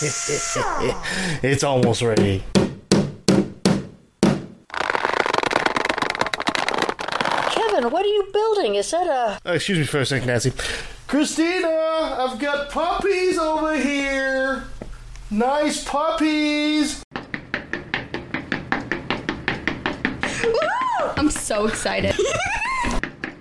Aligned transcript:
it's 1.42 1.64
almost 1.64 2.02
ready. 2.02 2.44
Kevin, 7.50 7.90
what 7.90 8.04
are 8.04 8.08
you 8.08 8.28
building? 8.32 8.76
Is 8.76 8.92
that 8.92 9.08
a. 9.08 9.40
Uh, 9.44 9.54
excuse 9.54 9.78
me 9.78 9.84
for 9.84 9.98
a 9.98 10.06
second, 10.06 10.28
Nancy. 10.28 10.52
Christina, 11.08 11.66
I've 11.68 12.38
got 12.38 12.70
puppies 12.70 13.38
over 13.38 13.76
here. 13.76 14.62
Nice 15.32 15.82
puppies. 15.82 17.02
I'm 21.16 21.30
so 21.30 21.66
excited. 21.66 22.14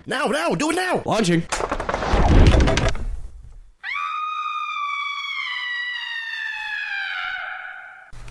Now, 0.10 0.28
now, 0.28 0.56
do 0.56 0.72
it 0.72 0.76
now. 0.78 1.04
Launching. 1.06 1.44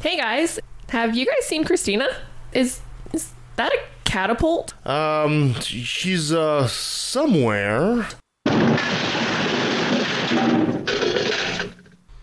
Hey 0.07 0.19
guys, 0.19 0.61
have 0.91 1.17
you 1.17 1.27
guys 1.27 1.45
seen 1.47 1.65
Christina? 1.65 2.07
Is 2.53 2.79
is 3.13 3.33
that 3.57 3.73
a 3.73 3.79
catapult? 4.05 4.73
Um, 4.87 5.55
she's 5.55 6.33
uh 6.33 6.69
somewhere. 6.69 8.07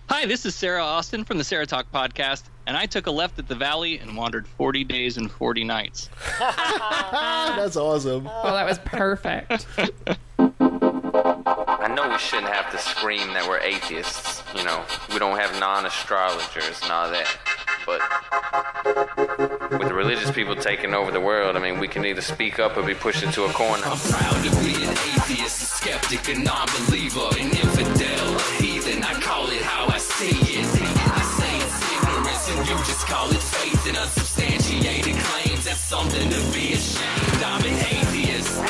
Hi, 0.08 0.26
this 0.26 0.46
is 0.46 0.56
Sarah 0.56 0.82
Austin 0.82 1.26
from 1.26 1.38
the 1.38 1.44
Sarah 1.44 1.66
Talk 1.66 1.92
podcast, 1.92 2.44
and 2.68 2.78
I 2.78 2.86
took 2.86 3.08
a 3.08 3.12
left 3.12 3.38
at 3.38 3.50
the 3.50 3.56
valley 3.56 4.00
and 4.00 4.16
wandered 4.16 4.48
40 4.48 4.86
days 4.86 5.18
and 5.18 5.30
40 5.30 5.66
nights. 5.66 6.10
That's 6.40 7.76
awesome. 7.76 8.30
Oh, 8.32 8.54
that 8.54 8.66
was 8.66 8.80
perfect. 8.80 9.68
I 10.40 11.94
know 11.94 12.10
we 12.10 12.18
shouldn't 12.18 12.48
have 12.48 12.72
to 12.72 12.78
scream 12.78 13.34
that 13.34 13.46
we're 13.46 13.60
atheists. 13.60 14.42
You 14.56 14.64
know, 14.64 14.86
we 15.12 15.20
don't 15.20 15.38
have 15.38 15.60
non 15.60 15.86
astrologers 15.86 16.82
and 16.82 16.90
all 16.90 17.12
that. 17.12 17.28
But 17.86 18.02
with 19.72 19.88
the 19.88 19.94
religious 19.94 20.32
people 20.32 20.56
taking 20.56 20.94
over 20.94 21.12
the 21.12 21.20
world, 21.20 21.56
I 21.56 21.60
mean, 21.60 21.80
we 21.80 21.88
can 21.88 22.06
either 22.06 22.22
speak 22.22 22.60
up 22.60 22.78
or 22.78 22.84
be 22.84 22.94
pushed 22.94 23.24
into 23.24 23.44
a 23.44 23.50
corner. 23.50 23.84
I'm 23.86 23.98
proud 23.98 24.44
to 24.44 24.50
be 24.64 24.76
an 24.84 24.92
atheist, 24.92 25.64
a 25.64 25.66
skeptic, 25.66 26.30
a 26.30 26.40
non-believer, 26.40 27.28
an 27.40 27.50
infidel, 27.52 28.36
a 28.36 28.42
heathen. 28.62 29.04
I 29.04 29.14
call 29.20 29.50
it 29.50 29.62
how 29.62 29.88
I 29.88 29.98
see 29.98 30.30
it. 30.30 30.66
I 30.66 31.22
say 31.38 31.58
it's 31.58 31.82
ignorance, 31.92 32.50
and 32.50 32.68
you 32.70 32.76
just 32.86 33.06
call 33.08 33.30
it 33.32 33.42
faith 33.42 33.88
and 33.88 33.98
unsubstantiated 33.98 35.16
claims. 35.16 35.66
That's 35.66 35.80
something 35.80 36.30
to 36.30 36.40
be 36.54 36.74
ashamed. 36.74 37.44
I'm 37.44 37.66
an 37.66 37.74
atheist. 37.74 38.62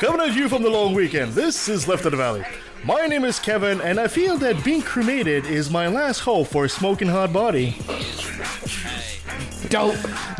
Coming 0.00 0.20
at 0.20 0.34
you 0.34 0.48
from 0.48 0.62
the 0.62 0.70
long 0.70 0.94
weekend, 0.94 1.32
this 1.32 1.68
is 1.68 1.86
Left 1.86 2.04
of 2.04 2.10
the 2.10 2.16
Valley. 2.18 2.44
My 2.84 3.06
name 3.06 3.24
is 3.24 3.38
Kevin, 3.38 3.80
and 3.80 4.00
I 4.00 4.08
feel 4.08 4.36
that 4.38 4.64
being 4.64 4.82
cremated 4.82 5.46
is 5.46 5.70
my 5.70 5.86
last 5.86 6.20
hope 6.20 6.48
for 6.48 6.64
a 6.64 6.68
smoking 6.68 7.08
hot 7.08 7.32
body. 7.32 7.76
Dope. 9.68 9.96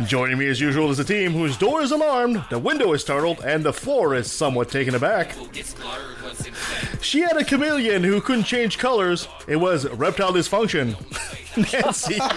Joining 0.07 0.39
me 0.39 0.49
as 0.49 0.61
usual 0.61 0.91
is 0.91 0.99
a 0.99 1.05
team 1.05 1.33
whose 1.33 1.57
door 1.57 1.83
is 1.83 1.93
alarmed, 1.93 2.45
the 2.51 2.59
window 2.59 2.93
is 2.95 3.01
startled, 3.01 3.41
and 3.45 3.63
the 3.65 3.73
floor 3.73 4.15
is 4.17 4.31
somewhat 4.31 4.71
taken 4.71 4.95
aback. 4.97 5.37
She 7.01 7.21
had 7.21 7.37
a 7.37 7.45
chameleon 7.45 8.03
who 8.03 8.21
couldn't 8.21 8.45
change 8.45 8.77
colors. 8.79 9.29
It 9.47 9.57
was 9.57 9.89
reptile 9.91 10.33
dysfunction. 10.33 10.97
Nancy. 11.73 12.19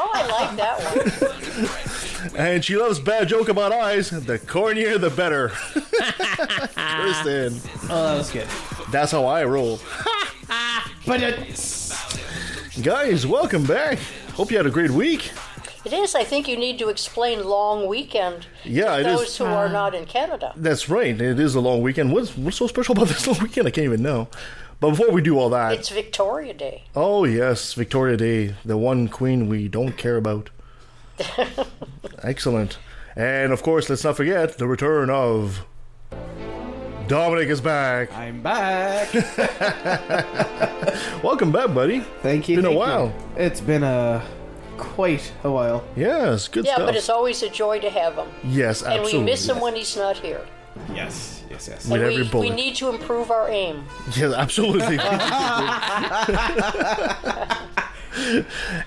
Oh, 0.00 0.10
I 0.14 0.26
like 0.26 0.56
that 0.56 2.30
one. 2.30 2.36
and 2.36 2.64
she 2.64 2.76
loves 2.76 2.98
bad 2.98 3.28
joke 3.28 3.48
about 3.48 3.72
eyes. 3.72 4.10
The 4.10 4.38
cornier, 4.38 4.98
the 4.98 5.10
better. 5.10 5.48
Kristen. 6.88 7.60
Oh, 7.90 8.04
that 8.04 8.18
was 8.18 8.30
good. 8.30 8.46
That's 8.90 9.12
how 9.12 9.24
I 9.26 9.44
roll. 9.44 9.80
But 11.06 11.22
it's 11.22 11.88
Guys, 12.82 13.26
welcome 13.26 13.64
back. 13.64 13.98
Hope 14.34 14.50
you 14.50 14.56
had 14.58 14.66
a 14.66 14.70
great 14.70 14.90
week. 14.90 15.30
It 15.86 15.92
is. 15.94 16.14
I 16.14 16.22
think 16.24 16.46
you 16.48 16.56
need 16.56 16.78
to 16.80 16.90
explain 16.90 17.44
long 17.44 17.86
weekend 17.86 18.46
Yeah, 18.64 18.96
to 18.96 19.00
it 19.00 19.06
is. 19.06 19.18
those 19.18 19.36
who 19.38 19.44
are 19.46 19.68
not 19.70 19.94
in 19.94 20.04
Canada. 20.04 20.52
That's 20.54 20.88
right. 20.90 21.18
It 21.18 21.40
is 21.40 21.54
a 21.54 21.60
long 21.60 21.80
weekend. 21.80 22.12
What's 22.12 22.36
what's 22.36 22.58
so 22.58 22.66
special 22.66 22.92
about 22.92 23.08
this 23.14 23.26
long 23.26 23.38
weekend? 23.40 23.66
I 23.68 23.70
can't 23.70 23.86
even 23.86 24.02
know. 24.02 24.28
But 24.80 24.90
before 24.90 25.10
we 25.10 25.22
do 25.22 25.38
all 25.38 25.48
that, 25.50 25.72
It's 25.72 25.88
Victoria 25.88 26.52
Day. 26.54 26.84
oh 26.94 27.24
yes, 27.24 27.72
Victoria 27.74 28.16
Day, 28.18 28.54
the 28.66 28.76
one 28.76 29.08
queen 29.08 29.48
we 29.48 29.68
don't 29.68 29.96
care 29.96 30.16
about. 30.16 30.50
Excellent. 32.22 32.78
And 33.16 33.52
of 33.52 33.62
course, 33.62 33.88
let's 33.88 34.04
not 34.04 34.16
forget 34.16 34.58
the 34.58 34.66
return 34.68 35.08
of 35.10 35.64
Dominic 37.08 37.48
is 37.48 37.60
back. 37.60 38.12
I'm 38.12 38.40
back. 38.42 39.12
Welcome 41.24 41.50
back, 41.50 41.72
buddy. 41.74 42.00
Thank 42.22 42.48
you. 42.48 42.56
Been 42.56 42.66
a 42.66 42.68
thank 42.68 42.74
you. 42.74 42.78
while. 42.78 43.12
It's 43.36 43.60
been 43.62 43.82
a 43.82 44.22
quite 44.76 45.32
a 45.42 45.50
while. 45.50 45.84
Yes, 45.96 46.48
good 46.48 46.66
Yeah, 46.66 46.74
stuff. 46.74 46.86
but 46.86 46.96
it's 46.96 47.08
always 47.08 47.42
a 47.42 47.48
joy 47.48 47.80
to 47.80 47.88
have 47.88 48.14
him. 48.16 48.28
yes, 48.44 48.82
absolutely. 48.82 49.16
And 49.18 49.24
we 49.26 49.32
miss 49.32 49.48
him 49.48 49.58
when 49.60 49.74
he's 49.74 49.96
not 49.96 50.18
here. 50.18 50.44
Yes, 50.94 51.42
yes, 51.50 51.66
yes. 51.68 51.88
With 51.88 52.02
And 52.02 52.10
every 52.12 52.22
we, 52.24 52.28
bullet. 52.28 52.50
we 52.50 52.54
need 52.54 52.74
to 52.76 52.90
improve 52.90 53.30
our 53.30 53.48
aim. 53.48 53.84
Yes, 54.14 54.34
absolutely. 54.34 54.98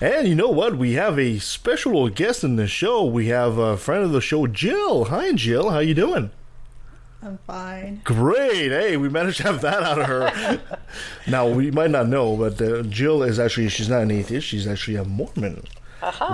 and 0.00 0.28
you 0.28 0.34
know 0.36 0.48
what? 0.48 0.76
We 0.78 0.92
have 0.92 1.18
a 1.18 1.38
special 1.40 2.08
guest 2.08 2.44
in 2.44 2.54
the 2.56 2.68
show. 2.68 3.04
We 3.04 3.26
have 3.26 3.58
a 3.58 3.76
friend 3.76 4.04
of 4.04 4.12
the 4.12 4.20
show, 4.20 4.46
Jill. 4.46 5.06
Hi, 5.06 5.32
Jill. 5.32 5.70
How 5.70 5.80
you 5.80 5.94
doing? 5.94 6.30
I'm 7.22 7.38
fine. 7.46 8.00
Great. 8.04 8.70
Hey, 8.72 8.96
we 8.96 9.08
managed 9.08 9.38
to 9.38 9.42
have 9.44 9.60
that 9.60 9.82
out 9.82 10.00
of 10.00 10.06
her. 10.06 10.60
now, 11.28 11.48
we 11.48 11.70
might 11.70 11.90
not 11.90 12.08
know, 12.08 12.36
but 12.36 12.60
uh, 12.60 12.82
Jill 12.82 13.22
is 13.22 13.38
actually, 13.38 13.68
she's 13.68 13.88
not 13.88 14.02
an 14.02 14.10
atheist. 14.10 14.46
She's 14.46 14.66
actually 14.66 14.96
a 14.96 15.04
Mormon. 15.04 15.62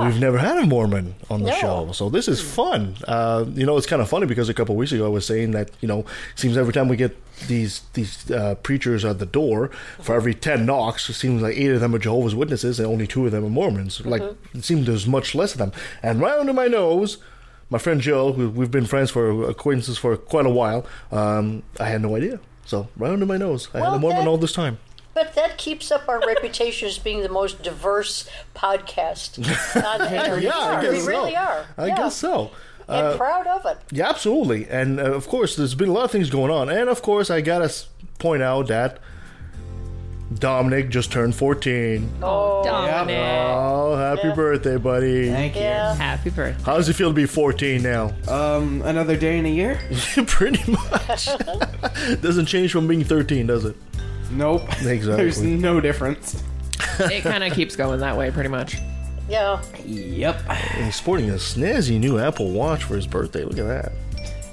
We've 0.00 0.18
never 0.18 0.38
had 0.38 0.56
a 0.56 0.64
Mormon 0.66 1.14
on 1.28 1.42
the 1.42 1.50
No. 1.50 1.56
show, 1.56 1.92
so 1.92 2.08
this 2.08 2.26
is 2.26 2.40
fun. 2.40 2.96
Uh, 3.06 3.44
you 3.52 3.66
know, 3.66 3.76
it's 3.76 3.86
kind 3.86 4.00
of 4.00 4.08
funny 4.08 4.24
because 4.24 4.48
a 4.48 4.54
couple 4.54 4.74
of 4.74 4.78
weeks 4.78 4.92
ago 4.92 5.04
I 5.04 5.10
was 5.10 5.26
saying 5.26 5.50
that 5.50 5.70
you 5.82 5.88
know, 5.88 6.06
seems 6.36 6.56
every 6.56 6.72
time 6.72 6.88
we 6.88 6.96
get 6.96 7.14
these 7.48 7.82
these 7.92 8.30
uh, 8.30 8.54
preachers 8.62 9.04
at 9.04 9.18
the 9.18 9.26
door, 9.26 9.70
for 10.00 10.14
every 10.14 10.32
ten 10.32 10.64
knocks, 10.64 11.10
it 11.10 11.12
seems 11.12 11.42
like 11.42 11.54
eight 11.54 11.70
of 11.70 11.80
them 11.80 11.94
are 11.94 11.98
Jehovah's 11.98 12.34
Witnesses 12.34 12.80
and 12.80 12.88
only 12.88 13.06
two 13.06 13.26
of 13.26 13.32
them 13.32 13.44
are 13.44 13.50
Mormons. 13.50 14.00
Like 14.06 14.22
it 14.54 14.64
seems 14.64 14.86
there's 14.86 15.06
much 15.06 15.34
less 15.34 15.52
of 15.52 15.58
them. 15.58 15.72
And 16.02 16.18
right 16.18 16.38
under 16.38 16.54
my 16.54 16.66
nose, 16.66 17.18
my 17.70 17.78
friend 17.78 18.00
Joe, 18.00 18.32
who 18.32 18.48
we've 18.50 18.70
been 18.70 18.86
friends 18.86 19.10
for 19.10 19.48
acquaintances 19.48 19.98
for 19.98 20.16
quite 20.16 20.46
a 20.46 20.50
while, 20.50 20.86
um, 21.12 21.62
I 21.78 21.84
had 21.84 22.02
no 22.02 22.16
idea. 22.16 22.40
So 22.64 22.88
right 22.96 23.12
under 23.12 23.26
my 23.26 23.36
nose, 23.36 23.68
I 23.74 23.78
had 23.78 23.94
a 23.94 23.98
Mormon 23.98 24.24
that- 24.24 24.28
all 24.28 24.38
this 24.38 24.52
time. 24.52 24.78
But 25.14 25.34
that 25.34 25.58
keeps 25.58 25.90
up 25.90 26.08
our 26.08 26.20
reputation 26.26 26.86
as 26.86 26.96
being 26.96 27.22
the 27.22 27.28
most 27.28 27.62
diverse 27.62 28.28
podcast 28.54 29.38
on 29.84 29.98
the 29.98 30.14
internet. 30.14 30.42
Yeah, 30.42 30.56
I 30.56 30.80
guess 30.80 30.92
we 30.92 31.00
so. 31.00 31.06
really 31.08 31.34
are. 31.34 31.66
I 31.76 31.86
yeah. 31.86 31.96
guess 31.96 32.14
so. 32.14 32.52
And 32.86 33.18
proud 33.18 33.46
of 33.48 33.66
it. 33.66 33.78
Yeah, 33.90 34.08
absolutely. 34.08 34.68
And 34.68 35.00
uh, 35.00 35.12
of 35.12 35.26
course, 35.26 35.56
there's 35.56 35.74
been 35.74 35.88
a 35.88 35.92
lot 35.92 36.04
of 36.04 36.10
things 36.10 36.30
going 36.30 36.52
on. 36.52 36.68
And 36.68 36.88
of 36.88 37.02
course, 37.02 37.30
I 37.30 37.40
gotta 37.40 37.74
point 38.18 38.42
out 38.42 38.68
that 38.68 38.98
Dominic 40.34 40.90
just 40.90 41.10
turned 41.10 41.34
14. 41.34 42.08
Oh, 42.22 42.62
Dominic. 42.62 43.16
Oh, 43.18 43.96
happy 43.96 44.30
birthday, 44.34 44.76
buddy. 44.76 45.28
Thank 45.30 45.54
you. 45.56 45.62
yeah. 45.62 45.94
Happy 45.94 46.28
birthday. 46.30 46.62
How 46.64 46.76
does 46.76 46.88
it 46.88 46.94
feel 46.94 47.08
to 47.08 47.14
be 47.14 47.24
14 47.26 47.82
now? 47.82 48.12
Um, 48.28 48.82
another 48.82 49.16
day 49.16 49.38
in 49.38 49.46
a 49.46 49.50
year? 49.50 49.80
Pretty 50.26 50.70
much. 50.70 51.26
Doesn't 52.20 52.46
change 52.46 52.72
from 52.72 52.86
being 52.86 53.04
13, 53.04 53.46
does 53.46 53.64
it? 53.64 53.76
Nope. 54.30 54.62
Exactly. 54.82 55.16
There's 55.16 55.40
no 55.40 55.80
difference. 55.80 56.42
It 56.98 57.22
kind 57.22 57.42
of 57.42 57.52
keeps 57.54 57.74
going 57.74 58.00
that 58.00 58.16
way, 58.16 58.30
pretty 58.30 58.50
much. 58.50 58.76
Yeah. 59.28 59.62
Yep. 59.84 60.42
And 60.48 60.84
he's 60.84 60.96
sporting 60.96 61.30
a 61.30 61.34
snazzy 61.34 61.98
new 61.98 62.18
Apple 62.18 62.50
Watch 62.52 62.84
for 62.84 62.96
his 62.96 63.06
birthday. 63.06 63.44
Look 63.44 63.58
at 63.58 63.66
that. 63.66 63.92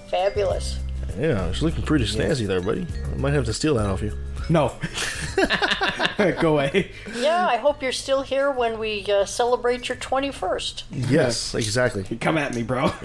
Fabulous. 0.09 0.79
Yeah, 1.19 1.51
she's 1.51 1.61
looking 1.63 1.83
pretty 1.83 2.05
snazzy 2.05 2.47
there, 2.47 2.61
buddy. 2.61 2.87
I 3.13 3.17
might 3.17 3.33
have 3.33 3.45
to 3.45 3.53
steal 3.53 3.75
that 3.75 3.87
off 3.87 4.01
you. 4.01 4.13
No. 4.49 4.73
Go 6.39 6.53
away. 6.53 6.91
Yeah, 7.17 7.47
I 7.47 7.57
hope 7.57 7.81
you're 7.81 7.91
still 7.91 8.21
here 8.21 8.51
when 8.51 8.79
we 8.79 9.05
uh, 9.11 9.25
celebrate 9.25 9.89
your 9.89 9.97
21st. 9.97 10.83
Yes, 10.91 11.55
exactly. 11.55 12.03
Come 12.17 12.37
at 12.37 12.53
me, 12.53 12.63
bro. 12.63 12.91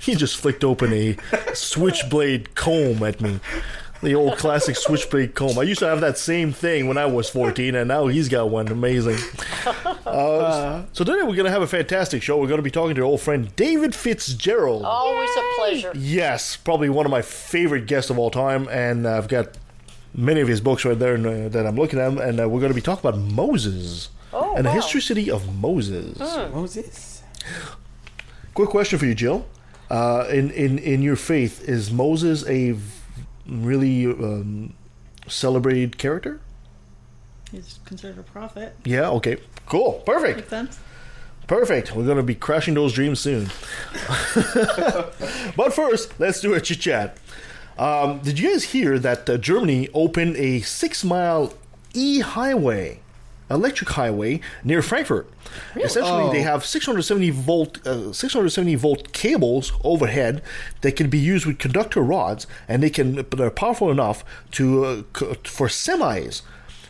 He 0.00 0.14
just 0.14 0.36
flicked 0.36 0.64
open 0.64 0.92
a 0.92 1.16
switchblade 1.54 2.54
comb 2.54 3.02
at 3.02 3.20
me. 3.20 3.40
The 4.00 4.14
old 4.14 4.38
classic 4.38 4.76
switchblade 4.76 5.34
comb. 5.34 5.58
I 5.58 5.62
used 5.64 5.80
to 5.80 5.86
have 5.88 6.00
that 6.02 6.18
same 6.18 6.52
thing 6.52 6.86
when 6.86 6.96
I 6.96 7.06
was 7.06 7.28
14, 7.30 7.74
and 7.74 7.88
now 7.88 8.06
he's 8.06 8.28
got 8.28 8.48
one. 8.50 8.68
Amazing. 8.68 9.18
Uh, 10.08 10.84
so 10.94 11.04
today 11.04 11.18
we're 11.22 11.34
going 11.36 11.44
to 11.44 11.50
have 11.50 11.60
a 11.60 11.66
fantastic 11.66 12.22
show. 12.22 12.38
We're 12.38 12.46
going 12.48 12.58
to 12.58 12.62
be 12.62 12.70
talking 12.70 12.94
to 12.94 13.02
our 13.02 13.06
old 13.06 13.20
friend 13.20 13.54
David 13.56 13.94
Fitzgerald. 13.94 14.82
Always 14.84 15.28
a 15.36 15.42
pleasure. 15.58 15.92
Yes, 15.94 16.56
probably 16.56 16.88
one 16.88 17.04
of 17.04 17.10
my 17.12 17.20
favorite 17.20 17.86
guests 17.86 18.08
of 18.10 18.18
all 18.18 18.30
time, 18.30 18.66
and 18.68 19.06
I've 19.06 19.28
got 19.28 19.58
many 20.14 20.40
of 20.40 20.48
his 20.48 20.62
books 20.62 20.84
right 20.86 20.98
there 20.98 21.14
uh, 21.14 21.48
that 21.50 21.66
I'm 21.66 21.76
looking 21.76 21.98
at, 21.98 22.12
and 22.18 22.40
uh, 22.40 22.48
we're 22.48 22.58
going 22.60 22.70
to 22.72 22.74
be 22.74 22.80
talking 22.80 23.06
about 23.06 23.20
Moses 23.20 24.08
Oh, 24.32 24.56
and 24.56 24.64
the 24.64 24.70
wow. 24.70 24.76
historicity 24.76 25.30
of 25.30 25.54
Moses. 25.60 26.18
Moses. 26.18 27.22
Quick 28.54 28.70
question 28.70 28.98
for 28.98 29.04
you, 29.06 29.14
Jill. 29.14 29.46
Uh, 29.90 30.26
in, 30.30 30.50
in 30.52 30.78
in 30.78 31.02
your 31.02 31.16
faith, 31.16 31.68
is 31.68 31.92
Moses 31.92 32.46
a 32.46 32.72
v- 32.72 32.97
really 33.48 34.06
um, 34.06 34.74
celebrated 35.26 35.98
character? 35.98 36.40
He's 37.50 37.78
considered 37.84 38.18
a 38.18 38.22
prophet. 38.22 38.76
Yeah. 38.84 39.08
Okay. 39.10 39.38
Cool. 39.66 40.02
Perfect. 40.04 40.36
Makes 40.36 40.50
sense. 40.50 40.78
Perfect. 41.46 41.96
We're 41.96 42.06
gonna 42.06 42.22
be 42.22 42.34
crashing 42.34 42.74
those 42.74 42.92
dreams 42.92 43.20
soon. 43.20 43.44
but 45.56 45.72
first, 45.72 46.20
let's 46.20 46.40
do 46.40 46.52
a 46.54 46.60
chit 46.60 46.80
chat. 46.80 47.16
Um, 47.78 48.18
did 48.18 48.38
you 48.38 48.50
guys 48.50 48.64
hear 48.64 48.98
that 48.98 49.28
uh, 49.30 49.38
Germany 49.38 49.88
opened 49.94 50.36
a 50.36 50.60
six-mile 50.60 51.54
e-highway, 51.94 53.00
electric 53.50 53.90
highway 53.90 54.40
near 54.64 54.82
Frankfurt? 54.82 55.28
Essentially, 55.76 56.30
they 56.32 56.42
have 56.42 56.64
670 56.64 57.30
volt, 57.30 57.86
uh, 57.86 58.12
670 58.12 58.74
volt 58.74 59.12
cables 59.12 59.72
overhead 59.84 60.42
that 60.82 60.92
can 60.96 61.08
be 61.08 61.18
used 61.18 61.46
with 61.46 61.58
conductor 61.58 62.02
rods, 62.02 62.46
and 62.68 62.82
they 62.82 62.90
can 62.90 63.14
But 63.16 63.32
they're 63.38 63.50
powerful 63.50 63.90
enough 63.90 64.24
to 64.52 64.84
uh, 64.84 65.02
for 65.44 65.68
semis, 65.68 66.42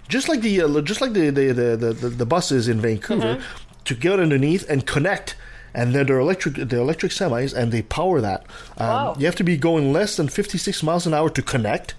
just 0.09 0.29
like 0.29 0.41
the 0.41 0.63
uh, 0.63 0.81
just 0.81 1.01
like 1.01 1.13
the 1.13 1.31
the, 1.31 1.53
the, 1.53 1.93
the, 1.93 2.09
the 2.09 2.27
buses 2.27 2.69
in 2.69 2.81
Vancouver, 2.81 3.43
to 3.85 3.95
get 3.95 4.19
underneath 4.21 4.69
and 4.69 4.87
connect. 4.87 5.37
And 5.75 5.95
then 5.95 6.07
they're 6.07 6.19
electric, 6.19 6.55
they're 6.57 6.81
electric 6.81 7.13
semis, 7.13 7.55
and 7.55 7.71
they 7.71 7.83
power 7.83 8.21
that. 8.21 8.41
Um, 8.79 8.89
Wow. 8.89 9.17
You 9.19 9.27
have 9.27 9.37
to 9.37 9.45
be 9.45 9.57
going 9.57 9.93
less 9.93 10.17
than 10.17 10.29
56 10.29 10.83
miles 10.83 11.07
an 11.07 11.15
hour 11.15 11.29
to 11.31 11.43
connect 11.43 11.95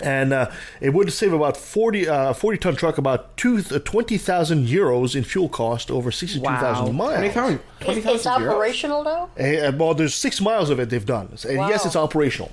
and 0.00 0.32
uh, 0.32 0.50
it 0.80 0.90
would 0.94 1.12
save 1.12 1.32
about 1.34 1.56
40 1.56 2.08
uh, 2.08 2.32
40 2.32 2.58
ton 2.58 2.76
truck 2.76 2.96
about 2.98 3.36
two, 3.36 3.58
uh, 3.70 3.78
20,000 3.78 4.66
euros 4.66 5.14
in 5.14 5.22
fuel 5.24 5.48
cost 5.50 5.90
over 5.90 6.10
62,000 6.10 6.86
Wow. 6.86 6.92
miles. 6.92 7.14
20,000 7.18 7.54
It's, 7.76 7.84
20,000 7.84 8.14
it's 8.16 8.26
euros? 8.26 8.48
operational 8.50 9.04
now. 9.04 9.28
Uh, 9.38 9.72
well, 9.76 9.92
there's 9.94 10.14
six 10.14 10.40
miles 10.40 10.70
of 10.70 10.80
it 10.80 10.88
they've 10.88 11.04
done. 11.04 11.28
And 11.46 11.58
yes, 11.68 11.84
it's 11.84 11.96
operational. 11.96 12.50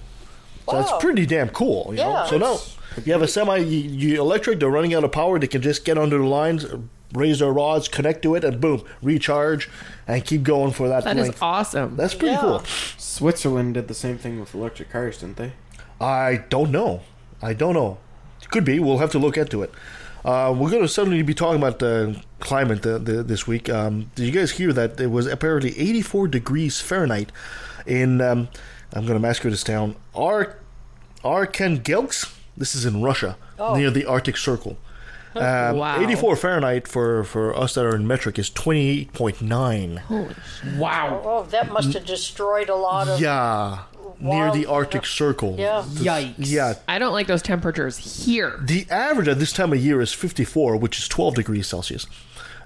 So 0.67 0.73
Wow. 0.75 0.81
it's 0.81 0.91
pretty 1.03 1.25
damn 1.25 1.49
cool. 1.49 1.87
You 1.91 1.97
know? 1.97 2.09
Yeah. 2.09 2.25
So 2.27 2.37
now 2.37 2.57
you 3.05 3.13
have 3.13 3.21
a 3.21 3.27
semi, 3.27 3.57
you, 3.57 3.79
you 3.89 4.21
electric, 4.21 4.59
they're 4.59 4.69
running 4.69 4.93
out 4.93 5.03
of 5.05 5.11
power. 5.13 5.39
They 5.39 5.47
can 5.47 5.61
just 5.61 5.85
get 5.85 5.97
under 5.97 6.17
the 6.17 6.25
lines, 6.25 6.65
raise 7.13 7.39
their 7.39 7.53
rods, 7.53 7.87
connect 7.87 8.21
to 8.23 8.35
it, 8.35 8.43
and 8.43 8.59
boom, 8.59 8.83
recharge, 9.01 9.69
and 10.07 10.25
keep 10.25 10.43
going 10.43 10.73
for 10.73 10.89
that 10.89 11.05
That 11.05 11.17
is 11.17 11.23
length. 11.23 11.41
awesome. 11.41 11.95
That's 11.95 12.13
pretty 12.15 12.33
Yeah. 12.35 12.41
cool. 12.41 12.63
Switzerland 12.97 13.75
did 13.75 13.87
the 13.87 13.93
same 13.93 14.17
thing 14.17 14.39
with 14.41 14.53
electric 14.53 14.91
cars, 14.91 15.19
didn't 15.19 15.37
they? 15.37 15.53
I 16.01 16.43
don't 16.49 16.71
know. 16.71 17.01
I 17.41 17.53
don't 17.53 17.73
know. 17.73 17.97
Could 18.49 18.65
be. 18.65 18.79
We'll 18.79 18.97
have 18.99 19.11
to 19.11 19.19
look 19.19 19.37
into 19.37 19.61
it. 19.61 19.71
Uh, 20.25 20.53
we're 20.57 20.69
going 20.69 20.81
to 20.81 20.87
suddenly 20.87 21.21
be 21.21 21.33
talking 21.33 21.57
about 21.61 21.79
the 21.79 22.21
climate 22.39 22.81
the, 22.81 22.99
the, 22.99 23.23
this 23.23 23.47
week. 23.47 23.69
Um, 23.69 24.11
did 24.15 24.25
you 24.25 24.31
guys 24.31 24.51
hear 24.51 24.73
that 24.73 24.99
it 24.99 25.07
was 25.11 25.27
apparently 25.27 25.77
84 25.79 26.27
degrees 26.27 26.81
Fahrenheit 26.81 27.31
in, 27.85 28.19
um, 28.19 28.49
I'm 28.93 29.03
going 29.05 29.13
to 29.13 29.19
massacre 29.19 29.49
this 29.49 29.63
town, 29.63 29.95
Ar- 30.13 30.57
Arkhangelsk? 31.23 32.33
This 32.57 32.75
is 32.75 32.85
in 32.85 33.01
Russia, 33.01 33.37
Oh. 33.57 33.75
near 33.75 33.89
the 33.91 34.05
Arctic 34.05 34.35
Circle. 34.35 34.77
Um, 35.35 35.77
Wow. 35.77 36.01
84 36.01 36.35
Fahrenheit 36.35 36.87
for, 36.87 37.23
for 37.23 37.55
us 37.55 37.75
that 37.75 37.85
are 37.85 37.95
in 37.95 38.05
metric 38.07 38.37
is 38.39 38.49
28.9. 38.49 40.01
wow. 40.77 41.21
Oh, 41.23 41.43
that 41.43 41.71
must 41.71 41.93
have 41.93 42.05
destroyed 42.05 42.67
a 42.69 42.75
lot 42.75 43.07
of. 43.07 43.21
Yeah, 43.21 43.79
near 44.19 44.51
the 44.51 44.65
Arctic 44.65 45.05
Circle. 45.05 45.55
Yeah. 45.57 45.83
Yikes. 45.87 46.35
Yeah, 46.37 46.73
I 46.87 46.99
don't 46.99 47.13
like 47.13 47.27
those 47.27 47.41
temperatures 47.41 48.25
here. 48.25 48.59
The 48.61 48.85
average 48.89 49.27
at 49.27 49.39
this 49.39 49.51
time 49.53 49.73
of 49.73 49.79
year 49.79 50.01
is 50.01 50.13
54, 50.13 50.77
which 50.77 50.99
is 50.99 51.07
12 51.07 51.35
degrees 51.35 51.67
Celsius. 51.67 52.05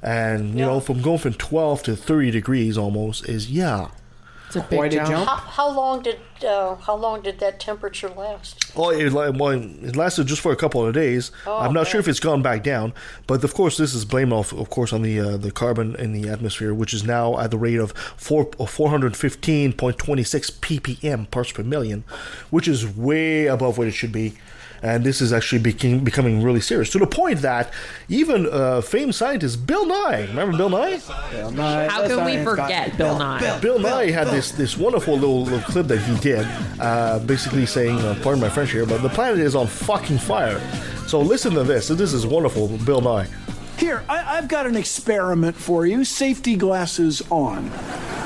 And, 0.01 0.49
you 0.59 0.65
know, 0.65 0.81
from 0.81 1.01
going 1.01 1.19
from 1.19 1.33
12 1.33 1.83
to 1.83 1.95
30 1.95 2.31
degrees 2.31 2.77
almost 2.77 3.27
is, 3.29 3.49
yeah. 3.49 3.87
It's 4.55 4.65
a 4.65 4.69
big 4.69 4.77
Quite 4.77 4.93
a 4.93 4.97
jump. 4.97 5.09
jump. 5.09 5.29
How, 5.29 5.35
how 5.35 5.69
long 5.71 6.03
did 6.03 6.19
uh, 6.45 6.75
how 6.75 6.95
long 6.95 7.21
did 7.21 7.39
that 7.39 7.59
temperature 7.59 8.09
last? 8.09 8.75
Well, 8.75 8.91
it, 8.91 9.11
well, 9.11 9.51
it 9.51 9.95
lasted 9.95 10.27
just 10.27 10.41
for 10.41 10.51
a 10.51 10.55
couple 10.55 10.85
of 10.85 10.93
days. 10.93 11.31
I'm 11.47 11.73
not 11.73 11.87
sure 11.87 11.99
if 11.99 12.07
it's 12.07 12.19
gone 12.19 12.41
back 12.43 12.61
down, 12.63 12.93
but 13.25 13.43
of 13.43 13.53
course, 13.53 13.77
this 13.77 13.95
is 13.95 14.05
blamed 14.05 14.31
off, 14.33 14.53
of 14.53 14.69
course, 14.69 14.93
on 14.93 15.01
the 15.01 15.19
uh, 15.19 15.37
the 15.37 15.51
carbon 15.51 15.95
in 15.95 16.13
the 16.13 16.29
atmosphere, 16.29 16.73
which 16.73 16.93
is 16.93 17.03
now 17.03 17.39
at 17.39 17.49
the 17.51 17.57
rate 17.57 17.79
of 17.79 17.93
four, 18.17 18.45
415.26 18.45 19.73
ppm 20.59 21.31
parts 21.31 21.51
per 21.51 21.63
million, 21.63 22.03
which 22.51 22.67
is 22.67 22.85
way 22.85 23.47
above 23.47 23.77
what 23.77 23.87
it 23.87 23.91
should 23.91 24.11
be. 24.11 24.33
And 24.83 25.03
this 25.03 25.21
is 25.21 25.31
actually 25.31 25.59
becoming, 25.61 26.03
becoming 26.03 26.43
really 26.43 26.59
serious 26.59 26.89
to 26.91 26.99
the 26.99 27.07
point 27.07 27.39
that 27.41 27.71
even 28.09 28.47
uh, 28.51 28.81
famed 28.81 29.15
scientist 29.15 29.65
Bill 29.65 29.85
Nye, 29.85 30.25
remember 30.27 30.57
Bill 30.57 30.69
Nye? 30.69 30.97
How 31.87 32.05
can 32.05 32.25
we 32.25 32.43
forget 32.43 32.97
Bill 32.97 33.17
Nye? 33.17 33.59
Bill 33.61 33.79
Nye 33.79 34.11
had 34.11 34.27
this 34.27 34.51
this 34.51 34.77
wonderful 34.77 35.15
little, 35.15 35.43
little 35.43 35.61
clip 35.61 35.87
that 35.87 35.99
he 35.99 36.15
did, 36.19 36.45
uh, 36.81 37.19
basically 37.19 37.65
saying, 37.65 37.97
uh, 37.99 38.19
"Pardon 38.21 38.41
my 38.41 38.49
French 38.49 38.71
here, 38.71 38.85
but 38.85 39.01
the 39.01 39.09
planet 39.09 39.39
is 39.39 39.55
on 39.55 39.67
fucking 39.67 40.17
fire." 40.17 40.61
So 41.07 41.21
listen 41.21 41.53
to 41.53 41.63
this. 41.63 41.87
This 41.87 42.11
is 42.11 42.25
wonderful, 42.27 42.67
Bill 42.85 43.01
Nye. 43.01 43.27
Here, 43.83 44.05
I, 44.07 44.37
I've 44.37 44.47
got 44.47 44.65
an 44.65 44.77
experiment 44.77 45.57
for 45.57 45.85
you. 45.85 46.05
Safety 46.05 46.55
glasses 46.55 47.21
on. 47.29 47.69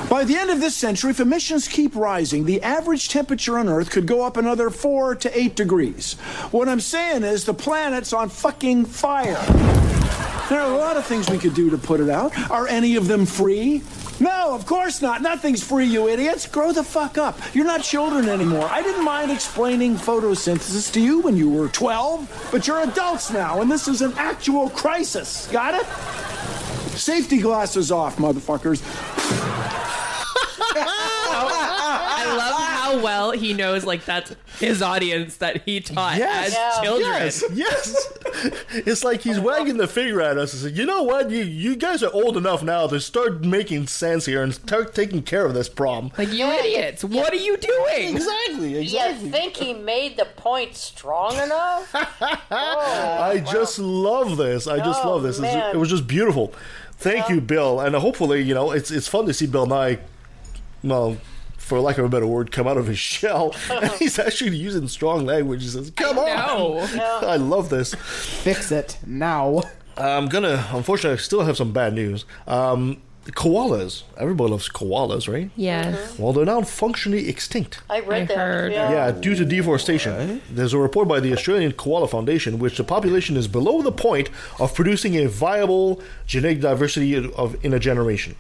By 0.08 0.24
the 0.24 0.36
end 0.36 0.52
of 0.52 0.60
this 0.60 0.76
century, 0.76 1.10
if 1.10 1.20
emissions 1.20 1.68
keep 1.68 1.96
rising, 1.96 2.46
the 2.46 2.62
average 2.62 3.10
temperature 3.10 3.58
on 3.58 3.68
Earth 3.68 3.90
could 3.90 4.06
go 4.06 4.24
up 4.24 4.38
another 4.38 4.70
four 4.70 5.16
to 5.16 5.36
eight 5.36 5.56
degrees. 5.56 6.14
What 6.52 6.70
I'm 6.70 6.80
saying 6.80 7.24
is 7.24 7.46
the 7.46 7.56
planet's 7.56 8.14
on 8.14 8.30
fucking 8.30 8.86
fire. 8.86 9.44
There 10.48 10.62
are 10.62 10.72
a 10.72 10.78
lot 10.78 10.96
of 10.96 11.08
things 11.08 11.28
we 11.28 11.40
could 11.40 11.56
do 11.56 11.72
to 11.72 11.78
put 11.80 12.02
it 12.02 12.10
out. 12.12 12.38
Are 12.52 12.68
any 12.68 12.96
of 12.96 13.08
them 13.08 13.26
free? 13.26 13.82
No, 14.20 14.56
of 14.56 14.66
course 14.66 15.02
not. 15.02 15.22
Nothing's 15.22 15.64
free, 15.64 15.86
you 15.86 16.08
idiots. 16.08 16.48
Grow 16.48 16.72
the 16.72 16.84
fuck 16.84 17.18
up. 17.18 17.40
You're 17.54 17.66
not 17.66 17.84
children 17.84 18.30
anymore. 18.30 18.68
I 18.72 18.82
didn't 18.82 19.04
mind 19.04 19.32
explaining 19.32 19.96
photosynthesis 19.96 20.92
to 20.94 21.02
you 21.02 21.22
when 21.22 21.38
you 21.38 21.50
were 21.50 21.68
12, 21.70 22.50
but 22.52 22.68
you're 22.68 22.82
adults 22.82 23.32
now, 23.32 23.62
and 23.62 23.70
this 23.70 23.88
is 23.88 24.02
an 24.02 24.14
actual 24.18 24.70
crisis. 24.70 25.48
Got 25.52 25.76
it? 25.76 25.86
Safety 26.98 27.38
glasses 27.38 27.92
off, 27.92 28.18
motherfuckers. 28.18 28.82
I 32.88 32.92
love 32.94 33.00
how 33.00 33.04
well 33.04 33.32
he 33.32 33.54
knows, 33.54 33.84
like, 33.86 34.06
that's 34.06 34.36
his 34.60 34.82
audience 34.82 35.38
that 35.38 35.64
he 35.66 35.80
taught 35.82 36.18
Yes. 36.18 36.48
as 36.48 36.54
Yeah. 36.54 36.82
children. 36.84 37.12
Yes, 37.12 37.44
yes. 37.54 38.14
It's 38.88 39.04
like 39.04 39.22
he's 39.22 39.40
wagging 39.40 39.78
the 39.78 39.88
finger 39.88 40.22
at 40.22 40.38
us 40.38 40.54
and 40.54 40.62
says, 40.62 40.72
"You 40.78 40.86
know 40.86 41.04
what? 41.04 41.30
You 41.32 41.44
you 41.44 41.76
guys 41.76 42.04
are 42.04 42.12
old 42.14 42.38
enough 42.38 42.62
now 42.64 42.88
to 42.88 43.00
start 43.00 43.44
making 43.44 43.88
sense 43.88 44.26
here 44.26 44.44
and 44.44 44.54
start 44.54 44.94
taking 44.94 45.22
care 45.24 45.46
of 45.46 45.54
this 45.54 45.70
problem." 45.70 46.12
Like, 46.18 46.32
you 46.32 46.46
idiots, 46.46 47.04
what 47.04 47.34
are 47.34 47.38
you 47.38 47.58
doing? 47.58 48.16
Exactly. 48.16 48.28
Exactly. 48.48 48.70
You 48.74 48.80
Exactly. 48.82 49.30
think 49.32 49.58
he 49.58 49.74
made 49.74 50.18
the 50.18 50.26
point 50.26 50.76
strong 50.76 51.34
enough? 51.38 51.94
Oh, 52.52 53.18
I 53.20 53.40
just 53.40 53.78
love 53.80 54.38
this. 54.38 54.68
I 54.68 54.78
just 54.78 55.04
Oh, 55.04 55.10
love 55.12 55.24
this. 55.24 55.38
It's- 55.38 55.54
man. 55.54 55.70
It 55.72 55.76
oh, 55.76 55.80
was 55.80 55.90
just 55.90 56.08
beautiful. 56.08 56.54
Thank 56.98 57.30
you, 57.30 57.42
Bill. 57.42 57.80
And 57.80 57.96
hopefully, 57.96 58.42
you 58.42 58.54
know, 58.54 58.72
it's 58.72 58.90
it's 58.92 59.08
fun 59.08 59.26
to 59.28 59.34
see 59.34 59.46
Bill 59.48 59.66
Nye, 59.66 60.00
well, 60.84 61.18
for 61.68 61.80
lack 61.80 61.98
of 61.98 62.06
a 62.06 62.10
better 62.10 62.26
word, 62.28 62.52
come 62.52 62.68
out 62.68 62.78
of 62.78 62.88
his 62.88 62.98
shell. 63.14 63.54
and 63.70 63.92
he's 63.94 64.18
actually 64.20 64.56
using 64.56 64.88
strong 64.88 65.26
language. 65.26 65.62
He 65.64 65.70
says, 65.70 65.92
"Come 65.96 66.18
on!" 66.18 66.26
No. 66.98 67.20
I 67.24 67.36
love 67.36 67.70
this. 67.70 67.94
Fix 67.96 68.72
it 68.72 68.98
now. 69.06 69.62
I'm 69.98 70.28
gonna, 70.28 70.68
unfortunately, 70.74 71.16
I 71.18 71.22
still 71.22 71.42
have 71.44 71.58
some 71.58 71.72
bad 71.74 71.94
news. 71.94 72.26
Um, 72.48 73.02
koalas. 73.32 74.04
Everybody 74.18 74.52
loves 74.52 74.70
koalas, 74.70 75.28
right? 75.32 75.50
Yes. 75.56 76.18
Well, 76.18 76.34
they're 76.34 76.46
now 76.46 76.62
functionally 76.62 77.28
extinct. 77.28 77.82
I 77.90 78.00
read 78.00 78.22
I 78.22 78.26
that. 78.26 78.38
heard. 78.38 78.72
Yeah. 78.72 78.92
Yeah, 78.92 79.12
due 79.12 79.36
to 79.36 79.44
deforestation. 79.44 80.42
There's 80.50 80.74
a 80.74 80.78
report 80.78 81.08
by 81.08 81.20
the 81.20 81.34
Australian 81.34 81.74
Koala 81.74 82.08
Foundation 82.08 82.60
which 82.60 82.78
the 82.78 82.84
population 82.84 83.36
is 83.36 83.48
below 83.48 83.82
the 83.82 83.92
point 83.92 84.30
of 84.60 84.74
producing 84.74 85.16
a 85.16 85.26
viable 85.28 86.02
genetic 86.26 86.62
diversity 86.62 87.16
of 87.34 87.64
in 87.66 87.74
a 87.74 87.80
generation. 87.80 88.36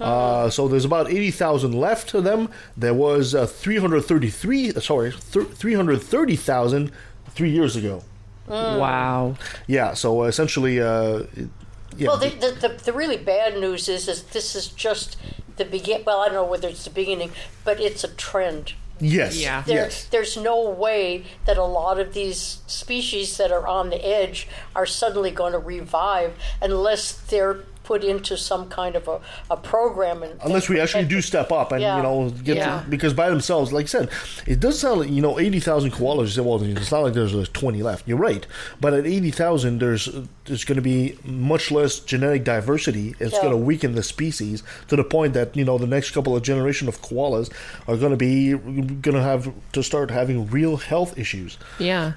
Uh, 0.00 0.50
so 0.50 0.66
there's 0.68 0.84
about 0.84 1.10
80,000 1.10 1.72
left 1.72 2.12
of 2.14 2.24
them. 2.24 2.48
There 2.76 2.94
was 2.94 3.34
uh, 3.34 3.46
333, 3.46 4.70
uh, 4.72 4.80
sorry, 4.80 5.12
th- 5.12 5.46
330,000 5.48 6.90
three 7.30 7.50
years 7.50 7.76
ago. 7.76 8.02
Wow. 8.48 9.36
Yeah, 9.66 9.94
so 9.94 10.24
essentially, 10.24 10.80
uh, 10.80 11.22
yeah, 11.96 12.08
Well, 12.08 12.18
the, 12.18 12.28
the, 12.30 12.68
the, 12.68 12.82
the 12.84 12.92
really 12.92 13.16
bad 13.16 13.58
news 13.58 13.88
is, 13.88 14.08
is 14.08 14.24
this 14.24 14.54
is 14.54 14.68
just 14.68 15.16
the 15.56 15.64
begin. 15.64 16.02
Well, 16.04 16.20
I 16.20 16.26
don't 16.26 16.34
know 16.34 16.44
whether 16.44 16.68
it's 16.68 16.84
the 16.84 16.90
beginning, 16.90 17.30
but 17.64 17.80
it's 17.80 18.04
a 18.04 18.08
trend. 18.08 18.74
yes, 19.00 19.40
Yeah. 19.40 19.62
There, 19.62 19.76
yes. 19.84 20.04
There's 20.06 20.36
no 20.36 20.68
way 20.68 21.24
that 21.46 21.56
a 21.56 21.64
lot 21.64 21.98
of 21.98 22.12
these 22.14 22.60
species 22.66 23.36
that 23.38 23.50
are 23.52 23.66
on 23.66 23.90
the 23.90 24.04
edge 24.04 24.48
are 24.76 24.86
suddenly 24.86 25.30
going 25.30 25.52
to 25.52 25.58
revive 25.58 26.34
unless 26.60 27.12
they're 27.12 27.60
put 27.84 28.02
into 28.02 28.36
some 28.36 28.68
kind 28.68 28.96
of 28.96 29.06
a, 29.06 29.20
a 29.50 29.56
program. 29.56 30.22
And 30.22 30.40
Unless 30.44 30.68
we 30.68 30.80
actually 30.80 31.04
do 31.04 31.20
step 31.20 31.52
up 31.52 31.70
and 31.70 31.80
Yeah. 31.80 31.96
you 31.98 32.02
know 32.02 32.30
get 32.30 32.56
Yeah. 32.56 32.80
to, 32.80 32.90
because 32.90 33.14
by 33.14 33.30
themselves, 33.30 33.72
like 33.72 33.84
I 33.84 33.86
said, 33.86 34.08
it 34.46 34.58
does 34.58 34.78
sound 34.80 35.00
like 35.00 35.10
you 35.10 35.22
know 35.22 35.38
eighty 35.38 35.60
thousand 35.60 35.92
koalas. 35.92 36.22
You 36.24 36.28
say, 36.28 36.40
well, 36.40 36.60
it's 36.62 36.90
not 36.90 37.02
like 37.02 37.14
there's 37.14 37.48
twenty 37.50 37.82
left. 37.82 38.08
You're 38.08 38.18
right, 38.18 38.46
but 38.80 38.92
at 38.94 39.06
eighty 39.06 39.30
thousand, 39.30 39.78
there's 39.80 40.08
there's 40.46 40.64
going 40.64 40.76
to 40.76 40.82
be 40.82 41.16
much 41.24 41.70
less 41.70 42.00
genetic 42.00 42.42
diversity. 42.44 43.14
It's 43.20 43.32
Yeah. 43.34 43.40
going 43.42 43.52
to 43.52 43.56
weaken 43.58 43.94
the 43.94 44.02
species 44.02 44.62
to 44.88 44.96
the 44.96 45.04
point 45.04 45.34
that 45.34 45.56
you 45.56 45.64
know 45.64 45.78
the 45.78 45.86
next 45.86 46.10
couple 46.12 46.34
of 46.34 46.42
generation 46.42 46.88
of 46.88 47.00
koalas 47.02 47.52
are 47.86 47.96
going 47.96 48.10
to 48.10 48.16
be 48.16 48.52
going 48.54 49.14
to 49.16 49.22
have 49.22 49.52
to 49.72 49.82
start 49.82 50.10
having 50.10 50.46
real 50.50 50.76
health 50.78 51.18
issues. 51.18 51.58
Yeah. 51.78 52.12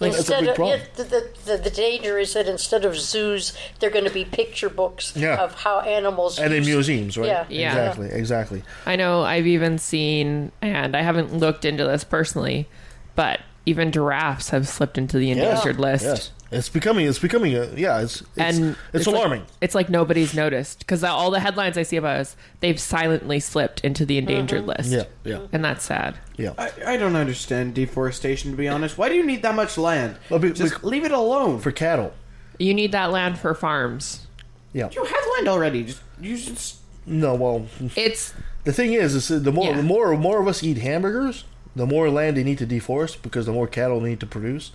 Like, 0.00 0.12
that's 0.12 0.28
a 0.28 0.32
Instead 0.36 0.40
big 0.40 0.48
of 0.50 0.54
problem. 0.56 0.78
yeah, 0.80 0.86
the, 0.96 1.04
the, 1.04 1.28
the, 1.44 1.56
the 1.64 1.70
danger 1.70 2.18
is 2.18 2.34
that 2.34 2.46
instead 2.46 2.84
of 2.84 2.96
zoos, 2.96 3.52
they're 3.80 3.90
going 3.90 4.04
to 4.04 4.10
be 4.12 4.24
picture 4.24 4.68
books 4.70 5.12
Yeah. 5.16 5.42
of 5.42 5.54
how 5.54 5.80
animals 5.80 6.38
and 6.38 6.54
in 6.54 6.64
museums, 6.64 7.16
right? 7.18 7.26
Yeah. 7.26 7.44
Yeah. 7.48 7.68
Exactly. 7.88 8.10
Exactly. 8.12 8.62
I 8.86 8.96
know 8.96 9.22
I've 9.22 9.46
even 9.46 9.78
seen, 9.78 10.52
and 10.62 10.96
I 10.96 11.02
haven't 11.02 11.36
looked 11.36 11.64
into 11.64 11.84
this 11.84 12.04
personally, 12.04 12.68
but 13.16 13.40
even 13.66 13.90
giraffes 13.92 14.50
have 14.50 14.68
slipped 14.68 14.96
into 14.98 15.18
the 15.18 15.30
endangered 15.30 15.78
list. 15.80 16.04
Yes. 16.04 16.30
It's 16.50 16.68
becoming. 16.68 17.06
It's 17.06 17.18
becoming 17.18 17.54
a. 17.54 17.66
Yeah. 17.74 18.00
It's. 18.00 18.22
It's, 18.22 18.30
And 18.36 18.76
it's, 18.94 19.06
like- 19.06 19.14
alarming. 19.16 19.46
it's 19.60 19.74
like 19.74 19.90
nobody's 19.90 20.34
noticed 20.34 20.78
because 20.80 21.04
all 21.04 21.30
the 21.30 21.40
headlines 21.40 21.76
I 21.76 21.82
see 21.82 21.96
about 21.96 22.20
us, 22.20 22.36
they've 22.60 22.80
silently 22.80 23.38
slipped 23.40 23.80
into 23.84 24.06
the 24.06 24.16
endangered 24.18 24.60
mm-hmm. 24.60 24.68
list. 24.70 24.90
yeah. 24.90 25.04
Yeah. 25.24 25.46
and 25.52 25.64
that's 25.64 25.84
sad. 25.84 26.16
Yeah. 26.36 26.52
I, 26.56 26.70
I 26.86 26.96
don't 26.96 27.16
understand 27.16 27.74
deforestation, 27.74 28.50
to 28.52 28.56
be 28.56 28.66
honest. 28.68 28.96
Why 28.96 29.08
do 29.08 29.14
you 29.14 29.24
need 29.26 29.42
that 29.42 29.54
much 29.54 29.76
land? 29.76 30.16
Well, 30.30 30.38
be- 30.40 30.52
Just 30.52 30.80
be- 30.80 30.86
leave 30.88 31.04
it 31.04 31.12
alone. 31.12 31.58
For 31.60 31.70
cattle. 31.72 32.12
You 32.58 32.72
need 32.74 32.92
that 32.92 33.10
land 33.10 33.38
for 33.38 33.54
farms. 33.54 34.26
Yeah. 34.72 34.88
you 34.92 35.04
have 35.04 35.24
land 35.36 35.48
already. 35.48 35.84
Just 35.84 36.00
you 36.20 36.36
just 36.36 36.76
No. 37.06 37.34
Well, 37.34 37.66
It's 37.96 38.32
the 38.64 38.72
thing 38.72 38.92
is, 38.92 39.14
is 39.14 39.42
the 39.42 39.52
more 39.52 39.70
Yeah. 39.70 39.76
the 39.76 39.82
more 39.82 40.16
more 40.16 40.40
of 40.40 40.48
us 40.48 40.62
eat 40.62 40.78
hamburgers, 40.78 41.44
the 41.76 41.86
more 41.86 42.10
land 42.10 42.36
they 42.36 42.44
need 42.44 42.58
to 42.58 42.66
deforest 42.66 43.22
because 43.22 43.46
the 43.46 43.52
more 43.52 43.66
cattle 43.66 44.00
they 44.00 44.10
need 44.10 44.20
to 44.20 44.26
produce. 44.26 44.72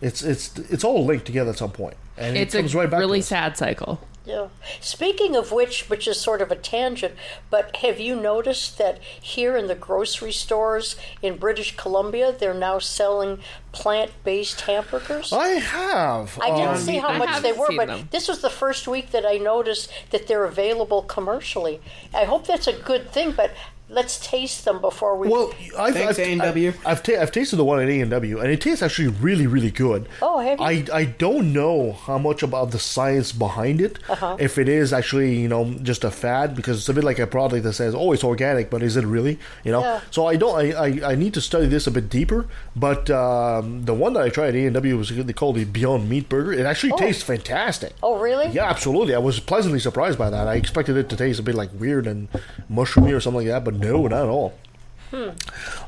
It's 0.00 0.22
it's 0.22 0.56
it's 0.58 0.84
all 0.84 1.04
linked 1.04 1.26
together 1.26 1.50
at 1.50 1.58
some 1.58 1.72
point, 1.72 1.96
and 2.16 2.36
it's 2.36 2.54
it 2.54 2.58
a 2.58 2.60
comes 2.62 2.74
right 2.74 2.90
back. 2.90 3.00
really 3.00 3.18
to 3.20 3.24
us. 3.24 3.28
sad 3.28 3.56
cycle. 3.56 4.00
Yeah. 4.24 4.48
Speaking 4.80 5.34
of 5.34 5.50
which, 5.50 5.88
which 5.88 6.06
is 6.06 6.20
sort 6.20 6.40
of 6.42 6.52
a 6.52 6.56
tangent, 6.56 7.14
but 7.48 7.74
have 7.76 7.98
you 7.98 8.14
noticed 8.14 8.78
that 8.78 9.02
here 9.02 9.56
in 9.56 9.66
the 9.66 9.74
grocery 9.74 10.30
stores 10.30 10.94
in 11.22 11.36
British 11.36 11.76
Columbia, 11.76 12.30
they're 12.30 12.54
now 12.54 12.78
selling 12.78 13.40
plant-based 13.72 14.60
hamburgers? 14.60 15.32
I 15.32 15.48
have. 15.48 16.38
I 16.40 16.50
didn't 16.50 16.68
um, 16.68 16.76
see 16.76 16.98
how 16.98 17.08
I 17.08 17.18
much 17.18 17.42
they 17.42 17.52
were, 17.52 17.74
but 17.74 17.88
them. 17.88 18.08
this 18.12 18.28
was 18.28 18.40
the 18.40 18.50
first 18.50 18.86
week 18.86 19.10
that 19.10 19.24
I 19.26 19.38
noticed 19.38 19.90
that 20.10 20.28
they're 20.28 20.44
available 20.44 21.02
commercially. 21.02 21.80
I 22.14 22.24
hope 22.24 22.46
that's 22.46 22.66
a 22.68 22.74
good 22.74 23.10
thing, 23.10 23.32
but 23.32 23.52
let's 23.90 24.24
taste 24.26 24.64
them 24.64 24.80
before 24.80 25.16
we. 25.16 25.28
Well, 25.28 25.52
I've, 25.78 25.94
Thanks, 25.94 26.18
I've, 26.18 26.26
A&W. 26.40 26.68
I've, 26.68 26.86
I've, 26.86 27.02
ta- 27.02 27.20
I've 27.20 27.32
tasted 27.32 27.56
the 27.56 27.64
one 27.64 27.80
at 27.80 27.88
A 27.88 28.00
and 28.00 28.10
W, 28.10 28.38
and 28.38 28.50
it 28.50 28.60
tastes 28.60 28.82
actually 28.82 29.08
really, 29.08 29.46
really 29.46 29.70
good. 29.70 30.08
Oh, 30.22 30.38
have 30.38 30.58
you? 30.60 30.64
I, 30.64 30.84
I 30.92 31.04
don't 31.04 31.52
know 31.52 31.92
how 31.92 32.18
much 32.18 32.42
about 32.42 32.70
the 32.70 32.78
science 32.78 33.32
behind 33.32 33.80
it. 33.80 33.98
Uh-huh. 34.08 34.36
If 34.38 34.58
it 34.58 34.68
is 34.68 34.92
actually 34.92 35.38
you 35.40 35.48
know 35.48 35.74
just 35.82 36.04
a 36.04 36.10
fad, 36.10 36.54
because 36.54 36.78
it's 36.78 36.88
a 36.88 36.94
bit 36.94 37.04
like 37.04 37.18
a 37.18 37.26
product 37.26 37.64
that 37.64 37.72
says, 37.74 37.94
"Oh, 37.94 38.12
it's 38.12 38.24
organic," 38.24 38.70
but 38.70 38.82
is 38.82 38.96
it 38.96 39.04
really? 39.04 39.38
You 39.64 39.72
know. 39.72 39.80
Yeah. 39.80 40.00
So 40.10 40.26
I 40.26 40.36
don't. 40.36 40.54
I, 40.56 40.72
I, 40.72 41.12
I 41.12 41.14
need 41.14 41.34
to 41.34 41.40
study 41.40 41.66
this 41.66 41.86
a 41.86 41.90
bit 41.90 42.08
deeper. 42.08 42.46
But 42.76 43.10
um, 43.10 43.84
the 43.84 43.94
one 43.94 44.12
that 44.14 44.22
I 44.22 44.28
tried 44.28 44.48
at 44.48 44.54
A 44.54 44.66
and 44.66 44.74
W 44.74 44.96
was 44.96 45.10
they 45.10 45.32
called 45.32 45.56
the 45.56 45.64
Beyond 45.64 46.08
Meat 46.08 46.28
Burger. 46.28 46.52
It 46.52 46.66
actually 46.66 46.92
tastes 46.92 47.22
fantastic. 47.22 47.94
oh, 48.02 48.18
really? 48.18 48.48
Yeah, 48.48 48.68
absolutely. 48.68 49.14
I 49.14 49.18
was 49.18 49.40
pleasantly 49.40 49.80
surprised 49.80 50.18
by 50.18 50.30
that. 50.30 50.46
I 50.46 50.54
expected 50.54 50.96
it 50.96 51.08
to 51.08 51.16
taste 51.16 51.40
a 51.40 51.42
bit 51.42 51.54
like 51.54 51.70
weird 51.78 52.06
and 52.06 52.28
mushroomy 52.70 53.14
or 53.14 53.20
something 53.20 53.46
like 53.46 53.48
that, 53.48 53.64
but 53.64 53.79
no, 53.80 54.06
not 54.06 54.22
at 54.22 54.28
all. 54.28 54.54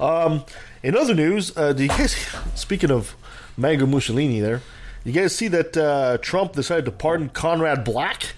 Um, 0.00 0.44
in 0.82 0.96
other 0.96 1.14
news, 1.14 1.56
uh, 1.56 1.72
do 1.72 1.84
you 1.84 1.88
guys, 1.88 2.14
speaking 2.54 2.90
of 2.90 3.14
Mango 3.56 3.87
Mussolini 3.87 4.40
there, 4.40 4.62
you 5.04 5.12
guys 5.12 5.34
see 5.34 5.49
that 5.49 5.76
uh, 5.76 6.18
Trump 6.18 6.52
decided 6.54 6.84
to 6.87 6.92
pardon 6.92 7.28
Conrad 7.28 7.84
Black? 7.84 8.34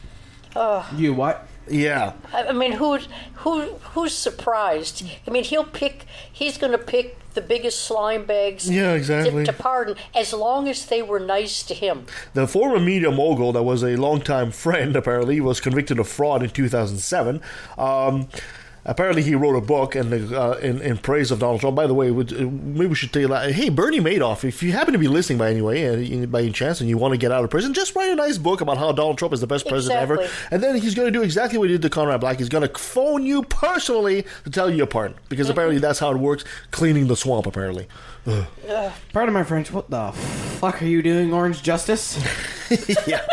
you 0.97 1.13
what? 1.15 1.47
Yeah. 1.69 2.13
I 2.33 2.49
I 2.49 2.53
mean, 2.53 2.73
who, 2.73 2.99
who, 3.37 3.63
who's 3.93 4.15
surprised? 4.15 5.05
I 5.27 5.31
mean, 5.31 5.45
he'll 5.45 5.65
pick. 5.65 6.05
He's 6.33 6.59
going 6.59 6.73
to 6.73 6.79
pick 6.79 7.19
the 7.35 7.41
biggest 7.41 7.81
slime 7.85 8.25
bags. 8.25 8.71
Yeah, 8.71 8.91
to- 8.91 8.97
exactly. 8.97 9.45
To, 9.45 9.53
pardon, 9.53 9.97
as 10.15 10.33
long 10.33 10.69
as 10.69 10.87
they 10.87 11.03
were 11.03 11.19
nice 11.21 11.63
to 11.65 11.75
him. 11.75 12.07
The 12.35 12.47
former 12.47 12.79
media 12.79 13.11
mogul 13.11 13.53
that 13.53 13.63
was 13.63 13.83
a 13.83 13.97
longtime 13.97 14.51
friend, 14.53 14.95
apparently, 14.95 15.41
was 15.41 15.61
convicted 15.61 15.99
of 15.99 16.09
fraud 16.09 16.43
in 16.43 16.51
2007. 16.51 17.41
Um, 17.79 18.29
apparently, 18.85 19.23
he 19.23 19.35
wrote 19.35 19.57
a 19.57 19.61
book 19.61 19.95
and 19.95 20.33
uh, 20.33 20.57
in, 20.63 20.81
in 20.81 20.99
praise 20.99 21.31
of 21.31 21.39
Donald 21.41 21.61
Trump. 21.61 21.77
By 21.77 21.87
the 21.87 21.95
way, 21.95 22.11
would, 22.11 22.33
uh, 22.33 22.47
maybe 22.47 22.87
we 22.87 22.95
should 22.95 23.13
tell 23.13 23.23
you 23.23 23.29
that. 23.29 23.53
Hey, 23.53 23.69
Bernie 23.69 24.01
Madoff, 24.01 24.45
if 24.45 24.63
you 24.63 24.73
happen 24.73 24.93
to 24.93 24.99
be 24.99 25.09
listening 25.09 25.39
by 25.39 25.51
anyway, 25.51 26.23
uh, 26.23 26.27
by 26.27 26.43
any 26.43 26.53
chance, 26.53 26.81
and 26.81 26.89
you 26.89 26.99
want 26.99 27.13
to 27.13 27.19
get 27.19 27.33
out 27.33 27.45
of 27.45 27.51
prison, 27.51 27.75
just 27.75 27.95
write 27.95 28.11
a 28.11 28.15
nice 28.15 28.39
book 28.39 28.61
about 28.61 28.79
how 28.79 28.93
Donald 28.93 29.19
Trump 29.19 29.35
is 29.35 29.41
the 29.41 29.47
best 29.47 29.67
president 29.67 30.01
ever. 30.01 30.29
And 30.51 30.63
then 30.63 30.77
he's 30.77 30.95
going 30.95 31.07
to 31.07 31.19
do 31.19 31.23
exactly 31.23 31.59
what 31.59 31.69
he 31.69 31.75
did 31.75 31.83
to 31.83 31.91
Conrad 31.91 32.21
Black. 32.21 32.39
He's 32.39 32.49
going 32.49 32.67
to 32.67 32.79
phone 32.79 33.25
you 33.25 33.43
personally 33.43 34.25
to 34.45 34.51
tell 34.51 34.71
you 34.71 34.83
apart. 34.83 35.17
Because 35.29 35.49
apparently 35.49 35.79
that's 35.79 35.99
how 35.99 36.11
it 36.11 36.19
works, 36.19 36.45
cleaning 36.71 37.07
the 37.07 37.17
swamp, 37.17 37.47
apparently. 37.47 37.89
Pardon 39.13 39.35
my 39.35 39.45
French. 39.45 39.71
What 39.71 39.91
the 39.91 40.13
fuck 40.13 40.83
are 40.83 40.87
you 40.87 41.03
doing, 41.03 41.33
Orange 41.33 41.63
Justice? 41.63 42.19
yeah. 43.07 43.27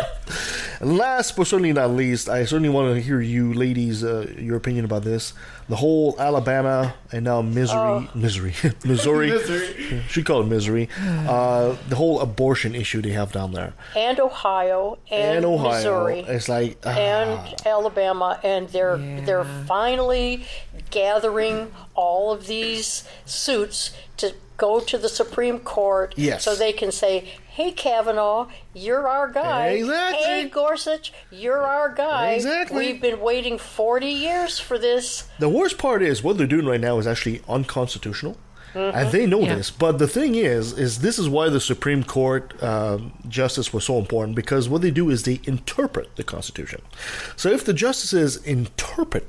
And 0.80 0.98
last 0.98 1.36
but 1.36 1.48
certainly 1.48 1.74
not 1.74 1.92
least, 1.92 2.30
I 2.30 2.46
certainly 2.46 2.70
want 2.70 2.96
to 2.96 3.02
hear 3.02 3.22
you 3.22 3.54
ladies, 3.54 4.04
uh, 4.04 4.32
your 4.38 4.58
opinion 4.58 4.86
about 4.86 5.04
this. 5.04 5.34
The 5.70 5.76
whole 5.78 6.16
Alabama 6.20 6.96
and 7.12 7.24
now 7.24 7.42
misery 7.42 8.10
misery 8.14 8.54
Missouri, 8.86 9.30
Missouri, 9.30 10.04
should 10.08 10.26
call 10.26 10.42
it 10.42 10.48
misery. 10.48 10.90
Uh, 11.00 11.76
the 11.88 11.96
whole 11.96 12.20
abortion 12.20 12.76
issue 12.76 13.02
they 13.02 13.12
have 13.12 13.32
down 13.32 13.54
there, 13.54 13.74
And 13.96 14.20
Ohio 14.20 14.98
and, 15.10 15.38
and 15.38 15.46
Ohio. 15.46 15.72
Missouri. 15.72 16.20
It's 16.22 16.50
like 16.50 16.78
ah, 16.86 16.90
and 16.90 17.56
Alabama, 17.66 18.40
and 18.44 18.68
they're 18.70 18.98
they're 18.98 19.46
finally 19.66 20.46
gathering 20.90 21.72
all 21.96 22.32
of 22.32 22.48
these 22.48 23.08
suits 23.26 23.92
to 24.18 24.34
go 24.68 24.80
to 24.92 24.98
the 25.06 25.10
Supreme 25.22 25.60
Court, 25.76 26.14
Yes. 26.18 26.44
so 26.46 26.52
they 26.56 26.74
can 26.82 26.92
say, 27.02 27.14
"Hey 27.58 27.72
Kavanaugh, 27.84 28.44
you're 28.86 29.08
our 29.16 29.28
guy. 29.44 29.64
Exactly. 29.82 30.24
Hey 30.26 30.42
Gorsuch, 30.60 31.12
you're 31.42 31.64
our 31.76 31.90
guy. 32.08 32.26
Exactly. 32.40 32.78
We've 32.78 33.02
been 33.08 33.20
waiting 33.32 33.58
forty 33.58 34.14
years 34.28 34.54
for 34.68 34.78
this." 34.88 35.06
The 35.40 35.50
worst 35.60 35.78
part 35.86 36.02
is 36.12 36.16
what 36.24 36.34
they're 36.38 36.54
doing 36.56 36.68
right 36.74 36.84
now 36.90 36.96
is 37.02 37.08
actually 37.08 37.42
unconstitutional. 37.58 38.36
And 38.74 39.12
they 39.12 39.26
know 39.34 39.42
Yeah. 39.42 39.56
this, 39.56 39.70
but 39.70 39.94
the 40.04 40.08
thing 40.08 40.36
is, 40.36 40.72
is 40.86 41.00
this 41.08 41.20
is 41.20 41.28
why 41.36 41.46
the 41.50 41.60
Supreme 41.60 42.04
Court 42.06 42.44
um, 42.64 43.12
justice 43.28 43.74
was 43.76 43.84
so 43.84 43.96
important 44.04 44.34
because 44.44 44.70
what 44.72 44.82
they 44.82 44.92
do 45.02 45.10
is 45.14 45.18
they 45.24 45.40
interpret 45.44 46.08
the 46.16 46.24
Constitution. 46.24 46.80
So 47.36 47.50
if 47.58 47.62
the 47.66 47.74
justices 47.86 48.32
interpret 48.58 49.28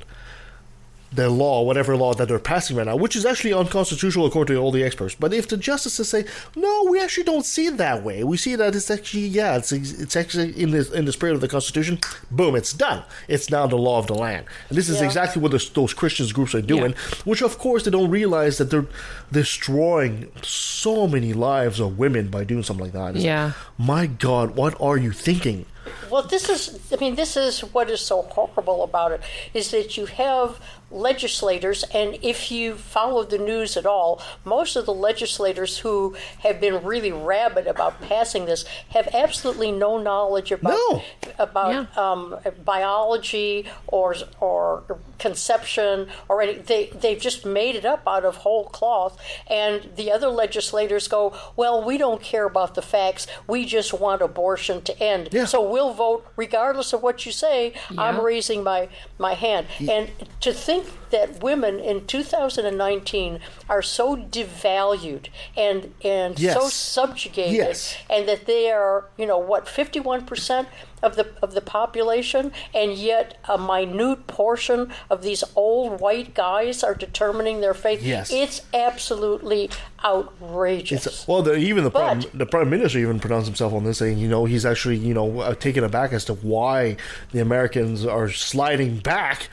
the 1.14 1.28
law, 1.28 1.62
whatever 1.62 1.94
law 1.96 2.14
that 2.14 2.26
they're 2.28 2.38
passing 2.38 2.76
right 2.76 2.86
now, 2.86 2.96
which 2.96 3.14
is 3.16 3.26
actually 3.26 3.52
unconstitutional 3.52 4.24
according 4.26 4.56
to 4.56 4.60
all 4.60 4.70
the 4.70 4.82
experts. 4.82 5.14
But 5.14 5.34
if 5.34 5.46
the 5.46 5.56
justices 5.58 6.08
say, 6.08 6.24
no, 6.56 6.84
we 6.90 6.98
actually 7.00 7.24
don't 7.24 7.44
see 7.44 7.66
it 7.66 7.76
that 7.76 8.02
way, 8.02 8.24
we 8.24 8.36
see 8.38 8.54
that 8.56 8.74
it's 8.74 8.90
actually, 8.90 9.26
yeah, 9.26 9.56
it's 9.56 9.72
it's 9.72 10.16
actually 10.16 10.58
in 10.60 10.70
the 10.70 10.90
in 10.92 11.04
the 11.04 11.12
spirit 11.12 11.34
of 11.34 11.40
the 11.42 11.48
Constitution. 11.48 11.98
Boom, 12.30 12.56
it's 12.56 12.72
done. 12.72 13.02
It's 13.28 13.50
now 13.50 13.66
the 13.66 13.76
law 13.76 13.98
of 13.98 14.06
the 14.06 14.14
land, 14.14 14.46
and 14.68 14.78
this 14.78 14.88
is 14.88 15.00
Yeah. 15.00 15.06
exactly 15.06 15.42
what 15.42 15.50
those, 15.52 15.68
those 15.70 15.92
Christians 15.92 16.32
groups 16.32 16.54
are 16.54 16.62
doing. 16.62 16.94
Which, 17.24 17.42
of 17.42 17.58
course, 17.58 17.84
they 17.84 17.90
don't 17.90 18.10
realize 18.10 18.56
that 18.58 18.70
they're 18.70 18.86
destroying 19.30 20.30
so 20.42 21.06
many 21.06 21.32
lives 21.32 21.78
of 21.80 21.98
women 21.98 22.28
by 22.28 22.44
doing 22.44 22.62
something 22.62 22.84
like 22.84 22.92
that. 22.94 23.16
It's 23.16 23.24
Yeah. 23.24 23.44
like, 23.46 23.54
my 23.78 24.06
God, 24.06 24.56
what 24.56 24.74
are 24.80 24.96
you 24.96 25.12
thinking? 25.12 25.66
Well, 26.12 26.22
this 26.22 26.48
is, 26.50 26.92
I 26.92 26.96
mean, 26.96 27.14
this 27.14 27.36
is 27.36 27.60
what 27.60 27.90
is 27.90 28.00
so 28.02 28.22
horrible 28.22 28.84
about 28.84 29.12
it 29.12 29.20
is 29.54 29.70
that 29.70 29.96
you 29.96 30.04
have 30.06 30.60
legislators, 30.90 31.84
and 31.94 32.18
if 32.22 32.50
you 32.50 32.74
follow 32.74 33.24
the 33.24 33.38
news 33.38 33.78
at 33.78 33.86
all, 33.86 34.20
most 34.44 34.76
of 34.76 34.84
the 34.84 34.92
legislators 34.92 35.78
who 35.78 36.14
have 36.40 36.60
been 36.60 36.84
really 36.84 37.10
rabid 37.12 37.66
about 37.66 37.98
passing 38.02 38.44
this 38.44 38.66
have 38.90 39.08
absolutely 39.14 39.72
no 39.72 39.96
knowledge 39.96 40.52
about 40.52 40.72
No. 40.74 41.02
about 41.38 41.72
Yeah. 41.72 41.86
um, 42.10 42.36
biology 42.62 43.66
or 43.86 44.14
or 44.38 44.82
conception 45.18 46.08
or 46.28 46.42
any. 46.42 46.54
They 46.54 46.86
they've 47.02 47.18
just 47.28 47.46
made 47.46 47.74
it 47.74 47.86
up 47.86 48.02
out 48.06 48.24
of 48.26 48.36
whole 48.36 48.64
cloth, 48.78 49.16
and 49.48 49.88
the 49.96 50.12
other 50.12 50.28
legislators 50.28 51.08
go, 51.08 51.32
well, 51.56 51.82
we 51.82 51.96
don't 51.96 52.20
care 52.20 52.44
about 52.44 52.74
the 52.74 52.82
facts. 52.82 53.26
We 53.46 53.64
just 53.64 53.94
want 53.94 54.20
abortion 54.20 54.82
to 54.82 54.92
end. 55.02 55.30
Yeah. 55.32 55.46
So 55.46 55.58
we'll 55.62 55.94
vote 56.02 56.20
regardless 56.36 56.92
of 56.92 57.00
what 57.06 57.16
you 57.26 57.32
say. 57.32 57.58
I'm 58.04 58.18
raising 58.30 58.60
my 58.72 58.80
my 59.18 59.34
hand. 59.44 59.66
And 59.94 60.04
to 60.40 60.50
think 60.66 60.84
that 61.12 61.42
women 61.42 61.78
in 61.78 62.06
2019 62.06 63.38
are 63.68 63.82
so 63.82 64.16
devalued 64.16 65.28
and 65.56 65.94
and 66.04 66.38
so 66.38 66.68
subjugated 66.68 67.54
Yes. 67.54 67.96
and 68.10 68.28
that 68.28 68.46
they 68.46 68.70
are, 68.70 69.06
you 69.16 69.26
know, 69.26 69.38
what 69.38 69.66
51% 69.66 70.66
of 71.02 71.16
the 71.16 71.26
of 71.42 71.54
the 71.54 71.60
population 71.60 72.52
and 72.74 72.94
yet 72.94 73.36
a 73.48 73.58
minute 73.58 74.26
portion 74.26 74.92
of 75.10 75.22
these 75.22 75.42
old 75.56 76.00
white 76.00 76.34
guys 76.34 76.82
are 76.82 76.94
determining 76.94 77.60
their 77.60 77.74
fate. 77.74 78.00
Yes. 78.00 78.32
It's 78.32 78.62
absolutely 78.74 79.70
outrageous. 80.04 81.06
It's, 81.06 81.28
well, 81.28 81.42
the, 81.42 81.54
even 81.56 81.84
the 81.84 81.90
prime, 81.90 82.22
the 82.34 82.46
prime 82.46 82.70
minister 82.70 82.98
even 82.98 83.20
pronounced 83.20 83.46
himself 83.46 83.72
on 83.72 83.84
this, 83.84 83.98
saying, 83.98 84.18
you 84.18 84.28
know, 84.28 84.44
he's 84.44 84.64
actually, 84.66 84.96
you 84.96 85.14
know, 85.14 85.40
uh, 85.40 85.54
taken 85.54 85.84
aback 85.84 86.12
as 86.12 86.24
to 86.26 86.34
why 86.34 86.96
the 87.32 87.40
Americans 87.40 88.04
are 88.04 88.28
sliding 88.30 88.98
back 88.98 89.48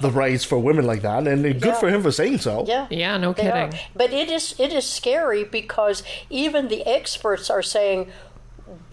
the 0.00 0.10
rights 0.10 0.44
for 0.44 0.58
women 0.58 0.86
like 0.86 1.02
that, 1.02 1.26
and 1.26 1.42
good 1.42 1.64
Yeah. 1.64 1.74
for 1.74 1.88
him 1.88 2.02
for 2.02 2.12
saying 2.12 2.38
so. 2.38 2.64
Yeah. 2.66 2.86
Yeah, 2.90 3.16
no 3.16 3.32
They 3.32 3.48
are. 3.50 3.68
kidding. 3.68 3.80
But 3.94 4.12
it 4.12 4.30
is 4.30 4.54
it 4.58 4.72
is 4.72 4.86
scary 4.86 5.44
because 5.44 6.02
even 6.30 6.68
the 6.68 6.86
experts 6.86 7.50
are 7.50 7.62
saying 7.62 8.10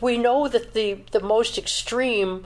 we 0.01 0.17
know 0.17 0.47
that 0.47 0.73
the 0.73 0.99
the 1.11 1.19
most 1.19 1.57
extreme 1.57 2.45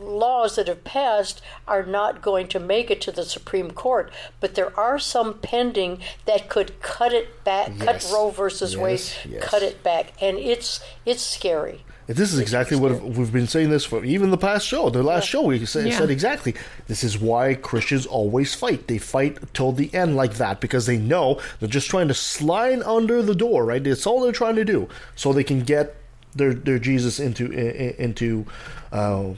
laws 0.00 0.56
that 0.56 0.68
have 0.68 0.84
passed 0.84 1.40
are 1.66 1.84
not 1.84 2.22
going 2.22 2.48
to 2.48 2.60
make 2.60 2.90
it 2.90 3.00
to 3.02 3.12
the 3.12 3.24
Supreme 3.24 3.70
Court, 3.70 4.10
but 4.40 4.54
there 4.54 4.78
are 4.78 4.98
some 4.98 5.34
pending 5.38 6.00
that 6.26 6.48
could 6.48 6.80
cut 6.80 7.12
it 7.12 7.42
back, 7.44 7.78
cut 7.78 8.06
Roe 8.12 8.30
versus 8.30 8.76
Wade, 8.76 8.92
Yes, 9.00 9.16
yes. 9.28 9.44
cut 9.44 9.62
it 9.62 9.82
back, 9.82 10.12
and 10.20 10.38
it's 10.38 10.80
it's 11.04 11.22
scary. 11.22 11.82
This 12.08 12.32
is 12.32 12.38
exactly 12.38 12.76
what 12.76 13.02
we've 13.02 13.32
been 13.32 13.48
saying 13.48 13.70
this 13.70 13.84
for 13.84 14.04
even 14.04 14.30
the 14.30 14.38
past 14.38 14.64
show. 14.64 14.90
The 14.90 15.02
last 15.02 15.26
show 15.26 15.42
we 15.42 15.66
said, 15.66 15.88
Yeah. 15.88 15.98
said 15.98 16.08
exactly. 16.10 16.54
This 16.86 17.02
is 17.02 17.18
why 17.18 17.54
Christians 17.54 18.06
always 18.06 18.54
fight. 18.54 18.86
They 18.86 18.98
fight 18.98 19.38
till 19.54 19.72
the 19.72 19.92
end 19.92 20.14
like 20.14 20.34
that 20.34 20.60
because 20.60 20.86
they 20.86 20.98
know 20.98 21.40
they're 21.58 21.68
just 21.68 21.90
trying 21.90 22.06
to 22.06 22.14
slide 22.14 22.80
under 22.82 23.22
the 23.22 23.34
door. 23.34 23.64
Right? 23.64 23.82
That's 23.82 24.06
all 24.06 24.20
they're 24.20 24.30
trying 24.30 24.54
to 24.54 24.64
do, 24.64 24.88
so 25.16 25.32
they 25.32 25.42
can 25.42 25.62
get 25.62 25.96
their 26.32 26.54
their 26.54 26.78
Jesus 26.78 27.18
into 27.18 27.46
i- 27.52 27.56
i- 27.56 27.94
into 27.98 28.46
uh, 28.92 29.30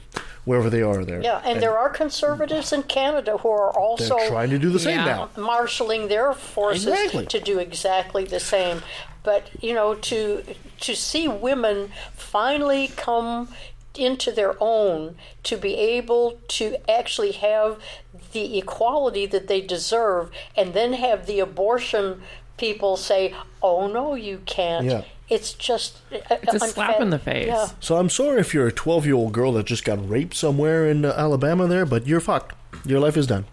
wherever 0.49 0.67
they 0.71 0.81
are 0.81 1.05
there. 1.05 1.21
Yeah, 1.21 1.41
and, 1.45 1.61
there 1.61 1.77
are 1.77 1.89
conservatives 1.89 2.73
in 2.73 2.81
Canada 2.83 3.37
who 3.37 3.49
are 3.49 3.71
also 3.71 4.17
trying 4.27 4.49
to 4.49 4.57
do 4.57 4.71
the 4.71 4.79
same 4.79 4.97
Yeah. 4.97 5.05
now. 5.05 5.29
marshaling 5.37 6.07
their 6.07 6.33
forces 6.33 6.87
Exactly. 6.87 7.25
to 7.27 7.39
do 7.39 7.59
exactly 7.59 8.23
the 8.25 8.39
same. 8.39 8.81
But 9.21 9.43
you 9.61 9.73
know, 9.75 9.93
to 10.09 10.43
to 10.87 10.95
see 10.95 11.27
women 11.27 11.91
finally 12.15 12.87
come 12.95 13.49
into 13.93 14.31
their 14.31 14.55
own, 14.59 15.17
to 15.43 15.55
be 15.57 15.75
able 15.75 16.39
to 16.47 16.65
actually 16.89 17.33
have 17.33 17.77
the 18.31 18.57
equality 18.57 19.25
that 19.27 19.47
they 19.47 19.61
deserve, 19.61 20.31
and 20.57 20.73
then 20.73 20.93
have 20.93 21.27
the 21.27 21.39
abortion 21.39 22.23
people 22.57 22.97
say, 22.97 23.35
"Oh 23.61 23.85
no, 23.87 24.15
you 24.15 24.37
can't." 24.47 24.85
Yeah. 24.85 25.03
It's 25.29 25.53
just 25.53 25.97
It's 26.11 26.53
a 26.53 26.59
slap 26.59 26.99
in 26.99 27.11
the 27.11 27.19
face. 27.19 27.47
Yeah. 27.47 27.69
So 27.79 27.97
I'm 27.97 28.09
sorry 28.09 28.39
if 28.39 28.53
you're 28.53 28.67
a 28.67 28.71
12 28.71 29.05
year 29.05 29.15
old 29.15 29.31
girl 29.31 29.53
that 29.53 29.65
just 29.65 29.85
got 29.85 30.07
raped 30.09 30.35
somewhere 30.35 30.87
in 30.89 31.05
uh, 31.05 31.13
Alabama 31.15 31.67
there, 31.67 31.85
but 31.85 32.07
you're 32.07 32.19
fucked. 32.19 32.55
Your 32.85 32.99
life 32.99 33.17
is 33.17 33.27
done. 33.27 33.45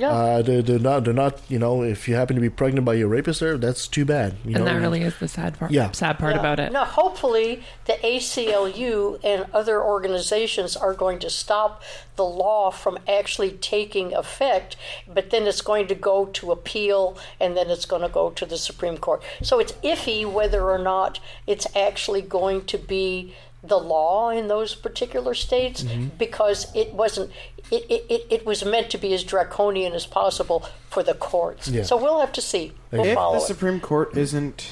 Yeah. 0.00 0.10
Uh, 0.10 0.42
they're, 0.42 0.62
they're 0.62 0.78
not. 0.78 1.04
They're 1.04 1.12
not. 1.14 1.40
You 1.48 1.58
know, 1.58 1.82
if 1.82 2.08
you 2.08 2.14
happen 2.14 2.34
to 2.36 2.40
be 2.40 2.48
pregnant 2.50 2.84
by 2.84 2.94
your 2.94 3.08
rapist, 3.08 3.40
there, 3.40 3.58
that's 3.58 3.86
too 3.86 4.04
bad. 4.04 4.34
You 4.44 4.56
And 4.56 4.64
know, 4.64 4.72
that 4.72 4.80
really 4.80 5.02
is 5.02 5.18
the 5.18 5.28
sad 5.28 5.58
part. 5.58 5.70
Yeah. 5.70 5.90
Sad 5.92 6.18
part 6.18 6.34
Yeah. 6.34 6.40
about 6.40 6.58
it. 6.58 6.72
Now, 6.72 6.84
hopefully, 6.86 7.62
the 7.84 7.94
ACLU 8.02 9.20
and 9.22 9.46
other 9.52 9.82
organizations 9.82 10.76
are 10.76 10.94
going 10.94 11.18
to 11.20 11.30
stop 11.30 11.82
the 12.16 12.24
law 12.24 12.70
from 12.70 12.98
actually 13.08 13.52
taking 13.52 14.14
effect, 14.14 14.76
but 15.12 15.30
then 15.30 15.46
it's 15.46 15.60
going 15.60 15.86
to 15.88 15.94
go 15.94 16.26
to 16.26 16.52
appeal 16.52 17.16
and 17.38 17.56
then 17.56 17.70
it's 17.70 17.86
going 17.86 18.02
to 18.02 18.08
go 18.08 18.30
to 18.30 18.46
the 18.46 18.58
Supreme 18.58 18.98
Court. 18.98 19.22
So 19.42 19.58
it's 19.58 19.72
iffy 19.84 20.30
whether 20.30 20.70
or 20.70 20.78
not 20.78 21.20
it's 21.46 21.66
actually 21.76 22.22
going 22.22 22.64
to 22.66 22.78
be 22.78 23.34
the 23.62 23.78
law 23.78 24.30
in 24.30 24.48
those 24.48 24.74
particular 24.74 25.34
states 25.34 25.82
because 26.16 26.74
it 26.74 26.94
wasn't 26.94 27.30
it, 27.70 27.84
it, 27.88 28.04
it, 28.08 28.26
it 28.30 28.46
was 28.46 28.64
meant 28.64 28.90
to 28.90 28.98
be 28.98 29.12
as 29.14 29.22
draconian 29.24 29.92
as 29.92 30.06
possible 30.06 30.66
for 30.88 31.02
the 31.02 31.14
courts 31.14 31.68
Yeah. 31.68 31.82
so 31.84 31.96
we'll 31.96 32.20
have 32.20 32.32
to 32.32 32.40
see 32.40 32.72
we'll 32.90 33.04
if 33.04 33.16
the 33.16 33.36
it. 33.36 33.40
Supreme 33.42 33.80
Court 33.80 34.16
isn't 34.16 34.68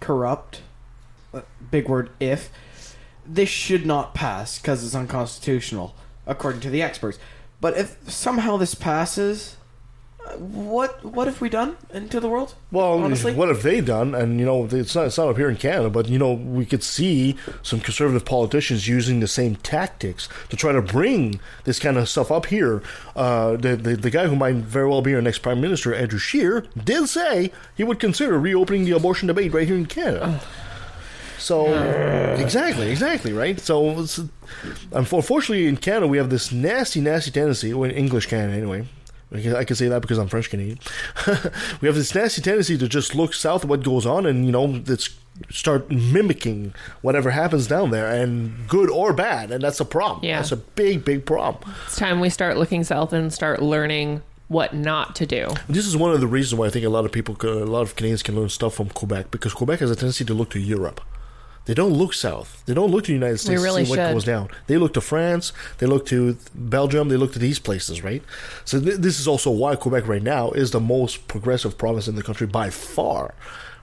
corrupt, 0.00 0.60
uh, 1.32 1.42
big 1.70 1.88
word 1.88 2.10
if, 2.20 2.50
this 3.26 3.48
should 3.48 3.86
not 3.86 4.14
pass 4.14 4.58
because 4.58 4.84
it's 4.84 4.94
unconstitutional, 4.94 5.94
according 6.26 6.60
to 6.60 6.70
the 6.70 6.82
experts. 6.82 7.18
But 7.60 7.76
if 7.78 8.10
somehow 8.10 8.58
this 8.58 8.74
passes, 8.74 9.56
what 10.38 11.04
what 11.04 11.26
have 11.26 11.40
we 11.40 11.48
done 11.48 11.76
into 11.92 12.18
the 12.18 12.28
world? 12.28 12.54
Well, 12.72 13.02
honestly, 13.02 13.34
what 13.34 13.48
have 13.48 13.62
they 13.62 13.80
done? 13.80 14.14
And 14.14 14.40
you 14.40 14.46
know, 14.46 14.64
it's 14.64 14.94
not 14.94 15.06
it's 15.06 15.18
not 15.18 15.28
up 15.28 15.36
here 15.36 15.50
in 15.50 15.56
Canada, 15.56 15.90
but 15.90 16.08
you 16.08 16.18
know, 16.18 16.32
we 16.32 16.64
could 16.64 16.82
see 16.82 17.36
some 17.62 17.80
conservative 17.80 18.24
politicians 18.24 18.88
using 18.88 19.20
the 19.20 19.28
same 19.28 19.56
tactics 19.56 20.28
to 20.48 20.56
try 20.56 20.72
to 20.72 20.82
bring 20.82 21.40
this 21.64 21.78
kind 21.78 21.96
of 21.96 22.08
stuff 22.08 22.30
up 22.30 22.46
here. 22.46 22.82
Uh, 23.14 23.56
the, 23.56 23.76
the 23.76 23.96
the 23.96 24.10
guy 24.10 24.26
who 24.26 24.36
might 24.36 24.56
very 24.56 24.88
well 24.88 25.02
be 25.02 25.14
our 25.14 25.22
next 25.22 25.38
prime 25.38 25.60
minister, 25.60 25.94
Andrew 25.94 26.18
Scheer, 26.18 26.66
did 26.82 27.08
say 27.08 27.52
he 27.76 27.84
would 27.84 28.00
consider 28.00 28.38
reopening 28.38 28.84
the 28.84 28.92
abortion 28.92 29.28
debate 29.28 29.52
right 29.52 29.66
here 29.66 29.76
in 29.76 29.86
Canada. 29.86 30.40
So 31.38 31.66
exactly, 32.38 32.90
exactly, 32.90 33.34
right. 33.34 33.60
So 33.60 34.00
it's, 34.00 34.18
unfortunately, 34.92 35.66
in 35.66 35.76
Canada, 35.76 36.06
we 36.06 36.16
have 36.16 36.30
this 36.30 36.50
nasty, 36.50 37.02
nasty 37.02 37.30
tendency. 37.30 37.70
In 37.70 37.90
English 37.90 38.28
Canada, 38.28 38.56
anyway. 38.56 38.86
I 39.32 39.64
can- 39.64 39.76
say 39.76 39.88
that 39.88 40.02
because 40.02 40.18
I'm 40.18 40.28
French 40.28 40.50
Canadian. 40.50 40.78
we 41.80 41.86
have 41.88 41.94
this 41.94 42.14
nasty 42.14 42.42
tendency 42.42 42.78
to 42.78 42.88
just 42.88 43.14
look 43.14 43.34
south 43.34 43.64
of 43.64 43.70
what 43.70 43.82
goes 43.82 44.06
on, 44.06 44.26
and 44.26 44.46
you 44.46 44.52
know, 44.52 44.82
start 45.50 45.90
mimicking 45.90 46.74
whatever 47.02 47.30
happens 47.30 47.66
down 47.66 47.90
there, 47.90 48.06
and 48.08 48.68
good 48.68 48.90
or 48.90 49.12
bad, 49.12 49.50
and 49.50 49.62
that's 49.62 49.80
a 49.80 49.84
problem. 49.84 50.24
Yeah. 50.24 50.36
that's 50.36 50.52
a 50.52 50.56
big, 50.56 51.04
big 51.04 51.26
problem. 51.26 51.74
It's 51.86 51.96
time 51.96 52.20
we 52.20 52.30
start 52.30 52.56
looking 52.56 52.84
south 52.84 53.12
and 53.12 53.32
start 53.32 53.62
learning 53.62 54.22
what 54.48 54.74
not 54.74 55.16
to 55.16 55.26
do. 55.26 55.48
This 55.68 55.86
is 55.86 55.96
one 55.96 56.12
of 56.12 56.20
the 56.20 56.26
reasons 56.26 56.58
why 56.58 56.66
I 56.66 56.70
think 56.70 56.84
a 56.84 56.90
lot 56.90 57.04
of 57.04 57.12
people, 57.12 57.36
a 57.42 57.64
lot 57.64 57.82
of 57.82 57.96
Canadians 57.96 58.22
can 58.22 58.36
learn 58.36 58.48
stuff 58.50 58.74
from 58.74 58.90
Quebec 58.90 59.30
because 59.30 59.54
Quebec 59.54 59.80
has 59.80 59.90
a 59.90 59.96
tendency 59.96 60.24
to 60.26 60.34
look 60.34 60.50
to 60.50 60.60
Europe. 60.60 61.00
They 61.66 61.74
don't 61.74 61.92
look 61.92 62.12
south. 62.12 62.62
They 62.66 62.74
don't 62.74 62.90
look 62.90 63.04
to 63.04 63.08
the 63.08 63.14
United 63.14 63.38
States 63.38 63.62
really 63.62 63.82
to 63.82 63.86
see 63.86 63.90
what 63.90 64.06
should. 64.06 64.12
goes 64.12 64.24
down. 64.24 64.48
They 64.66 64.76
look 64.76 64.92
to 64.94 65.00
France. 65.00 65.52
They 65.78 65.86
look 65.86 66.04
to 66.06 66.36
Belgium. 66.54 67.08
They 67.08 67.16
look 67.16 67.32
to 67.32 67.38
these 67.38 67.58
places, 67.58 68.02
right? 68.04 68.22
So 68.64 68.80
th- 68.80 68.98
this 68.98 69.18
is 69.18 69.26
also 69.26 69.50
why 69.50 69.76
Quebec 69.76 70.06
right 70.06 70.22
now 70.22 70.50
is 70.50 70.72
the 70.72 70.80
most 70.80 71.26
progressive 71.26 71.78
province 71.78 72.06
in 72.06 72.16
the 72.16 72.22
country 72.22 72.46
by 72.46 72.68
far, 72.68 73.34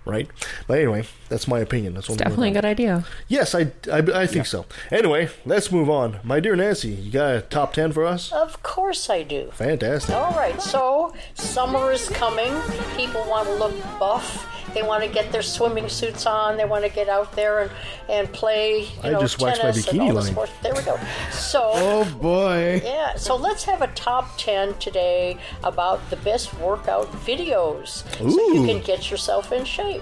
right? 0.06 0.28
But 0.68 0.78
anyway, 0.78 1.08
that's 1.28 1.48
my 1.48 1.58
opinion. 1.60 1.96
That's 1.96 2.08
only 2.10 2.20
Definitely 2.24 2.50
a 2.50 2.54
good 2.54 2.66
idea. 2.66 3.06
Yes, 3.28 3.56
I, 3.56 3.72
I, 3.92 4.00
I 4.14 4.28
think 4.28 4.46
so. 4.46 4.66
Anyway, 4.92 5.30
let's 5.44 5.72
move 5.72 5.90
on. 5.90 6.20
My 6.24 6.40
dear 6.40 6.56
Nancy, 6.56 6.90
you 6.90 7.12
got 7.12 7.36
a 7.36 7.42
top 7.42 7.74
ten 7.74 7.92
for 7.92 8.06
us? 8.06 8.32
of 8.32 8.62
course 8.62 9.10
i 9.10 9.24
do 9.24 9.50
Fantastic. 9.54 10.14
All 10.14 10.34
right, 10.34 10.62
so 10.62 11.14
summer 11.34 11.92
is 11.92 12.10
coming. 12.10 12.54
People 12.96 13.24
want 13.28 13.48
to 13.48 13.56
look 13.56 13.74
buff. 14.00 14.48
They 14.74 14.84
want 14.84 15.04
to 15.04 15.10
get 15.10 15.32
their 15.32 15.42
swimming 15.42 15.90
suits 15.90 16.26
on. 16.26 16.58
They 16.58 16.66
want 16.66 16.84
to 16.86 16.90
get 16.90 17.10
out 17.10 17.32
there 17.34 17.60
and, 17.62 17.72
and 18.10 18.32
play. 18.32 18.82
You 18.82 18.88
I 19.04 19.10
know, 19.12 19.20
just 19.22 19.40
waxed 19.42 19.62
my 19.64 19.72
tennis 19.72 19.88
and 19.88 20.00
bikini 20.00 20.02
all 20.04 20.08
the 20.10 20.14
line. 20.22 20.32
sports. 20.32 20.52
There 20.64 20.74
we 20.74 20.82
go. 20.84 21.00
So. 21.32 21.62
oh 21.74 22.18
boy, 22.22 22.82
Yeah, 22.84 23.16
so 23.16 23.36
let's 23.36 23.64
have 23.66 23.82
a 23.82 23.88
top 23.88 24.38
10 24.38 24.76
today 24.80 25.38
about 25.64 26.08
the 26.10 26.16
best 26.18 26.54
workout 26.60 27.12
videos 27.26 28.04
so 28.18 28.54
you 28.54 28.66
can 28.66 28.82
get 28.82 29.12
yourself 29.12 29.52
in 29.52 29.66
shape. 29.66 30.02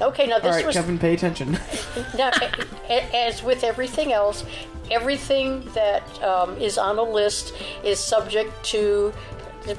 Okay, 0.00 0.26
now 0.26 0.38
this 0.38 0.56
right, 0.56 0.66
was 0.66 0.74
Kevin, 0.74 0.98
pay 0.98 1.14
attention. 1.14 1.52
now, 2.16 2.30
a- 2.42 2.66
a- 2.92 3.26
as 3.26 3.42
with 3.42 3.62
everything 3.62 4.12
else, 4.12 4.44
everything 4.90 5.60
that 5.74 6.02
um, 6.22 6.56
is 6.58 6.78
on 6.78 6.98
a 6.98 7.02
list 7.02 7.54
is 7.84 7.98
subject 8.00 8.50
to 8.64 9.12
the 9.33 9.33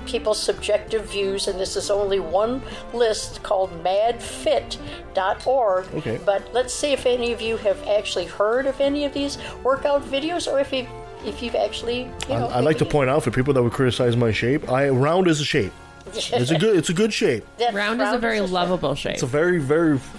people's 0.05 0.41
subjective 0.41 1.11
views, 1.11 1.47
and 1.47 1.59
this 1.59 1.75
is 1.75 1.91
only 1.91 2.19
one 2.19 2.61
list 2.93 3.43
called 3.43 3.71
madfit.org. 3.83 5.85
Okay. 5.95 6.19
But 6.25 6.53
let's 6.53 6.73
see 6.73 6.93
if 6.93 7.05
any 7.05 7.31
of 7.31 7.41
you 7.41 7.57
have 7.57 7.81
actually 7.87 8.25
heard 8.25 8.65
of 8.65 8.79
any 8.81 9.05
of 9.05 9.13
these 9.13 9.37
workout 9.63 10.03
videos, 10.03 10.51
or 10.51 10.59
if 10.59 10.73
you've 10.73 10.87
if 11.23 11.41
you've 11.41 11.55
actually, 11.55 12.01
you 12.03 12.09
know, 12.29 12.47
I 12.47 12.57
would 12.57 12.65
like 12.65 12.77
to 12.79 12.85
point 12.85 13.09
out 13.09 13.23
for 13.23 13.31
people 13.31 13.53
that 13.53 13.63
would 13.63 13.73
criticize 13.73 14.15
my 14.15 14.31
shape, 14.31 14.69
I 14.69 14.89
round 14.89 15.27
is 15.27 15.41
a 15.41 15.45
shape. 15.45 15.73
It's 16.15 16.51
a 16.51 16.57
good. 16.57 16.77
It's 16.77 16.89
a 16.89 16.93
good 16.93 17.11
shape. 17.11 17.43
that 17.57 17.73
Round 17.73 18.01
is 18.01 18.13
a 18.13 18.19
very 18.19 18.39
lovable 18.39 18.95
shape. 18.95 19.15
It's 19.15 19.23
a 19.23 19.27
very, 19.27 19.59
very. 19.59 19.99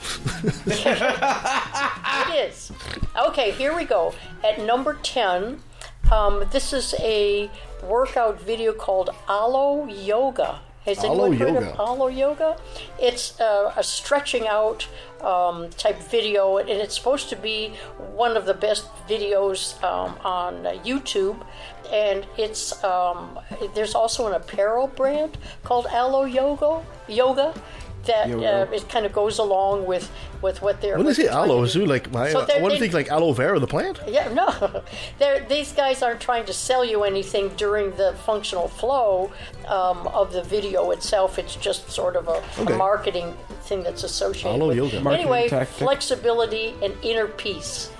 It 2.28 2.50
is. 2.50 2.72
Okay, 3.16 3.52
here 3.52 3.74
we 3.74 3.84
go. 3.84 4.14
At 4.44 4.60
number 4.60 4.98
10, 5.02 5.62
um, 6.12 6.44
this 6.52 6.72
is 6.72 6.94
a 7.00 7.50
workout 7.82 8.40
video 8.40 8.72
called 8.72 9.10
Alo 9.28 9.86
Yoga. 9.86 10.60
Has 10.84 10.98
Alo 10.98 11.24
anyone 11.26 11.32
heard 11.32 11.54
Yoga. 11.54 11.72
of 11.72 11.80
Alo 11.80 12.06
Yoga? 12.06 12.56
It's 13.00 13.40
uh, 13.40 13.72
a 13.76 13.82
stretching 13.82 14.46
out 14.46 14.86
um, 15.20 15.68
type 15.70 15.98
video, 15.98 16.58
and 16.58 16.70
it's 16.70 16.94
supposed 16.94 17.28
to 17.30 17.36
be 17.36 17.72
one 18.14 18.36
of 18.36 18.46
the 18.46 18.54
best 18.54 18.86
videos 19.08 19.82
um, 19.82 20.16
on 20.24 20.62
YouTube. 20.84 21.44
And 21.92 22.24
it's 22.36 22.82
um, 22.84 23.38
there's 23.74 23.96
also 23.96 24.28
an 24.28 24.34
apparel 24.34 24.86
brand 24.86 25.38
called 25.64 25.86
Alo 25.86 26.24
Yoga. 26.24 26.84
Yoga. 27.08 27.52
That 28.04 28.30
uh, 28.30 28.68
it 28.72 28.88
kind 28.88 29.04
of 29.04 29.12
goes 29.12 29.38
along 29.40 29.84
with, 29.86 30.12
with 30.48 30.62
what 30.62 30.80
they're. 30.80 30.96
When 30.96 31.06
they 31.06 31.14
say 31.22 31.28
aloe, 31.28 31.58
to 31.58 31.62
is 31.64 31.72
do. 31.74 31.82
it 31.82 31.88
like 31.88 32.10
my, 32.12 32.30
So 32.32 32.40
I 32.40 32.44
they're- 32.46 32.62
want 32.62 32.74
to 32.74 32.80
think 32.80 32.94
like 32.94 33.08
aloe 33.16 33.32
vera, 33.32 33.58
the 33.58 33.66
plant. 33.76 34.00
Yeah, 34.16 34.32
no, 34.32 34.46
They're, 35.18 35.40
these 35.54 35.72
guys 35.72 36.02
aren't 36.02 36.20
trying 36.20 36.46
to 36.46 36.52
sell 36.52 36.84
you 36.84 36.98
anything 37.04 37.44
during 37.56 37.86
the 38.02 38.14
functional 38.28 38.68
flow 38.68 39.30
um, 39.68 40.06
of 40.20 40.32
the 40.32 40.42
video 40.44 40.90
itself. 40.92 41.38
It's 41.38 41.56
just 41.56 41.90
sort 41.90 42.14
of 42.16 42.28
a, 42.28 42.38
Okay. 42.62 42.72
a 42.74 42.76
marketing 42.76 43.28
thing 43.68 43.82
that's 43.82 44.04
associated 44.04 44.56
Aloe 44.62 44.68
with. 44.68 44.76
yoga. 44.78 45.00
Marketing 45.00 45.26
Anyway, 45.26 45.48
tactic. 45.48 45.76
flexibility 45.76 46.74
and 46.82 46.94
inner 47.02 47.26
peace. 47.26 47.90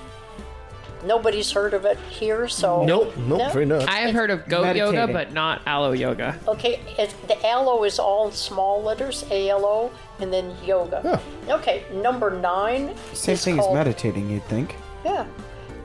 Nobody's 1.04 1.52
heard 1.52 1.74
of 1.74 1.84
it 1.84 1.98
here, 2.08 2.48
so 2.48 2.84
Nope, 2.84 3.12
nope, 3.18 3.38
No? 3.38 3.48
very 3.50 3.66
not. 3.66 3.88
I 3.88 3.98
have 3.98 4.14
heard 4.14 4.30
of 4.30 4.48
goat 4.48 4.74
yoga, 4.74 5.06
but 5.06 5.32
not 5.32 5.60
aloe 5.66 5.92
yoga. 5.92 6.38
Okay, 6.48 6.80
it, 6.98 7.14
the 7.28 7.36
aloe 7.46 7.84
is 7.84 7.98
all 7.98 8.30
small 8.32 8.82
letters, 8.82 9.24
A 9.30 9.50
L 9.50 9.64
O, 9.64 9.90
and 10.20 10.32
then 10.32 10.54
yoga. 10.64 11.20
Okay, 11.48 11.84
number 11.92 12.30
nine. 12.30 12.94
Same 13.12 13.34
is 13.34 13.44
thing 13.44 13.56
called, 13.58 13.76
as 13.76 13.84
meditating, 13.86 14.30
you'd 14.30 14.44
think. 14.44 14.76
Yeah. 15.04 15.26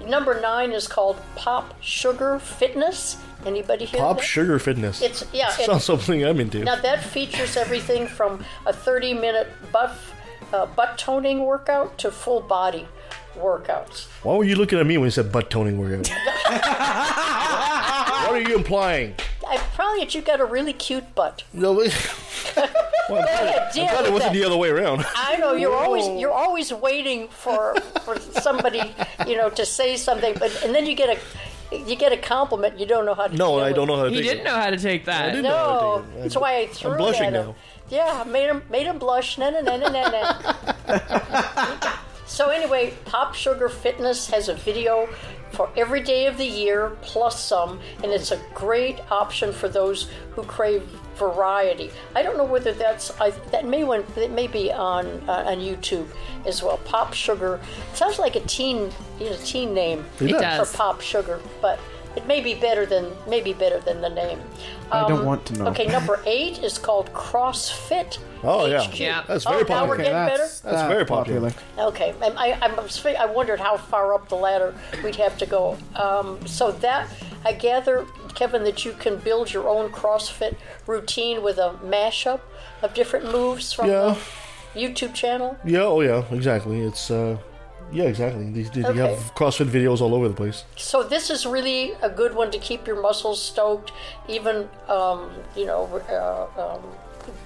Number 0.08 0.40
nine 0.42 0.72
is 0.72 0.88
called 0.88 1.18
Pop 1.36 1.76
Sugar 1.82 2.40
Fitness. 2.40 3.18
Anybody 3.46 3.86
hear 3.86 4.00
Pop 4.00 4.18
that? 4.18 4.24
Sugar 4.24 4.60
Fitness. 4.60 5.02
It's 5.02 5.26
yeah. 5.34 5.50
it- 5.60 5.66
Sounds 5.66 5.84
something 5.84 6.24
I'm 6.24 6.40
into. 6.40 6.64
now 6.64 6.76
that 6.76 7.04
features 7.04 7.58
everything 7.58 8.08
from 8.08 8.44
a 8.66 8.72
30-minute 8.74 9.48
butt 9.72 9.96
uh, 10.54 10.66
butt 10.66 10.98
toning 10.98 11.40
workout 11.46 11.98
to 12.00 12.12
full 12.12 12.42
body 12.42 12.88
workouts. 13.38 14.08
Why 14.24 14.36
were 14.36 14.44
you 14.44 14.56
looking 14.56 14.80
at 14.80 14.86
me 14.86 14.98
when 14.98 15.06
you 15.08 15.12
said 15.12 15.32
butt 15.32 15.50
toning 15.50 15.78
workout? 15.78 16.08
what 16.50 18.32
are 18.36 18.42
you 18.42 18.56
implying? 18.56 19.16
I 19.48 19.58
probably 19.76 20.00
that 20.02 20.16
you 20.16 20.22
got 20.22 20.40
a 20.40 20.46
really 20.46 20.72
cute 20.74 21.14
butt. 21.16 21.44
No, 21.54 21.74
wait. 21.74 21.92
well, 22.56 22.68
I'm 23.10 23.24
glad, 23.24 23.58
I'm 23.68 23.74
glad 23.74 24.06
it 24.06 24.14
wasn't 24.14 24.32
that. 24.32 24.34
the 24.34 24.44
other 24.46 24.56
way 24.58 24.70
around. 24.70 25.06
I 25.16 25.36
know 25.38 25.54
you're 25.54 25.76
always 25.76 26.08
you're 26.22 26.32
always 26.32 26.72
waiting 26.72 27.28
for 27.30 27.76
for 28.06 28.18
somebody 28.20 28.94
you 29.28 29.36
know 29.36 29.50
to 29.50 29.66
say 29.66 29.98
something, 29.98 30.36
but 30.40 30.64
and 30.64 30.74
then 30.74 30.86
you 30.86 30.96
get 30.96 31.10
a 31.18 31.76
you 31.76 31.96
get 31.96 32.12
a 32.14 32.18
compliment 32.18 32.80
you 32.80 32.86
don't 32.86 33.06
know 33.06 33.14
how 33.14 33.28
to. 33.28 33.36
No, 33.36 33.58
deal 33.58 33.66
I 33.66 33.72
don't 33.74 33.88
know 33.88 33.98
how 33.98 34.04
to 34.06 34.10
He 34.10 34.18
take 34.18 34.26
didn't 34.26 34.42
it. 34.42 34.44
know 34.46 34.56
how 34.56 34.70
to 34.70 34.78
take 34.78 35.06
that. 35.06 35.28
didn't 35.32 35.44
know 35.44 35.50
how 35.58 35.80
to 35.80 36.08
No, 36.08 36.12
take 36.14 36.22
that's 36.24 36.36
why 36.38 36.58
I 36.60 36.68
threw 36.68 36.96
blushing 36.98 37.24
it 37.26 37.34
at 37.34 37.34
him. 37.42 37.46
now. 37.48 37.56
Yeah, 37.90 38.24
made 38.26 38.48
him 38.48 38.64
made 38.70 38.88
him 38.88 39.00
blush. 39.00 39.38
Na 39.38 39.50
na 39.50 39.60
na 39.62 39.76
na 39.76 39.90
na 39.90 40.10
na. 40.10 41.98
so 42.32 42.48
anyway, 42.50 42.94
Pop 43.04 43.36
Sugar 43.36 43.68
Fitness 43.68 44.30
has 44.30 44.48
a 44.48 44.54
video 44.54 45.10
for 45.52 45.70
every 45.76 46.02
day 46.02 46.28
of 46.28 46.38
the 46.38 46.46
year 46.46 46.96
plus 47.02 47.44
some, 47.44 47.82
and 48.02 48.14
it's 48.14 48.32
a 48.32 48.40
great 48.54 49.00
option 49.12 49.52
for 49.52 49.68
those 49.68 50.10
who 50.32 50.44
crave 50.44 50.82
variety. 51.18 51.92
I 52.16 52.24
don't 52.24 52.38
know 52.38 52.46
whether 52.46 52.72
that's 52.72 53.12
I, 53.20 53.32
that 53.52 53.66
may 53.66 53.84
one 53.84 54.06
it 54.16 54.32
may 54.32 54.48
be 54.48 54.72
on 54.72 55.06
uh, 55.28 55.44
on 55.48 55.58
YouTube 55.58 56.08
as 56.46 56.64
well. 56.64 56.78
Pop 56.78 57.14
Sugar 57.14 57.60
sounds 57.94 58.18
like 58.18 58.38
a 58.38 58.42
teen 58.42 58.92
you 59.20 59.30
know, 59.30 59.38
teen 59.44 59.74
name 59.74 60.06
It 60.22 60.32
It 60.32 60.40
does. 60.40 60.72
for 60.72 60.78
Pop 60.78 61.02
Sugar, 61.02 61.42
but 61.62 61.80
it 62.16 62.26
may 62.28 62.42
be 62.42 62.54
better 62.56 62.86
than 62.86 63.12
maybe 63.28 63.54
better 63.54 63.80
than 63.80 64.02
the 64.02 64.10
name. 64.10 64.40
I 64.92 65.08
don't 65.08 65.26
want 65.26 65.46
to 65.48 65.54
know. 65.58 65.68
Okay, 65.68 65.88
number 65.88 66.20
eight 66.26 66.60
is 66.64 66.78
called 66.78 67.12
CrossFit. 67.14 68.18
Oh, 68.44 68.66
yeah. 68.66 68.84
HQ. 68.84 69.00
Yeah. 69.00 69.24
That's 69.28 69.46
oh, 69.46 69.52
very 69.52 69.64
now 69.64 69.86
we're 69.86 69.96
popular. 69.96 69.98
getting 69.98 70.14
better. 70.14 70.38
that's, 70.38 70.60
That's 70.62 70.88
very 70.92 71.06
popular. 71.06 71.54
Okay, 71.78 72.14
and 72.22 72.38
I, 72.38 72.52
I, 72.62 72.74
was 72.82 72.98
fi- 72.98 73.16
I 73.16 73.26
wondered 73.26 73.60
how 73.60 73.78
far 73.78 74.14
up 74.14 74.28
the 74.30 74.36
ladder 74.36 74.76
we'd 75.04 75.16
have 75.16 75.38
to 75.38 75.46
go. 75.46 75.78
Um, 75.96 76.46
so 76.46 76.72
that 76.72 77.08
I 77.46 77.54
gather, 77.54 78.06
Kevin, 78.36 78.64
that 78.64 78.84
you 78.84 78.92
can 78.94 79.18
build 79.18 79.54
your 79.54 79.70
own 79.70 79.92
CrossFit 79.92 80.56
routine 80.88 81.42
with 81.44 81.58
a 81.58 81.80
mashup 81.86 82.42
of 82.82 82.94
different 82.94 83.32
moves 83.32 83.72
from 83.72 83.88
Yeah. 83.88 84.18
the 84.74 84.80
YouTube 84.82 85.14
channel. 85.14 85.58
Yeah, 85.64 85.84
oh 85.84 86.02
yeah, 86.02 86.26
exactly. 86.32 86.82
It's 86.82 87.10
uh, 87.12 87.38
yeah, 87.92 88.06
exactly. 88.06 88.50
These 88.52 88.70
they 88.72 88.84
Okay. 88.86 88.98
have 89.00 89.34
CrossFit 89.36 89.68
videos 89.70 90.02
all 90.02 90.14
over 90.16 90.28
the 90.28 90.34
place. 90.34 90.64
So 90.76 91.04
this 91.04 91.30
is 91.30 91.46
really 91.46 91.94
a 92.02 92.10
good 92.10 92.34
one 92.36 92.50
to 92.52 92.58
keep 92.60 92.88
your 92.88 93.02
muscles 93.02 93.42
stoked, 93.42 93.92
even 94.28 94.70
um, 94.88 95.30
you 95.56 95.66
know, 95.66 95.84
uh, 96.10 96.62
um, 96.76 96.82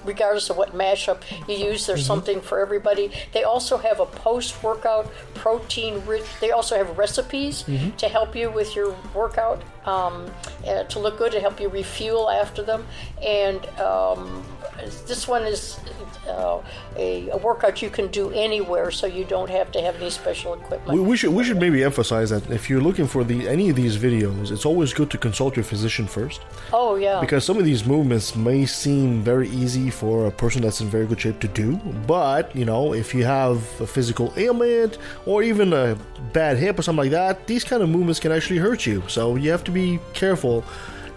regardless 0.04 0.48
of 0.50 0.56
what 0.56 0.72
mashup 0.74 1.20
you 1.48 1.56
use. 1.56 1.86
There's 1.86 2.04
something 2.06 2.40
for 2.40 2.58
everybody. 2.60 3.10
They 3.32 3.42
also 3.44 3.76
have 3.76 4.00
a 4.00 4.06
post-workout 4.06 5.06
protein 5.34 6.02
rich. 6.06 6.24
They 6.40 6.50
also 6.50 6.76
have 6.76 6.96
recipes 6.96 7.64
to 7.98 8.08
help 8.08 8.34
you 8.34 8.50
with 8.50 8.74
your 8.76 8.94
workout 9.14 9.62
um, 9.86 10.26
uh, 10.66 10.84
to 10.84 10.98
look 10.98 11.18
good 11.18 11.32
to 11.32 11.40
help 11.40 11.60
you 11.60 11.68
refuel 11.68 12.28
after 12.30 12.62
them. 12.62 12.86
And 13.22 13.64
um, 13.78 14.44
this 15.06 15.26
one 15.26 15.44
is 15.44 15.78
uh, 16.28 16.60
a, 16.96 17.30
a 17.30 17.36
workout 17.36 17.82
you 17.82 17.90
can 17.90 18.08
do 18.08 18.30
anywhere, 18.30 18.90
so 18.90 19.06
you 19.06 19.24
don't 19.24 19.50
have 19.50 19.70
to 19.72 19.80
have 19.80 19.96
any 19.96 20.10
special 20.10 20.54
equipment. 20.54 20.98
We, 20.98 21.00
we 21.00 21.16
should 21.16 21.32
we 21.32 21.44
should 21.44 21.58
maybe 21.58 21.82
emphasize 21.84 22.30
that 22.30 22.50
if 22.50 22.68
you're 22.68 22.80
looking 22.80 23.06
for 23.06 23.24
the 23.24 23.48
any 23.48 23.70
of 23.70 23.76
these 23.76 23.96
videos, 23.96 24.50
it's 24.50 24.66
always 24.66 24.92
good 24.92 25.10
to 25.10 25.18
consult 25.18 25.56
your 25.56 25.64
physician 25.64 26.06
first 26.06 26.40
oh 26.72 26.96
yeah. 26.96 27.20
because 27.20 27.44
some 27.44 27.58
of 27.58 27.64
these 27.64 27.84
movements 27.86 28.34
may 28.34 28.66
seem 28.66 29.22
very 29.22 29.48
easy 29.48 29.90
for 29.90 30.26
a 30.26 30.30
person 30.30 30.62
that's 30.62 30.80
in 30.80 30.88
very 30.88 31.06
good 31.06 31.20
shape 31.20 31.40
to 31.40 31.48
do, 31.48 31.76
but 32.06 32.54
you 32.54 32.64
know 32.64 32.92
if 32.92 33.14
you 33.14 33.24
have 33.24 33.58
a 33.80 33.86
physical 33.86 34.32
ailment 34.36 34.98
or 35.26 35.42
even 35.42 35.72
a 35.72 35.96
bad 36.32 36.56
hip 36.56 36.78
or 36.78 36.82
something 36.82 37.04
like 37.04 37.10
that, 37.10 37.46
these 37.46 37.64
kind 37.64 37.82
of 37.82 37.88
movements 37.88 38.20
can 38.20 38.32
actually 38.32 38.58
hurt 38.58 38.86
you. 38.86 39.02
So 39.08 39.36
you 39.36 39.50
have 39.50 39.64
to 39.64 39.70
be 39.76 39.98
careful 40.14 40.64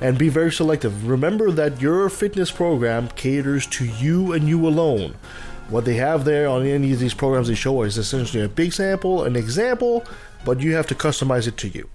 and 0.02 0.17
be 0.17 0.28
very 0.28 0.52
selective. 0.52 1.08
Remember 1.08 1.50
that 1.52 1.82
your 1.82 2.10
fitness 2.10 2.52
program 2.52 3.08
caters 3.15 3.65
to 3.67 3.86
you 3.86 4.34
and 4.34 4.50
you 4.50 4.67
alone. 4.67 5.15
What 5.69 5.86
they 5.86 5.95
have 5.95 6.26
there 6.26 6.48
on 6.50 6.65
any 6.65 6.91
of 6.91 7.00
these 7.00 7.13
programs 7.13 7.48
they 7.48 7.56
show 7.56 7.84
is 7.84 7.98
essentially 7.98 8.43
a 8.43 8.50
big 8.50 8.74
sample, 8.74 9.24
an 9.24 9.36
example, 9.36 10.04
but 10.43 10.60
you 10.60 10.74
have 10.74 10.88
to 10.88 10.95
customize 10.95 11.48
it 11.48 11.56
to 11.58 11.69
you. 11.69 11.89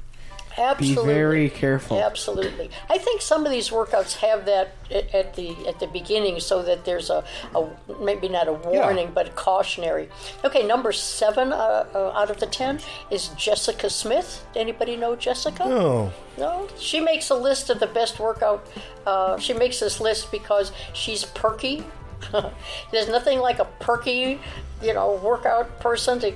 Absolutely. 0.57 1.03
Be 1.05 1.12
very 1.12 1.51
careful. 1.51 2.01
Absolutely. 2.01 2.71
I 2.88 2.99
think 2.99 3.21
some 3.23 3.45
of 3.45 3.51
these 3.51 3.71
workouts 3.71 4.17
have 4.17 4.47
that 4.47 4.75
at, 4.90 5.14
at 5.14 5.35
the 5.35 5.55
at 5.67 5.81
the 5.81 5.87
beginning, 5.87 6.40
so 6.40 6.62
that 6.62 6.85
there's 6.85 7.11
a, 7.11 7.25
a 7.55 7.69
maybe 8.01 8.29
not 8.29 8.49
a 8.49 8.53
warning, 8.53 9.11
but 9.14 9.35
cautionary. 9.35 10.09
Okay, 10.45 10.64
number 10.67 10.93
seven 10.93 11.53
uh, 11.53 11.87
uh, 11.95 12.12
out 12.14 12.31
of 12.31 12.38
the 12.38 12.47
ten 12.47 12.81
is 13.11 13.29
Jessica 13.31 13.90
Smith. 13.90 14.47
Anybody 14.55 14.97
know 14.97 15.17
Jessica? 15.17 15.64
Oh, 15.64 16.12
No, 16.38 16.69
she 16.79 17.01
makes 17.01 17.31
a 17.31 17.35
list 17.37 17.71
of 17.71 17.81
the 17.81 17.87
best 17.88 18.19
workout. 18.21 18.67
Uh, 19.07 19.38
she 19.38 19.53
makes 19.55 19.81
this 19.81 20.01
list 20.01 20.31
because 20.31 20.73
she's 20.93 21.25
perky. 21.25 21.85
There's 22.90 23.09
nothing 23.09 23.38
like 23.40 23.59
a 23.59 23.67
perky, 23.81 24.40
you 24.83 24.95
know, 24.95 25.21
workout 25.23 25.81
person 25.81 26.19
to 26.21 26.33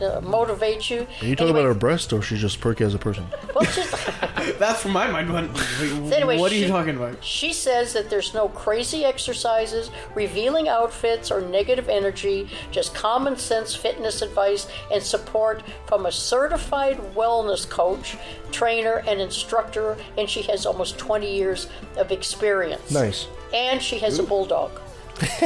uh, 0.00 0.20
motivate 0.20 0.90
you. 0.90 1.06
are 1.20 1.26
you 1.26 1.36
talking 1.36 1.50
about 1.50 1.64
her 1.64 1.74
breast 1.74 2.12
or 2.12 2.22
she's 2.22 2.40
just 2.40 2.60
perky 2.60 2.84
as 2.84 2.94
a 2.94 2.98
person? 2.98 3.26
Well, 3.54 3.64
she's, 3.64 3.90
That's 4.58 4.82
from 4.82 4.92
my 4.92 5.10
mind. 5.10 5.32
What, 5.32 5.52
wait, 5.80 6.12
Anyway, 6.12 6.38
what 6.38 6.52
are 6.52 6.56
you 6.56 6.68
talking 6.68 6.96
about? 6.96 7.22
She 7.24 7.52
says 7.52 7.92
that 7.92 8.10
there's 8.10 8.34
no 8.34 8.48
crazy 8.48 9.04
exercises, 9.04 9.90
revealing 10.14 10.68
outfits, 10.68 11.30
or 11.30 11.40
negative 11.40 11.88
energy, 11.88 12.48
just 12.70 12.94
common 12.94 13.36
sense 13.36 13.74
fitness 13.74 14.22
advice 14.22 14.68
and 14.92 15.02
support 15.02 15.62
from 15.86 16.06
a 16.06 16.12
certified 16.12 16.98
wellness 17.14 17.68
coach, 17.68 18.16
trainer, 18.52 19.02
and 19.06 19.20
instructor, 19.20 19.96
and 20.18 20.28
she 20.28 20.42
has 20.42 20.66
almost 20.66 20.98
20 20.98 21.34
years 21.34 21.68
of 21.96 22.12
experience. 22.12 22.90
Nice. 22.90 23.26
And 23.52 23.82
she 23.82 23.98
has 23.98 24.18
a 24.18 24.22
bulldog. 24.22 24.70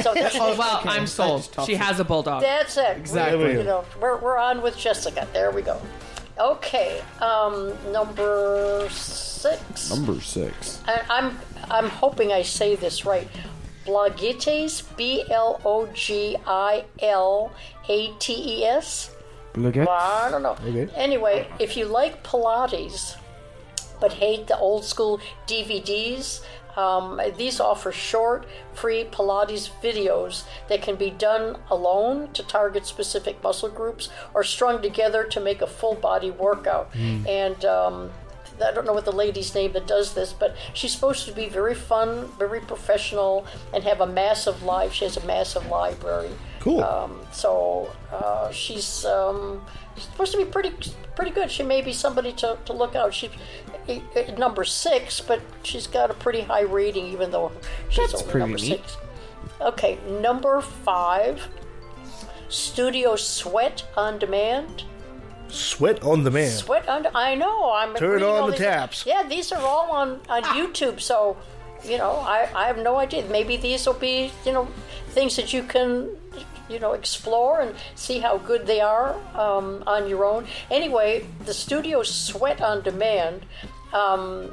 So 0.02 0.14
that's, 0.14 0.38
Well, 0.38 0.78
Okay, 0.80 0.88
I'm 0.88 1.06
sold. 1.06 1.48
She 1.66 1.74
has 1.74 2.00
a 2.00 2.04
bulldog. 2.04 2.42
that's 2.42 2.76
it. 2.76 2.96
Exactly. 2.96 3.44
We- 3.44 3.52
you 3.58 3.64
know, 3.64 3.84
we're, 4.00 4.16
we're 4.18 4.38
on 4.38 4.62
with 4.62 4.76
Jessica. 4.76 5.26
There 5.32 5.50
we 5.50 5.62
go. 5.62 5.80
Okay, 6.38 7.00
um, 7.20 7.72
number 7.92 8.88
six. 8.90 9.90
Number 9.90 10.20
six. 10.20 10.82
I, 10.86 11.02
I'm 11.08 11.38
I'm 11.70 11.88
hoping 11.88 12.32
I 12.32 12.42
say 12.42 12.74
this 12.74 13.04
right. 13.04 13.28
Blogilates, 13.86 14.82
B 14.96 15.24
L 15.30 15.60
O 15.64 15.86
G 15.94 16.36
I 16.46 16.84
L 17.00 17.52
A 17.88 18.08
T 18.18 18.32
E 18.60 18.64
S. 18.64 19.10
Look 19.56 19.76
at. 19.76 19.88
I 19.88 20.28
don't 20.30 20.42
know. 20.42 20.56
Okay. 20.66 20.88
Anyway, 20.96 21.46
if 21.60 21.76
you 21.76 21.84
like 21.86 22.24
Pilates 22.24 23.16
but 24.00 24.12
hate 24.14 24.48
the 24.48 24.58
old 24.58 24.84
school 24.84 25.20
DVDs, 25.46 26.40
um, 26.76 27.20
these 27.36 27.60
offer 27.60 27.92
short, 27.92 28.46
free 28.72 29.04
Pilates 29.04 29.70
videos 29.82 30.44
that 30.68 30.82
can 30.82 30.96
be 30.96 31.10
done 31.10 31.56
alone 31.70 32.32
to 32.32 32.42
target 32.42 32.86
specific 32.86 33.42
muscle 33.42 33.68
groups 33.68 34.08
or 34.34 34.42
strung 34.42 34.82
together 34.82 35.24
to 35.24 35.40
make 35.40 35.62
a 35.62 35.66
full 35.66 35.94
body 35.94 36.30
workout. 36.30 36.94
And 37.26 37.64
um, 37.64 38.10
I 38.62 38.72
don't 38.72 38.86
know 38.86 38.92
what 38.92 39.04
the 39.04 39.12
lady's 39.12 39.54
name 39.54 39.72
that 39.72 39.86
does 39.86 40.14
this, 40.14 40.32
but 40.32 40.56
she's 40.74 40.92
supposed 40.92 41.26
to 41.26 41.32
be 41.32 41.48
very 41.48 41.74
fun, 41.74 42.28
very 42.38 42.60
professional, 42.60 43.46
and 43.72 43.82
have 43.84 44.00
a 44.00 44.06
massive 44.06 44.62
live. 44.62 44.92
She 44.92 45.04
has 45.04 45.16
a 45.16 45.26
massive 45.26 45.66
library. 45.66 46.30
Cool. 46.60 46.82
Um, 46.82 47.20
so 47.32 47.90
uh, 48.12 48.50
she's 48.50 49.04
um, 49.04 49.60
supposed 49.96 50.32
to 50.32 50.38
be 50.38 50.44
pretty 50.44 50.72
pretty 51.14 51.30
good. 51.30 51.50
She 51.50 51.62
may 51.62 51.82
be 51.82 51.92
somebody 51.92 52.32
to, 52.32 52.58
to 52.64 52.72
look 52.72 52.96
out. 52.96 53.12
She 53.12 53.30
number 54.38 54.64
six, 54.64 55.20
but 55.20 55.40
she's 55.62 55.86
got 55.86 56.10
a 56.10 56.14
pretty 56.14 56.40
high 56.42 56.62
rating, 56.62 57.06
even 57.06 57.30
though 57.30 57.52
she's 57.88 58.10
That's 58.10 58.22
only 58.22 58.32
pretty 58.32 58.38
number 58.46 58.58
neat. 58.58 58.80
six. 58.80 58.96
Okay, 59.60 59.98
number 60.20 60.60
five, 60.60 61.46
Studio 62.48 63.16
Sweat 63.16 63.84
on 63.96 64.18
Demand. 64.18 64.84
Sweat 65.48 66.02
on 66.02 66.24
demand. 66.24 66.50
Sweat 66.52 66.88
on. 66.88 67.06
I 67.14 67.34
know. 67.36 67.72
I'm 67.72 67.94
Turn 67.94 68.22
on 68.24 68.46
the 68.46 68.52
these- 68.52 68.60
taps. 68.60 69.06
Yeah, 69.06 69.22
these 69.22 69.52
are 69.52 69.62
all 69.62 69.90
on 69.92 70.20
on 70.28 70.42
YouTube. 70.42 71.00
So, 71.00 71.36
you 71.84 71.96
know, 71.96 72.12
I 72.26 72.48
I 72.54 72.66
have 72.66 72.78
no 72.78 72.96
idea. 72.96 73.24
Maybe 73.30 73.56
these 73.56 73.86
will 73.86 73.94
be 73.94 74.32
you 74.44 74.52
know 74.52 74.66
things 75.10 75.36
that 75.36 75.52
you 75.52 75.62
can 75.62 76.16
you 76.68 76.78
know, 76.78 76.94
explore 76.94 77.60
and 77.60 77.74
see 77.94 78.20
how 78.20 78.38
good 78.38 78.66
they 78.66 78.80
are 78.80 79.14
um, 79.34 79.82
on 79.86 80.08
your 80.08 80.24
own. 80.24 80.46
Anyway, 80.70 81.26
the 81.44 81.52
studio 81.52 82.02
Sweat 82.02 82.62
on 82.62 82.80
Demand. 82.82 83.44
Um, 83.94 84.50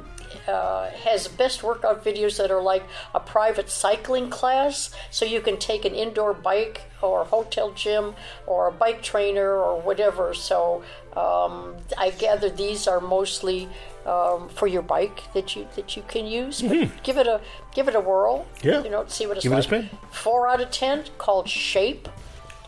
uh, 0.48 0.88
has 1.04 1.28
best 1.28 1.62
workout 1.62 2.02
videos 2.04 2.38
that 2.38 2.50
are 2.50 2.62
like 2.62 2.84
a 3.14 3.20
private 3.20 3.68
cycling 3.68 4.30
class, 4.30 4.90
so 5.10 5.24
you 5.26 5.40
can 5.42 5.58
take 5.58 5.84
an 5.84 5.94
indoor 5.94 6.32
bike 6.32 6.82
or 7.02 7.24
hotel 7.24 7.72
gym 7.72 8.14
or 8.46 8.68
a 8.68 8.72
bike 8.72 9.02
trainer 9.02 9.50
or 9.54 9.78
whatever. 9.80 10.32
So 10.32 10.82
um, 11.16 11.76
I 11.98 12.10
gather 12.18 12.48
these 12.48 12.86
are 12.88 13.00
mostly 13.00 13.68
um, 14.06 14.48
for 14.48 14.66
your 14.66 14.82
bike 14.82 15.22
that 15.34 15.54
you 15.54 15.66
that 15.76 15.96
you 15.96 16.02
can 16.08 16.24
use. 16.26 16.62
But 16.62 17.02
give 17.02 17.18
it 17.18 17.26
a 17.26 17.40
give 17.74 17.88
it 17.88 17.94
a 17.94 18.00
whirl. 18.00 18.46
Yeah. 18.62 18.82
you 18.84 18.90
know, 18.90 19.04
see 19.08 19.26
what 19.26 19.36
it's 19.36 19.42
Give 19.44 19.52
it 19.52 19.56
a 19.56 19.58
like. 19.58 19.64
spin. 19.64 19.90
Four 20.12 20.48
out 20.48 20.60
of 20.62 20.70
ten 20.70 21.04
called 21.18 21.48
Shape, 21.48 22.08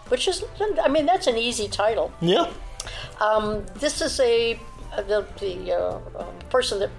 which 0.09 0.29
is 0.29 0.45
I 0.83 0.89
mean 0.89 1.07
that's 1.07 1.29
an 1.29 1.39
easy 1.39 1.69
title. 1.69 2.13
Yeah. 2.21 2.51
Um, 3.21 3.65
this 3.77 4.03
is 4.03 4.21
a 4.21 4.59
the, 5.03 5.27
the 5.41 5.73
uh, 5.73 5.99
um, 6.19 6.35
person 6.51 6.79
that 6.79 6.91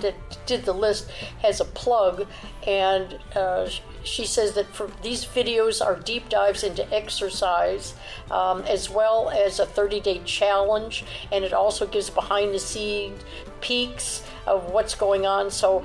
that 0.00 0.14
did 0.46 0.64
the 0.64 0.72
list 0.72 1.10
has 1.42 1.60
a 1.60 1.64
plug, 1.64 2.26
and 2.66 3.18
uh, 3.34 3.68
she 4.02 4.24
says 4.24 4.52
that 4.54 4.66
for 4.66 4.90
these 5.02 5.24
videos 5.24 5.84
are 5.84 5.96
deep 5.96 6.28
dives 6.28 6.64
into 6.64 6.90
exercise, 6.94 7.94
um, 8.30 8.62
as 8.62 8.88
well 8.88 9.30
as 9.30 9.60
a 9.60 9.66
30-day 9.66 10.22
challenge, 10.24 11.04
and 11.32 11.44
it 11.44 11.52
also 11.52 11.86
gives 11.86 12.08
behind-the-scenes 12.10 13.22
peeks 13.60 14.22
of 14.46 14.70
what's 14.72 14.94
going 14.94 15.26
on. 15.26 15.50
So 15.50 15.84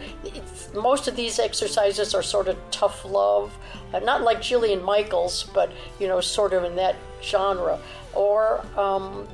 most 0.74 1.08
of 1.08 1.16
these 1.16 1.40
exercises 1.40 2.14
are 2.14 2.24
sort 2.24 2.48
of 2.48 2.58
tough 2.72 3.04
love, 3.06 3.56
uh, 3.94 4.00
not 4.00 4.22
like 4.22 4.40
Jillian 4.40 4.84
Michaels, 4.84 5.44
but 5.54 5.72
you 6.00 6.08
know, 6.08 6.22
sort 6.22 6.54
of 6.54 6.64
in 6.64 6.76
that 6.76 6.96
genre 7.22 7.80
or 8.16 8.66
um, 8.78 9.28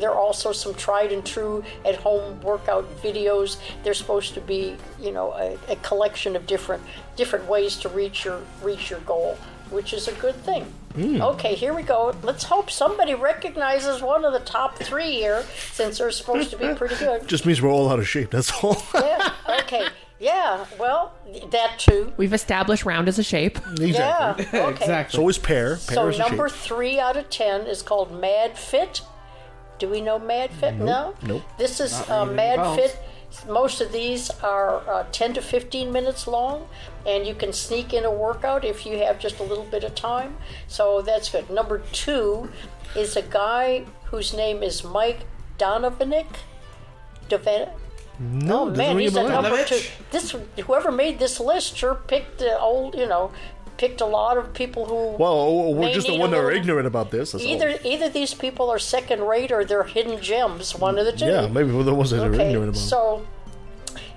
there 0.00 0.10
are 0.10 0.18
also 0.18 0.52
some 0.52 0.74
tried 0.74 1.12
and 1.12 1.24
true 1.24 1.62
at 1.84 1.96
home 1.96 2.40
workout 2.40 2.84
videos. 3.02 3.58
They're 3.84 3.94
supposed 3.94 4.34
to 4.34 4.40
be, 4.40 4.76
you 5.00 5.12
know, 5.12 5.32
a, 5.32 5.58
a 5.70 5.76
collection 5.76 6.36
of 6.36 6.46
different 6.46 6.82
different 7.16 7.46
ways 7.46 7.76
to 7.78 7.88
reach 7.88 8.24
your 8.24 8.40
reach 8.62 8.90
your 8.90 9.00
goal, 9.00 9.36
which 9.70 9.92
is 9.92 10.08
a 10.08 10.12
good 10.14 10.36
thing. 10.36 10.72
Okay, 10.98 11.54
here 11.54 11.72
we 11.72 11.82
go. 11.82 12.14
Let's 12.22 12.44
hope 12.44 12.70
somebody 12.70 13.14
recognizes 13.14 14.02
one 14.02 14.26
of 14.26 14.34
the 14.34 14.40
top 14.40 14.76
three 14.76 15.12
here, 15.12 15.42
since 15.70 15.98
they're 15.98 16.10
supposed 16.10 16.50
to 16.50 16.58
be 16.58 16.74
pretty 16.74 16.96
good. 16.96 17.26
Just 17.34 17.46
means 17.46 17.62
we're 17.62 17.70
all 17.70 17.88
out 17.88 17.98
of 17.98 18.06
shape. 18.06 18.30
That's 18.30 18.52
all. 18.62 18.76
Yeah. 18.94 19.32
Okay. 19.60 19.86
Yeah. 20.22 20.64
Well, 20.78 21.12
that 21.50 21.78
too. 21.80 22.12
We've 22.16 22.32
established 22.32 22.84
round 22.84 23.08
as 23.08 23.18
a 23.18 23.22
shape. 23.24 23.58
exactly. 23.80 24.46
Yeah. 24.52 24.66
Okay. 24.68 24.70
exactly. 24.84 25.10
It's 25.16 25.18
always 25.18 25.38
pair. 25.38 25.70
Pair 25.76 25.78
So 25.96 26.06
is 26.08 26.16
a 26.16 26.18
number 26.20 26.48
shape. 26.48 26.58
three 26.58 27.00
out 27.00 27.16
of 27.16 27.28
ten 27.28 27.62
is 27.62 27.82
called 27.82 28.12
Mad 28.18 28.56
Fit. 28.56 29.02
Do 29.80 29.88
we 29.88 30.00
know 30.00 30.18
Mad 30.20 30.50
Fit? 30.52 30.74
no. 30.76 31.14
Nope. 31.22 31.42
This 31.58 31.80
is 31.80 31.92
Not 32.08 32.10
uh, 32.10 32.24
Mad 32.26 32.56
bells. 32.56 32.76
Fit. 32.78 32.98
Most 33.48 33.80
of 33.80 33.90
these 33.92 34.30
are 34.42 34.88
uh, 34.88 35.06
10 35.10 35.32
to 35.34 35.40
15 35.42 35.90
minutes 35.90 36.26
long, 36.26 36.68
and 37.06 37.26
you 37.26 37.34
can 37.34 37.50
sneak 37.52 37.94
in 37.94 38.04
a 38.04 38.10
workout 38.10 38.62
if 38.64 38.84
you 38.86 38.98
have 38.98 39.18
just 39.18 39.40
a 39.40 39.42
little 39.42 39.64
bit 39.64 39.82
of 39.84 39.94
time. 39.94 40.36
So 40.68 41.00
that's 41.02 41.30
good. 41.30 41.48
Number 41.50 41.78
two 41.92 42.50
is 42.94 43.16
a 43.16 43.22
guy 43.22 43.86
whose 44.04 44.34
name 44.34 44.62
is 44.62 44.84
Mike 44.84 45.20
Donavanik. 45.58 46.26
Devan- 47.30 47.70
No, 48.18 48.60
oh 48.62 48.70
man, 48.70 48.98
he's 48.98 49.16
a 49.16 49.22
bell. 49.24 49.42
number 49.42 49.64
two. 49.64 49.80
This 50.10 50.34
whoever 50.64 50.92
made 50.92 51.18
this 51.18 51.40
list 51.40 51.76
sure 51.76 51.94
picked 51.94 52.38
the 52.38 52.58
old, 52.58 52.94
you 52.94 53.06
know, 53.06 53.32
picked 53.78 54.00
a 54.00 54.06
lot 54.06 54.38
of 54.38 54.52
people 54.54 54.84
who. 54.86 55.16
Well, 55.16 55.32
oh, 55.32 55.62
oh, 55.64 55.70
we're 55.70 55.92
just 55.92 56.06
the 56.06 56.16
one 56.18 56.28
a 56.28 56.36
that 56.36 56.38
are 56.40 56.52
ignorant 56.52 56.86
about 56.86 57.10
this. 57.10 57.32
That's 57.32 57.44
all. 57.44 57.50
Either 57.50 57.78
either 57.84 58.08
these 58.08 58.34
people 58.34 58.70
are 58.70 58.78
second 58.78 59.22
rate 59.22 59.50
or 59.50 59.64
they're 59.64 59.84
hidden 59.84 60.20
gems. 60.22 60.76
One 60.76 60.98
of 60.98 61.06
the 61.06 61.12
two. 61.12 61.26
Yeah, 61.26 61.48
maybe 61.48 61.72
we're 61.72 61.82
the 61.82 61.94
ones 61.94 62.10
that 62.10 62.22
are 62.22 62.32
Okay, 62.32 62.48
ignorant 62.50 62.70
about. 62.70 62.76
it. 62.76 62.88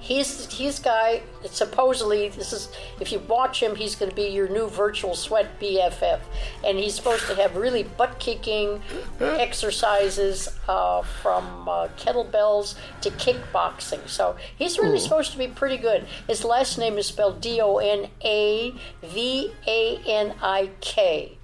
He's 0.05 0.45
he's 0.53 0.79
guy. 0.79 1.23
Supposedly, 1.45 2.29
this 2.29 2.53
is 2.53 2.69
if 2.99 3.11
you 3.11 3.19
watch 3.19 3.61
him, 3.61 3.75
he's 3.75 3.95
going 3.95 4.09
to 4.09 4.15
be 4.15 4.27
your 4.27 4.47
new 4.47 4.67
virtual 4.67 5.15
sweat 5.15 5.59
BFF, 5.59 6.19
and 6.63 6.77
he's 6.77 6.95
supposed 6.95 7.27
to 7.27 7.35
have 7.35 7.55
really 7.55 7.83
butt 7.83 8.19
kicking 8.19 8.81
exercises 9.19 10.49
uh, 10.67 11.01
from 11.01 11.67
uh, 11.67 11.87
kettlebells 11.97 12.75
to 13.01 13.09
kickboxing. 13.11 14.07
So 14.07 14.35
he's 14.55 14.77
really 14.77 14.99
supposed 14.99 15.31
to 15.31 15.37
be 15.37 15.47
pretty 15.47 15.77
good. 15.77 16.07
His 16.27 16.43
last 16.45 16.77
name 16.77 16.97
is 16.97 17.07
spelled 17.07 17.41
D 17.41 17.59
O 17.59 17.77
N 17.77 18.07
A 18.23 18.73
V 19.03 19.51
A 19.67 19.99
N 20.05 20.35
I 20.41 20.69
K 20.81 21.37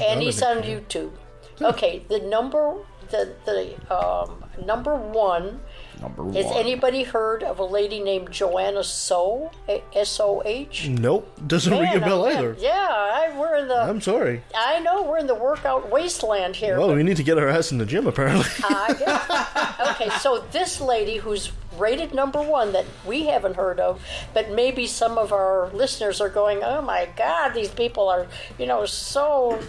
and 0.00 0.22
he's 0.22 0.42
on 0.42 0.62
YouTube. 0.62 1.12
Okay, 1.60 2.04
the 2.08 2.20
number 2.20 2.76
the 3.10 3.34
the 3.44 3.94
um, 3.94 4.44
number 4.64 4.94
one. 4.94 5.60
Number 6.00 6.24
Has 6.32 6.46
anybody 6.52 7.02
heard 7.02 7.42
of 7.42 7.58
a 7.58 7.64
lady 7.64 8.00
named 8.00 8.30
Joanna 8.30 8.84
Soh? 8.84 9.50
S 9.92 10.20
O 10.20 10.42
H. 10.44 10.88
Nope, 10.88 11.28
doesn't 11.46 11.72
ring 11.72 11.94
a 11.94 12.00
bell 12.00 12.24
man. 12.26 12.36
either. 12.36 12.56
Yeah, 12.58 12.70
I, 12.90 13.36
we're 13.38 13.56
in 13.56 13.68
the. 13.68 13.76
I'm 13.82 14.00
sorry. 14.00 14.42
I 14.54 14.78
know 14.80 15.02
we're 15.02 15.18
in 15.18 15.26
the 15.26 15.34
workout 15.34 15.90
wasteland 15.90 16.56
here. 16.56 16.78
Well, 16.78 16.94
we 16.94 17.02
need 17.02 17.16
to 17.16 17.22
get 17.22 17.38
our 17.38 17.48
ass 17.48 17.72
in 17.72 17.78
the 17.78 17.86
gym, 17.86 18.06
apparently. 18.06 18.46
uh, 18.64 18.94
yeah. 19.00 19.74
Okay, 19.90 20.10
so 20.18 20.44
this 20.52 20.80
lady 20.80 21.16
who's 21.16 21.50
rated 21.76 22.14
number 22.14 22.42
one 22.42 22.72
that 22.72 22.84
we 23.06 23.26
haven't 23.26 23.56
heard 23.56 23.78
of, 23.80 24.00
but 24.34 24.50
maybe 24.50 24.86
some 24.86 25.18
of 25.18 25.32
our 25.32 25.68
listeners 25.72 26.20
are 26.20 26.28
going, 26.28 26.62
"Oh 26.62 26.82
my 26.82 27.08
God, 27.16 27.50
these 27.54 27.70
people 27.70 28.08
are, 28.08 28.26
you 28.58 28.66
know, 28.66 28.84
so 28.86 29.60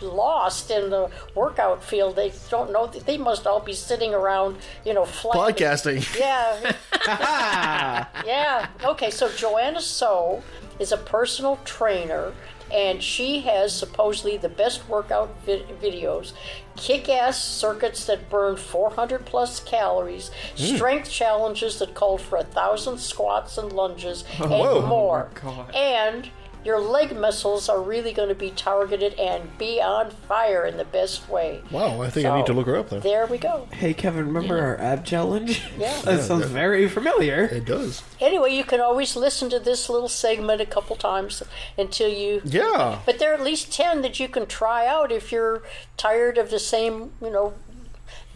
lost 0.00 0.70
in 0.70 0.90
the 0.90 1.10
workout 1.34 1.82
field. 1.82 2.16
They 2.16 2.32
don't 2.50 2.72
know. 2.72 2.86
They 2.86 3.18
must 3.18 3.46
all 3.46 3.60
be 3.60 3.72
sitting 3.72 4.14
around, 4.14 4.56
you 4.84 4.94
know, 4.94 5.04
flat- 5.04 5.56
Podcasting. 5.56 6.18
Yeah. 6.18 6.74
yeah. 8.26 8.68
Okay, 8.84 9.10
so 9.10 9.30
Joanna 9.30 9.80
Soh 9.80 10.42
is 10.78 10.92
a 10.92 10.96
personal 10.96 11.58
trainer, 11.64 12.32
and 12.72 13.02
she 13.02 13.40
has 13.40 13.74
supposedly 13.74 14.36
the 14.36 14.48
best 14.48 14.88
workout 14.88 15.30
vi- 15.44 15.64
videos, 15.80 16.32
kick 16.76 17.08
ass 17.08 17.42
circuits 17.42 18.04
that 18.06 18.28
burn 18.28 18.56
400 18.56 19.24
plus 19.24 19.60
calories, 19.60 20.30
hmm. 20.56 20.76
strength 20.76 21.10
challenges 21.10 21.78
that 21.78 21.94
called 21.94 22.20
for 22.20 22.38
a 22.38 22.44
thousand 22.44 22.98
squats 22.98 23.56
and 23.58 23.72
lunges, 23.72 24.24
and 24.40 24.50
Whoa. 24.50 24.86
more. 24.86 25.30
Oh 25.36 25.40
God. 25.40 25.74
And 25.74 26.30
your 26.66 26.80
leg 26.80 27.16
muscles 27.16 27.68
are 27.68 27.80
really 27.80 28.12
going 28.12 28.28
to 28.28 28.34
be 28.34 28.50
targeted 28.50 29.14
and 29.14 29.56
be 29.56 29.80
on 29.80 30.10
fire 30.10 30.66
in 30.66 30.76
the 30.76 30.84
best 30.84 31.28
way. 31.28 31.62
Wow, 31.70 32.02
I 32.02 32.10
think 32.10 32.26
I 32.26 32.36
need 32.36 32.46
to 32.46 32.52
look 32.52 32.66
her 32.66 32.76
up 32.76 32.90
then. 32.90 33.00
There 33.00 33.24
we 33.26 33.38
go. 33.38 33.68
Hey, 33.72 33.94
Kevin, 33.94 34.26
remember 34.26 34.58
our 34.58 34.76
ab 34.80 35.04
challenge? 35.04 35.62
Yeah. 35.76 36.00
that 36.02 36.22
sounds 36.22 36.46
very 36.46 36.88
familiar. 36.88 37.44
It 37.44 37.66
does. 37.66 38.02
Anyway, 38.18 38.54
you 38.54 38.64
can 38.64 38.80
always 38.80 39.14
listen 39.14 39.50
to 39.50 39.60
this 39.60 39.90
little 39.90 40.08
segment 40.08 40.60
a 40.60 40.66
couple 40.66 40.96
times 40.96 41.42
until 41.76 42.08
you. 42.08 42.40
Yeah. 42.44 43.00
But 43.04 43.18
there 43.18 43.30
are 43.30 43.34
at 43.34 43.42
least 43.42 43.72
10 43.72 44.00
that 44.02 44.18
you 44.18 44.26
can 44.28 44.46
try 44.46 44.86
out 44.86 45.12
if 45.12 45.30
you're 45.30 45.62
tired 45.96 46.38
of 46.38 46.50
the 46.50 46.58
same, 46.58 47.12
you 47.20 47.30
know, 47.30 47.54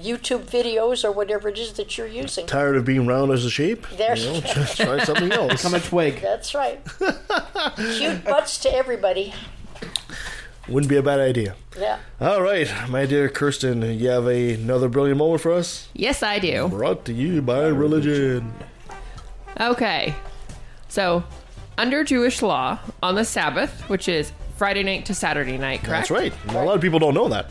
YouTube 0.00 0.44
videos 0.44 1.04
or 1.04 1.12
whatever 1.12 1.48
it 1.48 1.58
is 1.58 1.72
that 1.74 1.96
you're 1.98 2.06
using. 2.06 2.46
Tired 2.46 2.76
of 2.76 2.84
being 2.84 3.06
round 3.06 3.30
as 3.32 3.44
a 3.44 3.50
shape? 3.50 3.86
There- 3.90 4.16
You 4.16 4.32
know, 4.32 4.40
just 4.54 4.76
try 4.76 5.02
something 5.04 5.30
else. 5.32 5.62
Come 5.62 5.74
a 5.74 5.80
twig. 5.80 6.20
That's 6.20 6.54
right. 6.54 6.80
Cute 7.96 8.24
butts 8.24 8.58
to 8.58 8.72
everybody. 8.74 9.34
Wouldn't 10.68 10.88
be 10.90 10.96
a 10.96 11.02
bad 11.02 11.18
idea. 11.20 11.56
Yeah. 11.78 11.98
All 12.20 12.42
right, 12.42 12.70
my 12.88 13.04
dear 13.06 13.28
Kirsten, 13.28 13.82
you 13.98 14.08
have 14.08 14.26
a, 14.28 14.52
another 14.54 14.88
brilliant 14.88 15.18
moment 15.18 15.40
for 15.40 15.52
us? 15.52 15.88
Yes, 15.94 16.22
I 16.22 16.38
do. 16.38 16.68
Brought 16.68 17.04
to 17.06 17.12
you 17.12 17.42
by 17.42 17.66
religion. 17.66 18.52
Okay. 19.60 20.14
So, 20.88 21.24
under 21.76 22.04
Jewish 22.04 22.40
law, 22.42 22.78
on 23.02 23.14
the 23.16 23.24
Sabbath, 23.24 23.88
which 23.88 24.08
is 24.08 24.32
Friday 24.56 24.82
night 24.82 25.06
to 25.06 25.14
Saturday 25.14 25.56
night, 25.58 25.80
correct? 25.82 26.08
That's 26.08 26.10
right. 26.10 26.32
A 26.48 26.64
lot 26.64 26.74
of 26.76 26.80
people 26.80 26.98
don't 26.98 27.14
know 27.14 27.28
that. 27.28 27.50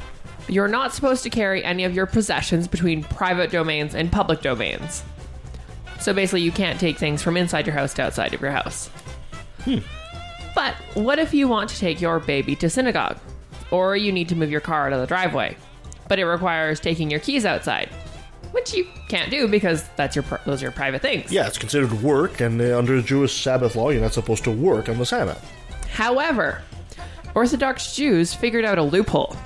You're 0.49 0.67
not 0.67 0.93
supposed 0.93 1.21
to 1.23 1.29
carry 1.29 1.63
any 1.63 1.83
of 1.83 1.93
your 1.93 2.07
possessions 2.07 2.67
between 2.67 3.03
private 3.03 3.51
domains 3.51 3.93
and 3.93 4.11
public 4.11 4.41
domains. 4.41 5.03
So 5.99 6.11
basically, 6.11 6.41
you 6.41 6.51
can't 6.51 6.79
take 6.79 6.97
things 6.97 7.21
from 7.21 7.37
inside 7.37 7.67
your 7.67 7.75
house 7.75 7.93
to 7.95 8.03
outside 8.03 8.33
of 8.33 8.41
your 8.41 8.51
house. 8.51 8.87
Hmm. 9.63 9.79
But 10.55 10.73
what 10.95 11.19
if 11.19 11.33
you 11.33 11.47
want 11.47 11.69
to 11.69 11.77
take 11.77 12.01
your 12.01 12.19
baby 12.19 12.55
to 12.57 12.69
synagogue? 12.69 13.17
Or 13.69 13.95
you 13.95 14.11
need 14.11 14.27
to 14.29 14.35
move 14.35 14.49
your 14.49 14.61
car 14.61 14.87
out 14.87 14.93
of 14.93 15.01
the 15.01 15.05
driveway, 15.05 15.55
but 16.07 16.17
it 16.17 16.25
requires 16.25 16.79
taking 16.79 17.11
your 17.11 17.19
keys 17.19 17.45
outside, 17.45 17.89
which 18.51 18.73
you 18.73 18.87
can't 19.07 19.29
do 19.29 19.47
because 19.47 19.87
that's 19.95 20.15
your 20.15 20.25
those 20.45 20.63
are 20.63 20.65
your 20.65 20.71
private 20.71 21.03
things. 21.03 21.31
Yeah, 21.31 21.45
it's 21.45 21.59
considered 21.59 21.91
work, 22.01 22.41
and 22.41 22.59
uh, 22.59 22.75
under 22.75 22.99
Jewish 23.03 23.39
Sabbath 23.43 23.75
law, 23.75 23.91
you're 23.91 24.01
not 24.01 24.13
supposed 24.13 24.43
to 24.45 24.51
work 24.51 24.89
on 24.89 24.97
the 24.97 25.05
Sabbath. 25.05 25.39
However, 25.91 26.63
Orthodox 27.35 27.95
Jews 27.95 28.33
figured 28.33 28.65
out 28.65 28.79
a 28.79 28.83
loophole. 28.83 29.37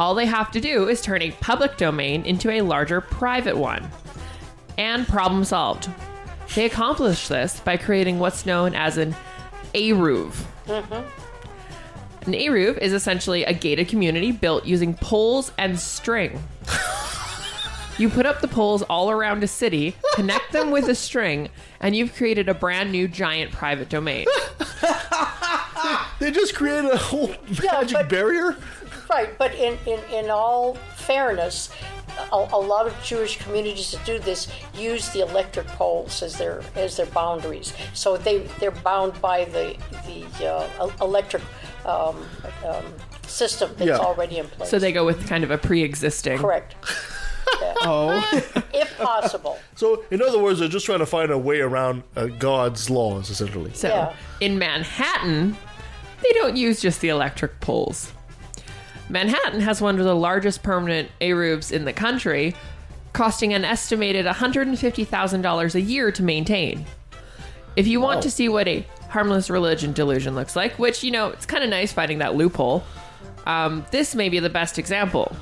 All 0.00 0.14
they 0.14 0.24
have 0.24 0.50
to 0.52 0.60
do 0.60 0.88
is 0.88 1.02
turn 1.02 1.20
a 1.20 1.30
public 1.32 1.76
domain 1.76 2.24
into 2.24 2.50
a 2.50 2.62
larger 2.62 3.02
private 3.02 3.56
one. 3.58 3.90
And 4.78 5.06
problem 5.06 5.44
solved. 5.44 5.90
They 6.54 6.64
accomplish 6.64 7.28
this 7.28 7.60
by 7.60 7.76
creating 7.76 8.18
what's 8.18 8.46
known 8.46 8.74
as 8.74 8.96
an 8.96 9.14
Eruv. 9.74 10.32
Mm-hmm. 10.66 10.94
An 12.26 12.32
Eruv 12.32 12.78
is 12.78 12.94
essentially 12.94 13.44
a 13.44 13.52
gated 13.52 13.88
community 13.88 14.32
built 14.32 14.64
using 14.64 14.94
poles 14.94 15.52
and 15.58 15.78
string. 15.78 16.42
You 17.98 18.08
put 18.08 18.24
up 18.24 18.40
the 18.40 18.48
poles 18.48 18.80
all 18.84 19.10
around 19.10 19.44
a 19.44 19.46
city, 19.46 19.94
connect 20.14 20.52
them 20.52 20.70
with 20.70 20.88
a 20.88 20.94
string, 20.94 21.50
and 21.78 21.94
you've 21.94 22.14
created 22.14 22.48
a 22.48 22.54
brand 22.54 22.90
new 22.90 23.06
giant 23.06 23.52
private 23.52 23.90
domain. 23.90 24.24
They 26.20 26.30
just 26.30 26.54
created 26.54 26.90
a 26.90 26.98
whole 26.98 27.30
Yeah, 27.48 27.72
magic 27.72 27.96
but- 27.96 28.08
barrier. 28.10 28.56
Right, 29.10 29.36
but 29.38 29.54
in, 29.54 29.76
in, 29.86 29.98
in 30.12 30.30
all 30.30 30.74
fairness, 30.94 31.70
a, 32.32 32.36
a 32.52 32.58
lot 32.60 32.86
of 32.86 32.94
Jewish 33.02 33.38
communities 33.42 33.90
that 33.92 34.04
do 34.06 34.18
this 34.20 34.48
use 34.74 35.08
the 35.10 35.20
electric 35.20 35.66
poles 35.66 36.22
as 36.22 36.36
their 36.36 36.62
as 36.76 36.96
their 36.96 37.06
boundaries. 37.06 37.72
So 37.92 38.16
they 38.16 38.38
they're 38.60 38.70
bound 38.70 39.20
by 39.20 39.46
the 39.46 39.76
the 40.06 40.46
uh, 40.48 40.90
electric 41.00 41.42
um, 41.84 42.24
um, 42.64 42.84
system 43.26 43.70
that's 43.76 43.88
Yeah. 43.88 43.98
already 43.98 44.38
in 44.38 44.46
place. 44.46 44.70
So 44.70 44.78
they 44.78 44.92
go 44.92 45.04
with 45.04 45.26
kind 45.28 45.42
of 45.44 45.50
a 45.50 45.58
pre-existing. 45.58 46.38
correct, 46.38 46.74
Oh, 47.82 48.22
if 48.74 48.96
possible. 48.98 49.58
So, 49.76 50.04
in 50.10 50.20
other 50.22 50.38
words, 50.38 50.58
they're 50.60 50.68
just 50.68 50.86
trying 50.86 50.98
to 51.00 51.06
find 51.06 51.30
a 51.30 51.38
way 51.38 51.60
around 51.60 52.02
uh, 52.16 52.26
God's 52.26 52.90
laws, 52.90 53.30
essentially. 53.30 53.72
So 53.74 53.88
Yeah. 53.88 54.14
in 54.40 54.58
Manhattan, 54.58 55.56
they 56.22 56.32
don't 56.34 56.56
use 56.56 56.80
just 56.80 57.00
the 57.00 57.08
electric 57.08 57.60
poles. 57.60 58.12
Manhattan 59.10 59.60
has 59.60 59.82
one 59.82 59.98
of 59.98 60.04
the 60.04 60.14
largest 60.14 60.62
permanent 60.62 61.10
eruvs 61.20 61.72
in 61.72 61.84
the 61.84 61.92
country, 61.92 62.54
costing 63.12 63.52
an 63.52 63.64
estimated 63.64 64.24
$150,000 64.24 65.74
a 65.74 65.80
year 65.80 66.12
to 66.12 66.22
maintain. 66.22 66.86
If 67.74 67.88
you 67.88 68.00
want 68.00 68.22
to 68.22 68.30
see 68.30 68.48
what 68.48 68.68
a 68.68 68.86
harmless 69.08 69.50
religion 69.50 69.92
delusion 69.92 70.36
looks 70.36 70.54
like, 70.54 70.78
which, 70.78 71.02
you 71.02 71.10
know, 71.10 71.28
it's 71.28 71.44
kind 71.44 71.64
of 71.64 71.70
nice 71.70 71.92
finding 71.92 72.18
that 72.18 72.36
loophole, 72.36 72.84
um, 73.46 73.84
this 73.90 74.14
may 74.14 74.28
be 74.28 74.38
the 74.38 74.48
best 74.48 74.78
example. 74.78 75.34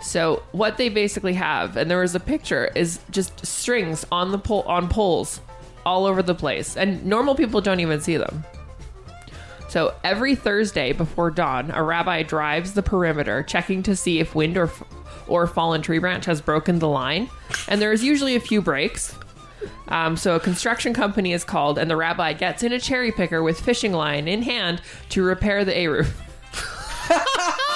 So 0.00 0.42
what 0.52 0.78
they 0.78 0.88
basically 0.88 1.34
have, 1.34 1.76
and 1.76 1.90
there 1.90 2.00
was 2.00 2.14
a 2.14 2.20
picture, 2.20 2.70
is 2.74 3.00
just 3.10 3.44
strings 3.44 4.06
on 4.10 4.32
the 4.32 4.38
pole 4.38 4.62
on 4.62 4.88
poles 4.88 5.40
all 5.84 6.06
over 6.06 6.22
the 6.22 6.34
place, 6.34 6.76
and 6.76 7.04
normal 7.04 7.34
people 7.34 7.60
don't 7.60 7.80
even 7.80 8.00
see 8.00 8.16
them. 8.16 8.44
So 9.74 9.92
every 10.04 10.36
Thursday 10.36 10.92
before 10.92 11.32
dawn, 11.32 11.72
a 11.72 11.82
rabbi 11.82 12.22
drives 12.22 12.74
the 12.74 12.82
perimeter, 12.82 13.42
checking 13.42 13.82
to 13.82 13.96
see 13.96 14.20
if 14.20 14.32
wind 14.32 14.56
or 14.56 14.70
or 15.26 15.48
fallen 15.48 15.82
tree 15.82 15.98
branch 15.98 16.26
has 16.26 16.40
broken 16.40 16.78
the 16.78 16.86
line, 16.86 17.28
and 17.66 17.82
there 17.82 17.90
is 17.90 18.04
usually 18.04 18.36
a 18.36 18.40
few 18.40 18.62
breaks. 18.62 19.16
Um, 19.88 20.16
so 20.16 20.36
a 20.36 20.38
construction 20.38 20.94
company 20.94 21.32
is 21.32 21.42
called, 21.42 21.76
and 21.76 21.90
the 21.90 21.96
rabbi 21.96 22.34
gets 22.34 22.62
in 22.62 22.72
a 22.72 22.78
cherry 22.78 23.10
picker 23.10 23.42
with 23.42 23.60
fishing 23.60 23.92
line 23.92 24.28
in 24.28 24.42
hand 24.42 24.80
to 25.08 25.24
repair 25.24 25.64
the 25.64 25.72
eruv. 25.72 26.06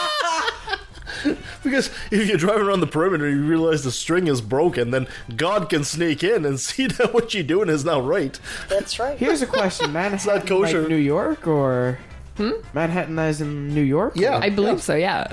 Because 1.62 1.90
if 2.10 2.28
you're 2.28 2.38
driving 2.38 2.66
around 2.66 2.80
the 2.80 2.86
perimeter, 2.86 3.26
and 3.26 3.36
you 3.36 3.46
realize 3.46 3.84
the 3.84 3.92
string 3.92 4.26
is 4.26 4.40
broken, 4.40 4.90
then 4.90 5.06
God 5.36 5.68
can 5.68 5.84
sneak 5.84 6.22
in 6.22 6.44
and 6.44 6.58
see 6.68 6.86
that 6.86 7.12
what 7.12 7.34
you're 7.34 7.42
doing 7.42 7.68
is 7.68 7.84
not 7.84 8.04
right. 8.04 8.38
That's 8.68 8.98
right. 8.98 9.18
here's 9.18 9.42
a 9.42 9.46
question: 9.46 9.92
Manhattan, 9.92 10.34
not 10.34 10.46
kosher. 10.46 10.80
like 10.80 10.88
New 10.88 10.96
York, 10.96 11.46
or 11.46 11.98
hmm? 12.36 12.52
Manhattan 12.72 13.18
as 13.18 13.40
in 13.40 13.74
New 13.74 13.82
York? 13.82 14.14
Yeah. 14.16 14.38
I 14.38 14.50
believe 14.50 14.82
so. 14.82 14.94
Yeah. 14.94 15.32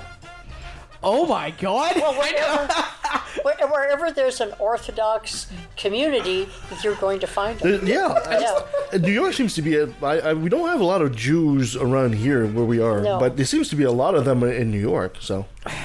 Oh 1.08 1.26
my 1.28 1.52
God! 1.52 1.96
Well, 1.96 2.14
wherever, 2.16 3.68
wherever 3.72 4.12
there's 4.12 4.42
an 4.42 4.54
Orthodox 4.60 5.48
community, 5.78 6.50
you're 6.84 6.96
going 6.96 7.20
to 7.20 7.28
find 7.28 7.62
Uh, 7.62 7.78
them. 7.78 7.88
yeah. 7.88 8.40
Yeah. 8.40 8.60
Uh, 8.94 8.98
New 8.98 9.12
York 9.12 9.34
seems 9.34 9.54
to 9.56 9.62
be 9.62 9.78
a. 9.78 9.88
I, 10.02 10.20
I, 10.30 10.34
we 10.34 10.50
don't 10.50 10.68
have 10.68 10.82
a 10.82 10.86
lot 10.86 11.02
of 11.02 11.16
Jews 11.16 11.76
around 11.76 12.16
here 12.16 12.48
where 12.48 12.66
we 12.66 12.80
are, 12.82 13.02
No. 13.02 13.20
but 13.20 13.38
there 13.38 13.46
seems 13.46 13.70
to 13.70 13.76
be 13.76 13.84
a 13.84 13.92
lot 13.92 14.16
of 14.16 14.26
them 14.26 14.42
in 14.44 14.72
New 14.72 14.80
York. 14.80 15.18
So 15.20 15.46
Because 15.64 15.76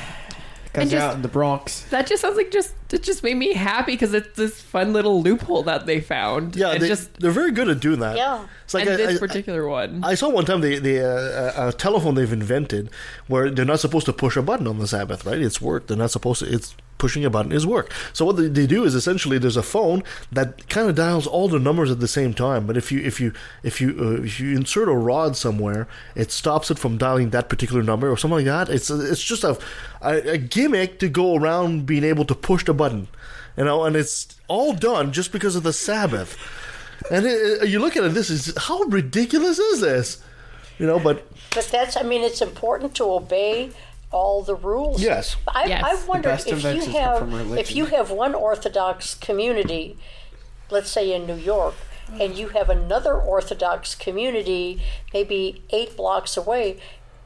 And 0.74 0.90
you're 0.90 1.00
just- 1.00 1.10
out 1.10 1.16
in 1.16 1.22
the 1.22 1.28
Bronx. 1.28 1.82
That 1.90 2.06
just 2.06 2.22
sounds 2.22 2.36
like 2.36 2.50
just 2.50 2.74
it 2.92 3.02
just 3.02 3.22
made 3.22 3.36
me 3.36 3.52
happy 3.54 3.92
because 3.92 4.14
it's 4.14 4.36
this 4.36 4.60
fun 4.60 4.92
little 4.92 5.22
loophole 5.22 5.62
that 5.64 5.86
they 5.86 6.00
found. 6.00 6.56
yeah, 6.56 6.70
and 6.72 6.82
they, 6.82 6.88
just 6.88 7.12
they're 7.20 7.30
very 7.30 7.52
good 7.52 7.68
at 7.68 7.80
doing 7.80 8.00
that. 8.00 8.16
Yeah. 8.16 8.46
it's 8.64 8.74
like 8.74 8.84
and 8.86 8.94
I- 8.94 8.96
this 8.96 9.16
I- 9.16 9.18
particular 9.26 9.66
one. 9.68 10.02
I 10.04 10.14
saw 10.14 10.28
one 10.28 10.44
time 10.44 10.60
the 10.60 10.78
the 10.78 10.98
uh, 11.56 11.68
a 11.68 11.72
telephone 11.72 12.14
they've 12.14 12.32
invented 12.32 12.90
where 13.28 13.50
they're 13.50 13.64
not 13.64 13.80
supposed 13.80 14.06
to 14.06 14.12
push 14.12 14.36
a 14.36 14.42
button 14.42 14.66
on 14.66 14.78
the 14.78 14.86
Sabbath, 14.86 15.24
right? 15.24 15.38
It's 15.40 15.60
work. 15.60 15.86
They're 15.86 15.96
not 15.96 16.10
supposed 16.10 16.40
to. 16.40 16.52
It's 16.52 16.74
pushing 17.00 17.24
a 17.24 17.30
button 17.30 17.50
is 17.50 17.66
work. 17.66 17.92
So 18.12 18.24
what 18.24 18.36
they, 18.36 18.66
do 18.66 18.84
is 18.84 18.94
essentially 18.94 19.38
there's 19.38 19.56
a 19.56 19.62
phone 19.62 20.04
that 20.30 20.68
kind 20.68 20.88
of 20.88 20.94
dials 20.94 21.26
all 21.26 21.48
the 21.48 21.58
numbers 21.58 21.90
at 21.90 21.98
the 21.98 22.06
same 22.06 22.32
time. 22.32 22.66
But 22.66 22.76
if 22.76 22.92
you 22.92 23.00
if 23.00 23.20
you 23.20 23.32
if 23.64 23.80
you 23.80 23.96
uh, 23.98 24.22
if 24.22 24.38
you 24.38 24.54
insert 24.54 24.88
a 24.88 24.94
rod 24.94 25.36
somewhere, 25.36 25.88
it 26.14 26.30
stops 26.30 26.70
it 26.70 26.78
from 26.78 26.98
dialing 26.98 27.30
that 27.30 27.48
particular 27.48 27.82
number 27.82 28.08
or 28.08 28.16
something 28.16 28.44
like 28.46 28.68
that. 28.68 28.68
It's 28.68 28.90
it's 28.90 29.24
just 29.24 29.42
a 29.42 29.58
a, 30.02 30.34
a 30.34 30.38
gimmick 30.38 31.00
to 31.00 31.08
go 31.08 31.34
around 31.34 31.86
being 31.86 32.04
able 32.04 32.24
to 32.26 32.34
push 32.34 32.64
the 32.64 32.74
button, 32.74 33.08
you 33.56 33.64
know. 33.64 33.84
And 33.84 33.96
it's 33.96 34.36
all 34.46 34.72
done 34.74 35.10
just 35.12 35.32
because 35.32 35.56
of 35.56 35.64
the 35.64 35.72
Sabbath. 35.72 36.36
And 37.10 37.26
it, 37.26 37.68
you 37.68 37.78
look 37.80 37.96
at 37.96 38.04
it, 38.04 38.12
this 38.14 38.30
is 38.30 38.54
how 38.56 38.82
ridiculous 38.82 39.58
is 39.58 39.80
this? 39.80 40.22
You 40.78 40.86
know, 40.86 40.98
but 40.98 41.26
But 41.54 41.68
that's, 41.72 41.96
I 41.96 42.02
mean, 42.02 42.22
it's 42.22 42.42
important 42.42 42.94
to 42.96 43.04
obey 43.04 43.72
all 44.10 44.42
the 44.42 44.54
rules. 44.54 45.02
Yes. 45.02 45.36
I, 45.46 45.64
Yes. 45.66 45.84
I 45.84 45.96
The 45.96 46.06
wonder 46.06 46.28
best 46.30 46.48
if 46.48 46.62
you 46.64 46.80
have 46.98 47.18
from 47.18 47.32
religion. 47.34 47.58
if 47.58 47.74
you 47.74 47.86
have 47.86 48.10
one 48.10 48.34
Orthodox 48.34 49.14
community, 49.14 49.96
let's 50.70 50.90
say 50.90 51.12
in 51.14 51.26
New 51.26 51.36
York, 51.36 51.74
and 52.20 52.36
you 52.36 52.48
have 52.48 52.68
another 52.68 53.14
Orthodox 53.14 53.94
community 53.94 54.82
maybe 55.14 55.62
eight 55.70 55.96
blocks 55.96 56.36
away, 56.36 56.78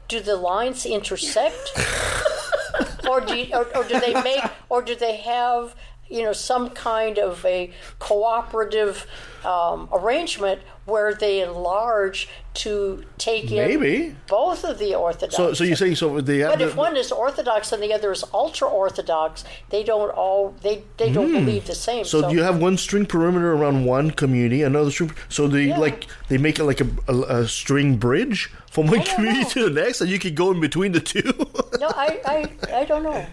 do 0.07 0.19
the 0.19 0.35
lines 0.35 0.85
intersect? 0.85 1.71
or 3.09 3.19
do 3.21 3.35
you, 3.35 3.47
or, 3.55 3.65
or 3.75 3.83
do 3.83 3.99
they 3.99 4.13
make 4.21 4.43
or 4.69 4.81
do 4.81 4.95
they 4.95 5.17
have 5.17 5.75
you 6.09 6.21
know 6.23 6.33
some 6.33 6.69
kind 6.69 7.17
of 7.17 7.43
a 7.45 7.71
cooperative 7.99 9.05
um, 9.43 9.89
arrangement 9.93 10.61
where 10.85 11.13
they 11.15 11.41
enlarge 11.41 12.27
to 12.53 13.03
take 13.17 13.49
Maybe. 13.49 13.95
in 14.05 14.17
both 14.27 14.63
of 14.63 14.77
the 14.79 14.93
orthodox 14.95 15.35
so 15.35 15.53
so 15.53 15.63
you're 15.63 15.75
saying 15.75 15.95
so 15.95 16.21
they 16.21 16.39
have 16.39 16.51
but 16.53 16.59
the- 16.59 16.67
if 16.67 16.75
one 16.75 16.95
is 16.95 17.11
orthodox 17.11 17.71
and 17.71 17.81
the 17.83 17.91
other 17.93 18.11
is 18.11 18.23
ultra 18.33 18.67
orthodox 18.67 19.43
they 19.69 19.83
don't 19.83 20.11
all 20.11 20.55
they 20.61 20.83
they 20.97 21.11
don't 21.11 21.31
believe 21.31 21.65
the 21.65 21.75
same 21.75 22.03
Hmm. 22.05 22.07
so, 22.07 22.29
you 22.29 22.43
have 22.43 22.59
one 22.61 22.77
string 22.77 23.05
perimeter 23.05 23.53
around 23.53 23.85
one 23.85 24.11
community, 24.11 24.61
another 24.63 24.91
string. 24.91 25.11
So 25.29 25.47
they 25.47 25.65
Yeah. 25.65 25.79
like 25.79 26.05
they 26.29 26.37
make 26.37 26.59
it 26.59 26.65
like 26.65 26.81
a, 26.81 26.87
a, 27.07 27.15
a 27.39 27.47
string 27.47 27.97
bridge 27.97 28.51
from 28.69 28.87
one 28.87 29.03
community 29.03 29.43
know. 29.43 29.49
to 29.49 29.69
the 29.69 29.81
next, 29.81 30.01
and 30.01 30.09
you 30.09 30.19
can 30.19 30.33
go 30.35 30.51
in 30.51 30.59
between 30.59 30.91
the 30.91 30.99
two. 30.99 31.31
no 31.79 31.87
I, 31.87 32.07
I 32.25 32.37
i 32.81 32.85
don't 32.85 33.03
know 33.03 33.25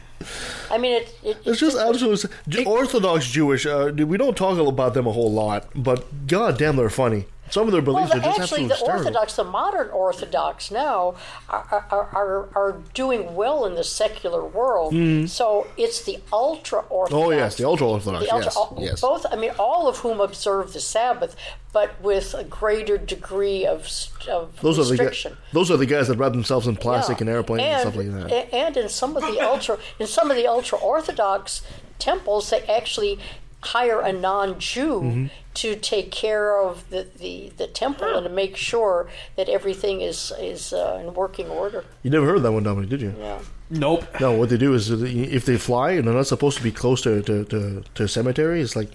i 0.71 0.79
mean 0.79 0.93
it, 1.03 1.15
it 1.23 1.37
It's 1.45 1.61
just 1.61 1.77
absolutely 1.77 2.65
Orthodox 2.65 3.27
Jewish. 3.27 3.67
Uh, 3.67 3.93
we 3.95 4.17
don't 4.17 4.37
talk 4.37 4.59
about 4.59 4.95
them 4.95 5.07
a 5.07 5.13
whole 5.13 5.33
lot, 5.33 5.67
but 5.75 6.27
god 6.27 6.59
damn, 6.59 6.77
they're 6.77 6.91
funny. 6.91 7.27
Some 7.53 7.69
of 7.69 7.73
their 7.73 7.83
Well, 7.83 8.07
beliefs 8.07 8.13
the, 8.13 8.19
are 8.19 8.23
just 8.23 8.41
actually, 8.41 8.67
the 8.67 8.75
hysterical. 8.75 9.07
Orthodox, 9.07 9.37
the 9.37 9.45
modern 9.45 9.91
Orthodox 9.91 10.71
now, 10.71 11.17
are, 11.51 11.87
are, 11.91 12.09
are, 12.13 12.49
are 12.55 12.79
doing 12.95 13.35
well 13.35 13.67
in 13.67 13.75
the 13.75 13.85
secular 13.85 14.43
world. 14.43 14.95
Mm-hmm. 14.95 15.27
So 15.27 15.67
it's 15.77 16.03
the 16.03 16.19
ultra 16.33 16.81
Orthodox. 16.89 17.27
Oh 17.27 17.31
yes, 17.31 17.57
the 17.57 17.67
ultra 17.67 17.87
Orthodox. 17.89 18.25
Yes, 18.27 18.57
yes. 18.79 19.01
Both, 19.03 19.27
I 19.31 19.37
mean, 19.37 19.53
all 19.59 19.87
of 19.87 19.99
whom 19.99 20.19
observe 20.19 20.73
the 20.73 20.81
Sabbath, 20.81 21.37
but 21.75 22.01
with 22.01 22.33
a 22.35 22.45
greater 22.45 22.97
degree 22.97 23.67
of, 23.67 23.87
of 24.31 24.59
Those 24.63 24.79
are 24.79 24.85
the 24.85 24.97
guys, 24.97 25.09
restriction. 25.09 25.37
those 25.53 25.71
are 25.71 25.77
the 25.77 25.87
guys 25.87 26.09
that 26.09 26.17
wrap 26.17 26.33
themselves 26.33 26.67
in 26.67 26.77
plastic 26.77 27.19
Yeah. 27.19 27.25
and 27.25 27.31
airplanes 27.31 27.63
and, 27.63 27.81
stuff 27.83 27.97
like 27.97 28.11
that. 28.13 28.55
And 28.55 28.77
in 28.79 28.89
some 28.89 29.15
of 29.17 29.23
the 29.23 29.41
ultra, 29.41 29.79
in 29.99 30.07
some 30.07 30.31
of 30.31 30.39
the 30.39 30.47
ultra 30.47 30.79
Orthodox 30.79 31.63
temples, 31.99 32.49
they 32.51 32.63
actually 32.63 33.19
hire 33.63 34.01
a 34.01 34.13
non-Jew 34.13 35.01
Mm-hmm. 35.01 35.27
to 35.55 35.77
take 35.77 36.11
care 36.11 36.59
of 36.61 36.89
the, 36.91 37.07
the, 37.19 37.53
the 37.57 37.67
temple 37.67 38.09
and 38.17 38.25
to 38.25 38.31
make 38.33 38.57
sure 38.57 39.09
that 39.37 39.49
everything 39.49 40.01
is 40.01 40.33
is 40.41 40.73
uh, 40.73 40.99
in 41.03 41.15
working 41.15 41.49
order. 41.49 41.85
you 42.03 42.11
never 42.11 42.27
heard 42.27 42.43
that 42.43 42.53
one, 42.53 42.63
Dominic, 42.63 42.91
did 42.91 43.01
you? 43.03 43.15
Yeah. 43.19 43.39
Nope. 43.71 44.05
No, 44.21 44.33
what 44.33 44.49
they 44.51 44.59
do 44.59 44.75
is 44.75 44.91
if 44.91 45.45
they 45.47 45.57
fly 45.57 45.93
and 45.93 46.07
they're 46.07 46.15
not 46.15 46.27
supposed 46.27 46.57
to 46.59 46.63
be 46.63 46.73
close 46.73 47.01
to 47.03 47.23
to, 47.23 47.45
to, 47.47 47.83
to 47.95 48.03
a 48.05 48.09
cemetery, 48.09 48.61
it's 48.61 48.77
like 48.77 48.91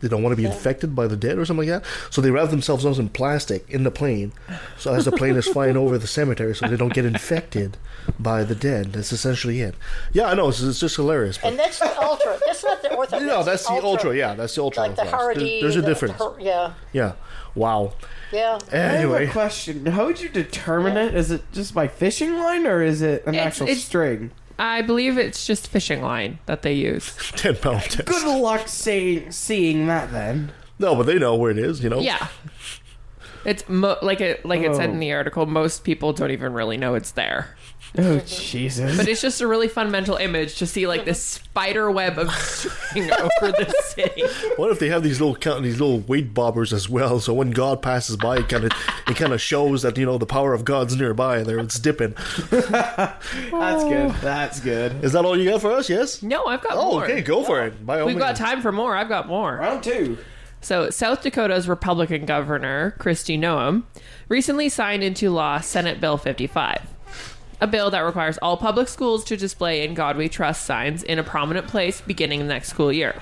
they 0.00 0.08
don't 0.08 0.22
want 0.22 0.32
to 0.32 0.36
be 0.36 0.44
infected 0.46 0.94
by 0.94 1.06
the 1.06 1.16
dead 1.16 1.38
or 1.38 1.44
something 1.44 1.68
like 1.68 1.82
that. 1.82 1.90
So 2.10 2.20
they 2.20 2.30
wrap 2.30 2.50
themselves 2.50 2.86
up 2.86 2.98
in 2.98 3.08
plastic 3.08 3.68
in 3.68 3.82
the 3.84 3.90
plane, 3.90 4.32
so 4.78 4.94
as 4.94 5.04
the 5.04 5.12
plane 5.12 5.36
is 5.36 5.46
flying 5.52 5.76
over 5.76 5.98
the 5.98 6.06
cemetery, 6.06 6.54
so 6.54 6.68
they 6.68 6.76
don't 6.76 6.92
get 6.94 7.04
infected 7.04 7.76
by 8.18 8.44
the 8.44 8.54
dead. 8.54 8.92
That's 8.92 9.12
essentially 9.12 9.60
it. 9.60 9.74
Yeah, 10.12 10.26
I 10.28 10.34
know 10.34 10.48
it's, 10.48 10.60
it's 10.62 10.80
just 10.80 10.96
hilarious. 10.96 11.38
But, 11.38 11.48
And 11.48 11.58
that's 11.58 11.78
the 11.78 12.02
ultra. 12.02 12.38
That's 12.46 12.64
not 12.64 12.82
the 12.82 12.94
Orthodox. 12.94 13.24
no, 13.24 13.42
that's 13.42 13.66
the 13.66 13.72
ultra. 13.74 14.16
Yeah, 14.16 14.34
that's 14.34 14.54
the 14.54 14.62
ultra. 14.62 14.82
Like 14.84 14.96
the 14.96 15.02
Orthodox. 15.12 15.38
There- 15.38 15.60
There's 15.62 15.76
a 15.76 15.80
the- 15.80 15.82
the 15.82 15.88
difference. 15.88 16.14
Har- 16.14 16.36
yeah. 16.40 16.72
Yeah. 16.92 17.12
Wow. 17.54 17.92
Yeah. 18.32 18.58
I 18.72 18.76
have 18.76 18.92
a 18.94 18.98
Anyway, 18.98 19.26
question. 19.28 19.86
How 19.86 20.06
would 20.06 20.20
you 20.20 20.28
determine 20.28 20.96
it? 20.96 21.14
Is 21.14 21.30
it 21.30 21.42
just 21.52 21.74
by 21.74 21.88
fishing 21.88 22.36
line 22.38 22.66
or 22.66 22.82
is 22.82 23.02
it 23.02 23.24
an 23.26 23.34
It's- 23.34 23.46
actual 23.46 23.66
it's- 23.68 23.84
string? 23.84 24.30
I 24.58 24.82
believe 24.82 25.18
it's 25.18 25.46
just 25.46 25.68
fishing 25.68 26.02
line 26.02 26.38
that 26.46 26.62
they 26.62 26.72
use. 26.72 27.14
ten 27.36 27.56
pound 27.56 27.82
test. 27.82 28.06
Good 28.06 28.40
luck 28.40 28.66
saying 28.68 29.30
seeing 29.32 29.86
that 29.86 30.10
then. 30.10 30.52
No, 30.78 30.94
but 30.94 31.06
they 31.06 31.18
know 31.18 31.36
where 31.36 31.50
it 31.50 31.58
is. 31.58 31.82
You 31.82 31.90
know. 31.90 32.00
Yeah. 32.00 32.28
It's 33.44 33.68
mo- 33.68 33.98
like 34.02 34.20
it 34.20 34.44
like 34.44 34.60
it 34.60 34.74
said 34.74 34.90
in 34.90 34.96
oh. 34.96 35.00
the 35.00 35.12
article. 35.12 35.46
Most 35.46 35.84
people 35.84 36.12
don't 36.12 36.30
even 36.30 36.52
really 36.52 36.76
know 36.76 36.94
it's 36.94 37.12
there. 37.12 37.56
Oh 37.96 38.18
Jesus! 38.26 38.96
But 38.98 39.08
it's 39.08 39.22
just 39.22 39.40
a 39.40 39.46
really 39.46 39.66
fun 39.68 39.90
mental 39.90 40.16
image 40.16 40.56
to 40.58 40.66
see 40.66 40.86
like 40.86 41.04
this 41.06 41.22
spider 41.22 41.90
web 41.90 42.18
of 42.18 42.30
string 42.32 43.10
over 43.18 43.52
the 43.52 43.74
city. 43.86 44.22
What 44.56 44.70
if 44.70 44.78
they 44.78 44.88
have 44.90 45.02
these 45.02 45.20
little 45.20 45.34
count 45.34 45.62
these 45.62 45.80
little 45.80 46.00
weight 46.00 46.34
bobbers 46.34 46.72
as 46.72 46.88
well? 46.88 47.18
So 47.18 47.32
when 47.32 47.50
God 47.50 47.80
passes 47.80 48.16
by, 48.16 48.38
it 48.38 48.48
kind 48.50 48.64
of 48.64 48.72
it 49.08 49.16
kind 49.16 49.32
of 49.32 49.40
shows 49.40 49.82
that 49.82 49.96
you 49.96 50.04
know 50.04 50.18
the 50.18 50.26
power 50.26 50.52
of 50.52 50.64
God's 50.66 50.96
nearby. 50.96 51.42
There, 51.42 51.58
it's 51.58 51.78
dipping. 51.78 52.14
That's 52.50 53.84
good. 53.84 54.10
That's 54.20 54.60
good. 54.60 55.04
Is 55.04 55.12
that 55.12 55.24
all 55.24 55.38
you 55.38 55.50
got 55.50 55.60
for 55.60 55.72
us? 55.72 55.88
Yes. 55.88 56.22
No, 56.22 56.44
I've 56.46 56.62
got 56.62 56.72
Oh, 56.76 56.92
more. 56.92 57.04
okay, 57.04 57.20
go 57.22 57.42
for 57.42 57.64
it. 57.64 57.84
By 57.86 58.00
all 58.00 58.06
We've 58.06 58.18
got 58.18 58.28
means. 58.28 58.38
time 58.38 58.60
for 58.62 58.72
more. 58.72 58.94
I've 58.96 59.08
got 59.08 59.26
more. 59.28 59.56
Round 59.56 59.82
two. 59.82 60.18
So, 60.60 60.90
South 60.90 61.22
Dakota's 61.22 61.68
Republican 61.68 62.26
governor, 62.26 62.96
Kristi 62.98 63.38
Noem, 63.38 63.84
recently 64.28 64.68
signed 64.68 65.04
into 65.04 65.30
law 65.30 65.60
Senate 65.60 66.00
Bill 66.00 66.16
55, 66.18 66.80
a 67.60 67.66
bill 67.66 67.90
that 67.90 68.00
requires 68.00 68.38
all 68.38 68.56
public 68.56 68.88
schools 68.88 69.24
to 69.24 69.36
display 69.36 69.84
In 69.84 69.94
God 69.94 70.16
We 70.16 70.28
Trust 70.28 70.64
signs 70.64 71.02
in 71.02 71.18
a 71.18 71.24
prominent 71.24 71.66
place 71.66 72.00
beginning 72.00 72.40
the 72.40 72.46
next 72.46 72.68
school 72.68 72.92
year. 72.92 73.16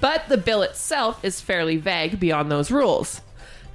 But 0.00 0.28
the 0.28 0.36
bill 0.36 0.62
itself 0.62 1.24
is 1.24 1.40
fairly 1.40 1.76
vague 1.76 2.20
beyond 2.20 2.50
those 2.50 2.70
rules. 2.70 3.20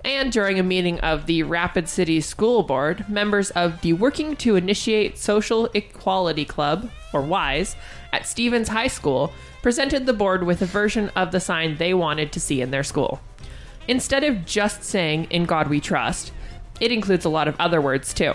And 0.04 0.32
during 0.32 0.58
a 0.58 0.64
meeting 0.64 1.00
of 1.02 1.26
the 1.28 1.44
Rapid 1.44 1.88
City 1.88 2.22
School 2.22 2.64
Board, 2.64 3.08
members 3.08 3.52
of 3.52 3.82
the 3.82 3.94
Working 3.94 4.36
to 4.38 4.56
Initiate 4.56 5.18
Social 5.18 5.70
Equality 5.74 6.46
Club, 6.46 6.90
or 7.14 7.22
WISE, 7.22 7.76
at 8.12 8.26
Stevens 8.26 8.70
High 8.70 8.88
School 8.88 9.32
presented 9.62 10.06
the 10.06 10.14
board 10.14 10.44
with 10.44 10.62
a 10.62 10.66
version 10.66 11.10
of 11.16 11.32
the 11.32 11.40
sign 11.40 11.78
they 11.78 11.94
wanted 11.94 12.32
to 12.32 12.40
see 12.40 12.62
in 12.62 12.72
their 12.72 12.84
school. 12.84 13.20
Instead 13.88 14.24
of 14.24 14.46
just 14.46 14.84
saying, 14.84 15.26
In 15.30 15.46
God 15.46 15.68
We 15.68 15.80
Trust, 15.80 16.32
it 16.80 16.92
includes 16.92 17.26
a 17.26 17.30
lot 17.30 17.48
of 17.48 17.56
other 17.60 17.80
words 17.80 18.14
too. 18.14 18.34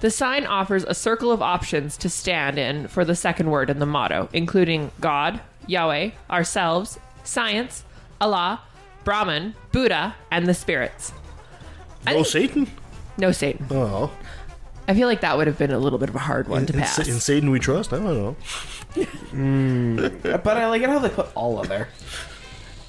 The 0.00 0.10
sign 0.10 0.44
offers 0.46 0.84
a 0.84 0.94
circle 0.94 1.32
of 1.32 1.40
options 1.40 1.96
to 1.98 2.08
stand 2.08 2.58
in 2.58 2.86
for 2.88 3.04
the 3.04 3.16
second 3.16 3.50
word 3.50 3.70
in 3.70 3.78
the 3.78 3.86
motto, 3.86 4.28
including 4.32 4.90
God, 5.00 5.40
Yahweh, 5.66 6.10
ourselves, 6.30 6.98
science, 7.24 7.82
Allah, 8.20 8.60
Brahman, 9.04 9.54
Buddha, 9.72 10.14
and 10.30 10.46
the 10.46 10.54
spirits. 10.54 11.12
No 12.04 12.22
Satan. 12.22 12.70
No 13.18 13.32
Satan. 13.32 13.66
Oh, 13.70 14.10
I 14.86 14.94
feel 14.94 15.08
like 15.08 15.22
that 15.22 15.36
would 15.36 15.46
have 15.46 15.58
been 15.58 15.72
a 15.72 15.78
little 15.78 15.98
bit 15.98 16.08
of 16.08 16.14
a 16.14 16.20
hard 16.20 16.46
one 16.46 16.66
to 16.66 16.74
in, 16.74 16.80
pass. 16.80 16.98
in 17.08 17.18
Satan 17.18 17.50
we 17.50 17.58
trust. 17.58 17.92
I 17.92 17.96
don't 17.96 18.14
know. 18.14 18.36
Mm. 19.32 20.42
But 20.44 20.56
I 20.56 20.66
like 20.68 20.82
it 20.82 20.88
how 20.88 20.98
they 20.98 21.08
put 21.08 21.28
all 21.34 21.58
of 21.58 21.68
there. 21.68 21.88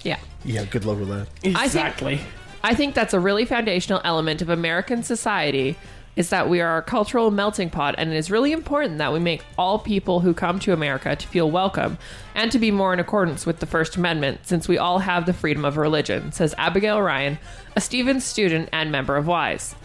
yeah. 0.03 0.19
Yeah, 0.43 0.65
good 0.65 0.85
luck 0.85 0.99
with 0.99 1.09
that. 1.09 1.27
Exactly. 1.43 2.21
I 2.63 2.73
think 2.75 2.93
that's 2.95 3.13
a 3.13 3.19
really 3.19 3.45
foundational 3.45 4.01
element 4.03 4.41
of 4.41 4.49
American 4.49 5.03
society 5.03 5.77
is 6.17 6.29
that 6.29 6.49
we 6.49 6.59
are 6.59 6.79
a 6.79 6.81
cultural 6.81 7.29
melting 7.29 7.69
pot 7.69 7.93
and 7.97 8.11
it 8.11 8.17
is 8.17 8.31
really 8.31 8.51
important 8.51 8.97
that 8.97 9.13
we 9.13 9.19
make 9.19 9.45
all 9.57 9.77
people 9.77 10.19
who 10.19 10.33
come 10.33 10.59
to 10.59 10.73
America 10.73 11.15
to 11.15 11.27
feel 11.27 11.49
welcome 11.49 11.97
and 12.33 12.51
to 12.51 12.57
be 12.57 12.71
more 12.71 12.91
in 12.91 12.99
accordance 12.99 13.45
with 13.45 13.59
the 13.59 13.67
First 13.67 13.95
Amendment 13.95 14.39
since 14.41 14.67
we 14.67 14.79
all 14.79 14.97
have 14.97 15.27
the 15.27 15.33
freedom 15.33 15.63
of 15.63 15.77
religion, 15.77 16.31
says 16.31 16.55
Abigail 16.57 17.01
Ryan, 17.01 17.37
a 17.75 17.81
Stevens 17.81 18.25
student 18.25 18.67
and 18.73 18.91
member 18.91 19.15
of 19.15 19.27
WISE. 19.27 19.75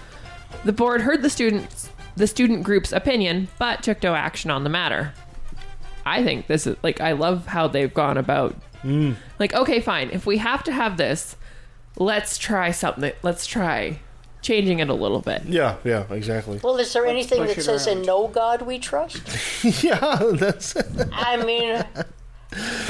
The 0.65 0.73
board 0.73 1.03
heard 1.03 1.23
the 1.23 1.31
students 1.31 1.91
the 2.17 2.27
student 2.27 2.63
group's 2.63 2.93
opinion 2.93 3.49
but 3.59 3.83
took 3.83 4.03
no 4.03 4.15
action 4.15 4.51
on 4.51 4.65
the 4.65 4.71
matter. 4.71 5.13
I 6.05 6.25
think 6.25 6.47
this 6.47 6.67
is 6.67 6.77
like 6.83 7.01
I 7.01 7.13
love 7.13 7.47
how 7.47 7.69
they've 7.69 7.93
gone 7.93 8.17
about 8.17 8.57
mm. 8.83 9.15
like 9.39 9.55
okay 9.55 9.81
fine 9.81 10.11
if 10.11 10.27
we 10.27 10.39
have 10.39 10.65
to 10.65 10.73
have 10.73 10.97
this 10.97 11.37
let's 11.97 12.39
try 12.39 12.71
something 12.71 13.13
let's 13.23 13.47
try 13.47 14.01
changing 14.43 14.81
it 14.81 14.89
a 14.91 14.95
little 14.95 15.21
bit 15.21 15.43
Yeah, 15.47 15.77
yeah, 15.85 16.05
exactly. 16.11 16.61
Well, 16.63 16.77
is 16.79 16.93
there 16.93 17.07
anything 17.07 17.39
push 17.47 17.55
that 17.57 17.63
says 17.63 17.87
around. 17.87 17.99
in 17.99 18.03
no 18.07 18.29
God 18.29 18.63
we 18.63 18.79
trust? 18.79 19.23
yeah, 19.85 20.19
that's. 20.35 20.75
I 21.13 21.37
mean, 21.45 21.85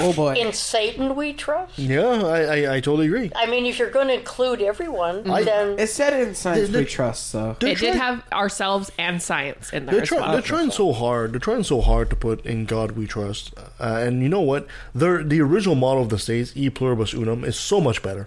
Oh 0.00 0.12
boy. 0.12 0.34
in 0.34 0.52
Satan 0.52 1.14
we 1.14 1.32
trust? 1.32 1.78
Yeah, 1.78 2.00
I, 2.24 2.40
I, 2.64 2.74
I 2.76 2.80
totally 2.80 3.06
agree. 3.06 3.30
I 3.36 3.46
mean, 3.46 3.64
if 3.64 3.78
you're 3.78 3.90
going 3.90 4.08
to 4.08 4.14
include 4.14 4.60
everyone, 4.60 5.22
then 5.22 5.78
It 5.78 5.86
said 5.86 6.12
in 6.20 6.34
science 6.34 6.66
The- 6.66 6.72
the- 6.72 6.78
we 6.80 6.84
trust, 6.84 7.28
so 7.30 7.56
They're 7.60 7.70
it 7.70 7.78
did 7.78 7.94
have 7.94 8.24
ourselves 8.32 8.90
and 8.98 9.22
science 9.22 9.72
in 9.72 9.86
there 9.86 9.92
They're, 9.94 10.02
as 10.02 10.08
try, 10.08 10.18
well 10.20 10.32
they're 10.32 10.40
trying 10.42 10.72
so 10.72 10.92
hard. 10.92 11.32
They're 11.32 11.38
trying 11.38 11.62
so 11.62 11.80
hard 11.80 12.10
to 12.10 12.16
put 12.16 12.44
in 12.44 12.64
God 12.64 12.92
we 12.92 13.06
trust. 13.06 13.54
Uh, 13.78 14.00
and 14.04 14.20
you 14.22 14.28
know 14.28 14.40
what? 14.40 14.66
They're, 14.96 15.22
the 15.22 15.40
original 15.40 15.76
model 15.76 16.02
of 16.02 16.08
the 16.08 16.18
states, 16.18 16.52
E 16.56 16.68
pluribus 16.68 17.12
unum, 17.14 17.44
is 17.44 17.56
so 17.56 17.80
much 17.80 18.02
better. 18.02 18.26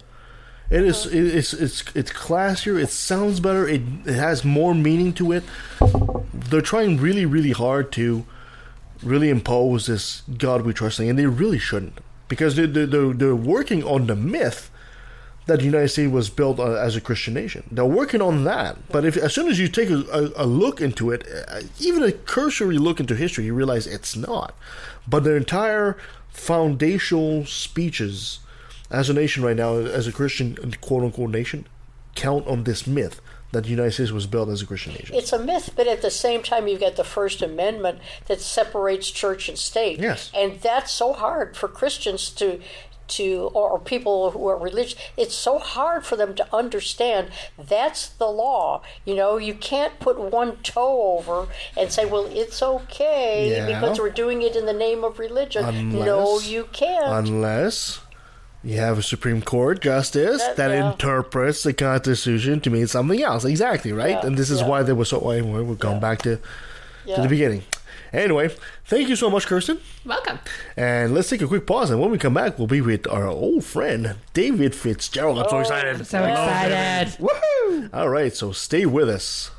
It 0.68 0.84
is. 0.84 1.06
It, 1.06 1.36
it's. 1.36 1.52
It's. 1.52 1.84
It's 1.94 2.10
classier. 2.10 2.80
It 2.82 2.90
sounds 2.90 3.40
better. 3.40 3.68
It, 3.68 3.82
it 4.04 4.14
has 4.14 4.44
more 4.44 4.74
meaning 4.74 5.12
to 5.14 5.32
it. 5.32 5.44
They're 6.34 6.60
trying 6.60 6.98
really, 6.98 7.24
really 7.24 7.52
hard 7.52 7.92
to 7.92 8.24
really 9.02 9.30
impose 9.30 9.86
this 9.86 10.22
God 10.38 10.62
we 10.62 10.72
trust 10.72 10.98
thing, 10.98 11.08
and 11.08 11.18
they 11.18 11.26
really 11.26 11.58
shouldn't 11.58 12.00
because 12.28 12.56
they're 12.56 12.66
they're, 12.66 13.12
they're, 13.12 13.36
working 13.36 13.84
on 13.84 14.06
the 14.06 14.16
myth 14.16 14.70
that 15.46 15.60
the 15.60 15.64
United 15.64 15.88
States 15.88 16.10
was 16.10 16.28
built 16.28 16.58
as 16.58 16.96
a 16.96 17.00
Christian 17.00 17.34
nation. 17.34 17.62
They're 17.70 17.84
working 17.84 18.20
on 18.20 18.44
that, 18.44 18.88
but 18.88 19.04
if 19.04 19.16
as 19.16 19.34
soon 19.34 19.48
as 19.48 19.60
you 19.60 19.68
take 19.68 19.90
a, 19.90 20.02
a, 20.12 20.44
a 20.44 20.46
look 20.46 20.80
into 20.80 21.12
it, 21.12 21.26
uh, 21.48 21.60
even 21.78 22.02
a 22.02 22.12
cursory 22.12 22.78
look 22.78 22.98
into 22.98 23.14
history, 23.14 23.44
you 23.44 23.54
realize 23.54 23.86
it's 23.86 24.16
not. 24.16 24.56
But 25.06 25.22
their 25.22 25.36
entire 25.36 25.96
foundational 26.30 27.46
speeches 27.46 28.40
as 28.90 29.08
a 29.10 29.14
nation 29.14 29.42
right 29.44 29.56
now, 29.56 29.74
as 29.76 30.06
a 30.06 30.12
Christian 30.12 30.74
quote 30.80 31.02
unquote 31.04 31.30
nation, 31.30 31.66
count 32.14 32.46
on 32.46 32.64
this 32.64 32.86
myth 32.86 33.20
that 33.52 33.62
the 33.64 33.70
United 33.70 33.92
States 33.92 34.10
was 34.10 34.26
built 34.26 34.48
as 34.48 34.60
a 34.60 34.66
Christian 34.66 34.92
nation. 34.94 35.14
it's 35.14 35.32
a 35.32 35.38
myth, 35.38 35.70
but 35.76 35.86
at 35.86 36.02
the 36.02 36.10
same 36.10 36.42
time, 36.42 36.66
you've 36.66 36.80
got 36.80 36.96
the 36.96 37.04
First 37.04 37.42
Amendment 37.42 38.00
that 38.26 38.40
separates 38.40 39.10
church 39.10 39.48
and 39.48 39.56
state. 39.58 39.98
Yes. 40.00 40.30
And 40.34 40.60
that's 40.60 40.90
so 40.90 41.12
hard 41.12 41.56
for 41.56 41.68
Christians 41.68 42.30
to. 42.30 42.60
To 43.10 43.52
or, 43.54 43.78
people 43.78 44.32
who 44.32 44.48
are 44.48 44.58
religious, 44.58 44.96
it's 45.16 45.32
so 45.36 45.60
hard 45.60 46.04
for 46.04 46.16
them 46.16 46.34
to 46.34 46.46
understand. 46.52 47.28
That's 47.56 48.08
the 48.08 48.26
law. 48.26 48.82
You 49.04 49.14
know, 49.14 49.36
you 49.36 49.54
can't 49.54 50.00
put 50.00 50.18
one 50.18 50.56
toe 50.64 51.16
over 51.16 51.46
and 51.76 51.92
say, 51.92 52.04
"Well, 52.04 52.26
it's 52.26 52.60
okay 52.60 53.50
Yeah. 53.52 53.66
because 53.66 54.00
we're 54.00 54.10
doing 54.10 54.42
it 54.42 54.56
in 54.56 54.66
the 54.66 54.72
name 54.72 55.04
of 55.04 55.20
religion." 55.20 55.90
no, 55.90 56.40
you 56.40 56.64
can't. 56.72 57.28
Unless 57.28 58.00
you 58.62 58.78
have 58.78 58.98
a 58.98 59.02
Supreme 59.02 59.42
Court 59.42 59.80
justice 59.80 60.42
That- 60.42 60.56
that, 60.56 60.70
yeah. 60.70 60.92
interprets 60.92 61.62
the 61.62 61.72
Constitution 61.72 62.60
to 62.60 62.70
mean 62.70 62.86
something 62.86 63.22
else. 63.22 63.44
Exactly, 63.44 63.92
right? 63.92 64.10
Yeah, 64.10 64.26
and 64.26 64.36
this 64.36 64.50
is 64.50 64.60
yeah. 64.60 64.68
why 64.68 64.82
they 64.82 64.92
were 64.92 65.04
so. 65.04 65.18
Why 65.20 65.40
we're 65.40 65.74
going 65.74 66.00
back 66.00 66.22
to, 66.22 66.36
to 67.06 67.22
the 67.22 67.28
beginning. 67.28 67.62
Anyway, 68.12 68.50
thank 68.84 69.08
you 69.08 69.16
so 69.16 69.28
much, 69.28 69.46
Kirsten. 69.46 69.78
welcome 70.04 70.38
And 70.76 71.12
let's 71.12 71.28
take 71.28 71.42
a 71.42 71.46
quick 71.46 71.66
pause. 71.66 71.90
And 71.90 72.00
when 72.00 72.10
we 72.10 72.18
come 72.18 72.34
back, 72.34 72.58
we'll 72.58 72.66
be 72.66 72.80
with 72.80 73.06
our 73.08 73.26
old 73.26 73.64
friend, 73.64 74.16
David 74.32 74.74
Fitzgerald. 74.74 75.38
I'm 75.38 75.48
so 75.48 75.56
oh, 75.56 75.60
excited. 75.60 76.06
so 76.06 76.24
excited 76.24 77.08
woohoo! 77.18 77.90
All 77.92 78.08
right, 78.08 78.34
so 78.34 78.52
stay 78.52 78.86
with 78.86 79.08
us. 79.08 79.50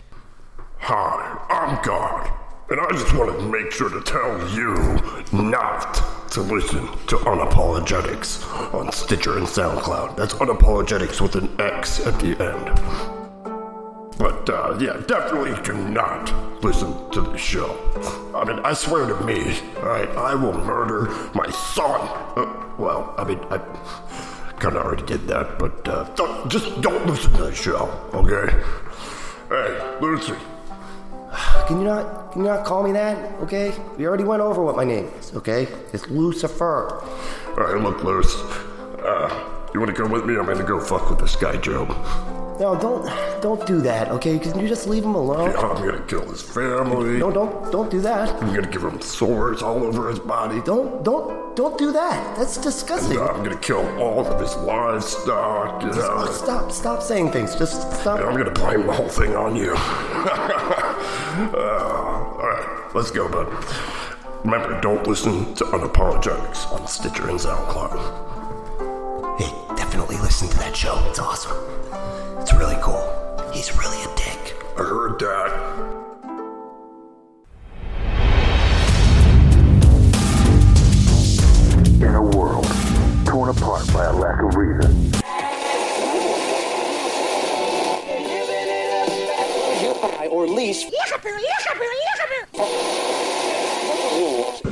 Hi, 0.79 1.45
I'm 1.49 1.83
God, 1.83 2.31
and 2.69 2.79
I 2.79 2.89
just 2.91 3.13
wanted 3.13 3.37
to 3.37 3.43
make 3.43 3.71
sure 3.71 3.89
to 3.89 4.01
tell 4.01 4.49
you 4.55 4.73
not 5.31 6.16
to 6.31 6.41
listen 6.41 6.81
to 7.07 7.17
Unapologetix 7.17 8.73
on 8.73 8.91
Stitcher 8.91 9.37
and 9.37 9.47
SoundCloud. 9.47 10.15
That's 10.15 10.33
Unapologetix 10.35 11.21
with 11.21 11.35
an 11.35 11.49
X 11.59 12.05
at 12.05 12.19
the 12.19 12.31
end. 12.41 13.17
But 14.17 14.49
uh, 14.49 14.77
yeah, 14.79 15.01
definitely 15.07 15.53
do 15.63 15.73
not 15.89 16.63
listen 16.63 16.93
to 17.11 17.21
the 17.21 17.37
show. 17.37 17.77
I 18.35 18.45
mean, 18.45 18.59
I 18.65 18.73
swear 18.73 19.05
to 19.07 19.23
me, 19.23 19.57
alright, 19.77 20.09
I 20.09 20.33
will 20.35 20.53
murder 20.53 21.11
my 21.33 21.49
son. 21.51 22.01
Uh, 22.35 22.73
well, 22.77 23.13
I 23.17 23.23
mean, 23.23 23.39
I 23.51 23.59
kind 24.59 24.75
of 24.75 24.83
already 24.85 25.05
did 25.05 25.27
that, 25.27 25.59
but 25.59 25.87
uh, 25.87 26.03
don't, 26.15 26.49
just 26.49 26.81
don't 26.81 27.05
listen 27.05 27.31
to 27.33 27.43
the 27.43 27.53
show, 27.53 27.85
okay? 28.13 28.51
Hey, 29.49 29.97
Lucy, 30.01 30.33
Can 31.67 31.79
you 31.79 31.83
not 31.83 32.31
can 32.31 32.43
you 32.43 32.47
not 32.47 32.65
call 32.65 32.83
me 32.83 32.91
that? 32.93 33.33
Okay? 33.41 33.73
We 33.97 34.07
already 34.07 34.23
went 34.23 34.41
over 34.41 34.63
what 34.63 34.75
my 34.75 34.85
name 34.85 35.11
is, 35.19 35.33
okay? 35.35 35.67
It's 35.93 36.07
Lucifer. 36.09 37.03
Alright, 37.57 37.81
look, 37.81 38.03
Luce. 38.03 38.35
Uh, 39.03 39.67
you 39.73 39.79
wanna 39.79 39.93
go 39.93 40.07
with 40.07 40.25
me? 40.25 40.37
I'm 40.37 40.45
gonna 40.45 40.63
go 40.63 40.79
fuck 40.79 41.09
with 41.09 41.19
this 41.19 41.35
guy, 41.35 41.57
Joe. 41.57 41.85
No, 42.59 42.75
don't 42.79 43.05
don't 43.41 43.67
do 43.67 43.81
that, 43.81 44.09
okay? 44.09 44.39
Can 44.39 44.59
you 44.59 44.67
just 44.67 44.87
leave 44.87 45.03
him 45.03 45.13
alone? 45.13 45.51
Yeah, 45.51 45.59
I'm 45.59 45.85
gonna 45.85 46.01
kill 46.07 46.27
his 46.27 46.41
family. 46.41 47.19
No, 47.19 47.31
don't 47.31 47.71
don't 47.71 47.91
do 47.91 48.01
that. 48.01 48.29
I'm 48.41 48.53
gonna 48.53 48.71
give 48.71 48.83
him 48.83 48.99
sores 48.99 49.61
all 49.61 49.83
over 49.83 50.09
his 50.09 50.19
body. 50.19 50.61
Don't 50.61 51.03
don't 51.03 51.55
don't 51.55 51.77
do 51.77 51.91
that. 51.91 52.37
That's 52.37 52.57
disgusting. 52.57 53.19
I'm 53.19 53.43
gonna 53.43 53.57
kill 53.57 53.85
all 53.99 54.25
of 54.25 54.39
his 54.39 54.55
livestock. 54.55 55.83
You 55.83 55.89
know. 55.89 56.25
Stop 56.31 56.71
stop 56.71 57.03
saying 57.03 57.31
things. 57.31 57.55
Just 57.55 57.91
stop. 57.99 58.19
And 58.19 58.29
I'm 58.29 58.37
gonna 58.37 58.51
blame 58.51 58.87
the 58.87 58.93
whole 58.93 59.09
thing 59.09 59.35
on 59.35 59.55
you. 59.55 59.73
uh, 61.53 61.57
Alright, 61.57 62.95
let's 62.95 63.11
go, 63.11 63.29
bud. 63.29 63.47
Remember, 64.43 64.79
don't 64.81 65.05
listen 65.07 65.53
to 65.55 65.63
Unapologetix 65.65 66.71
on 66.71 66.87
Stitcher 66.87 67.29
and 67.29 67.39
SoundCloud. 67.39 69.39
Hey, 69.39 69.75
definitely 69.75 69.97
definitely 70.07 70.17
listen 70.17 70.47
to 70.47 70.57
that 70.57 70.75
show. 70.75 71.03
It's 71.09 71.19
awesome. 71.19 71.57
It's 72.39 72.53
really 72.53 72.77
cool. 72.81 73.03
He's 73.53 73.75
really 73.75 74.01
a 74.03 74.15
dick. 74.15 74.55
I 74.77 74.83
heard 74.83 75.19
that. 75.19 75.51
In 82.01 82.13
a 82.13 82.21
world 82.21 82.65
torn 83.25 83.49
apart 83.49 83.91
by 83.93 84.05
a 84.05 84.13
lack 84.13 84.41
of 84.43 84.55
reason, 84.55 85.11
or 90.29 90.47
lease. 90.47 90.83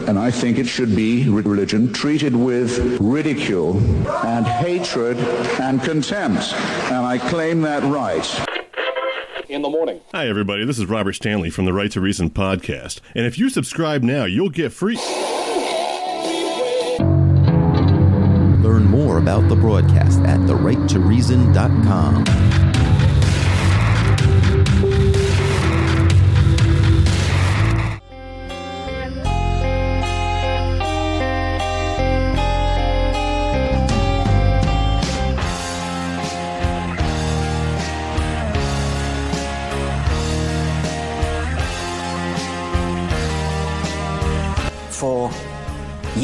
And 0.08 0.20
I 0.20 0.30
think 0.32 0.58
it 0.60 0.68
should 0.68 0.96
be 0.96 1.28
religion 1.30 1.92
treated 1.92 2.36
with 2.36 2.78
ridicule 3.02 3.78
and 4.26 4.46
hatred 4.46 5.18
and 5.60 5.82
contempt. 5.82 6.54
And 6.92 7.06
I 7.06 7.18
claim 7.18 7.62
that 7.62 7.84
right. 7.84 8.26
In 9.50 9.62
the 9.62 9.70
morning. 9.70 10.02
Hi, 10.12 10.28
everybody. 10.28 10.66
This 10.66 10.80
is 10.80 10.86
Robert 10.88 11.14
Stanley 11.14 11.50
from 11.50 11.66
the 11.66 11.74
Right 11.74 11.92
to 11.92 12.02
Reason 12.02 12.30
podcast. 12.30 13.00
And 13.14 13.26
if 13.26 13.38
you 13.38 13.50
subscribe 13.50 14.04
now, 14.04 14.26
you'll 14.26 14.50
get 14.50 14.74
free. 14.74 14.98
Learn 18.64 18.86
more 18.86 19.20
about 19.20 19.48
the 19.48 19.56
broadcast 19.56 20.20
at 20.22 20.40
therighttoreason.com. 20.42 22.64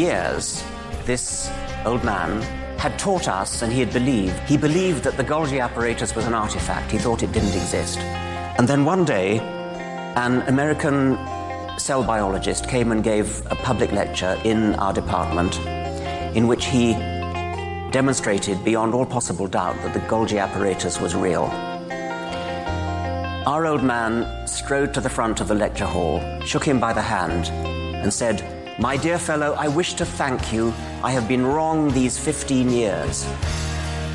years, 0.01 0.63
this 1.05 1.49
old 1.85 2.03
man 2.03 2.41
had 2.79 2.97
taught 2.97 3.27
us 3.27 3.61
and 3.61 3.71
he 3.71 3.79
had 3.79 3.93
believed. 3.93 4.37
He 4.49 4.57
believed 4.57 5.03
that 5.03 5.15
the 5.15 5.23
Golgi 5.23 5.61
apparatus 5.61 6.15
was 6.15 6.25
an 6.25 6.33
artifact. 6.33 6.91
He 6.91 6.97
thought 6.97 7.21
it 7.21 7.31
didn't 7.31 7.53
exist. 7.53 7.99
And 8.57 8.67
then 8.67 8.83
one 8.83 9.05
day, 9.05 9.39
an 10.15 10.41
American 10.53 11.17
cell 11.77 12.03
biologist 12.03 12.67
came 12.67 12.91
and 12.91 13.03
gave 13.03 13.45
a 13.51 13.55
public 13.55 13.91
lecture 13.91 14.39
in 14.43 14.73
our 14.75 14.93
department 14.93 15.59
in 16.35 16.47
which 16.47 16.65
he 16.65 16.93
demonstrated 17.91 18.63
beyond 18.63 18.95
all 18.95 19.05
possible 19.05 19.47
doubt 19.47 19.75
that 19.83 19.93
the 19.93 19.99
Golgi 20.11 20.41
apparatus 20.41 20.99
was 20.99 21.15
real. 21.15 21.45
Our 23.45 23.67
old 23.67 23.83
man 23.83 24.47
strode 24.47 24.93
to 24.95 25.01
the 25.01 25.09
front 25.09 25.41
of 25.41 25.47
the 25.47 25.55
lecture 25.55 25.85
hall, 25.85 26.21
shook 26.43 26.63
him 26.63 26.79
by 26.79 26.93
the 26.93 27.01
hand, 27.01 27.49
and 28.03 28.11
said, 28.11 28.61
My 28.82 28.97
dear 28.97 29.19
fellow, 29.19 29.53
I 29.53 29.67
wish 29.67 29.93
to 29.93 30.05
thank 30.05 30.51
you. 30.51 30.73
I 31.03 31.11
have 31.11 31.27
been 31.27 31.45
wrong 31.45 31.91
these 31.91 32.17
15 32.17 32.71
years. 32.71 33.27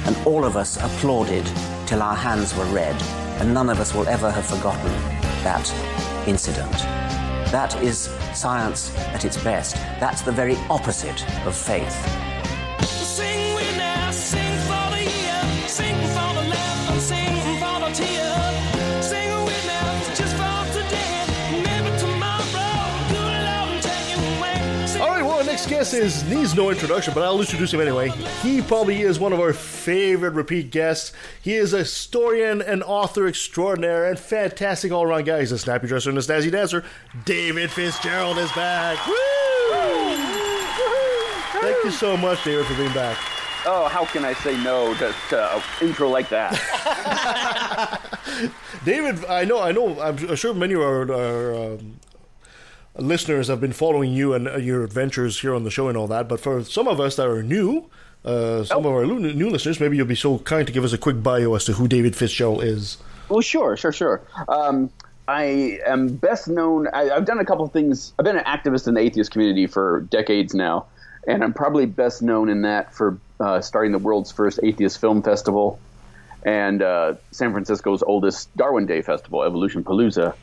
And 0.07 0.17
all 0.27 0.45
of 0.45 0.57
us 0.57 0.77
applauded 0.77 1.49
till 1.87 2.03
our 2.03 2.17
hands 2.17 2.53
were 2.53 2.65
red, 2.65 3.01
and 3.41 3.55
none 3.55 3.71
of 3.71 3.79
us 3.79 3.95
will 3.95 4.09
ever 4.09 4.29
have 4.29 4.45
forgotten 4.45 4.91
that 5.45 5.73
incident. 6.27 6.73
That 7.53 7.81
is 7.81 8.11
science 8.35 8.93
at 9.15 9.25
its 9.25 9.37
best. 9.37 9.77
That's 10.01 10.23
the 10.23 10.33
very 10.33 10.57
opposite 10.69 11.25
of 11.47 11.55
faith. 11.55 11.95
Guest 25.77 25.93
is 25.93 26.25
needs 26.31 26.55
no 26.55 26.71
introduction, 26.71 27.13
but 27.13 27.23
I'll 27.23 27.39
introduce 27.39 27.75
him 27.75 27.83
anyway. 27.83 28.09
He 28.41 28.63
probably 28.63 29.03
is 29.03 29.19
one 29.19 29.35
of 29.35 29.41
our 29.41 29.53
favorite 29.53 30.33
repeat 30.33 30.71
guests. 30.71 31.13
He 31.43 31.55
is 31.55 31.75
a 31.75 31.81
historian 31.81 32.63
and 32.63 32.83
author 32.83 33.27
extraordinaire 33.27 34.09
and 34.09 34.19
fantastic 34.19 34.91
all 34.91 35.03
around 35.03 35.27
guy. 35.27 35.41
He's 35.41 35.53
a 35.53 35.59
snappy 35.59 35.87
dresser 35.87 36.09
and 36.09 36.19
a 36.19 36.23
snazzy 36.23 36.51
dancer. 36.51 36.83
David 37.27 37.71
Fitzgerald 37.71 38.39
is 38.39 38.51
back. 38.53 39.07
Woo! 39.07 39.15
Thank 41.61 41.85
you 41.85 41.91
so 41.91 42.17
much, 42.17 42.43
David, 42.43 42.65
for 42.65 42.75
being 42.75 42.95
back. 42.95 43.19
Oh, 43.67 43.87
how 43.89 44.07
can 44.07 44.25
I 44.25 44.33
say 44.33 44.57
no 44.63 44.95
to, 44.95 45.15
to 45.29 45.57
an 45.57 45.63
intro 45.83 46.09
like 46.09 46.31
that? 46.31 46.55
David, 48.87 49.27
I 49.27 49.45
know, 49.45 49.61
I 49.61 49.73
know, 49.73 50.01
I'm 50.01 50.37
sure 50.37 50.55
many 50.55 50.73
of 50.73 50.81
our, 50.81 51.13
our 51.13 51.55
um, 51.55 52.01
listeners 52.99 53.49
have 53.49 53.61
been 53.61 53.73
following 53.73 54.13
you 54.13 54.35
and 54.35 54.49
uh, 54.49 54.57
your 54.57 54.85
adventures 54.85 55.41
here 55.41 55.55
on 55.55 55.65
the 55.65 55.71
show 55.71 55.89
and 55.89 55.97
all 55.97 56.07
that. 56.09 56.29
But 56.29 56.41
for 56.41 56.65
some 56.65 56.89
of 56.89 57.01
us 57.01 57.17
that 57.17 57.27
are 57.27 57.43
new, 57.43 57.89
uh, 58.25 58.65
some 58.65 58.85
of 58.85 58.93
our 58.93 59.07
new 59.07 59.51
listeners, 59.51 59.81
maybe 59.81 59.97
you'll 59.97 60.07
be 60.07 60.15
so 60.15 60.39
kind 60.41 60.67
to 60.67 60.73
give 60.73 60.85
us 60.85 60.93
a 60.93 60.99
quick 60.99 61.23
bio 61.23 61.55
as 61.55 61.65
to 61.67 61.73
who 61.73 61.87
David 61.89 62.17
Fitzgerald 62.17 62.65
is. 62.65 62.99
well, 63.29 63.41
sure, 63.41 63.77
sure, 63.77 63.93
sure. 63.93 64.23
Um, 64.49 64.91
I 65.29 65.81
am 65.87 66.17
best 66.17 66.49
known. 66.49 66.89
I, 66.93 67.11
I've 67.11 67.25
done 67.25 67.39
a 67.39 67.45
couple 67.45 67.67
things. 67.69 68.13
I've 68.19 68.25
been 68.25 68.37
an 68.37 68.45
activist 68.45 68.89
in 68.89 68.95
the 68.95 69.01
atheist 69.01 69.31
community 69.31 69.67
for 69.67 70.07
decades 70.11 70.55
now, 70.55 70.87
and 71.27 71.43
I'm 71.43 71.53
probably 71.53 71.87
best 71.87 72.23
known 72.23 72.49
in 72.49 72.63
that 72.63 72.95
for 72.95 73.19
uh, 73.41 73.61
starting 73.61 73.93
the 73.93 73.99
world's 73.99 74.31
first 74.31 74.61
atheist 74.63 75.01
film 75.01 75.23
festival 75.23 75.79
and 76.45 76.81
uh, 76.81 77.15
San 77.33 77.51
Francisco's 77.51 78.03
oldest 78.05 78.57
Darwin 78.57 78.87
Day 78.87 79.03
festival, 79.03 79.43
Evolution 79.43 79.83
Palooza. 79.83 80.35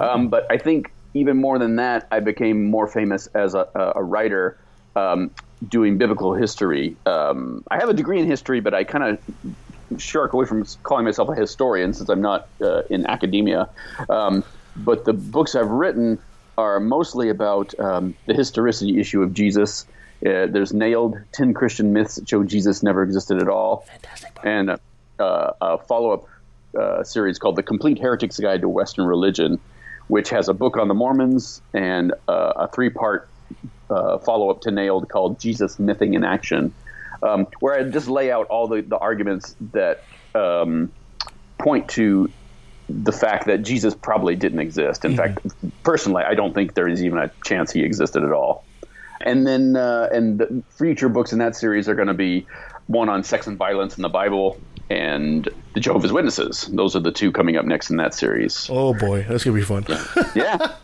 Um, 0.00 0.28
but 0.28 0.46
I 0.50 0.58
think 0.58 0.90
even 1.18 1.36
more 1.36 1.58
than 1.58 1.76
that, 1.76 2.06
I 2.10 2.20
became 2.20 2.70
more 2.70 2.86
famous 2.86 3.26
as 3.28 3.54
a, 3.54 3.68
a 3.96 4.02
writer 4.02 4.58
um, 4.96 5.30
doing 5.68 5.98
biblical 5.98 6.34
history. 6.34 6.96
Um, 7.06 7.64
I 7.70 7.78
have 7.78 7.88
a 7.88 7.94
degree 7.94 8.20
in 8.20 8.26
history, 8.26 8.60
but 8.60 8.74
I 8.74 8.84
kind 8.84 9.04
of 9.04 10.00
shark 10.00 10.32
away 10.32 10.46
from 10.46 10.64
calling 10.82 11.04
myself 11.04 11.28
a 11.28 11.34
historian 11.34 11.94
since 11.94 12.08
I'm 12.08 12.20
not 12.20 12.48
uh, 12.60 12.82
in 12.90 13.06
academia. 13.06 13.68
Um, 14.08 14.44
but 14.76 15.04
the 15.04 15.12
books 15.12 15.54
I've 15.54 15.70
written 15.70 16.18
are 16.56 16.80
mostly 16.80 17.28
about 17.28 17.78
um, 17.78 18.14
the 18.26 18.34
historicity 18.34 19.00
issue 19.00 19.22
of 19.22 19.32
Jesus. 19.32 19.86
Uh, 20.24 20.46
there's 20.46 20.72
nailed 20.72 21.16
10 21.32 21.54
Christian 21.54 21.92
myths 21.92 22.16
that 22.16 22.28
show 22.28 22.42
Jesus 22.42 22.82
never 22.82 23.02
existed 23.02 23.40
at 23.40 23.48
all. 23.48 23.86
Fantastic. 23.88 24.36
And 24.42 24.70
uh, 24.70 24.76
uh, 25.18 25.52
a 25.60 25.78
follow 25.78 26.10
up 26.10 26.24
uh, 26.78 27.02
series 27.02 27.38
called 27.38 27.56
The 27.56 27.62
Complete 27.62 27.98
Heretic's 27.98 28.38
Guide 28.38 28.60
to 28.60 28.68
Western 28.68 29.06
Religion, 29.06 29.60
which 30.08 30.30
has 30.30 30.48
a 30.48 30.54
book 30.54 30.76
on 30.76 30.88
the 30.88 30.94
Mormons 30.94 31.62
and 31.72 32.12
uh, 32.26 32.52
a 32.56 32.68
three 32.68 32.90
part 32.90 33.30
uh, 33.90 34.18
follow 34.18 34.50
up 34.50 34.60
to 34.62 34.70
Nailed 34.70 35.08
called 35.08 35.40
Jesus 35.40 35.78
Mything 35.78 36.14
in 36.14 36.24
Action, 36.24 36.74
um, 37.22 37.46
where 37.60 37.74
I 37.74 37.84
just 37.84 38.08
lay 38.08 38.30
out 38.30 38.46
all 38.48 38.68
the, 38.68 38.82
the 38.82 38.98
arguments 38.98 39.54
that 39.72 39.98
um, 40.34 40.92
point 41.58 41.88
to 41.90 42.32
the 42.88 43.12
fact 43.12 43.46
that 43.46 43.62
Jesus 43.62 43.94
probably 43.94 44.34
didn't 44.34 44.60
exist. 44.60 45.04
In 45.04 45.16
fact, 45.16 45.40
personally, 45.82 46.22
I 46.26 46.34
don't 46.34 46.54
think 46.54 46.74
there 46.74 46.88
is 46.88 47.02
even 47.02 47.18
a 47.18 47.30
chance 47.44 47.70
he 47.70 47.82
existed 47.82 48.24
at 48.24 48.32
all. 48.32 48.66
And 49.20 49.46
then, 49.46 49.76
uh, 49.76 50.08
and 50.12 50.38
the 50.38 50.62
future 50.76 51.08
books 51.08 51.32
in 51.32 51.38
that 51.40 51.54
series 51.54 51.88
are 51.88 51.94
going 51.94 52.08
to 52.08 52.14
be 52.14 52.46
one 52.86 53.08
on 53.08 53.24
sex 53.24 53.46
and 53.46 53.58
violence 53.58 53.96
in 53.96 54.02
the 54.02 54.08
Bible 54.08 54.62
and 54.90 55.48
the 55.74 55.80
Jehovah's 55.80 56.12
Witnesses. 56.12 56.68
Those 56.72 56.96
are 56.96 57.00
the 57.00 57.12
two 57.12 57.30
coming 57.30 57.56
up 57.56 57.64
next 57.64 57.90
in 57.90 57.96
that 57.98 58.14
series. 58.14 58.68
Oh 58.70 58.94
boy, 58.94 59.24
that's 59.28 59.44
gonna 59.44 59.56
be 59.56 59.62
fun. 59.62 59.84
yeah. 60.34 60.74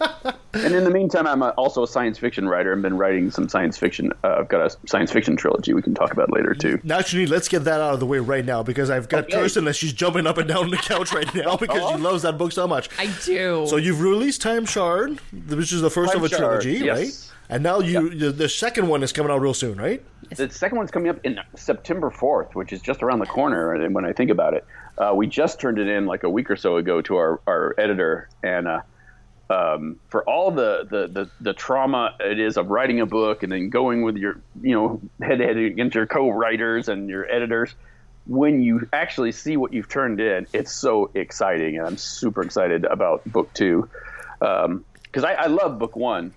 And 0.52 0.72
in 0.72 0.84
the 0.84 0.90
meantime, 0.90 1.26
I'm 1.26 1.42
a, 1.42 1.48
also 1.50 1.82
a 1.82 1.88
science 1.88 2.16
fiction 2.18 2.48
writer. 2.48 2.72
I've 2.74 2.82
been 2.82 2.96
writing 2.96 3.30
some 3.32 3.48
science 3.48 3.76
fiction. 3.76 4.12
Uh, 4.22 4.36
I've 4.38 4.48
got 4.48 4.64
a 4.64 4.76
science 4.86 5.10
fiction 5.10 5.36
trilogy 5.36 5.74
we 5.74 5.82
can 5.82 5.94
talk 5.94 6.12
about 6.12 6.32
later 6.32 6.54
too. 6.54 6.80
Actually, 6.88 7.26
let's 7.26 7.48
get 7.48 7.64
that 7.64 7.80
out 7.80 7.94
of 7.94 8.00
the 8.00 8.06
way 8.06 8.18
right 8.20 8.44
now 8.44 8.62
because 8.62 8.88
I've 8.88 9.08
got 9.08 9.24
Okay. 9.24 9.32
Kirsten 9.32 9.64
that 9.64 9.74
she's 9.74 9.92
jumping 9.92 10.26
up 10.28 10.38
and 10.38 10.46
down 10.48 10.64
on 10.64 10.70
the 10.70 10.76
couch 10.76 11.12
right 11.12 11.32
now 11.34 11.56
because 11.56 11.90
she 11.90 11.96
loves 12.00 12.22
that 12.22 12.38
book 12.38 12.52
so 12.52 12.68
much. 12.68 12.88
I 12.98 13.06
do. 13.24 13.66
So 13.66 13.76
you've 13.78 14.00
released 14.00 14.42
Time 14.42 14.64
Shard, 14.64 15.18
which 15.48 15.72
is 15.72 15.80
the 15.80 15.90
first 15.90 16.12
Time 16.12 16.22
of 16.22 16.30
a 16.30 16.36
Shard, 16.36 16.62
trilogy, 16.62 16.84
yes. 16.84 16.96
right? 16.96 17.33
And 17.48 17.62
now 17.62 17.80
you 17.80 18.10
the, 18.10 18.32
the 18.32 18.48
second 18.48 18.88
one 18.88 19.02
is 19.02 19.12
coming 19.12 19.30
out 19.30 19.40
real 19.40 19.54
soon, 19.54 19.78
right? 19.78 20.02
The 20.34 20.50
second 20.50 20.78
one's 20.78 20.90
coming 20.90 21.10
up 21.10 21.18
in 21.24 21.38
September 21.54 22.10
4th, 22.10 22.54
which 22.54 22.72
is 22.72 22.80
just 22.80 23.02
around 23.02 23.18
the 23.18 23.26
corner. 23.26 23.74
And 23.74 23.94
when 23.94 24.04
I 24.04 24.12
think 24.12 24.30
about 24.30 24.54
it, 24.54 24.64
uh, 24.96 25.12
we 25.14 25.26
just 25.26 25.60
turned 25.60 25.78
it 25.78 25.88
in 25.88 26.06
like 26.06 26.22
a 26.22 26.30
week 26.30 26.50
or 26.50 26.56
so 26.56 26.76
ago 26.76 27.02
to 27.02 27.16
our, 27.16 27.40
our 27.46 27.74
editor. 27.76 28.28
And 28.42 28.66
uh, 28.66 28.80
um, 29.50 30.00
for 30.08 30.24
all 30.28 30.50
the, 30.50 30.86
the, 30.90 31.06
the, 31.06 31.30
the 31.40 31.52
trauma 31.52 32.16
it 32.20 32.40
is 32.40 32.56
of 32.56 32.70
writing 32.70 33.00
a 33.00 33.06
book 33.06 33.42
and 33.42 33.52
then 33.52 33.68
going 33.68 34.02
with 34.02 34.16
your, 34.16 34.40
you 34.62 34.74
know, 34.74 35.00
head 35.20 35.38
to 35.38 35.44
head 35.44 35.56
against 35.58 35.94
your 35.94 36.06
co 36.06 36.30
writers 36.30 36.88
and 36.88 37.10
your 37.10 37.30
editors, 37.30 37.74
when 38.26 38.62
you 38.62 38.88
actually 38.92 39.32
see 39.32 39.58
what 39.58 39.74
you've 39.74 39.88
turned 39.88 40.18
in, 40.18 40.46
it's 40.54 40.72
so 40.72 41.10
exciting. 41.14 41.76
And 41.76 41.86
I'm 41.86 41.98
super 41.98 42.42
excited 42.42 42.86
about 42.86 43.22
book 43.30 43.52
two. 43.52 43.90
Because 44.38 45.24
I, 45.24 45.34
I 45.34 45.46
love 45.46 45.78
book 45.78 45.94
one 45.94 46.32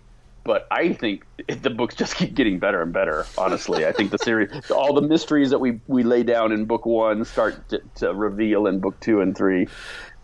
but 0.48 0.66
I 0.72 0.94
think 0.94 1.26
the 1.48 1.70
books 1.70 1.94
just 1.94 2.16
keep 2.16 2.34
getting 2.34 2.58
better 2.58 2.82
and 2.82 2.94
better. 2.94 3.28
Honestly, 3.38 3.86
I 3.86 3.92
think 3.92 4.12
the 4.12 4.18
series, 4.18 4.72
all 4.72 4.94
the 4.94 5.02
mysteries 5.02 5.52
that 5.52 5.60
we 5.60 5.82
we 5.88 6.04
lay 6.04 6.24
down 6.24 6.54
in 6.54 6.66
book 6.66 6.86
one, 6.86 7.26
start 7.26 7.70
to, 7.70 7.82
to 7.96 8.14
reveal 8.14 8.66
in 8.66 8.80
book 8.80 9.00
two 9.02 9.22
and 9.22 9.38
three. 9.38 9.68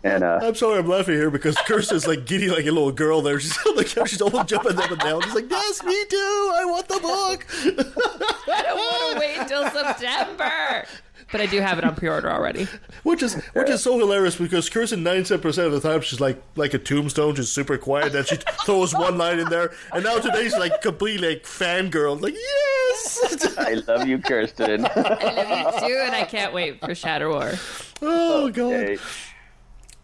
And 0.02 0.24
uh, 0.24 0.40
I'm 0.42 0.54
sorry, 0.54 0.78
I'm 0.78 0.88
laughing 0.88 1.14
here 1.14 1.30
because 1.30 1.56
Kirsten's 1.66 2.06
like 2.06 2.26
giddy 2.26 2.48
like 2.48 2.66
a 2.66 2.70
little 2.70 2.90
girl 2.90 3.20
there. 3.22 3.38
She's 3.38 3.56
on 3.66 3.76
the 3.76 3.84
couch, 3.84 4.10
she's 4.10 4.22
almost 4.22 4.48
jumping 4.48 4.78
up 4.78 4.90
and 4.90 5.00
down. 5.00 5.22
She's 5.22 5.34
like, 5.34 5.50
"Yes, 5.50 5.84
me 5.84 6.04
too. 6.08 6.52
I 6.54 6.64
want 6.64 6.88
the 6.88 7.00
book." 7.00 7.46
I 8.48 8.62
don't 8.62 8.76
want 8.76 9.12
to 9.12 9.20
wait 9.20 9.38
until 9.38 9.70
September. 9.70 10.86
But 11.32 11.40
I 11.40 11.46
do 11.46 11.60
have 11.60 11.78
it 11.78 11.84
on 11.84 11.94
pre-order 11.94 12.30
already. 12.30 12.68
Which 13.02 13.22
is 13.22 13.34
which 13.52 13.68
is 13.68 13.82
so 13.82 13.98
hilarious 13.98 14.36
because 14.36 14.68
Kirsten 14.68 15.02
ninety 15.02 15.24
seven 15.24 15.42
percent 15.42 15.66
of 15.66 15.72
the 15.80 15.86
time 15.88 16.00
she's 16.00 16.20
like 16.20 16.42
like 16.56 16.72
a 16.74 16.78
tombstone, 16.78 17.34
just 17.34 17.52
super 17.54 17.76
quiet. 17.76 18.12
Then 18.12 18.24
she 18.24 18.36
throws 18.64 18.94
one 18.94 19.18
line 19.18 19.38
in 19.38 19.48
there, 19.48 19.72
and 19.92 20.04
now 20.04 20.18
today 20.18 20.44
she's 20.44 20.56
like 20.56 20.80
completely 20.80 21.28
like 21.34 21.42
fangirl, 21.44 22.20
like 22.20 22.34
yes. 22.34 23.54
I 23.58 23.74
love 23.86 24.06
you, 24.08 24.18
Kirsten. 24.18 24.86
I 24.86 24.94
love 24.94 25.82
you 25.82 25.88
too, 25.88 26.00
and 26.04 26.14
I 26.14 26.24
can't 26.24 26.52
wait 26.54 26.80
for 26.80 26.94
Shadow 26.94 27.30
War. 27.32 27.52
Oh 28.00 28.48
god! 28.50 28.98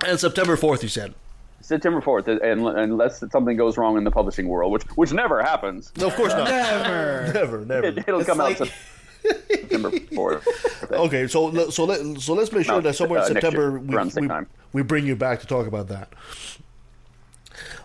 And 0.06 0.18
September 0.20 0.56
fourth, 0.56 0.82
you 0.82 0.88
said. 0.88 1.14
September 1.62 2.00
fourth, 2.00 2.26
uh, 2.28 2.38
and 2.42 2.66
unless 2.66 3.22
something 3.30 3.56
goes 3.56 3.76
wrong 3.78 3.96
in 3.96 4.04
the 4.04 4.10
publishing 4.10 4.48
world, 4.48 4.72
which 4.72 4.82
which 4.96 5.12
never 5.12 5.42
happens. 5.42 5.92
No, 5.96 6.08
of 6.08 6.16
course 6.16 6.32
not. 6.32 6.48
Never. 6.48 7.32
never, 7.32 7.64
never. 7.64 7.86
It, 7.86 8.06
will 8.06 8.20
It's 8.20 8.28
come 8.28 8.38
like- 8.38 8.60
out 8.60 8.70
September 9.50 9.90
fourth. 10.14 10.46
Okay, 10.90 11.26
so 11.26 11.70
so 11.70 11.84
let 11.84 12.20
so 12.20 12.34
let's 12.34 12.52
make 12.52 12.64
sure 12.66 12.76
No, 12.76 12.80
that 12.80 12.94
somewhere 12.94 13.20
in 13.20 13.24
uh, 13.24 13.28
next 13.28 13.42
September 13.46 13.78
we, 13.78 13.94
around 13.94 14.06
the 14.08 14.12
same 14.12 14.28
we, 14.72 14.82
we 14.82 14.82
bring 14.82 15.06
you 15.06 15.16
back 15.16 15.40
to 15.40 15.46
talk 15.46 15.66
about 15.66 15.88
that. 15.88 16.12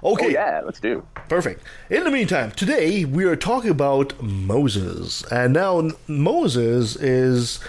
Okay. 0.03 0.25
Oh 0.25 0.29
yeah, 0.29 0.61
let's 0.63 0.79
do. 0.79 1.05
Perfect. 1.29 1.63
In 1.89 2.03
the 2.03 2.11
meantime, 2.11 2.51
today 2.51 3.05
we 3.05 3.25
are 3.25 3.35
talking 3.35 3.71
about 3.71 4.21
Moses, 4.21 5.23
and 5.31 5.53
now 5.53 5.89
Moses 6.07 6.95
is 6.95 7.59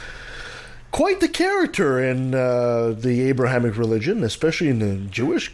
quite 0.93 1.21
the 1.21 1.29
character 1.29 2.01
in 2.01 2.35
uh, 2.35 2.95
the 2.97 3.23
Abrahamic 3.23 3.77
religion, 3.77 4.23
especially 4.23 4.69
in 4.69 4.79
the 4.79 4.97
Jewish 5.11 5.53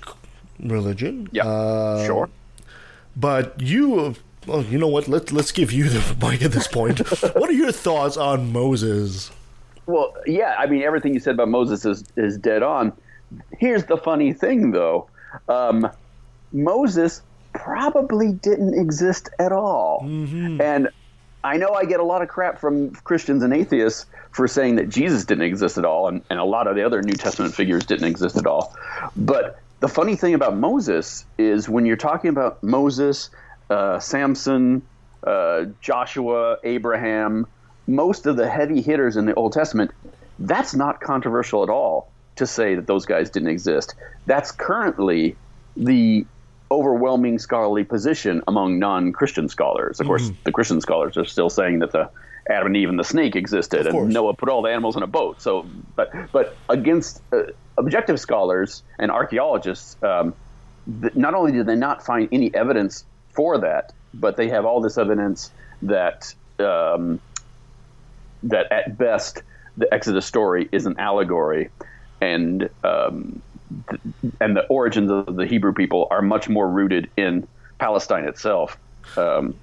religion. 0.60 1.28
Yeah, 1.32 1.46
Uh, 1.46 2.04
sure. 2.06 2.28
But 3.16 3.60
you, 3.60 4.14
well, 4.46 4.62
you 4.62 4.78
know 4.78 4.88
what? 4.88 5.08
Let's 5.08 5.32
let's 5.32 5.52
give 5.52 5.72
you 5.72 5.88
the 5.88 6.16
mic 6.20 6.42
at 6.42 6.52
this 6.52 6.66
point. 6.66 6.98
what 7.34 7.48
are 7.48 7.54
your 7.54 7.72
thoughts 7.72 8.16
on 8.16 8.52
Moses? 8.52 9.30
Well, 9.86 10.14
yeah, 10.26 10.56
I 10.58 10.66
mean 10.66 10.82
everything 10.82 11.14
you 11.14 11.20
said 11.20 11.34
about 11.34 11.48
Moses 11.48 11.84
is 11.84 12.04
is 12.16 12.38
dead 12.38 12.62
on. 12.62 12.92
Here's 13.58 13.84
the 13.84 13.96
funny 13.96 14.32
thing, 14.32 14.72
though. 14.72 15.08
Um, 15.48 15.88
Moses 16.52 17.22
probably 17.54 18.32
didn't 18.32 18.78
exist 18.78 19.30
at 19.38 19.52
all, 19.52 20.00
and 20.02 20.88
I 21.44 21.56
know 21.56 21.70
I 21.72 21.84
get 21.84 22.00
a 22.00 22.04
lot 22.04 22.22
of 22.22 22.28
crap 22.28 22.60
from 22.60 22.90
Christians 22.90 23.42
and 23.42 23.52
atheists 23.52 24.06
for 24.30 24.46
saying 24.46 24.76
that 24.76 24.88
Jesus 24.88 25.24
didn't 25.24 25.44
exist 25.44 25.78
at 25.78 25.84
all, 25.84 26.08
and, 26.08 26.22
and 26.30 26.38
a 26.38 26.44
lot 26.44 26.66
of 26.66 26.76
the 26.76 26.84
other 26.84 27.02
New 27.02 27.14
Testament 27.14 27.54
figures 27.54 27.84
didn't 27.84 28.06
exist 28.06 28.36
at 28.36 28.46
all. 28.46 28.74
But 29.16 29.58
the 29.80 29.88
funny 29.88 30.14
thing 30.14 30.34
about 30.34 30.56
Moses 30.56 31.24
is 31.38 31.68
when 31.68 31.84
you're 31.86 31.96
talking 31.96 32.30
about 32.30 32.62
Moses, 32.62 33.30
uh, 33.72 33.98
Samson, 33.98 34.82
uh, 35.24 35.64
Joshua, 35.80 36.58
Abraham, 36.62 37.46
most 37.86 38.26
of 38.26 38.36
the 38.36 38.48
heavy 38.48 38.80
hitters 38.82 39.16
in 39.16 39.26
the 39.26 39.34
Old 39.34 39.52
Testament, 39.52 39.90
that's 40.38 40.74
not 40.74 41.00
controversial 41.00 41.62
at 41.62 41.68
all 41.68 42.10
to 42.36 42.46
say 42.46 42.74
that 42.74 42.86
those 42.86 43.06
guys 43.06 43.30
didn't 43.30 43.48
exist. 43.48 43.94
That's 44.26 44.52
currently 44.52 45.36
the 45.76 46.24
overwhelming 46.70 47.38
scholarly 47.38 47.84
position 47.84 48.42
among 48.48 48.78
non-Christian 48.78 49.48
scholars. 49.48 50.00
Of 50.00 50.06
course, 50.06 50.30
the 50.44 50.52
Christian 50.52 50.80
scholars 50.80 51.16
are 51.16 51.24
still 51.24 51.50
saying 51.50 51.80
that 51.80 51.92
the 51.92 52.10
Adam 52.48 52.68
and 52.68 52.76
Eve 52.76 52.88
and 52.88 52.98
the 52.98 53.04
snake 53.04 53.36
existed, 53.36 53.86
and 53.86 54.12
Noah 54.14 54.34
put 54.34 54.48
all 54.48 54.62
the 54.62 54.70
animals 54.70 54.96
in 54.96 55.02
a 55.02 55.06
boat. 55.06 55.40
So, 55.40 55.66
but 55.94 56.10
but 56.32 56.56
against 56.68 57.22
uh, 57.32 57.42
objective 57.76 58.18
scholars 58.18 58.82
and 58.98 59.10
archaeologists, 59.10 59.96
um, 60.02 60.34
th- 61.02 61.14
not 61.14 61.34
only 61.34 61.52
did 61.52 61.66
they 61.66 61.76
not 61.76 62.04
find 62.04 62.28
any 62.32 62.52
evidence 62.54 63.04
for 63.34 63.58
that, 63.58 63.92
but 64.14 64.36
they 64.36 64.48
have 64.48 64.64
all 64.64 64.80
this 64.80 64.98
evidence 64.98 65.50
that 65.82 66.34
um, 66.58 67.20
that 68.42 68.70
at 68.70 68.98
best 68.98 69.42
the 69.76 69.92
Exodus 69.92 70.26
story 70.26 70.68
is 70.72 70.86
an 70.86 70.96
allegory, 70.98 71.70
and 72.20 72.68
um, 72.84 73.42
th- 73.90 74.02
and 74.40 74.56
the 74.56 74.64
origins 74.68 75.10
of 75.10 75.36
the 75.36 75.46
Hebrew 75.46 75.72
people 75.72 76.08
are 76.10 76.22
much 76.22 76.48
more 76.48 76.68
rooted 76.68 77.10
in 77.16 77.48
Palestine 77.78 78.24
itself. 78.24 78.78
Um, 79.16 79.60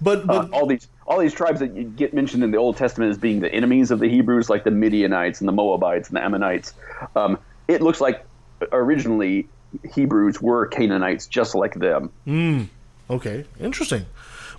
but, 0.00 0.26
but 0.26 0.50
all 0.52 0.66
these 0.66 0.88
all 1.06 1.18
these 1.18 1.34
tribes 1.34 1.60
that 1.60 1.76
you 1.76 1.84
get 1.84 2.14
mentioned 2.14 2.42
in 2.42 2.50
the 2.50 2.58
Old 2.58 2.76
Testament 2.76 3.10
as 3.10 3.18
being 3.18 3.40
the 3.40 3.52
enemies 3.52 3.90
of 3.90 3.98
the 3.98 4.08
Hebrews, 4.08 4.48
like 4.48 4.64
the 4.64 4.70
Midianites 4.70 5.40
and 5.40 5.48
the 5.48 5.52
Moabites 5.52 6.08
and 6.08 6.16
the 6.16 6.22
Ammonites, 6.22 6.72
um, 7.14 7.38
it 7.68 7.82
looks 7.82 8.00
like 8.00 8.24
originally 8.72 9.50
Hebrews 9.92 10.40
were 10.40 10.66
Canaanites 10.66 11.26
just 11.26 11.54
like 11.54 11.74
them. 11.74 12.12
Hmm. 12.24 12.64
Okay. 13.10 13.44
Interesting. 13.60 14.06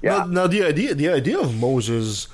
Yeah. 0.01 0.17
Now, 0.19 0.25
now 0.25 0.47
the 0.47 0.63
idea 0.63 0.93
the 0.93 1.09
idea 1.09 1.39
of 1.39 1.55
Moses 1.59 2.27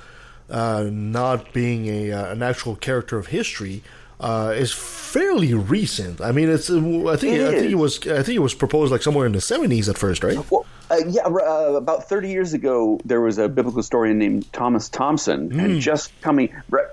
uh, 0.50 0.88
not 0.90 1.52
being 1.52 1.86
a 1.86 2.12
uh, 2.12 2.32
an 2.32 2.42
actual 2.42 2.76
character 2.76 3.18
of 3.18 3.28
history 3.28 3.82
uh, 4.20 4.52
is 4.56 4.72
fairly 4.72 5.54
recent. 5.54 6.20
I 6.20 6.32
mean, 6.32 6.48
it's 6.48 6.70
I 6.70 6.74
think 7.16 7.34
It 7.36 7.46
I 7.46 7.50
think 7.52 7.70
it 7.70 7.76
was 7.78 7.98
I 8.06 8.22
think 8.22 8.36
it 8.36 8.42
was 8.42 8.54
proposed 8.54 8.90
like 8.90 9.02
somewhere 9.02 9.26
in 9.26 9.32
the 9.32 9.40
seventies 9.40 9.88
at 9.88 9.96
first, 9.98 10.24
right? 10.24 10.38
Well, 10.50 10.66
uh, 10.90 10.96
yeah, 11.06 11.26
uh, 11.26 11.74
about 11.76 12.08
30 12.08 12.30
years 12.30 12.54
ago, 12.54 12.98
there 13.04 13.20
was 13.20 13.36
a 13.36 13.46
biblical 13.46 13.76
historian 13.78 14.18
named 14.18 14.50
Thomas 14.54 14.88
Thompson, 14.88 15.50
Hmm. 15.50 15.60
and 15.60 15.80
just 15.82 16.18
coming, 16.22 16.48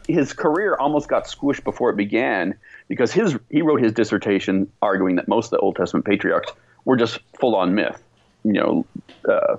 his 0.09 0.33
career 0.33 0.75
almost 0.77 1.07
got 1.07 1.23
squished 1.27 1.63
before 1.63 1.89
it 1.91 1.95
began 1.95 2.55
because 2.89 3.13
his 3.13 3.37
he 3.49 3.61
wrote 3.61 3.81
his 3.81 3.93
dissertation 3.93 4.69
arguing 4.81 5.15
that 5.15 5.27
most 5.29 5.45
of 5.45 5.51
the 5.51 5.59
Old 5.59 5.77
Testament 5.77 6.05
patriarchs 6.05 6.51
were 6.83 6.97
just 6.97 7.19
full 7.39 7.55
on 7.55 7.73
myth, 7.73 8.03
you 8.45 8.53
know, 8.53 8.85
uh, 9.27 9.57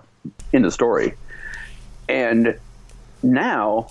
in 0.52 0.62
the 0.62 0.70
story. 0.70 1.14
And 2.08 2.58
now, 3.22 3.90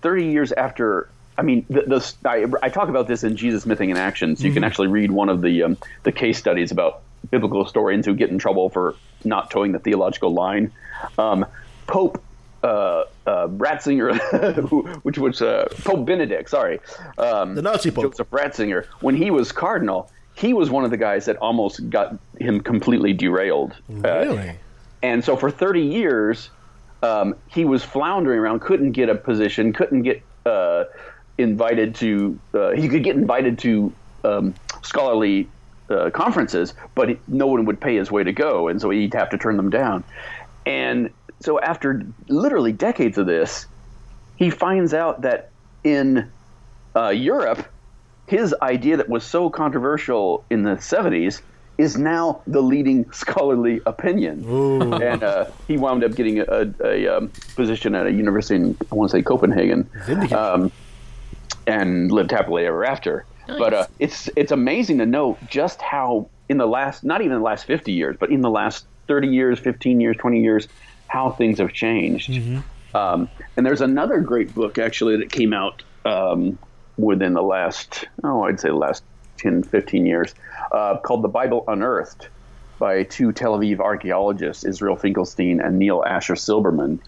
30 0.00 0.26
years 0.26 0.52
after, 0.52 1.08
I 1.38 1.42
mean, 1.42 1.64
the, 1.70 1.82
the 1.82 2.14
I, 2.28 2.46
I 2.66 2.68
talk 2.68 2.88
about 2.88 3.06
this 3.06 3.22
in 3.22 3.36
Jesus 3.36 3.64
Mything 3.64 3.90
in 3.90 3.96
Action, 3.96 4.36
so 4.36 4.44
you 4.44 4.52
can 4.52 4.62
Mhm. 4.62 4.66
actually 4.66 4.88
read 4.88 5.12
one 5.12 5.28
of 5.28 5.40
the 5.42 5.62
um, 5.62 5.76
the 6.02 6.12
case 6.12 6.38
studies 6.38 6.72
about 6.72 7.02
biblical 7.30 7.62
historians 7.62 8.04
who 8.04 8.14
get 8.14 8.30
in 8.30 8.38
trouble 8.38 8.68
for 8.68 8.96
not 9.24 9.50
toeing 9.50 9.70
the 9.72 9.78
theological 9.78 10.34
line. 10.34 10.72
Um, 11.18 11.46
Pope 11.86 12.20
uh, 12.64 13.04
uh, 13.26 13.48
Ratzinger, 13.48 14.18
which 15.04 15.18
was 15.18 15.40
uh, 15.40 15.68
Pope 15.84 16.04
Benedict, 16.06 16.50
sorry, 16.50 16.80
um, 17.18 17.54
the 17.54 17.62
Nazi 17.62 17.90
Pope 17.92 18.04
Joseph 18.12 18.30
Ratzinger, 18.30 18.86
when 19.00 19.14
he 19.14 19.30
was 19.30 19.52
cardinal, 19.52 20.10
he 20.42 20.52
was 20.52 20.70
one 20.70 20.84
of 20.84 20.90
the 20.90 20.96
guys 20.96 21.26
that 21.26 21.36
almost 21.36 21.88
got 21.88 22.18
him 22.38 22.60
completely 22.60 23.12
derailed. 23.12 23.72
Uh, 23.88 24.00
Really? 24.02 24.58
and 25.02 25.24
so 25.24 25.36
for 25.36 25.52
30 25.52 25.80
years, 25.80 26.50
um, 27.02 27.36
he 27.46 27.64
was 27.64 27.84
floundering 27.84 28.40
around, 28.40 28.60
couldn't 28.60 28.90
get 28.92 29.08
a 29.08 29.14
position, 29.14 29.72
couldn't 29.72 30.02
get 30.02 30.20
uh, 30.44 30.84
invited 31.38 31.94
to. 31.96 32.38
Uh, 32.52 32.70
he 32.72 32.88
could 32.88 33.04
get 33.04 33.14
invited 33.14 33.58
to 33.60 33.92
um, 34.24 34.54
scholarly 34.82 35.48
uh, 35.88 36.10
conferences, 36.10 36.74
but 36.96 37.16
no 37.28 37.46
one 37.46 37.64
would 37.64 37.80
pay 37.80 37.94
his 37.96 38.10
way 38.10 38.24
to 38.24 38.32
go, 38.32 38.66
and 38.66 38.80
so 38.80 38.90
he'd 38.90 39.14
have 39.14 39.30
to 39.30 39.38
turn 39.38 39.56
them 39.56 39.70
down. 39.70 40.02
And 40.66 41.10
so 41.38 41.60
after 41.60 42.02
literally 42.28 42.72
decades 42.72 43.16
of 43.16 43.26
this, 43.26 43.66
he 44.36 44.50
finds 44.50 44.92
out 44.92 45.22
that 45.22 45.50
in 45.84 46.28
uh, 46.96 47.08
Europe, 47.10 47.64
his 48.32 48.54
idea 48.62 48.96
that 48.96 49.10
was 49.10 49.24
so 49.24 49.50
controversial 49.50 50.42
in 50.48 50.62
the 50.62 50.76
70s 50.76 51.42
is 51.76 51.98
now 51.98 52.40
the 52.46 52.62
leading 52.62 53.10
scholarly 53.12 53.82
opinion. 53.84 54.42
And 55.02 55.22
uh, 55.22 55.46
he 55.68 55.76
wound 55.76 56.02
up 56.02 56.14
getting 56.14 56.38
a, 56.38 56.44
a, 56.44 56.66
a 56.82 57.16
um, 57.18 57.30
position 57.56 57.94
at 57.94 58.06
a 58.06 58.10
university 58.10 58.56
in, 58.56 58.76
I 58.90 58.94
want 58.94 59.10
to 59.10 59.18
say, 59.18 59.22
Copenhagen, 59.22 59.88
um, 60.32 60.72
and 61.66 62.10
lived 62.10 62.30
happily 62.30 62.64
ever 62.64 62.86
after. 62.86 63.26
But 63.46 63.74
uh, 63.74 63.86
it's 63.98 64.30
it's 64.34 64.50
amazing 64.52 64.98
to 64.98 65.06
know 65.06 65.36
just 65.46 65.82
how 65.82 66.30
in 66.48 66.56
the 66.56 66.66
last, 66.66 67.04
not 67.04 67.20
even 67.20 67.36
the 67.36 67.44
last 67.44 67.66
50 67.66 67.92
years, 67.92 68.16
but 68.18 68.30
in 68.30 68.40
the 68.40 68.50
last 68.50 68.86
30 69.08 69.28
years, 69.28 69.58
15 69.58 70.00
years, 70.00 70.16
20 70.16 70.40
years, 70.40 70.68
how 71.08 71.32
things 71.32 71.58
have 71.58 71.72
changed. 71.74 72.30
Um, 72.94 73.28
and 73.56 73.66
there's 73.66 73.82
another 73.82 74.20
great 74.20 74.54
book 74.54 74.78
actually 74.78 75.18
that 75.18 75.30
came 75.30 75.52
out 75.52 75.82
um, 76.06 76.58
within 77.02 77.34
the 77.34 77.42
last, 77.42 78.06
oh, 78.24 78.44
I'd 78.44 78.60
say 78.60 78.68
the 78.68 78.74
last 78.74 79.02
10, 79.38 79.64
15 79.64 80.06
years, 80.06 80.34
uh, 80.70 80.98
called 80.98 81.22
The 81.22 81.28
Bible 81.28 81.64
Unearthed 81.68 82.28
by 82.78 83.02
two 83.04 83.32
Tel 83.32 83.58
Aviv 83.58 83.80
archaeologists, 83.80 84.64
Israel 84.64 84.96
Finkelstein 84.96 85.60
and 85.60 85.78
Neil 85.78 86.02
Asher 86.06 86.34
Silberman. 86.34 86.98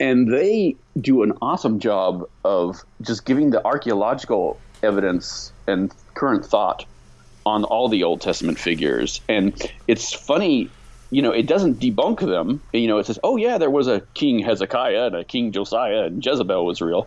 And 0.00 0.32
they 0.32 0.76
do 1.00 1.22
an 1.22 1.32
awesome 1.40 1.78
job 1.78 2.28
of 2.44 2.82
just 3.02 3.24
giving 3.24 3.50
the 3.50 3.64
archaeological 3.64 4.58
evidence 4.82 5.52
and 5.66 5.92
current 6.14 6.44
thought 6.44 6.84
on 7.46 7.64
all 7.64 7.88
the 7.88 8.04
Old 8.04 8.20
Testament 8.20 8.58
figures. 8.58 9.20
And 9.28 9.60
it's 9.86 10.12
funny 10.12 10.70
you 11.14 11.22
know, 11.22 11.30
it 11.30 11.46
doesn't 11.46 11.78
debunk 11.78 12.18
them. 12.18 12.60
You 12.72 12.88
know, 12.88 12.98
it 12.98 13.06
says, 13.06 13.20
oh 13.22 13.36
yeah, 13.36 13.58
there 13.58 13.70
was 13.70 13.86
a 13.86 14.00
King 14.14 14.40
Hezekiah 14.40 15.06
and 15.06 15.14
a 15.14 15.22
King 15.22 15.52
Josiah, 15.52 16.06
and 16.06 16.24
Jezebel 16.24 16.66
was 16.66 16.80
real. 16.80 17.06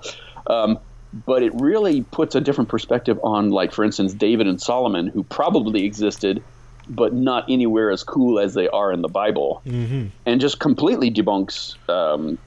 Um, 0.50 0.80
but 1.26 1.44
it 1.44 1.54
really 1.56 2.02
puts 2.04 2.36
a 2.36 2.42
different 2.42 2.70
perspective 2.70 3.20
on, 3.24 3.50
like, 3.50 3.72
for 3.72 3.84
instance, 3.84 4.14
David 4.14 4.48
and 4.48 4.62
Solomon, 4.62 5.08
who 5.08 5.24
probably 5.24 5.86
existed, 5.86 6.44
but 6.90 7.14
not 7.14 7.46
anywhere 7.50 7.92
as 7.92 8.04
cool 8.04 8.40
as 8.40 8.54
they 8.54 8.68
are 8.70 8.92
in 8.92 9.02
the 9.02 9.08
Bible, 9.08 9.62
Mm-hmm. 9.66 10.08
and 10.26 10.42
just 10.42 10.60
completely 10.60 11.12
debunks 11.12 11.76
um, 11.90 12.38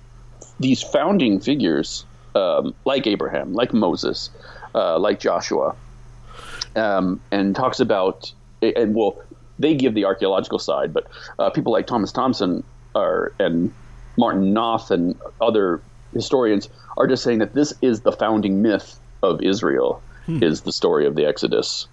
these 0.59 0.83
founding 0.83 1.41
figures 1.41 2.05
um, 2.35 2.75
like 2.85 3.07
Abraham, 3.07 3.55
like 3.55 3.73
Moses, 3.73 4.31
uh, 4.75 4.99
like 4.99 5.21
Joshua, 5.21 5.75
um, 6.77 7.21
and 7.31 7.57
talks 7.57 7.81
about 7.81 8.33
and 8.63 8.95
well, 8.95 9.21
they 9.59 9.75
give 9.75 9.95
the 9.95 10.05
archaeological 10.05 10.59
side, 10.59 10.93
but 10.93 11.07
uh, 11.39 11.51
people 11.51 11.73
like 11.73 11.87
Thomas 11.87 12.13
Thompson 12.13 12.63
are 12.95 13.33
and 13.41 13.73
Martin 14.19 14.53
Knopf 14.53 14.91
and 14.91 15.19
other 15.41 15.81
historians 16.13 16.69
are 16.97 17.07
just 17.07 17.23
saying 17.23 17.39
that 17.39 17.55
this 17.55 17.73
is 17.83 18.01
the 18.01 18.13
founding 18.13 18.63
myth 18.63 18.99
of 19.23 19.43
Israel, 19.43 20.03
is 20.29 20.61
the 20.63 20.73
story 20.73 21.07
of 21.07 21.17
the 21.17 21.25
Exodus. 21.27 21.89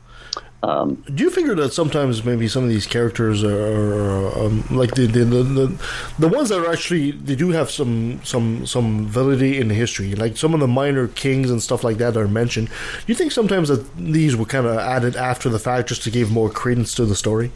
Um, 0.63 1.03
Do 1.13 1.24
you 1.24 1.30
figure 1.30 1.55
that 1.55 1.72
sometimes 1.72 2.24
maybe 2.24 2.47
some 2.47 2.63
of 2.63 2.70
these 2.70 2.88
characters 2.88 3.43
are 3.43 4.28
um, 4.39 4.63
like 4.72 4.95
the 4.95 5.05
the, 5.05 5.24
the 5.24 5.43
the 5.43 5.86
the 6.18 6.28
ones 6.28 6.49
that 6.49 6.59
are 6.59 6.72
actually 6.72 7.11
they 7.11 7.36
do 7.36 7.49
have 7.51 7.70
some 7.70 8.20
some 8.24 8.65
some 8.65 9.07
validity 9.07 9.59
in 9.59 9.70
history, 9.70 10.15
like 10.15 10.36
some 10.36 10.53
of 10.55 10.59
the 10.59 10.68
minor 10.68 11.07
kings 11.09 11.51
and 11.51 11.61
stuff 11.61 11.84
like 11.84 11.97
that 11.97 12.13
that 12.15 12.20
are 12.20 12.28
mentioned. 12.28 12.68
Do 12.70 13.05
you 13.07 13.15
think 13.15 13.32
sometimes 13.32 13.70
that 13.70 13.95
these 13.97 14.36
were 14.36 14.45
kind 14.45 14.65
of 14.65 14.78
added 14.78 15.15
after 15.15 15.47
the 15.47 15.59
fact 15.59 15.89
just 15.89 16.03
to 16.03 16.11
give 16.11 16.32
more 16.32 16.49
credence 16.49 16.95
to 16.95 17.05
the 17.05 17.15
story? 17.15 17.51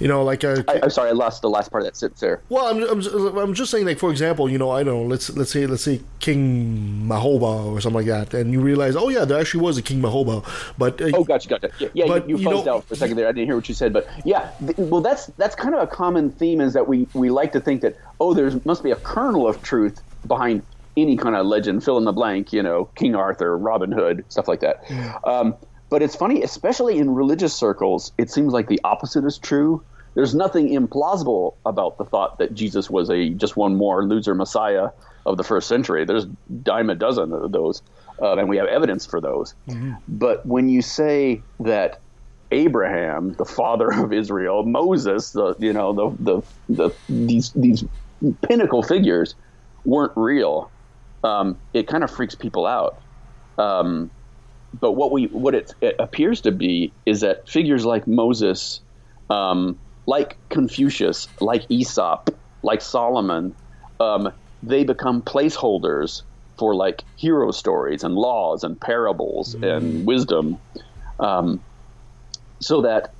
You 0.00 0.08
know, 0.08 0.24
like 0.24 0.42
uh, 0.44 0.62
I, 0.66 0.80
I'm 0.82 0.90
sorry, 0.90 1.10
I 1.10 1.12
lost 1.12 1.42
the 1.42 1.50
last 1.50 1.70
part 1.70 1.82
of 1.82 1.86
that 1.86 1.96
sentence 1.96 2.20
there. 2.20 2.40
well, 2.48 2.66
I'm, 2.66 2.82
I'm, 2.82 3.38
I'm 3.38 3.54
just 3.54 3.70
saying, 3.70 3.84
like 3.84 3.98
for 3.98 4.10
example, 4.10 4.48
you 4.50 4.56
know, 4.56 4.70
I 4.70 4.82
don't 4.82 4.94
know, 4.94 5.02
let's 5.06 5.28
let's 5.36 5.50
say 5.50 5.66
let's 5.66 5.82
say 5.84 6.00
King 6.20 7.02
Mahoba 7.06 7.66
or 7.66 7.80
something 7.82 7.98
like 7.98 8.06
that, 8.06 8.32
and 8.32 8.50
you 8.50 8.60
realize, 8.60 8.96
oh 8.96 9.10
yeah, 9.10 9.26
there 9.26 9.38
actually 9.38 9.62
was 9.62 9.76
a 9.76 9.82
King 9.82 10.00
Mahoba, 10.00 10.42
but 10.78 11.00
uh, 11.02 11.10
Oh, 11.14 11.22
gotcha, 11.22 11.48
gotcha. 11.50 11.70
Yeah, 11.78 11.88
yeah 11.92 12.06
But, 12.06 12.28
you, 12.28 12.38
you 12.38 12.42
you 12.44 12.48
fuzzed 12.48 12.64
know- 12.66 12.76
out 12.76 12.84
for 12.84 12.94
a 12.94 12.96
second 12.96 13.16
there. 13.18 13.28
I 13.28 13.32
didn't 13.32 13.46
hear 13.46 13.56
what 13.56 13.68
you 13.68 13.74
said, 13.74 13.92
but 13.92 14.08
yeah. 14.24 14.50
th- 14.64 14.76
well, 14.78 15.02
that's 15.02 15.26
that's 15.36 15.54
kind 15.54 15.74
of 15.74 15.82
a 15.82 15.86
common 15.86 16.30
theme 16.30 16.60
is 16.62 16.72
that 16.72 16.88
we 16.88 17.06
we 17.12 17.28
like 17.28 17.52
to 17.52 17.60
think 17.60 17.82
that 17.82 17.96
oh, 18.20 18.32
there 18.32 18.50
must 18.64 18.82
be 18.82 18.90
a 18.92 18.96
kernel 18.96 19.46
of 19.46 19.62
truth 19.62 20.00
behind 20.26 20.62
any 20.96 21.16
kind 21.16 21.36
of 21.36 21.46
legend, 21.46 21.84
fill 21.84 21.98
in 21.98 22.04
the 22.04 22.12
blank. 22.12 22.52
You 22.54 22.62
know, 22.62 22.86
King 22.94 23.14
Arthur, 23.14 23.56
Robin 23.58 23.92
Hood, 23.92 24.24
stuff 24.28 24.48
like 24.48 24.60
that. 24.60 24.82
Um, 25.24 25.54
but 25.90 26.02
it's 26.02 26.14
funny, 26.16 26.42
especially 26.42 26.98
in 26.98 27.10
religious 27.10 27.52
circles, 27.52 28.12
it 28.16 28.30
seems 28.30 28.52
like 28.52 28.68
the 28.68 28.80
opposite 28.84 29.24
is 29.24 29.38
true. 29.38 29.84
There's 30.14 30.34
nothing 30.34 30.68
implausible 30.68 31.54
about 31.66 31.98
the 31.98 32.04
thought 32.04 32.38
that 32.38 32.54
Jesus 32.54 32.88
was 32.88 33.10
a 33.10 33.30
just 33.30 33.56
one 33.56 33.76
more 33.76 34.04
loser 34.06 34.34
Messiah 34.34 34.88
of 35.26 35.36
the 35.36 35.44
first 35.44 35.68
century. 35.68 36.04
There's 36.04 36.26
dime 36.62 36.90
a 36.90 36.94
dozen 36.94 37.32
of 37.32 37.52
those, 37.52 37.82
uh, 38.22 38.36
and 38.36 38.48
we 38.48 38.56
have 38.56 38.66
evidence 38.66 39.04
for 39.04 39.20
those. 39.20 39.54
But 40.08 40.46
when 40.46 40.68
you 40.68 40.82
say 40.82 41.42
that 41.60 42.00
Abraham, 42.50 43.34
the 43.34 43.44
father 43.44 43.90
of 43.92 44.12
Israel, 44.12 44.64
Moses, 44.64 45.30
the 45.32 45.54
you 45.58 45.72
know 45.72 45.92
the 45.92 46.16
the, 46.18 46.42
the 46.68 46.96
these 47.08 47.52
these 47.52 47.84
pinnacle 48.42 48.82
figures 48.82 49.34
weren't 49.84 50.12
real, 50.16 50.70
um, 51.24 51.58
it 51.72 51.86
kind 51.88 52.04
of 52.04 52.10
freaks 52.10 52.34
people 52.34 52.66
out. 52.66 53.02
Um, 53.58 54.10
but 54.78 54.92
what 54.92 55.12
we 55.12 55.24
what 55.26 55.54
it, 55.54 55.72
it 55.80 55.96
appears 55.98 56.40
to 56.42 56.52
be 56.52 56.94
is 57.06 57.20
that 57.20 57.48
figures 57.48 57.84
like 57.84 58.06
Moses, 58.06 58.80
um, 59.28 59.78
like 60.06 60.38
Confucius, 60.50 61.28
like 61.40 61.62
Aesop, 61.70 62.30
like 62.62 62.80
Solomon, 62.80 63.54
um, 63.98 64.32
they 64.62 64.84
become 64.84 65.22
placeholders 65.22 66.22
for 66.58 66.74
like 66.74 67.04
hero 67.16 67.50
stories 67.50 68.04
and 68.04 68.14
laws 68.14 68.62
and 68.62 68.80
parables 68.80 69.56
and 69.62 70.06
wisdom, 70.06 70.58
um, 71.18 71.62
so 72.60 72.82
that. 72.82 73.14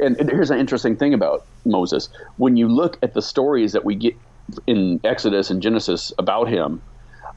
And, 0.00 0.16
and 0.18 0.28
here's 0.28 0.50
an 0.50 0.58
interesting 0.58 0.96
thing 0.96 1.14
about 1.14 1.42
Moses: 1.64 2.08
when 2.36 2.56
you 2.56 2.68
look 2.68 2.98
at 3.02 3.14
the 3.14 3.22
stories 3.22 3.72
that 3.72 3.84
we 3.84 3.94
get 3.94 4.14
in 4.66 5.00
Exodus 5.04 5.48
and 5.48 5.62
Genesis 5.62 6.12
about 6.18 6.48
him, 6.48 6.82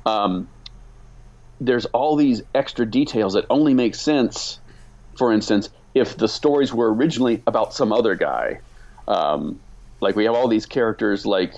um, 0.08 0.48
there's 1.60 1.86
all 1.88 2.16
these 2.16 2.42
extra 2.56 2.86
details 2.86 3.34
that 3.34 3.46
only 3.50 3.74
make 3.74 3.96
sense. 3.96 4.60
For 5.18 5.34
instance, 5.34 5.70
if 5.94 6.16
the 6.16 6.28
stories 6.28 6.74
were 6.74 6.94
originally 6.94 7.44
about 7.46 7.74
some 7.74 7.92
other 7.92 8.16
guy, 8.16 8.60
um, 9.08 9.60
like 10.02 10.16
we 10.16 10.26
have 10.26 10.36
all 10.36 10.48
these 10.48 10.66
characters 10.66 11.26
like 11.26 11.54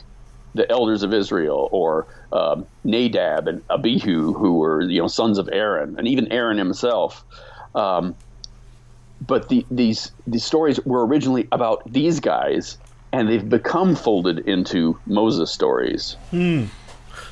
the 0.54 0.70
elders 0.70 1.04
of 1.04 1.14
Israel 1.14 1.70
or 1.72 2.08
um, 2.34 2.66
Nadab 2.84 3.48
and 3.48 3.62
Abihu, 3.70 4.34
who 4.34 4.58
were 4.58 4.82
you 4.82 5.02
know 5.02 5.08
sons 5.08 5.38
of 5.38 5.50
Aaron, 5.52 5.98
and 5.98 6.08
even 6.08 6.32
Aaron 6.32 6.58
himself. 6.58 7.24
Um, 7.76 8.16
but 9.26 9.50
the, 9.50 9.66
these 9.70 10.12
these 10.26 10.44
stories 10.44 10.80
were 10.86 11.06
originally 11.06 11.48
about 11.52 11.84
these 11.92 12.20
guys, 12.20 12.78
and 13.12 13.30
they've 13.30 13.48
become 13.48 13.96
folded 13.96 14.40
into 14.40 15.00
Moses 15.06 15.52
stories. 15.52 16.18
Hmm. 16.32 16.66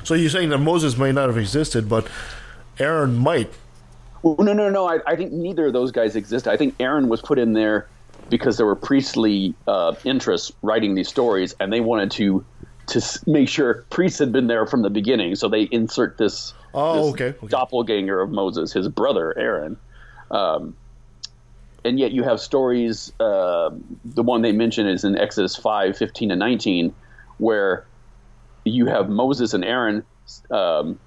So 0.04 0.14
you're 0.14 0.30
saying 0.30 0.50
that 0.50 0.58
Moses 0.58 0.96
may 0.96 1.12
not 1.12 1.28
have 1.28 1.36
existed, 1.36 1.88
but 1.88 2.06
Aaron 2.80 3.16
might. 3.16 3.52
Well, 4.22 4.36
no, 4.38 4.52
no, 4.52 4.68
no. 4.68 4.86
I, 4.86 4.98
I 5.06 5.16
think 5.16 5.32
neither 5.32 5.66
of 5.66 5.72
those 5.72 5.92
guys 5.92 6.16
exist. 6.16 6.46
I 6.48 6.56
think 6.56 6.74
Aaron 6.80 7.08
was 7.08 7.20
put 7.22 7.38
in 7.38 7.52
there 7.52 7.88
because 8.28 8.56
there 8.56 8.66
were 8.66 8.76
priestly 8.76 9.54
uh, 9.66 9.94
interests 10.04 10.52
writing 10.62 10.94
these 10.94 11.08
stories, 11.08 11.54
and 11.60 11.72
they 11.72 11.80
wanted 11.80 12.10
to 12.12 12.44
to 12.88 13.20
make 13.26 13.48
sure 13.48 13.84
priests 13.90 14.18
had 14.18 14.32
been 14.32 14.48
there 14.48 14.66
from 14.66 14.82
the 14.82 14.90
beginning. 14.90 15.36
So 15.36 15.48
they 15.48 15.62
insert 15.70 16.18
this, 16.18 16.52
Oh, 16.74 17.12
this 17.12 17.36
doppelganger 17.48 18.20
of 18.20 18.30
Moses, 18.30 18.72
his 18.72 18.88
brother 18.88 19.36
Aaron. 19.38 19.76
Um, 20.30 20.76
and 21.84 21.98
yet 22.00 22.10
you 22.10 22.24
have 22.24 22.40
stories. 22.40 23.12
Uh, 23.20 23.70
the 24.04 24.22
one 24.22 24.42
they 24.42 24.52
mention 24.52 24.88
is 24.88 25.04
in 25.04 25.16
Exodus 25.16 25.54
5, 25.56 25.96
15 25.96 26.30
and 26.32 26.38
nineteen, 26.38 26.92
where 27.38 27.86
you 28.64 28.86
have 28.86 29.08
Moses 29.08 29.54
and 29.54 29.64
Aaron. 29.64 30.04
Um, 30.50 30.98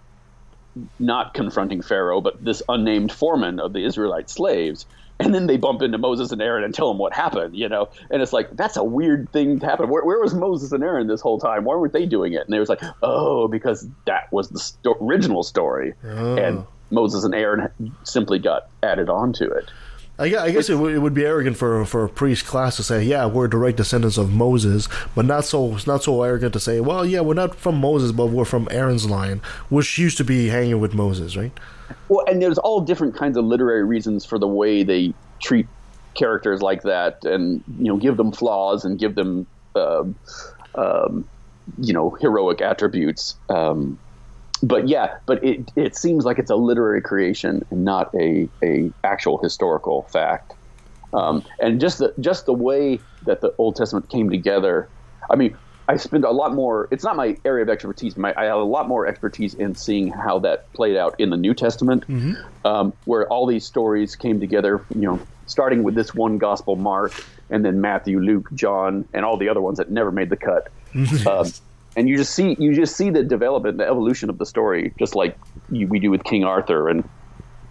not 1.00 1.34
confronting 1.34 1.82
Pharaoh, 1.82 2.22
but 2.22 2.44
this 2.44 2.62
unnamed 2.68 3.12
foreman 3.12 3.60
of 3.60 3.74
the 3.74 3.86
Israelite 3.86 4.30
slaves. 4.30 4.86
And 5.20 5.34
then 5.34 5.46
they 5.46 5.58
bump 5.58 5.84
into 5.84 6.00
Moses 6.00 6.32
and 6.32 6.42
Aaron 6.42 6.64
and 6.64 6.74
tell 6.74 6.88
them 6.88 6.98
what 6.98 7.14
happened, 7.14 7.56
you 7.56 7.70
know? 7.70 7.90
And 8.10 8.22
it's 8.22 8.34
like, 8.34 8.50
that's 8.58 8.78
a 8.78 8.84
weird 8.84 9.32
thing 9.32 9.60
to 9.60 9.66
happen. 9.66 9.88
Where, 9.88 10.04
where 10.04 10.20
was 10.20 10.34
Moses 10.34 10.72
and 10.72 10.84
Aaron 10.84 11.08
this 11.08 11.22
whole 11.22 11.40
time? 11.40 11.64
Why 11.66 11.76
weren't 11.76 11.94
they 11.94 12.08
doing 12.08 12.34
it? 12.34 12.42
And 12.42 12.54
they 12.54 12.60
was 12.60 12.68
like, 12.68 12.82
oh, 13.04 13.48
because 13.48 13.88
that 14.06 14.32
was 14.34 14.50
the 14.50 14.60
sto- 14.60 14.98
original 15.00 15.44
story. 15.44 15.94
Oh. 16.04 16.36
And 16.36 16.66
Moses 16.90 17.24
and 17.24 17.36
Aaron 17.36 17.70
simply 18.04 18.40
got 18.40 18.68
added 18.82 19.08
onto 19.08 19.46
it. 19.46 19.70
I 20.20 20.30
guess, 20.30 20.42
I 20.42 20.52
guess 20.52 20.70
it, 20.70 20.76
would, 20.76 20.94
it 20.94 21.00
would 21.00 21.16
be 21.16 21.26
arrogant 21.26 21.58
for 21.58 21.84
for 21.86 22.04
a 22.06 22.10
priest 22.10 22.46
class 22.46 22.76
to 22.76 22.84
say, 22.84 23.04
"Yeah, 23.04 23.26
we're 23.26 23.48
direct 23.48 23.78
descendants 23.78 24.18
of 24.18 24.32
Moses," 24.32 24.88
but 25.16 25.26
not 25.26 25.44
so 25.44 25.78
not 25.88 26.04
so 26.04 26.22
arrogant 26.22 26.54
to 26.54 26.60
say, 26.60 26.80
"Well, 26.80 27.04
yeah, 27.04 27.22
we're 27.22 27.34
not 27.34 27.56
from 27.56 27.82
Moses, 27.82 28.12
but 28.12 28.28
we're 28.28 28.46
from 28.46 28.68
Aaron's 28.70 29.10
line, 29.10 29.42
which 29.70 29.98
used 29.98 30.18
to 30.18 30.24
be 30.24 30.50
hanging 30.50 30.80
with 30.80 30.94
Moses, 30.94 31.36
right?" 31.36 31.52
Well, 32.10 32.24
and 32.28 32.42
there's 32.42 32.60
all 32.60 32.82
different 32.82 33.16
kinds 33.16 33.38
of 33.38 33.46
literary 33.46 33.84
reasons 33.84 34.24
for 34.24 34.38
the 34.38 34.48
way 34.48 34.84
they 34.84 35.16
treat 35.42 35.66
characters 36.14 36.62
like 36.62 36.84
that, 36.84 37.26
and 37.26 37.64
you 37.80 37.86
know, 37.86 37.98
give 37.98 38.18
them 38.18 38.32
flaws 38.32 38.86
and 38.86 39.00
give 39.00 39.16
them, 39.16 39.48
uh, 39.76 40.04
um, 40.76 41.28
you 41.80 41.94
know, 41.94 42.12
heroic 42.12 42.62
attributes. 42.62 43.36
Um, 43.50 43.98
but 44.64 44.88
yeah, 44.88 45.18
but 45.26 45.44
it 45.44 45.72
it 45.76 45.96
seems 45.96 46.26
like 46.26 46.40
it's 46.40 46.50
a 46.50 46.56
literary 46.56 47.02
creation 47.02 47.66
and 47.70 47.84
not 47.84 48.14
a 48.16 48.50
a 48.64 48.92
actual 49.04 49.38
historical 49.38 50.04
fact. 50.04 50.54
Um, 51.14 51.44
and 51.60 51.80
just 51.80 52.00
the 52.00 52.14
just 52.20 52.46
the 52.46 52.54
way 52.54 53.00
that 53.26 53.42
the 53.42 53.54
Old 53.58 53.76
Testament 53.76 54.10
came 54.10 54.30
together. 54.30 54.88
I 55.30 55.36
mean, 55.36 55.56
I 55.88 55.98
spend 55.98 56.24
a 56.24 56.32
lot 56.32 56.54
more. 56.54 56.88
It's 56.92 57.04
not 57.04 57.16
my 57.18 57.38
area 57.44 57.64
of 57.64 57.70
expertise. 57.70 58.16
My, 58.16 58.34
I 58.38 58.46
have 58.46 58.58
a 58.58 58.64
lot 58.64 58.88
more 58.88 59.06
expertise 59.06 59.54
in 59.54 59.76
seeing 59.76 60.08
how 60.08 60.40
that 60.40 60.72
played 60.74 60.96
out 60.96 61.20
in 61.20 61.30
the 61.30 61.38
New 61.38 61.54
Testament, 61.54 62.06
um, 62.66 62.94
where 63.06 63.28
all 63.28 63.46
these 63.46 63.66
stories 63.66 64.16
came 64.16 64.40
together. 64.40 64.84
You 64.96 65.02
know, 65.02 65.20
starting 65.46 65.84
with 65.84 65.96
this 65.96 66.16
one 66.16 66.38
Gospel, 66.38 66.78
Mark, 66.78 67.14
and 67.50 67.66
then 67.66 67.82
Matthew, 67.82 68.20
Luke, 68.20 68.50
John, 68.54 69.06
and 69.14 69.26
all 69.26 69.38
the 69.38 69.50
other 69.50 69.62
ones 69.62 69.78
that 69.78 69.92
never 69.92 70.12
made 70.12 70.30
the 70.30 70.38
cut. 70.38 70.70
Um, 71.28 71.48
and 71.96 72.10
you 72.10 72.18
just 72.18 72.34
see 72.34 72.56
you 72.60 72.74
just 72.74 72.96
see 72.96 73.10
the 73.10 73.24
development, 73.24 73.78
the 73.78 73.88
evolution 73.88 74.30
of 74.30 74.38
the 74.38 74.46
story, 74.46 74.94
just 75.00 75.16
like 75.16 75.38
you, 75.70 75.88
we 75.88 76.00
do 76.00 76.12
with 76.12 76.24
King 76.24 76.44
Arthur 76.44 76.90
and 76.90 77.08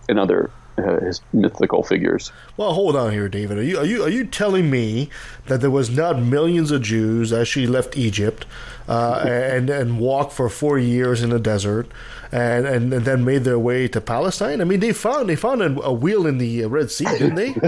and 0.08 0.18
other 0.18 0.50
uh, 0.78 1.00
his 1.00 1.20
mythical 1.32 1.82
figures. 1.82 2.32
Well, 2.56 2.72
hold 2.72 2.96
on 2.96 3.12
here, 3.12 3.28
David. 3.28 3.58
Are 3.58 3.62
you 3.62 3.78
are 3.78 3.84
you 3.84 4.02
are 4.02 4.08
you 4.08 4.24
telling 4.24 4.70
me 4.70 5.10
that 5.46 5.60
there 5.60 5.70
was 5.70 5.90
not 5.90 6.20
millions 6.20 6.70
of 6.70 6.82
Jews 6.82 7.32
as 7.32 7.48
she 7.48 7.66
left 7.66 7.96
Egypt 7.96 8.46
uh, 8.88 9.22
and 9.26 9.68
and 9.68 9.98
walked 9.98 10.32
for 10.32 10.48
four 10.48 10.78
years 10.78 11.22
in 11.22 11.30
the 11.30 11.38
desert 11.38 11.88
and, 12.30 12.66
and 12.66 12.92
and 12.92 13.04
then 13.04 13.24
made 13.24 13.44
their 13.44 13.58
way 13.58 13.88
to 13.88 14.00
Palestine? 14.00 14.60
I 14.60 14.64
mean, 14.64 14.80
they 14.80 14.92
found 14.92 15.28
they 15.28 15.36
found 15.36 15.62
a, 15.62 15.80
a 15.82 15.92
wheel 15.92 16.26
in 16.26 16.38
the 16.38 16.64
Red 16.66 16.90
Sea, 16.90 17.04
didn't 17.04 17.34
they? 17.34 17.50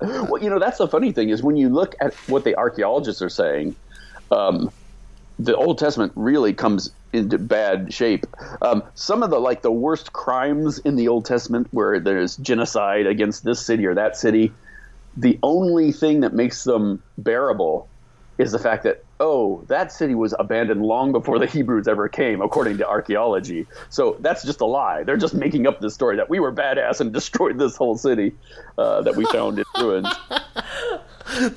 well, 0.00 0.38
you 0.42 0.50
know, 0.50 0.58
that's 0.58 0.78
the 0.78 0.88
funny 0.88 1.12
thing 1.12 1.30
is 1.30 1.42
when 1.42 1.56
you 1.56 1.68
look 1.68 1.94
at 2.00 2.14
what 2.28 2.44
the 2.44 2.54
archaeologists 2.56 3.22
are 3.22 3.30
saying, 3.30 3.74
um, 4.30 4.70
the 5.38 5.56
Old 5.56 5.78
Testament 5.78 6.12
really 6.14 6.52
comes 6.52 6.90
into 7.12 7.38
bad 7.38 7.92
shape. 7.92 8.26
Um, 8.62 8.82
some 8.94 9.22
of 9.22 9.30
the 9.30 9.38
like 9.38 9.62
the 9.62 9.72
worst 9.72 10.12
crimes 10.12 10.78
in 10.78 10.96
the 10.96 11.08
Old 11.08 11.24
Testament, 11.24 11.68
where 11.70 12.00
there's 12.00 12.36
genocide 12.36 13.06
against 13.06 13.44
this 13.44 13.64
city 13.64 13.86
or 13.86 13.94
that 13.94 14.16
city, 14.16 14.52
the 15.16 15.38
only 15.42 15.92
thing 15.92 16.20
that 16.20 16.34
makes 16.34 16.64
them 16.64 17.02
bearable 17.18 17.88
is 18.38 18.52
the 18.52 18.58
fact 18.58 18.84
that 18.84 19.04
oh, 19.18 19.64
that 19.68 19.90
city 19.92 20.14
was 20.14 20.34
abandoned 20.38 20.82
long 20.82 21.10
before 21.12 21.38
the 21.38 21.46
Hebrews 21.46 21.88
ever 21.88 22.08
came, 22.08 22.40
according 22.42 22.78
to 22.78 22.86
archaeology. 22.88 23.66
So 23.88 24.16
that's 24.20 24.44
just 24.44 24.60
a 24.60 24.66
lie. 24.66 25.04
They're 25.04 25.16
just 25.16 25.34
making 25.34 25.66
up 25.66 25.80
this 25.80 25.94
story 25.94 26.16
that 26.16 26.28
we 26.28 26.38
were 26.40 26.52
badass 26.52 27.00
and 27.00 27.12
destroyed 27.20 27.58
this 27.58 27.76
whole 27.76 27.96
city 27.96 28.34
uh, 28.78 29.02
that 29.02 29.16
we 29.16 29.24
found 29.26 29.58
in 29.58 29.64
ruins. 29.80 30.08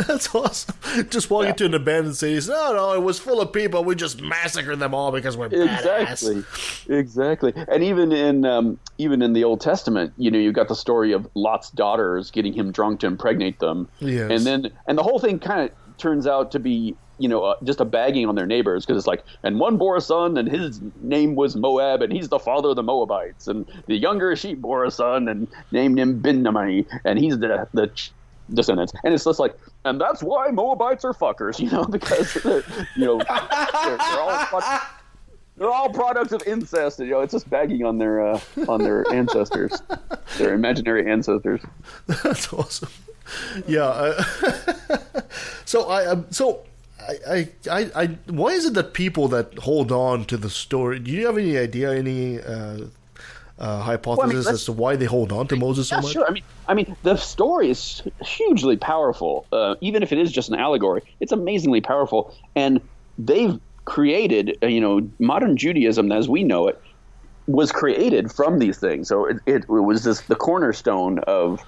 That's 0.08 0.34
awesome. 0.34 0.76
Just 1.10 1.30
walk 1.30 1.46
into 1.46 1.64
an 1.66 1.76
abandoned 1.76 2.16
city. 2.18 2.34
and 2.36 2.44
say, 2.44 2.52
No, 2.52 2.74
no, 2.74 2.94
it 2.94 3.04
was 3.04 3.20
full 3.20 3.40
of 3.40 3.54
people. 3.54 3.84
We 3.84 3.94
just 3.94 4.20
massacred 4.20 4.80
them 4.80 4.96
all 4.96 5.12
because 5.12 5.38
we're 5.38 5.48
badass. 5.50 6.12
Exactly, 6.28 6.98
exactly. 6.98 7.54
And 7.68 7.84
even 7.84 8.12
in 8.12 8.46
um, 8.46 8.80
even 8.98 9.22
in 9.22 9.34
the 9.34 9.44
Old 9.44 9.62
Testament, 9.62 10.12
you 10.18 10.32
know, 10.32 10.40
you 10.40 10.52
got 10.52 10.70
the 10.70 10.76
story 10.76 11.12
of 11.12 11.28
Lot's 11.36 11.70
daughters 11.70 12.32
getting 12.32 12.52
him 12.54 12.72
drunk 12.72 13.02
to 13.02 13.08
impregnate 13.08 13.60
them, 13.60 13.88
Yes. 14.00 14.32
and 14.32 14.42
then 14.46 14.72
and 14.88 14.98
the 14.98 15.04
whole 15.04 15.20
thing 15.20 15.38
kind 15.40 15.70
of 15.70 15.98
turns 15.98 16.26
out 16.26 16.52
to 16.54 16.60
be 16.60 16.96
you 17.20 17.28
know 17.28 17.44
uh, 17.44 17.56
just 17.64 17.80
a 17.80 17.86
bagging 17.86 18.26
on 18.26 18.36
their 18.36 18.46
neighbors 18.46 18.86
because 18.86 18.98
it's 18.98 19.08
like 19.08 19.24
and 19.44 19.60
one 19.60 19.78
bore 19.78 19.96
a 19.96 20.02
son 20.02 20.38
and 20.38 20.50
his 20.50 20.82
name 21.02 21.36
was 21.36 21.56
Moab 21.56 22.02
and 22.02 22.12
he's 22.12 22.30
the 22.30 22.40
father 22.40 22.70
of 22.70 22.76
the 22.76 22.84
Moabites 22.84 23.48
and 23.48 23.66
the 23.88 23.96
younger 23.96 24.36
she 24.36 24.56
bore 24.56 24.86
a 24.86 24.92
son 24.92 25.28
and 25.28 25.48
named 25.72 26.00
him 26.00 26.20
Benjamin 26.20 26.86
and 27.06 27.20
he's 27.20 27.38
the 27.40 27.68
the 27.74 27.92
descendants 28.54 28.94
and 29.04 29.14
it's 29.14 29.26
just 29.26 29.40
like 29.40 29.56
and 29.86 30.02
that's 30.02 30.24
why 30.24 30.50
Moabites 30.50 31.06
are 31.06 31.14
fuckers 31.14 31.60
you 31.64 31.70
know 31.70 31.84
because 31.86 32.34
they're, 32.36 32.64
you 32.96 33.06
know 33.06 33.18
they're, 33.18 33.98
they're 33.98 34.22
all 34.22 34.46
fuck- 34.46 34.96
they're 35.58 35.70
all 35.70 35.90
products 35.90 36.32
of 36.32 36.42
incest. 36.48 37.00
You 37.00 37.08
know, 37.08 37.20
it's 37.20 37.34
just 37.34 37.50
bagging 37.50 37.84
on 37.84 37.98
their 37.98 38.26
uh, 38.26 38.40
on 38.70 38.82
their 38.82 39.06
ancestors, 39.12 39.74
their 40.38 40.54
imaginary 40.54 41.12
ancestors. 41.12 41.62
That's 42.08 42.52
awesome. 42.54 42.90
Yeah. 43.68 44.24
So 45.66 45.88
I 45.88 46.08
um, 46.08 46.26
so. 46.32 46.64
I, 47.10 47.18
I, 47.28 47.50
I, 47.72 47.92
I, 47.96 48.06
why 48.28 48.50
is 48.50 48.66
it 48.66 48.74
that 48.76 48.94
people 48.94 49.28
that 49.30 49.58
hold 49.60 49.92
on 49.92 50.26
to 50.26 50.38
the 50.38 50.50
story? 50.50 51.00
Do 51.00 51.12
you 51.12 51.26
have 51.26 51.38
any 51.38 51.58
idea, 51.58 51.92
any 51.94 52.40
uh, 52.40 52.86
uh, 53.58 53.82
hypothesis 53.82 54.46
let's- 54.46 54.62
as 54.62 54.66
to 54.66 54.74
why 54.74 54.96
they 54.96 55.06
hold 55.06 55.32
on 55.32 55.48
to 55.48 55.56
Moses 55.56 55.90
so 55.90 55.98
much? 56.02 56.12
sure. 56.12 56.28
I 56.28 56.32
mean, 56.32 56.44
I 56.68 56.74
mean, 56.76 56.96
the 57.04 57.16
story 57.16 57.70
is 57.70 58.04
hugely 58.22 58.78
powerful. 58.78 59.48
Uh, 59.52 59.76
even 59.82 60.04
if 60.04 60.12
it 60.12 60.20
is 60.20 60.32
just 60.32 60.50
an 60.50 60.56
allegory, 60.56 61.02
it's 61.20 61.32
amazingly 61.32 61.82
powerful. 61.82 62.36
And 62.56 62.80
they've 63.18 63.60
created, 63.86 64.58
uh, 64.62 64.68
you 64.68 64.80
know, 64.82 65.10
modern 65.20 65.58
Judaism 65.58 66.12
as 66.12 66.30
we 66.30 66.44
know 66.44 66.68
it 66.68 66.80
was 67.48 67.72
created 67.72 68.32
from 68.32 68.60
these 68.60 68.78
things. 68.78 69.08
So 69.08 69.26
it, 69.26 69.38
it, 69.48 69.64
it 69.64 69.70
was 69.70 70.04
this 70.04 70.22
the 70.22 70.36
cornerstone 70.36 71.20
of 71.20 71.60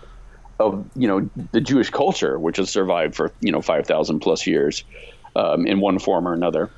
of 0.60 0.88
you 0.96 1.08
know 1.08 1.28
the 1.52 1.60
Jewish 1.60 1.90
culture, 1.90 2.38
which 2.38 2.58
has 2.58 2.70
survived 2.70 3.16
for 3.16 3.32
you 3.42 3.52
know 3.52 3.62
five 3.62 3.88
thousand 3.88 4.20
plus 4.20 4.46
years 4.46 4.84
um, 5.36 5.66
in 5.68 5.80
one 5.80 6.00
form 6.00 6.28
or 6.28 6.34
another. 6.34 6.70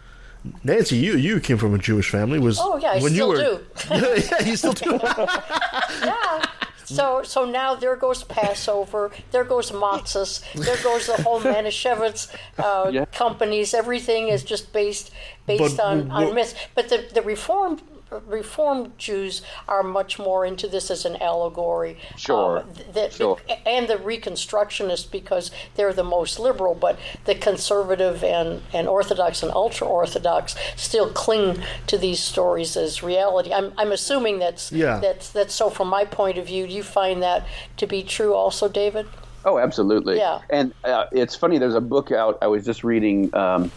Nancy, 0.64 0.97
you 0.97 1.16
you 1.16 1.39
came 1.39 1.58
from 1.58 1.74
a 1.74 1.78
Jewish 1.78 2.10
family. 2.10 2.38
Was 2.39 2.60
Oh 2.62 2.78
yeah, 2.78 2.91
I 2.91 2.99
when 2.99 3.14
still 3.14 3.16
you 3.16 3.28
were, 3.28 3.38
do. 3.38 3.60
yeah, 3.89 4.43
you 4.43 4.56
still 4.58 4.74
do. 4.74 4.99
yeah. 6.04 6.43
So 6.86 7.24
so 7.24 7.45
now 7.45 7.76
there 7.76 7.95
goes 7.95 8.24
Passover, 8.26 9.10
there 9.32 9.45
goes 9.45 9.72
matzahs, 9.72 10.43
there 10.54 10.76
goes 10.84 11.08
the 11.08 11.22
whole 11.24 11.39
Manischewitz 11.39 12.28
uh, 12.58 12.89
Yeah. 12.91 13.06
companies. 13.06 13.74
Everything 13.74 14.28
is 14.28 14.43
just 14.43 14.74
based 14.74 15.12
based 15.45 15.78
But 15.78 15.84
on, 15.84 16.12
on 16.12 16.36
myths. 16.36 16.56
But 16.76 16.89
the 16.89 17.06
the 17.14 17.22
reformed 17.22 17.82
reformed 18.28 18.97
Jews 18.97 19.41
are 19.68 19.84
much 19.84 20.20
more 20.20 20.45
into 20.45 20.68
this 20.68 20.89
as 20.91 21.05
an 21.05 21.16
allegory. 21.22 21.97
Sure, 22.18 22.59
Um, 22.59 22.70
that, 22.93 23.14
sure. 23.14 23.38
and 23.66 23.88
the 23.88 23.95
Reconstructionists 23.95 25.09
because 25.09 25.51
they're 25.76 25.93
the 25.93 26.03
most 26.03 26.39
liberal, 26.39 26.76
but 26.76 26.97
the 27.26 27.36
conservative 27.36 28.24
and, 28.24 28.61
and 28.74 28.88
Orthodox 28.88 29.43
and 29.43 29.51
ultra 29.51 29.88
Orthodox 29.88 30.55
still 30.76 31.09
cling 31.11 31.61
to 31.88 31.97
these 31.97 32.20
stories 32.20 32.76
as 32.78 33.03
reality. 33.03 33.53
I'm, 33.53 33.74
I'm 33.78 33.91
assuming 33.91 34.39
that's 34.39 34.72
Yeah. 34.72 34.99
that's 34.99 35.30
that's 35.30 35.53
so. 35.53 35.70
From 35.70 35.88
my 35.88 36.05
point 36.05 36.38
of 36.38 36.47
view, 36.47 36.68
do 36.68 36.74
you 36.74 36.84
find 36.84 37.22
that 37.24 37.45
to 37.78 37.88
be 37.88 38.03
true, 38.03 38.34
also, 38.34 38.68
David? 38.68 39.07
Oh, 39.45 39.57
absolutely. 39.59 40.18
Yeah. 40.18 40.39
And 40.49 40.74
uh, 40.84 41.05
it's 41.11 41.36
funny. 41.36 41.57
There's 41.57 41.76
a 41.76 41.82
book 41.82 42.11
out 42.11 42.38
I 42.41 42.47
was 42.47 42.64
just 42.66 42.84
reading 42.84 43.34
um, 43.36 43.72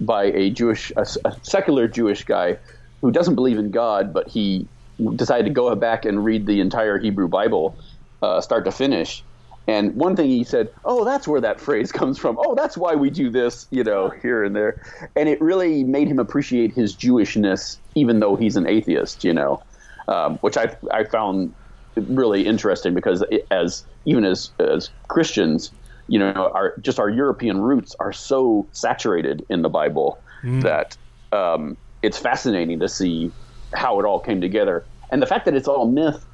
by 0.00 0.24
a 0.24 0.50
Jewish, 0.50 0.90
a, 0.96 1.06
a 1.24 1.36
secular 1.42 1.86
Jewish 1.86 2.24
guy 2.24 2.58
who 3.04 3.10
doesn't 3.10 3.34
believe 3.34 3.58
in 3.58 3.70
God, 3.70 4.14
but 4.14 4.26
he 4.28 4.66
decided 5.14 5.44
to 5.44 5.52
go 5.52 5.74
back 5.74 6.06
and 6.06 6.24
read 6.24 6.46
the 6.46 6.58
entire 6.60 6.98
Hebrew 6.98 7.28
Bible, 7.28 7.78
uh, 8.22 8.40
start 8.40 8.64
to 8.64 8.72
finish. 8.72 9.22
And 9.68 9.94
one 9.94 10.16
thing 10.16 10.30
he 10.30 10.42
said, 10.42 10.68
"Oh, 10.86 11.04
that's 11.04 11.28
where 11.28 11.40
that 11.42 11.60
phrase 11.60 11.92
comes 11.92 12.18
from. 12.18 12.38
Oh, 12.40 12.54
that's 12.54 12.78
why 12.78 12.94
we 12.94 13.10
do 13.10 13.28
this, 13.28 13.66
you 13.70 13.84
know, 13.84 14.10
here 14.22 14.42
and 14.42 14.56
there." 14.56 14.80
And 15.16 15.28
it 15.28 15.38
really 15.42 15.84
made 15.84 16.08
him 16.08 16.18
appreciate 16.18 16.72
his 16.72 16.96
Jewishness, 16.96 17.78
even 17.94 18.20
though 18.20 18.36
he's 18.36 18.56
an 18.56 18.66
atheist, 18.66 19.22
you 19.22 19.34
know, 19.34 19.60
um, 20.08 20.38
which 20.40 20.56
I 20.56 20.74
I 20.90 21.04
found 21.04 21.54
really 21.96 22.46
interesting 22.46 22.94
because 22.94 23.22
it, 23.30 23.46
as 23.50 23.84
even 24.06 24.24
as 24.24 24.50
as 24.60 24.88
Christians, 25.08 25.74
you 26.08 26.18
know, 26.18 26.50
our 26.54 26.74
just 26.80 26.98
our 26.98 27.10
European 27.10 27.60
roots 27.60 27.94
are 28.00 28.14
so 28.14 28.66
saturated 28.72 29.44
in 29.50 29.60
the 29.60 29.68
Bible 29.68 30.22
Mm. 30.42 30.62
that 30.62 30.96
um, 31.32 31.76
it's 32.04 32.18
fascinating 32.18 32.80
to 32.80 32.88
see 32.88 33.32
how 33.74 33.98
it 33.98 34.04
all 34.04 34.20
came 34.20 34.40
together. 34.40 34.86
And 35.10 35.20
the 35.22 35.26
fact 35.26 35.44
that 35.46 35.54
it's 35.54 35.68
all 35.68 35.90
myth, 35.90 36.24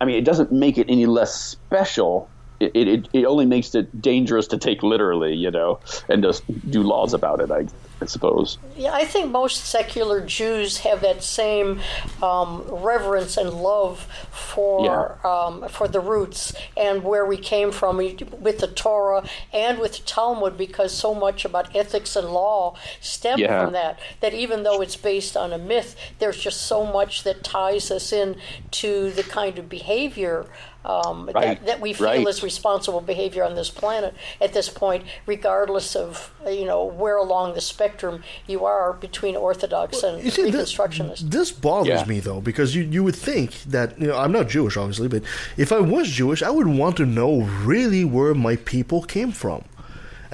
I 0.00 0.04
mean, 0.04 0.16
it 0.16 0.24
doesn't 0.24 0.52
make 0.52 0.78
it 0.78 0.86
any 0.88 1.06
less 1.06 1.34
special. 1.34 2.30
It, 2.60 2.72
it, 2.74 3.08
it 3.12 3.24
only 3.24 3.46
makes 3.46 3.74
it 3.74 4.00
dangerous 4.00 4.46
to 4.48 4.58
take 4.58 4.82
literally, 4.82 5.34
you 5.34 5.50
know, 5.50 5.80
and 6.08 6.22
just 6.22 6.44
do 6.70 6.82
laws 6.82 7.14
about 7.14 7.40
it, 7.40 7.50
I, 7.50 7.66
I 8.00 8.06
suppose. 8.06 8.58
Yeah, 8.76 8.92
I 8.92 9.04
think 9.04 9.30
most 9.30 9.64
secular 9.66 10.20
Jews 10.20 10.78
have 10.78 11.00
that 11.02 11.22
same 11.22 11.80
um, 12.22 12.64
reverence 12.68 13.36
and 13.36 13.50
love 13.54 14.06
for 14.30 15.24
um, 15.26 15.68
for 15.68 15.86
the 15.88 16.00
roots 16.00 16.52
and 16.76 17.04
where 17.04 17.24
we 17.24 17.36
came 17.36 17.70
from 17.70 17.96
with 17.96 18.58
the 18.58 18.66
Torah 18.66 19.24
and 19.52 19.78
with 19.78 19.96
the 19.96 20.02
Talmud, 20.02 20.58
because 20.58 20.92
so 20.92 21.14
much 21.14 21.44
about 21.44 21.74
ethics 21.74 22.16
and 22.16 22.28
law 22.28 22.76
stem 23.00 23.38
Yeah. 23.38 23.64
from 23.64 23.72
that. 23.74 23.98
That 24.20 24.34
even 24.34 24.64
though 24.64 24.80
it's 24.82 24.96
based 24.96 25.36
on 25.36 25.52
a 25.52 25.58
myth, 25.58 25.96
there's 26.18 26.38
just 26.40 26.62
so 26.62 26.84
much 26.84 27.22
that 27.22 27.44
ties 27.44 27.90
us 27.90 28.12
in 28.12 28.36
to 28.72 29.10
the 29.12 29.22
kind 29.22 29.58
of 29.58 29.68
behavior. 29.68 30.46
Um, 30.84 31.30
Right, 31.34 31.58
that, 31.58 31.66
that 31.66 31.80
we 31.80 31.92
feel 31.94 32.06
right. 32.06 32.26
is 32.28 32.42
responsible 32.42 33.00
behavior 33.00 33.42
on 33.44 33.54
this 33.54 33.70
planet 33.70 34.14
at 34.40 34.52
this 34.52 34.68
point, 34.68 35.04
regardless 35.26 35.96
of 35.96 36.30
uh, 36.46 36.50
you 36.50 36.66
know 36.66 36.84
where 36.84 37.16
along 37.16 37.54
the 37.54 37.60
spectrum 37.60 38.22
you 38.46 38.64
are 38.64 38.92
between 38.92 39.34
Orthodox 39.36 40.02
and 40.02 40.22
You 40.22 40.30
see, 40.30 40.50
this, 40.50 40.74
Reconstructionist. 40.74 41.30
this 41.30 41.50
bothers 41.52 42.00
Yeah. 42.00 42.04
me 42.06 42.20
though 42.20 42.40
because 42.40 42.74
you 42.76 42.82
you 42.82 43.02
would 43.02 43.16
think 43.16 43.62
that 43.64 43.98
you 44.00 44.06
know 44.08 44.18
I'm 44.18 44.32
not 44.32 44.48
Jewish 44.48 44.76
obviously, 44.76 45.08
but 45.08 45.22
if 45.56 45.72
I 45.72 45.80
was 45.80 46.08
Jewish, 46.10 46.42
I 46.42 46.50
would 46.50 46.66
want 46.66 46.96
to 46.98 47.06
know 47.06 47.42
really 47.64 48.04
where 48.04 48.34
my 48.34 48.56
people 48.56 49.02
came 49.02 49.32
from. 49.32 49.64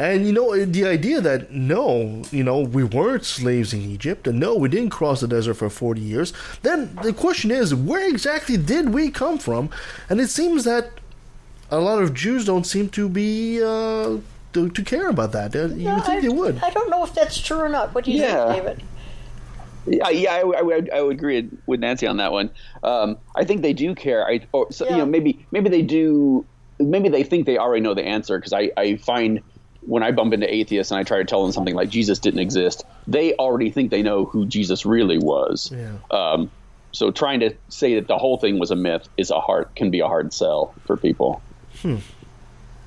And 0.01 0.27
you 0.27 0.33
know 0.33 0.57
the 0.65 0.87
idea 0.87 1.21
that 1.21 1.53
no, 1.53 2.23
you 2.33 2.43
know 2.43 2.61
we 2.61 2.83
weren't 2.85 3.23
slaves 3.27 3.75
in 3.75 3.83
Egypt, 3.83 4.27
and 4.27 4.41
no, 4.41 4.55
we 4.55 4.71
didn't 4.71 4.89
cross 4.89 5.21
the 5.21 5.29
desert 5.29 5.55
for 5.55 5.69
forty 5.69 6.01
years. 6.01 6.33
Then 6.63 6.95
the 7.03 7.13
question 7.13 7.51
is, 7.51 7.75
where 7.75 8.09
exactly 8.09 8.57
did 8.57 8.95
we 8.95 9.11
come 9.11 9.37
from? 9.37 9.69
And 10.09 10.19
it 10.19 10.29
seems 10.29 10.65
that 10.65 10.89
a 11.71 11.79
lot 11.79 12.03
of 12.03 12.15
Jews 12.15 12.47
don't 12.47 12.65
seem 12.65 12.89
to 12.91 13.11
be 13.11 13.63
uh, 13.63 14.17
to, 14.55 14.71
to 14.71 14.83
care 14.83 15.11
about 15.11 15.33
that. 15.33 15.55
Uh, 15.55 15.67
you 15.67 15.91
would 15.93 16.05
think 16.07 16.19
I, 16.19 16.21
they 16.23 16.29
would. 16.31 16.65
I 16.65 16.71
don't 16.71 16.89
know 16.89 17.05
if 17.05 17.13
that's 17.13 17.39
true 17.39 17.59
or 17.59 17.69
not. 17.69 17.95
What 17.95 18.07
do 18.07 18.11
you 18.13 18.23
Yeah. 18.23 18.53
think, 18.55 18.65
David? 18.65 18.83
Yeah, 19.87 20.09
yeah, 20.09 20.33
I, 20.35 20.41
I, 20.41 20.63
would- 20.63 20.91
I 20.91 21.03
would 21.03 21.17
agree 21.17 21.47
with 21.67 21.81
Nancy 21.81 22.07
on 22.07 22.17
that 22.19 22.33
one. 22.33 22.49
Um, 22.83 23.19
I 23.37 23.45
think 23.45 23.61
they 23.61 23.73
do 23.75 23.95
care. 23.95 24.27
I, 24.27 24.41
or, 24.53 24.73
so, 24.73 24.89
you 24.89 24.97
know, 24.97 25.07
maybe 25.07 25.45
maybe 25.51 25.69
they 25.69 25.83
do. 25.83 26.45
Maybe 26.79 27.11
they 27.11 27.23
think 27.23 27.45
they 27.45 27.59
already 27.59 27.83
know 27.83 27.93
the 27.93 28.05
answer 28.07 28.39
because 28.39 28.55
I, 28.55 28.71
I 28.79 28.97
find 28.97 29.43
when 29.83 30.03
I 30.03 30.11
bump 30.11 30.33
into 30.33 30.53
atheists 30.53 30.91
and 30.91 30.99
I 30.99 31.05
try 31.05 31.19
to 31.19 31.25
tell 31.25 31.43
them 31.43 31.53
something 31.53 31.75
like 31.75 31.89
Jesus 31.89 32.19
didn't 32.19 32.41
exist, 32.41 32.85
they 33.07 33.35
already 33.35 33.71
think 33.71 33.91
they 33.91 34.03
know 34.03 34.25
who 34.25 34.47
Jesus 34.47 34.85
really 34.85 35.19
was. 35.19 35.73
Yeah. 35.73 35.97
Um, 36.11 36.51
so 36.93 37.11
trying 37.11 37.41
to 37.41 37.55
say 37.69 37.95
that 37.95 38.09
the 38.09 38.19
whole 38.19 38.37
thing 38.37 38.59
was 38.59 38.71
a 38.71 38.77
myth 38.77 39.09
is 39.17 39.31
a 39.31 39.41
hard 39.41 39.69
can 39.77 39.91
be 39.91 40.01
a 40.01 40.07
hard 40.07 40.33
sell 40.33 40.75
for 40.87 40.97
people. 40.97 41.41
Hmm. 41.83 41.97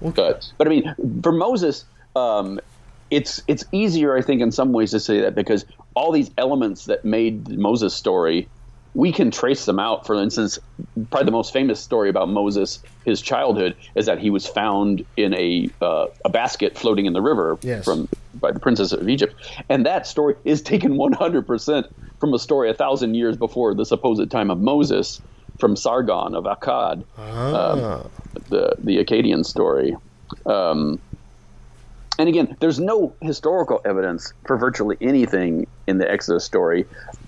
But 0.02 0.52
but 0.58 0.68
I 0.68 0.70
mean, 0.70 0.96
for 1.24 1.32
Moses, 1.32 1.86
um, 2.16 2.60
it's 3.10 3.42
it's 3.48 3.64
easier, 3.72 4.16
I 4.16 4.22
think, 4.22 4.42
in 4.42 4.52
some 4.52 4.74
ways 4.74 4.92
to 4.92 5.00
say 5.00 5.22
that 5.22 5.36
because 5.36 5.66
all 5.96 6.12
these 6.12 6.32
elements 6.38 6.86
that 6.86 7.06
made 7.06 7.48
Moses 7.48 7.96
story, 7.96 8.50
we 8.96 9.12
can 9.12 9.32
trace 9.32 9.66
them 9.66 9.80
out. 9.80 10.06
For 10.06 10.16
instance, 10.22 10.60
probably 11.10 11.26
the 11.26 11.32
most 11.32 11.52
famous 11.54 11.80
story 11.80 12.10
about 12.10 12.30
Moses, 12.30 12.80
his 13.06 13.22
childhood, 13.22 13.76
is 13.96 14.06
that 14.06 14.20
he 14.20 14.30
was 14.30 14.46
found 14.48 15.04
in 15.18 15.34
a 15.34 15.70
uh, 15.82 16.08
a 16.26 16.30
basket 16.30 16.78
floating 16.78 17.06
in 17.06 17.14
the 17.14 17.22
river 17.22 17.58
Yes. 17.62 17.84
from 17.86 18.08
by 18.36 18.52
the 18.52 18.60
princess 18.60 18.92
of 18.92 19.08
Egypt, 19.10 19.36
and 19.70 19.86
that 19.86 20.06
story 20.08 20.36
is 20.46 20.62
taken 20.62 20.98
100 20.98 21.46
percent 21.48 21.88
from 22.20 22.34
a 22.34 22.40
story 22.40 22.70
a 22.70 22.74
thousand 22.74 23.16
years 23.16 23.36
before 23.36 23.74
the 23.74 23.86
supposed 23.86 24.30
time 24.32 24.50
of 24.50 24.60
Moses, 24.60 25.20
from 25.60 25.76
Sargon 25.76 26.36
of 26.36 26.46
Akkad 26.46 27.04
Ah. 27.18 27.72
um, 28.04 28.10
the 28.50 28.76
the 28.80 28.98
Akkadian 29.04 29.46
story. 29.46 29.96
Um, 30.46 31.00
and 32.20 32.30
again, 32.30 32.56
there's 32.60 32.80
no 32.80 33.16
historical 33.22 33.82
evidence 33.86 34.34
for 34.46 34.58
virtually 34.58 34.98
anything 35.02 35.68
in 35.88 35.98
the 35.98 36.10
Exodus 36.10 36.46
story, 36.46 36.86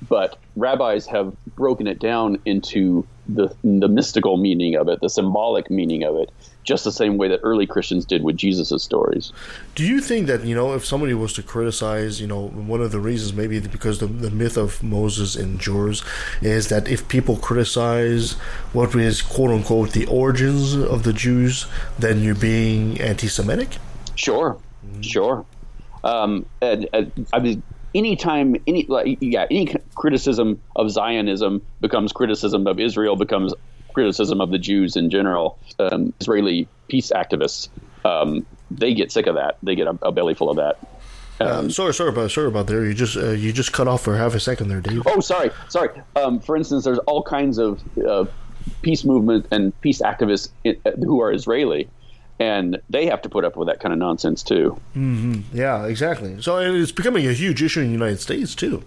but 0.08 0.38
rabbis 0.56 1.06
have 1.08 1.36
broken 1.56 1.88
it 1.88 2.00
down 2.00 2.40
into 2.46 3.06
the 3.28 3.50
the 3.64 3.88
mystical 3.88 4.38
meaning 4.38 4.76
of 4.76 4.88
it, 4.88 5.02
the 5.02 5.10
symbolic 5.10 5.72
meaning 5.72 6.04
of 6.04 6.16
it, 6.16 6.32
just 6.64 6.84
the 6.84 6.92
same 6.92 7.18
way 7.18 7.28
that 7.28 7.40
early 7.42 7.66
Christians 7.66 8.06
did 8.06 8.24
with 8.24 8.38
Jesus' 8.38 8.84
stories. 8.84 9.34
Do 9.74 9.84
you 9.84 10.00
think 10.00 10.28
that 10.28 10.44
you 10.44 10.54
know 10.54 10.74
if 10.74 10.86
somebody 10.86 11.16
was 11.16 11.34
to 11.34 11.44
criticize, 11.44 12.22
you 12.22 12.28
know, 12.28 12.48
one 12.50 12.82
of 12.82 12.92
the 12.92 13.00
reasons 13.00 13.34
maybe 13.34 13.60
because 13.60 14.00
the, 14.00 14.06
the 14.06 14.30
myth 14.30 14.58
of 14.58 14.84
Moses 14.84 15.36
endures 15.36 16.04
is 16.42 16.70
that 16.70 16.88
if 16.88 17.08
people 17.08 17.38
criticize 17.38 18.34
what 18.74 18.94
is 18.94 19.24
quote 19.24 19.50
unquote 19.50 19.92
the 19.92 20.06
origins 20.06 20.76
of 20.76 21.02
the 21.04 21.14
Jews, 21.14 21.66
then 21.98 22.22
you're 22.22 22.36
being 22.36 23.02
anti-Semitic. 23.02 23.78
Sure, 24.16 24.58
sure. 25.02 25.46
Um, 26.04 26.46
and, 26.62 26.88
and, 26.94 27.28
I 27.34 27.40
mean, 27.40 27.64
anytime, 27.94 28.56
any 28.68 28.86
like, 28.88 29.18
yeah, 29.22 29.48
any 29.50 29.74
criticism 29.96 30.62
of 30.76 30.92
Zionism 30.92 31.62
becomes 31.82 32.12
criticism 32.12 32.68
of 32.68 32.80
Israel, 32.80 33.16
becomes 33.16 33.54
criticism 33.94 34.42
of 34.42 34.52
the 34.52 34.60
Jews 34.60 34.96
in 34.96 35.10
general. 35.10 35.58
Um, 35.80 36.14
Israeli 36.20 36.68
peace 36.88 37.12
activists, 37.16 37.70
um, 38.04 38.46
they 38.70 38.94
get 38.94 39.12
sick 39.12 39.28
of 39.28 39.36
that. 39.36 39.58
They 39.64 39.76
get 39.76 39.88
a, 39.88 39.98
a 40.04 40.12
belly 40.12 40.36
full 40.36 40.50
of 40.50 40.58
that. 40.58 40.78
Uh, 41.40 41.68
sorry, 41.68 41.94
sorry 41.94 42.10
about 42.10 42.32
sorry 42.32 42.48
about 42.48 42.68
there. 42.68 42.86
You 42.86 42.94
just 42.94 43.18
uh, 43.18 43.32
you 43.32 43.52
just 43.52 43.74
cut 43.74 43.88
off 43.88 44.04
for 44.04 44.16
half 44.16 44.36
a 44.36 44.40
second 44.40 44.70
there, 44.70 44.80
Dave. 44.80 45.02
Oh, 45.06 45.20
sorry, 45.20 45.50
sorry. 45.68 45.90
Um, 46.16 46.40
for 46.40 46.56
instance, 46.56 46.86
there's 46.86 47.00
all 47.00 47.24
kinds 47.24 47.58
of 47.58 47.82
uh, 47.98 48.26
peace 48.82 49.04
movement 49.04 49.48
and 49.52 49.80
peace 49.82 50.02
activists 50.02 50.50
i 50.66 50.78
who 51.04 51.22
are 51.22 51.34
Israeli, 51.34 51.90
and 52.40 52.82
they 52.90 53.06
have 53.06 53.22
to 53.22 53.30
put 53.30 53.46
up 53.46 53.56
with 53.56 53.68
that 53.68 53.80
kind 53.80 53.94
of 53.94 54.00
nonsense 54.00 54.44
too. 54.44 54.80
hmm 54.94 55.42
Yeah, 55.54 55.86
exactly. 55.86 56.42
So 56.42 56.58
it's 56.58 56.92
becoming 56.92 57.28
a 57.28 57.34
huge 57.34 57.64
issue 57.64 57.82
in 57.82 57.88
the 57.88 57.94
United 57.94 58.20
States 58.20 58.56
too. 58.56 58.84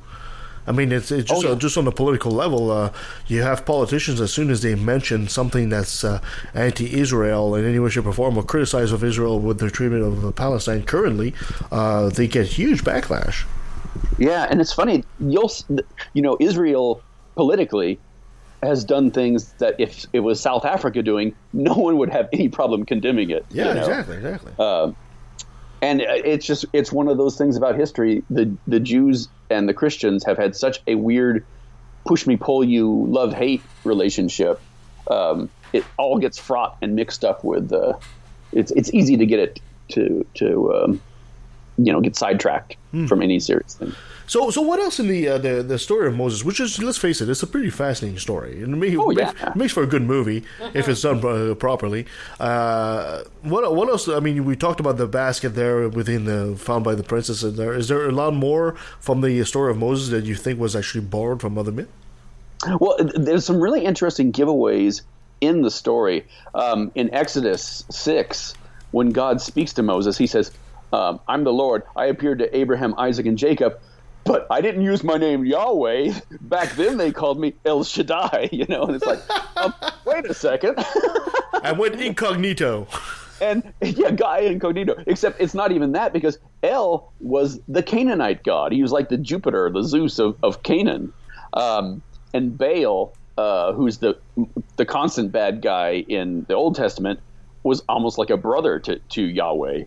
I 0.67 0.73
mean, 0.73 0.93
it's, 0.93 1.11
it's 1.11 1.31
just 1.31 1.47
uh, 1.47 1.55
just 1.55 1.79
on 1.79 1.87
the 1.87 1.93
political 1.93 2.31
level. 2.31 2.71
Uh, 2.71 2.93
you 3.27 3.41
have 3.41 3.65
politicians 3.65 4.21
as 4.21 4.31
soon 4.31 4.51
as 4.51 4.61
they 4.61 4.75
mention 4.75 5.27
something 5.27 5.71
that's 5.71 6.05
uh, 6.05 6.21
anti-Israel 6.53 7.55
in 7.55 7.65
any 7.65 7.79
way, 7.79 7.89
shape, 7.89 8.05
or 8.05 8.13
form, 8.13 8.37
or 8.37 8.43
criticize 8.43 8.93
of 8.93 9.03
Israel 9.03 9.41
with 9.41 9.61
their 9.61 9.71
treatment 9.71 10.03
of 10.03 10.27
uh, 10.27 10.31
Palestine 10.31 10.83
currently, 10.83 11.33
uh, 11.73 12.11
they 12.11 12.29
get 12.29 12.47
huge 12.47 12.85
backlash. 12.85 13.47
Yeah, 14.19 14.47
and 14.51 14.61
it's 14.61 14.73
funny. 14.75 15.05
You'll, 15.19 15.51
you 16.13 16.21
know, 16.21 16.37
Israel 16.39 17.03
politically 17.35 17.99
has 18.63 18.85
done 18.85 19.11
things 19.11 19.53
that 19.59 19.77
if 19.79 20.07
it 20.13 20.21
was 20.21 20.41
South 20.41 20.65
Africa 20.65 21.03
doing, 21.03 21.35
no 21.53 21.75
one 21.75 21.97
would 21.99 22.11
have 22.11 22.29
any 22.33 22.49
problem 22.49 22.85
condemning 22.85 23.31
it. 23.31 23.47
Yeah, 23.51 23.69
you 23.69 23.75
know? 23.75 23.81
exactly, 23.81 24.17
exactly. 24.17 24.53
Um, 24.59 24.97
and 25.81 26.01
it's 26.01 26.45
just 26.45 26.65
it's 26.73 26.91
one 26.91 27.07
of 27.09 27.19
those 27.19 27.37
things 27.39 27.57
about 27.57 27.77
history. 27.77 28.25
The 28.31 28.53
the 28.67 28.81
Jews 28.81 29.29
and 29.49 29.69
the 29.69 29.75
Christians 29.75 30.25
have 30.25 30.37
had 30.37 30.57
such 30.57 30.81
a 30.89 30.97
weird 30.97 31.47
push 32.05 32.27
me 32.27 32.37
pull 32.37 32.65
you 32.65 33.07
love 33.09 33.33
hate 33.33 33.63
relationship. 33.85 34.61
Um, 35.09 35.49
it 35.73 35.85
all 35.97 36.19
gets 36.19 36.37
fraught 36.39 36.77
and 36.83 36.97
mixed 36.97 37.25
up 37.25 37.45
with. 37.45 37.73
Uh, 37.73 37.93
it's 38.53 38.73
it's 38.73 38.93
easy 38.93 39.17
to 39.17 39.27
get 39.27 39.39
it 39.39 39.61
to 39.91 40.27
to 40.35 40.75
um, 40.75 41.01
you 41.77 41.93
know 41.93 42.01
get 42.01 42.17
sidetracked 42.17 42.77
Hmm. 42.91 43.07
from 43.07 43.23
any 43.23 43.39
serious 43.39 43.75
thing. 43.75 43.93
So, 44.29 44.51
so 44.51 44.61
what 44.61 44.79
else 44.79 45.01
in 45.01 45.09
the 45.09 45.27
uh, 45.27 45.39
the 45.39 45.63
the 45.63 45.79
story 45.79 46.07
of 46.07 46.15
Moses? 46.15 46.45
Which 46.45 46.61
is, 46.61 46.81
let's 46.83 46.99
face 46.99 47.21
it, 47.23 47.29
it's 47.31 47.43
a 47.43 47.47
pretty 47.47 47.71
fascinating 47.71 48.19
story, 48.19 48.63
and 48.63 48.83
it, 48.85 48.97
Oh, 48.99 49.09
makes, 49.09 49.33
yeah. 49.41 49.53
makes 49.57 49.73
for 49.73 49.83
a 49.83 49.87
good 49.87 50.03
movie 50.03 50.45
if 50.75 50.87
it's 50.87 51.01
done 51.01 51.25
uh, 51.25 51.55
properly. 51.55 52.07
Uh, 52.39 53.23
what 53.43 53.75
what 53.75 53.89
else? 53.89 54.07
I 54.07 54.21
mean, 54.21 54.45
we 54.45 54.55
talked 54.55 54.81
about 54.81 54.99
the 54.99 55.07
basket 55.07 55.51
there 55.55 55.89
within 55.89 56.27
the 56.27 56.55
found 56.57 56.85
by 56.85 56.95
the 56.95 57.03
princess. 57.03 57.43
In 57.43 57.57
there, 57.57 57.73
is 57.75 57.89
there 57.89 58.07
a 58.07 58.13
lot 58.13 58.35
more 58.35 58.75
from 59.01 59.23
the 59.23 59.43
story 59.45 59.71
of 59.71 59.79
Moses 59.79 60.11
that 60.11 60.25
you 60.27 60.35
think 60.35 60.61
was 60.61 60.77
actually 60.77 61.05
borrowed 61.07 61.41
from 61.41 61.57
other 61.57 61.73
myth? 61.73 61.89
Well, 62.81 62.97
there's 63.15 63.45
some 63.47 63.61
really 63.61 63.85
interesting 63.85 64.33
giveaways 64.33 65.03
in 65.41 65.63
the 65.63 65.71
story. 65.71 66.27
Um, 66.55 66.91
in 66.97 67.13
Exodus 67.15 67.85
6, 67.91 68.55
when 68.91 69.11
God 69.11 69.41
speaks 69.41 69.73
to 69.75 69.83
Moses, 69.83 70.19
he 70.19 70.27
says, 70.27 70.51
um, 70.93 71.21
I'm 71.29 71.45
the 71.45 71.53
Lord. 71.53 71.85
I 71.97 72.07
appeared 72.07 72.41
to 72.41 72.57
Abraham, 72.57 72.95
Isaac, 72.99 73.27
and 73.27 73.39
Jacob, 73.39 73.79
but 74.29 74.47
I 74.51 74.61
didn't 74.61 74.83
use 74.83 75.03
my 75.03 75.17
name 75.17 75.47
Yahweh. 75.47 76.13
Back 76.43 76.73
then 76.73 76.99
they 76.99 77.11
called 77.11 77.41
me 77.41 77.55
El 77.65 77.83
Shaddai, 77.83 78.51
you 78.53 78.67
know, 78.69 78.85
and 78.85 78.95
it's 78.95 79.07
like, 79.07 79.21
um, 79.57 79.75
wait 80.05 80.27
a 80.27 80.35
second. 80.35 80.75
I 81.63 81.73
went 81.77 81.99
incognito. 82.01 82.87
And 83.41 83.73
yeah, 83.81 84.11
guy 84.11 84.41
incognito. 84.41 85.03
Except 85.07 85.41
it's 85.41 85.55
not 85.55 85.73
even 85.73 85.93
that 85.93 86.13
because 86.13 86.39
El 86.63 87.11
was 87.21 87.61
the 87.69 87.83
Canaanite 87.83 88.45
god. 88.45 88.73
He 88.73 88.83
was 88.83 88.93
like 88.93 89.09
the 89.09 89.17
Jupiter, 89.17 89.71
the 89.71 89.83
Zeus 89.83 90.19
of, 90.19 90.37
of 90.43 90.63
Canaan. 90.63 91.13
Um, 91.55 92.03
and 92.35 92.59
Baal, 92.59 93.15
uh, 93.39 93.73
who's 93.73 93.99
the 93.99 94.19
the 94.77 94.85
constant 94.85 95.33
bad 95.33 95.63
guy 95.63 96.05
in 96.09 96.45
the 96.49 96.55
Old 96.55 96.75
Testament, 96.75 97.21
was 97.63 97.83
almost 97.89 98.19
like 98.19 98.31
a 98.31 98.37
brother 98.37 98.79
to, 98.81 98.99
to 98.99 99.23
Yahweh. 99.23 99.85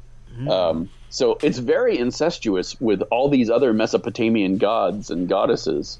Um, 0.49 0.89
so 1.11 1.37
it's 1.43 1.59
very 1.59 1.99
incestuous 1.99 2.79
with 2.79 3.01
all 3.11 3.29
these 3.29 3.49
other 3.49 3.73
Mesopotamian 3.73 4.57
gods 4.57 5.11
and 5.11 5.27
goddesses. 5.27 5.99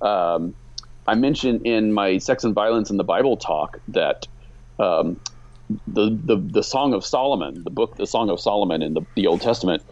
Um, 0.00 0.54
I 1.06 1.16
mentioned 1.16 1.66
in 1.66 1.92
my 1.92 2.18
Sex 2.18 2.44
and 2.44 2.54
Violence 2.54 2.88
in 2.88 2.96
the 2.96 3.04
Bible 3.04 3.36
talk 3.36 3.80
that 3.88 4.28
um, 4.78 5.20
the, 5.88 6.16
the 6.24 6.36
the 6.36 6.62
Song 6.62 6.94
of 6.94 7.04
Solomon, 7.04 7.64
the 7.64 7.70
book, 7.70 7.96
the 7.96 8.06
Song 8.06 8.30
of 8.30 8.40
Solomon 8.40 8.82
in 8.82 8.94
the, 8.94 9.02
the 9.16 9.26
Old 9.26 9.40
Testament, 9.40 9.82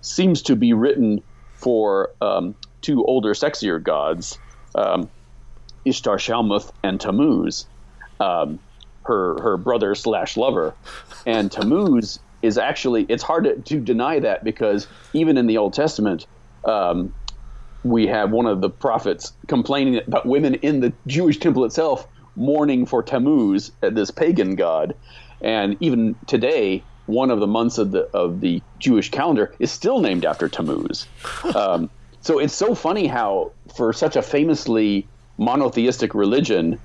seems 0.00 0.40
to 0.42 0.56
be 0.56 0.72
written 0.72 1.22
for 1.52 2.10
um, 2.22 2.54
two 2.80 3.04
older, 3.04 3.34
sexier 3.34 3.82
gods, 3.82 4.38
um, 4.74 5.10
Ishtar 5.84 6.16
Shalmuth 6.16 6.72
and 6.82 6.98
Tammuz, 6.98 7.66
um, 8.20 8.58
her 9.02 9.38
her 9.42 9.58
brother 9.58 9.94
slash 9.94 10.38
lover, 10.38 10.74
and 11.26 11.52
Tammuz 11.52 12.20
is 12.44 12.58
actually 12.58 13.06
it's 13.08 13.22
hard 13.22 13.44
to, 13.44 13.56
to 13.56 13.80
deny 13.80 14.20
that 14.20 14.44
because 14.44 14.86
even 15.12 15.36
in 15.36 15.46
the 15.46 15.58
Old 15.58 15.74
Testament. 15.74 16.26
Um, 16.64 17.14
we 17.82 18.06
have 18.06 18.30
one 18.30 18.46
of 18.46 18.62
the 18.62 18.70
prophets 18.70 19.34
complaining 19.46 19.98
about 19.98 20.24
women 20.24 20.54
in 20.54 20.80
the 20.80 20.94
Jewish 21.06 21.38
temple 21.38 21.66
itself 21.66 22.08
mourning 22.36 22.86
for 22.86 23.02
Tammuz, 23.02 23.70
uh, 23.82 23.90
this 23.90 24.10
pagan 24.10 24.56
god, 24.56 24.94
and 25.40 25.76
even 25.80 26.16
today, 26.26 26.82
one 27.06 27.30
of 27.30 27.40
the 27.40 27.46
months 27.46 27.78
of 27.78 27.90
the 27.90 28.04
of 28.16 28.40
the 28.40 28.62
Jewish 28.78 29.10
calendar 29.10 29.54
is 29.58 29.70
still 29.70 30.00
named 30.00 30.24
after 30.24 30.48
Tammuz. 30.48 31.06
um, 31.54 31.90
so 32.20 32.38
it's 32.38 32.54
so 32.54 32.74
funny 32.74 33.06
how, 33.06 33.52
for 33.76 33.92
such 33.92 34.16
a 34.16 34.22
famously 34.22 35.06
monotheistic 35.36 36.14
religion, 36.14 36.80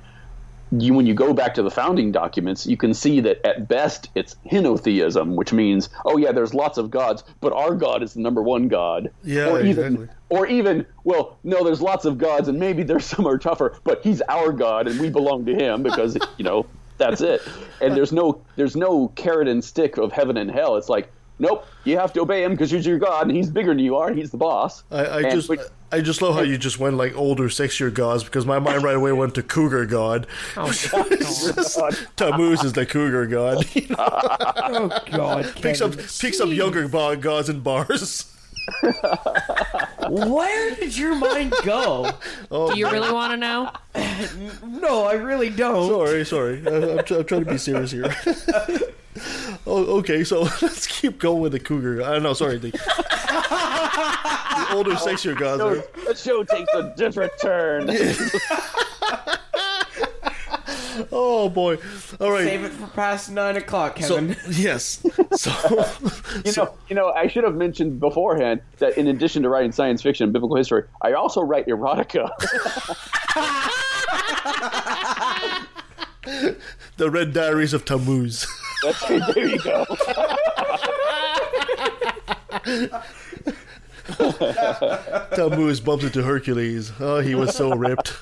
you 0.72 0.94
when 0.94 1.06
you 1.06 1.14
go 1.14 1.34
back 1.34 1.54
to 1.56 1.64
the 1.64 1.72
founding 1.72 2.12
documents, 2.12 2.68
you 2.68 2.78
can 2.78 2.94
see 2.94 3.20
that 3.22 3.46
at 3.46 3.68
best 3.68 4.10
it's 4.16 4.36
henotheism, 4.50 5.36
which 5.36 5.52
means 5.54 5.90
oh 6.06 6.18
yeah, 6.18 6.32
there's 6.32 6.54
lots 6.54 6.78
of 6.78 6.92
gods, 6.92 7.24
but 7.40 7.54
our 7.54 7.76
God 7.76 8.04
is 8.04 8.14
the 8.14 8.22
number 8.22 8.42
one 8.42 8.68
God. 8.68 9.12
Yeah, 9.24 9.50
or 9.50 9.62
even, 9.62 9.94
exactly. 9.94 10.16
Or 10.30 10.48
even 10.48 10.86
well, 11.04 11.38
no, 11.44 11.64
there's 11.64 11.82
lots 11.82 12.06
of 12.06 12.18
gods, 12.18 12.48
and 12.48 12.60
maybe 12.60 12.84
there's 12.84 13.06
some 13.06 13.28
are 13.28 13.38
tougher, 13.38 13.78
but 13.84 14.02
he's 14.04 14.22
our 14.30 14.52
God, 14.52 14.88
and 14.88 15.00
we 15.00 15.10
belong 15.10 15.46
to 15.46 15.56
him 15.56 15.82
because 15.84 16.18
you 16.38 16.44
know 16.44 16.66
that's 16.98 17.22
it. 17.22 17.42
And 17.82 17.96
there's 17.96 18.12
no 18.12 18.42
there's 18.56 18.76
no 18.76 19.08
carrot 19.10 19.48
and 19.48 19.64
stick 19.64 19.98
of 19.98 20.12
heaven 20.12 20.38
and 20.38 20.52
hell. 20.52 20.76
It's 20.78 20.90
like 20.90 21.12
nope, 21.40 21.66
you 21.86 21.98
have 21.98 22.14
to 22.14 22.22
obey 22.22 22.44
him 22.44 22.52
because 22.52 22.70
he's 22.72 22.86
your 22.86 23.00
God, 23.00 23.28
and 23.28 23.36
he's 23.36 23.50
bigger 23.50 23.72
than 23.72 23.80
you 23.80 23.96
are, 23.96 24.08
and 24.10 24.18
he's 24.18 24.30
the 24.32 24.38
boss. 24.38 24.84
I, 24.92 25.06
I 25.06 25.22
And- 25.22 25.32
just 25.32 25.50
I 25.92 26.02
just 26.02 26.22
love 26.22 26.36
how 26.36 26.42
you 26.42 26.56
just 26.60 26.78
went 26.80 26.98
like 26.98 27.18
older, 27.18 27.46
sexier 27.46 27.92
gods 27.92 28.24
because 28.24 28.46
my 28.46 28.60
mind 28.60 28.84
right 28.84 28.96
away 28.96 29.12
went 29.12 29.34
to 29.36 29.42
cougar 29.44 29.88
god. 29.88 30.28
Oh, 30.56 30.72
god. 30.92 31.98
Tammuz 32.16 32.64
is 32.64 32.74
the 32.74 32.86
cougar 32.86 33.26
god. 33.26 33.66
oh 33.98 35.00
God! 35.12 35.52
picks 35.62 35.82
up 35.82 35.94
picks 35.98 36.40
up 36.40 36.50
younger 36.50 36.88
bo- 36.88 37.16
gods 37.16 37.50
in 37.50 37.62
bars. 37.62 38.32
Where 40.10 40.76
did 40.76 40.98
your 40.98 41.16
mind 41.16 41.54
go? 41.64 42.12
Oh, 42.52 42.72
Do 42.74 42.80
you 42.80 42.90
really 42.90 43.12
want 43.12 43.34
to 43.34 43.38
know? 43.38 43.72
no, 44.80 45.04
I 45.06 45.14
really 45.14 45.50
don't. 45.50 45.90
Sorry, 45.90 46.26
sorry. 46.26 46.64
I, 46.68 46.98
I'm, 46.98 47.06
try- 47.06 47.18
I'm 47.18 47.26
trying 47.26 47.46
to 47.46 47.52
be 47.52 47.58
serious 47.58 47.92
here. 47.92 48.16
oh, 49.68 49.98
okay, 50.00 50.24
so 50.24 50.42
let's 50.62 50.88
keep 50.88 51.20
going 51.20 51.42
with 51.42 51.52
the 51.52 51.60
cougar. 51.60 52.02
I 52.04 52.14
don't 52.14 52.24
know, 52.24 52.34
sorry. 52.34 52.58
The, 52.58 52.72
the 52.72 54.68
older, 54.74 54.92
sexier 54.92 55.38
guys. 55.38 55.58
So, 55.60 55.84
the 56.08 56.16
show 56.16 56.44
takes 56.44 56.74
a 56.74 56.94
different 56.96 57.32
turn. 57.42 57.88
Oh 61.12 61.50
boy! 61.50 61.78
All 62.20 62.32
right. 62.32 62.44
Save 62.44 62.64
it 62.66 62.72
for 62.72 62.88
past 62.88 63.32
nine 63.32 63.56
o'clock, 63.58 64.00
So 64.02 64.16
Kevin. 64.16 64.36
yes. 64.50 65.04
So 65.36 65.52
You 66.46 66.52
know, 66.58 66.74
you 66.90 66.96
know, 66.96 67.10
I 67.12 67.28
should 67.28 67.44
have 67.44 67.56
mentioned 67.56 68.00
beforehand 68.00 68.62
that 68.80 68.98
in 68.98 69.08
addition 69.08 69.44
to 69.44 69.50
writing 69.50 69.72
science 69.72 70.02
fiction 70.02 70.26
and 70.26 70.34
biblical 70.34 70.58
history, 70.58 70.84
I 71.02 71.14
also 71.14 71.42
write 71.42 71.68
erotica. 71.68 72.30
the 76.98 77.10
Red 77.10 77.34
Diaries 77.34 77.74
of 77.74 77.86
Tammuz. 77.86 78.46
That's 78.84 79.08
there 79.08 79.48
you 79.48 79.60
go. 79.60 79.86
Tammuz 85.36 85.80
bumps 85.80 86.04
into 86.06 86.24
Hercules. 86.24 86.92
Oh, 87.00 87.20
he 87.20 87.36
was 87.36 87.56
so 87.56 87.72
ripped. 87.76 88.14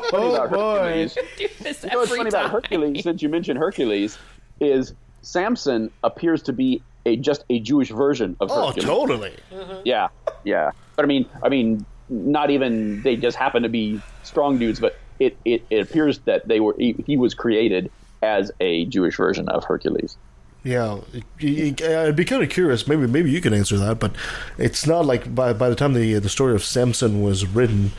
Oh, 0.12 0.16
you 0.18 0.28
know 0.28 0.38
what's 0.38 0.50
funny 0.56 0.68
about 0.68 1.10
Hercules? 1.10 1.16
You 1.38 1.48
know 1.90 1.98
what's 1.98 2.10
funny 2.10 2.30
time. 2.30 2.40
about 2.46 2.50
Hercules, 2.50 3.02
since 3.02 3.22
you 3.22 3.28
mentioned 3.28 3.58
Hercules, 3.58 4.18
is 4.60 4.94
Samson 5.22 5.90
appears 6.04 6.42
to 6.44 6.52
be 6.52 6.82
a 7.06 7.16
just 7.16 7.44
a 7.50 7.58
Jewish 7.60 7.90
version 7.90 8.36
of 8.40 8.50
Oh, 8.50 8.66
Hercules. 8.66 8.84
totally. 8.84 9.36
Yeah, 9.84 10.08
yeah. 10.44 10.70
But 10.96 11.04
I 11.04 11.08
mean, 11.08 11.26
I 11.42 11.48
mean, 11.48 11.84
not 12.08 12.50
even 12.50 13.02
they 13.02 13.16
just 13.16 13.36
happen 13.36 13.62
to 13.62 13.68
be 13.68 14.00
strong 14.22 14.58
dudes, 14.58 14.78
but 14.80 14.98
it, 15.18 15.36
it, 15.44 15.64
it 15.70 15.78
appears 15.80 16.18
that 16.20 16.46
they 16.48 16.60
were 16.60 16.74
he, 16.78 16.94
he 17.06 17.16
was 17.16 17.34
created 17.34 17.90
as 18.22 18.50
a 18.60 18.84
Jewish 18.86 19.16
version 19.16 19.48
of 19.48 19.64
Hercules. 19.64 20.16
Yeah, 20.64 20.98
I'd 21.40 22.14
be 22.14 22.24
kind 22.24 22.40
of 22.42 22.48
curious. 22.48 22.86
Maybe 22.86 23.08
maybe 23.08 23.30
you 23.32 23.40
can 23.40 23.52
answer 23.52 23.76
that, 23.78 23.98
but 23.98 24.14
it's 24.58 24.86
not 24.86 25.04
like 25.06 25.34
by 25.34 25.52
by 25.52 25.68
the 25.68 25.74
time 25.74 25.92
the 25.94 26.14
the 26.20 26.28
story 26.28 26.54
of 26.54 26.62
Samson 26.64 27.20
was 27.22 27.44
written. 27.46 27.90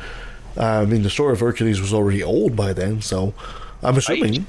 Uh, 0.58 0.82
I 0.82 0.86
mean, 0.86 1.04
the 1.04 1.10
story 1.10 1.34
of 1.34 1.40
Hercules 1.40 1.82
was 1.82 1.94
already 1.94 2.24
old 2.24 2.56
by 2.56 2.74
then, 2.74 3.02
so 3.02 3.34
I'm 3.82 3.98
assuming. 3.98 4.46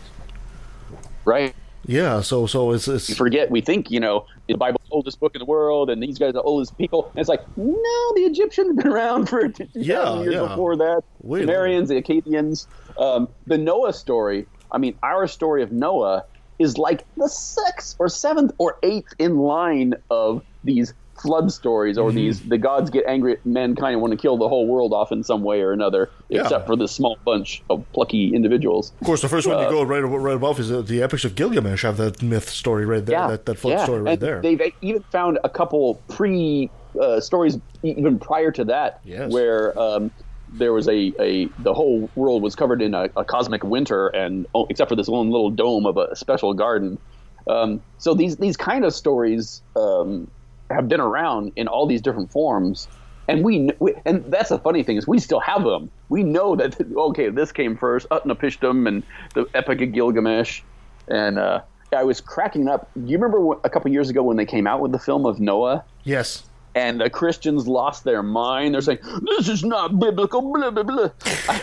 Right. 1.25 1.55
Yeah. 1.87 2.21
So 2.21 2.47
so 2.47 2.73
it's, 2.73 2.89
it's 2.89 3.09
We 3.09 3.15
forget. 3.15 3.51
We 3.51 3.61
think 3.61 3.91
you 3.91 4.01
know 4.01 4.27
the 4.49 4.55
Bible's 4.55 4.85
the 4.89 4.95
oldest 4.95 5.21
book 5.21 5.35
in 5.35 5.39
the 5.39 5.45
world, 5.45 5.91
and 5.91 6.03
these 6.03 6.19
guys 6.19 6.31
are 6.31 6.33
the 6.33 6.43
oldest 6.43 6.77
people. 6.77 7.11
And 7.15 7.21
it's 7.21 7.29
like 7.29 7.43
no, 7.57 8.13
the 8.15 8.23
Egyptians 8.23 8.69
have 8.69 8.77
been 8.77 8.89
around 8.89 9.29
for 9.29 9.45
Yeah, 9.75 10.21
years 10.21 10.35
yeah. 10.35 10.49
before 10.49 10.77
that. 10.77 11.03
Wait 11.23 11.41
Sumerians, 11.41 11.89
the 11.89 12.01
Akkadians, 12.01 12.67
um, 12.99 13.29
the 13.47 13.59
Noah 13.59 13.93
story. 13.93 14.47
I 14.71 14.79
mean, 14.79 14.97
our 15.03 15.27
story 15.27 15.63
of 15.63 15.73
Noah 15.73 16.25
is 16.59 16.79
like 16.79 17.05
the 17.17 17.29
sixth 17.29 17.97
or 17.99 18.09
seventh 18.09 18.53
or 18.59 18.79
eighth 18.83 19.15
in 19.19 19.39
line 19.39 19.95
of 20.11 20.43
these 20.63 20.95
flood 21.25 21.51
stories, 21.51 21.97
or 21.99 22.11
Mhm. 22.11 22.15
these 22.15 22.41
the 22.55 22.59
gods 22.59 22.91
get 22.91 23.05
angry 23.07 23.33
at 23.33 23.45
mankind 23.47 23.95
and 23.95 24.03
want 24.03 24.13
to 24.13 24.17
kill 24.25 24.37
the 24.37 24.49
whole 24.49 24.67
world 24.67 24.93
off 24.93 25.11
in 25.11 25.23
some 25.25 25.43
way 25.43 25.63
or 25.63 25.73
another, 25.73 26.03
Yeah. 26.29 26.43
except 26.43 26.67
for 26.67 26.77
this 26.77 26.93
small 26.93 27.17
bunch 27.25 27.63
of 27.71 27.83
plucky 27.95 28.35
individuals. 28.35 28.93
Of 29.01 29.07
course, 29.07 29.23
the 29.23 29.29
first 29.29 29.47
one 29.49 29.57
Uh, 29.57 29.63
you 29.63 29.71
go 29.71 29.83
right 29.83 30.01
right 30.29 30.37
above 30.37 30.61
is 30.61 30.71
uh, 30.71 30.83
the 30.83 31.03
epics 31.03 31.25
of 31.25 31.35
Gilgamesh. 31.35 31.83
Have 31.83 31.97
that 31.97 32.23
myth 32.23 32.49
story 32.51 32.85
right 32.85 33.05
there, 33.07 33.27
that, 33.29 33.47
that 33.47 33.57
flood 33.59 33.75
yeah. 33.79 33.85
story 33.85 34.03
right 34.03 34.13
and 34.13 34.21
there. 34.23 34.41
They've 34.43 34.73
even 34.83 35.03
found 35.11 35.39
a 35.43 35.49
couple 35.49 35.99
pre 36.09 36.71
uh, 37.01 37.21
stories 37.21 37.59
even 37.83 38.19
prior 38.19 38.51
to 38.53 38.65
that, 38.67 39.01
Yes. 39.05 39.33
where 39.33 39.77
um, 39.81 40.11
there 40.53 40.73
was 40.73 40.87
a, 40.89 41.13
a 41.19 41.49
the 41.69 41.75
whole 41.75 42.09
world 42.15 42.43
was 42.43 42.55
covered 42.55 42.81
in 42.83 42.93
a, 42.95 43.09
a 43.17 43.25
cosmic 43.25 43.65
winter, 43.65 44.09
and 44.09 44.47
oh, 44.55 44.67
except 44.71 44.89
for 44.91 44.97
this 44.97 45.09
one 45.09 45.31
little 45.31 45.51
dome 45.51 45.87
of 45.87 45.97
a 45.97 46.15
special 46.15 46.53
garden. 46.55 46.99
Um, 47.47 47.81
so 47.99 48.15
these 48.15 48.37
these 48.37 48.57
kind 48.57 48.85
of 48.85 48.95
stories 48.95 49.63
um, 49.77 50.29
have 50.71 50.89
been 50.89 51.01
around 51.01 51.53
in 51.57 51.69
all 51.69 51.87
these 51.87 52.03
different 52.03 52.31
forms. 52.31 52.89
And 53.27 53.43
we, 53.43 53.71
we, 53.79 53.95
and 54.05 54.25
that's 54.27 54.51
the 54.51 54.59
funny 54.59 54.83
thing 54.83 54.97
is 54.97 55.07
we 55.07 55.19
still 55.19 55.41
have 55.41 55.65
them. 55.65 55.91
We 56.09 56.23
know 56.23 56.57
that 56.57 56.77
okay, 56.97 57.31
this 57.31 57.53
came 57.53 57.77
first, 57.77 58.09
Utnapishtim 58.11 58.87
and 58.87 59.03
the 59.35 59.47
Epic 59.55 59.81
of 59.81 59.93
Gilgamesh, 59.93 60.63
and 61.09 61.39
uh, 61.39 61.63
I 61.93 62.05
was 62.05 62.21
cracking 62.21 62.69
up. 62.69 62.91
Do 62.95 63.11
you 63.11 63.19
remember 63.19 63.59
a 63.65 63.71
couple 63.71 63.91
years 63.91 64.11
ago 64.11 64.23
when 64.23 64.37
they 64.37 64.47
came 64.47 64.67
out 64.67 64.81
with 64.81 64.93
the 64.93 64.99
film 64.99 65.27
of 65.27 65.41
Noah? 65.41 65.85
Yes. 66.05 66.45
And 66.75 67.01
the 67.01 67.09
Christians 67.09 67.69
lost 67.69 68.03
their 68.03 68.23
mind. 68.23 68.75
They're 68.75 68.83
saying 68.83 68.99
this 69.23 69.49
is 69.49 69.65
not 69.65 69.99
biblical. 69.99 70.53
Blah 70.53 70.71
blah 70.71 70.83
blah. 70.83 71.09
I, 71.49 71.63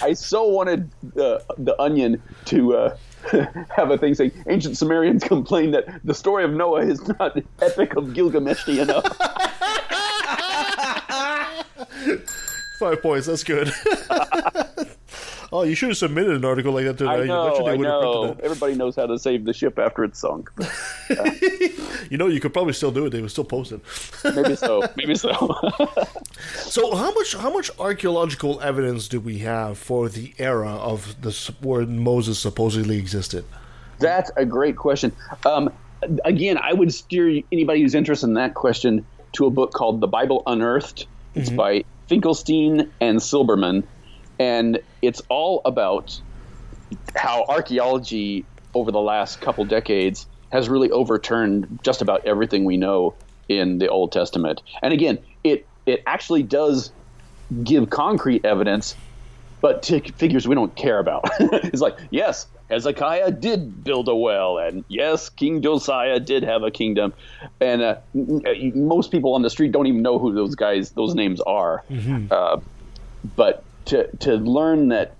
I 0.00 0.12
so 0.12 0.44
wanted 0.44 0.90
the 1.14 1.44
the 1.58 1.80
Onion 1.82 2.22
to 2.46 2.76
uh, 2.76 2.96
have 3.74 3.90
a 3.90 3.98
thing 3.98 4.14
saying 4.14 4.32
ancient 4.48 4.76
Sumerians 4.76 5.24
complained 5.24 5.74
that 5.74 6.00
the 6.04 6.14
story 6.14 6.44
of 6.44 6.52
Noah 6.52 6.82
is 6.86 7.06
not 7.18 7.36
epic 7.60 7.96
of 7.96 8.14
Gilgamesh 8.14 8.68
enough. 8.68 9.04
Five 12.78 13.02
points. 13.02 13.26
That's 13.26 13.44
good. 13.44 13.72
oh, 15.52 15.62
you 15.64 15.74
should 15.74 15.90
have 15.90 15.98
submitted 15.98 16.34
an 16.34 16.44
article 16.44 16.72
like 16.72 16.84
that 16.86 16.98
to. 16.98 17.06
I 17.08 17.24
know, 17.26 17.66
I 17.66 17.76
know. 17.76 18.36
Everybody 18.42 18.74
knows 18.74 18.96
how 18.96 19.06
to 19.06 19.18
save 19.18 19.44
the 19.44 19.52
ship 19.52 19.78
after 19.78 20.02
it's 20.04 20.18
sunk. 20.18 20.50
it. 21.10 21.78
You 22.10 22.18
know, 22.18 22.26
you 22.26 22.40
could 22.40 22.52
probably 22.52 22.72
still 22.74 22.90
do 22.90 23.06
it. 23.06 23.10
They 23.10 23.22
would 23.22 23.30
still 23.30 23.44
post 23.44 23.72
it. 23.72 23.80
Maybe 24.36 24.54
so. 24.56 24.82
Maybe 24.96 25.14
so. 25.14 25.30
So, 26.56 26.94
how 26.94 27.12
much 27.12 27.34
how 27.36 27.50
much 27.52 27.70
archaeological 27.78 28.60
evidence 28.60 29.08
do 29.08 29.18
we 29.20 29.38
have 29.38 29.78
for 29.78 30.08
the 30.08 30.34
era 30.38 30.70
of 30.70 31.20
the 31.22 31.30
where 31.62 31.86
Moses 31.86 32.38
supposedly 32.38 32.98
existed? 32.98 33.44
That's 33.98 34.30
a 34.36 34.44
great 34.44 34.76
question. 34.76 35.12
Um, 35.46 35.72
again, 36.24 36.58
I 36.58 36.72
would 36.74 36.92
steer 36.92 37.40
anybody 37.52 37.80
who's 37.82 37.94
interested 37.94 38.26
in 38.26 38.34
that 38.34 38.54
question 38.54 39.06
to 39.34 39.46
a 39.46 39.50
book 39.50 39.72
called 39.72 40.00
The 40.00 40.08
Bible 40.08 40.42
Unearthed. 40.46 41.06
It's 41.34 41.48
Mhm. 41.50 41.56
by 41.56 41.84
Finkelstein 42.08 42.90
and 43.00 43.18
Silberman, 43.20 43.84
and 44.42 44.80
it's 45.02 45.22
all 45.28 45.62
about 45.64 46.20
how 47.14 47.44
archaeology 47.48 48.44
over 48.74 48.90
the 48.90 49.00
last 49.00 49.40
couple 49.40 49.64
decades 49.64 50.26
has 50.50 50.68
really 50.68 50.90
overturned 50.90 51.78
just 51.84 52.02
about 52.02 52.26
everything 52.26 52.64
we 52.64 52.76
know 52.76 53.14
in 53.48 53.78
the 53.78 53.88
Old 53.88 54.10
Testament. 54.10 54.60
And 54.82 54.92
again, 54.92 55.18
it 55.44 55.64
it 55.86 56.02
actually 56.06 56.42
does 56.42 56.90
give 57.62 57.88
concrete 57.90 58.44
evidence, 58.44 58.96
but 59.60 59.84
to 59.84 60.00
figures 60.14 60.48
we 60.48 60.56
don't 60.56 60.74
care 60.74 60.98
about. 60.98 61.22
it's 61.38 61.80
like, 61.80 61.96
yes, 62.10 62.46
Hezekiah 62.68 63.30
did 63.30 63.84
build 63.84 64.08
a 64.08 64.16
well, 64.16 64.58
and 64.58 64.84
yes, 64.88 65.28
King 65.28 65.62
Josiah 65.62 66.18
did 66.18 66.42
have 66.42 66.64
a 66.64 66.72
kingdom, 66.72 67.12
and 67.60 67.80
uh, 67.80 67.96
most 68.74 69.12
people 69.12 69.34
on 69.34 69.42
the 69.42 69.50
street 69.50 69.70
don't 69.70 69.86
even 69.86 70.02
know 70.02 70.18
who 70.18 70.34
those 70.34 70.56
guys, 70.56 70.90
those 70.90 71.14
names 71.14 71.40
are. 71.40 71.84
Uh, 72.32 72.60
but 73.36 73.64
to 73.86 74.08
to 74.18 74.34
learn 74.34 74.88
that 74.88 75.16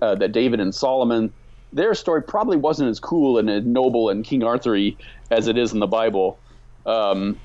uh, 0.00 0.14
that 0.14 0.32
David 0.32 0.60
and 0.60 0.74
Solomon, 0.74 1.32
their 1.72 1.94
story 1.94 2.22
probably 2.22 2.56
wasn't 2.56 2.90
as 2.90 3.00
cool 3.00 3.38
and 3.38 3.48
as 3.50 3.64
noble 3.64 4.10
and 4.10 4.24
King 4.24 4.42
Arthury 4.42 4.96
as 5.30 5.48
it 5.48 5.58
is 5.58 5.72
in 5.72 5.80
the 5.80 5.86
Bible. 5.86 6.40
Um, 6.86 7.38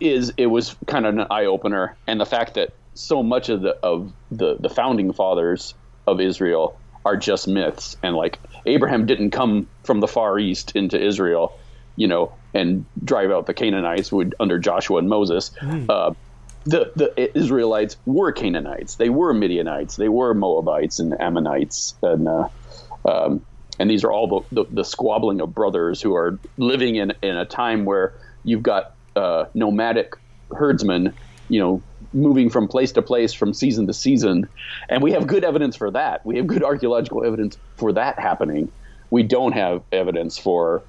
is 0.00 0.32
it 0.36 0.46
was 0.46 0.76
kind 0.86 1.06
of 1.06 1.14
an 1.16 1.26
eye 1.30 1.44
opener, 1.44 1.96
and 2.06 2.20
the 2.20 2.26
fact 2.26 2.54
that 2.54 2.70
so 2.94 3.22
much 3.22 3.48
of 3.48 3.62
the 3.62 3.76
of 3.82 4.12
the 4.30 4.56
the 4.58 4.68
founding 4.68 5.12
fathers 5.12 5.74
of 6.06 6.20
Israel 6.20 6.80
are 7.04 7.16
just 7.16 7.46
myths, 7.46 7.96
and 8.02 8.16
like 8.16 8.38
Abraham 8.66 9.06
didn't 9.06 9.30
come 9.30 9.68
from 9.84 10.00
the 10.00 10.08
far 10.08 10.38
east 10.38 10.72
into 10.74 11.00
Israel, 11.02 11.52
you 11.96 12.08
know, 12.08 12.36
and 12.54 12.86
drive 13.04 13.30
out 13.30 13.46
the 13.46 13.54
Canaanites 13.54 14.10
would 14.10 14.34
under 14.40 14.58
Joshua 14.58 14.98
and 14.98 15.08
Moses. 15.08 15.50
Uh, 15.88 16.14
the 16.64 16.92
the 16.96 17.38
Israelites 17.38 17.96
were 18.06 18.32
Canaanites, 18.32 18.96
they 18.96 19.10
were 19.10 19.34
Midianites, 19.34 19.96
they 19.96 20.08
were 20.08 20.34
Moabites 20.34 20.98
and 20.98 21.18
Ammonites, 21.20 21.94
and 22.02 22.26
uh, 22.28 22.48
um, 23.04 23.44
and 23.78 23.90
these 23.90 24.04
are 24.04 24.12
all 24.12 24.44
the, 24.50 24.62
the, 24.62 24.70
the 24.70 24.84
squabbling 24.84 25.40
of 25.40 25.54
brothers 25.54 26.00
who 26.00 26.14
are 26.14 26.38
living 26.56 26.96
in 26.96 27.12
in 27.22 27.36
a 27.36 27.44
time 27.44 27.84
where 27.84 28.14
you've 28.44 28.62
got 28.62 28.94
uh, 29.16 29.46
nomadic 29.54 30.14
herdsmen, 30.54 31.12
you 31.48 31.60
know, 31.60 31.82
moving 32.12 32.48
from 32.48 32.68
place 32.68 32.92
to 32.92 33.02
place, 33.02 33.32
from 33.32 33.52
season 33.52 33.86
to 33.86 33.92
season, 33.92 34.48
and 34.88 35.02
we 35.02 35.12
have 35.12 35.26
good 35.26 35.44
evidence 35.44 35.76
for 35.76 35.90
that. 35.90 36.24
We 36.24 36.36
have 36.36 36.46
good 36.46 36.62
archaeological 36.62 37.24
evidence 37.24 37.58
for 37.76 37.92
that 37.92 38.18
happening. 38.18 38.70
We 39.10 39.22
don't 39.22 39.52
have 39.52 39.82
evidence 39.92 40.38
for 40.38 40.82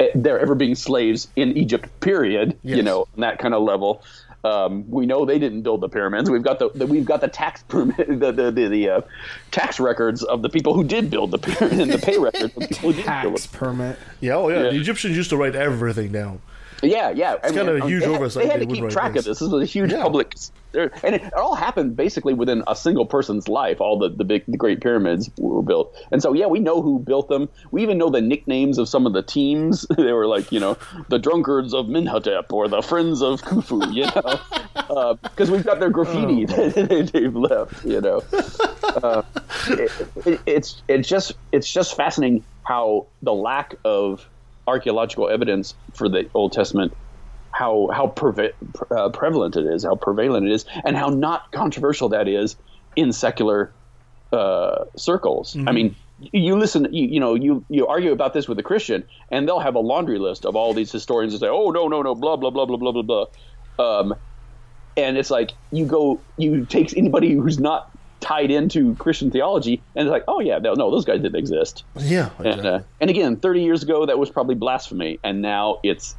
eh, 0.00 0.08
there 0.14 0.40
ever 0.40 0.56
being 0.56 0.74
slaves 0.74 1.28
in 1.36 1.56
Egypt. 1.56 1.88
Period. 2.00 2.58
You 2.76 2.82
know, 2.82 3.00
on 3.14 3.20
that 3.20 3.38
kind 3.38 3.54
of 3.54 3.62
level. 3.62 4.02
Um, 4.42 4.90
we 4.90 5.04
know 5.04 5.24
they 5.24 5.38
didn't 5.38 5.62
build 5.62 5.82
the 5.82 5.88
pyramids. 5.88 6.30
We've 6.30 6.42
got 6.42 6.58
the, 6.58 6.70
the 6.70 6.86
we've 6.86 7.04
got 7.04 7.20
the 7.20 7.28
tax 7.28 7.62
permit, 7.64 7.96
the 8.20 8.32
the 8.32 8.50
the, 8.50 8.68
the 8.68 8.88
uh, 8.88 9.00
tax 9.50 9.78
records 9.78 10.22
of 10.22 10.42
the 10.42 10.48
people 10.48 10.74
who 10.74 10.84
did 10.84 11.10
build 11.10 11.30
the 11.30 11.38
pyramid 11.38 11.80
and 11.80 11.92
the 11.92 11.98
pay 11.98 12.18
records 12.18 12.44
of 12.44 12.54
the 12.54 12.68
people 12.68 12.90
who 12.90 12.96
did 12.96 13.04
build 13.04 13.36
Tax 13.36 13.46
permit. 13.46 13.98
Yeah, 14.20 14.36
oh 14.36 14.48
yeah. 14.48 14.64
Yeah. 14.64 14.70
The 14.70 14.80
Egyptians 14.80 15.16
used 15.16 15.30
to 15.30 15.36
write 15.36 15.54
everything 15.54 16.12
down. 16.12 16.40
Yeah, 16.82 17.10
yeah. 17.10 17.34
It's 17.34 17.52
kind 17.52 17.68
of 17.68 17.76
a 17.76 17.82
um, 17.82 17.88
huge 17.88 18.02
they 18.02 18.08
had, 18.08 18.16
oversight 18.16 18.42
They 18.42 18.48
had 18.48 18.60
they 18.60 18.66
to 18.66 18.74
keep 18.74 18.90
track 18.90 19.12
this. 19.12 19.20
of 19.20 19.30
this. 19.30 19.38
This 19.40 19.48
was 19.50 19.62
a 19.62 19.66
huge 19.66 19.92
public, 19.92 20.34
er, 20.74 20.90
and 21.02 21.14
it 21.14 21.34
all 21.34 21.54
happened 21.54 21.96
basically 21.96 22.34
within 22.34 22.62
a 22.66 22.74
single 22.74 23.06
person's 23.06 23.48
life. 23.48 23.80
All 23.80 23.98
the 23.98 24.08
the 24.08 24.24
big, 24.24 24.44
the 24.46 24.56
Great 24.56 24.80
Pyramids 24.80 25.30
were 25.38 25.62
built, 25.62 25.94
and 26.10 26.22
so 26.22 26.32
yeah, 26.32 26.46
we 26.46 26.58
know 26.58 26.80
who 26.82 26.98
built 26.98 27.28
them. 27.28 27.48
We 27.70 27.82
even 27.82 27.98
know 27.98 28.10
the 28.10 28.20
nicknames 28.20 28.78
of 28.78 28.88
some 28.88 29.06
of 29.06 29.12
the 29.12 29.22
teams. 29.22 29.86
they 29.96 30.12
were 30.12 30.26
like, 30.26 30.52
you 30.52 30.60
know, 30.60 30.76
the 31.08 31.18
drunkards 31.18 31.74
of 31.74 31.86
Minhotep 31.86 32.52
or 32.52 32.68
the 32.68 32.82
friends 32.82 33.22
of 33.22 33.42
Khufu, 33.42 33.92
you 33.92 34.04
know, 34.04 34.40
uh, 34.76 35.14
because 35.14 35.50
we've 35.50 35.64
got 35.64 35.80
their 35.80 35.90
graffiti 35.90 36.46
oh, 36.48 36.68
that 36.70 37.10
they've 37.12 37.36
left, 37.36 37.84
you 37.84 38.00
know. 38.00 38.22
Uh, 38.82 39.22
it, 39.68 39.92
it, 40.26 40.40
it's 40.46 40.82
it's 40.88 41.08
just 41.08 41.32
it's 41.52 41.70
just 41.70 41.96
fascinating 41.96 42.44
how 42.62 43.06
the 43.22 43.34
lack 43.34 43.74
of 43.84 44.28
archaeological 44.70 45.28
evidence 45.28 45.74
for 45.94 46.08
the 46.08 46.30
Old 46.34 46.52
Testament, 46.52 46.92
how 47.52 47.88
how 47.92 48.06
preve- 48.06 48.52
uh, 48.96 49.10
prevalent 49.10 49.56
it 49.56 49.66
is, 49.66 49.84
how 49.84 49.96
prevalent 49.96 50.46
it 50.46 50.52
is, 50.52 50.64
and 50.84 50.96
how 50.96 51.08
not 51.08 51.42
controversial 51.52 52.08
that 52.10 52.28
is 52.28 52.56
in 52.96 53.12
secular 53.12 53.74
uh, 54.32 54.84
circles. 54.96 55.56
I 55.66 55.72
mean, 55.72 55.96
you 56.18 56.56
listen, 56.56 56.86
you, 56.92 57.06
you 57.08 57.20
know, 57.20 57.34
you 57.34 57.64
you 57.68 57.86
argue 57.86 58.12
about 58.12 58.32
this 58.32 58.48
with 58.48 58.58
a 58.58 58.62
Christian, 58.62 59.04
and 59.30 59.48
they'll 59.48 59.60
have 59.60 59.74
a 59.74 59.80
laundry 59.80 60.18
list 60.18 60.44
of 60.46 60.54
all 60.54 60.72
these 60.74 60.92
historians 60.92 61.32
and 61.32 61.40
say, 61.40 61.48
"Oh 61.48 61.70
no, 61.70 61.88
no, 61.88 62.02
no, 62.02 62.14
blah 62.14 62.36
blah 62.36 62.50
blah 62.50 62.66
blah 62.66 62.76
blah 62.76 62.92
blah 62.92 63.02
blah," 63.02 63.26
um, 63.78 64.14
and 64.96 65.18
it's 65.18 65.30
like 65.30 65.52
you 65.72 65.86
go, 65.86 66.24
you 66.36 66.66
take 66.66 66.96
anybody 66.96 67.34
who's 67.34 67.58
not 67.58 67.90
tied 68.20 68.50
into 68.50 68.94
Christian 68.96 69.30
theology, 69.30 69.82
and 69.96 70.06
it's 70.06 70.12
like, 70.12 70.24
"Oh 70.28 70.40
yeah, 70.40 70.58
no, 70.58 70.74
no, 70.74 70.90
those 70.90 71.04
guys 71.04 71.20
didn't 71.20 71.36
exist." 71.36 71.84
Yeah. 71.98 72.30
And, 72.38 72.66
uh, 72.66 72.80
and 73.00 73.10
again, 73.10 73.36
30 73.36 73.62
years 73.62 73.82
ago, 73.82 74.06
that 74.06 74.18
was 74.18 74.30
probably 74.30 74.54
blasphemy, 74.54 75.18
and 75.24 75.42
now 75.42 75.78
it's 75.82 76.14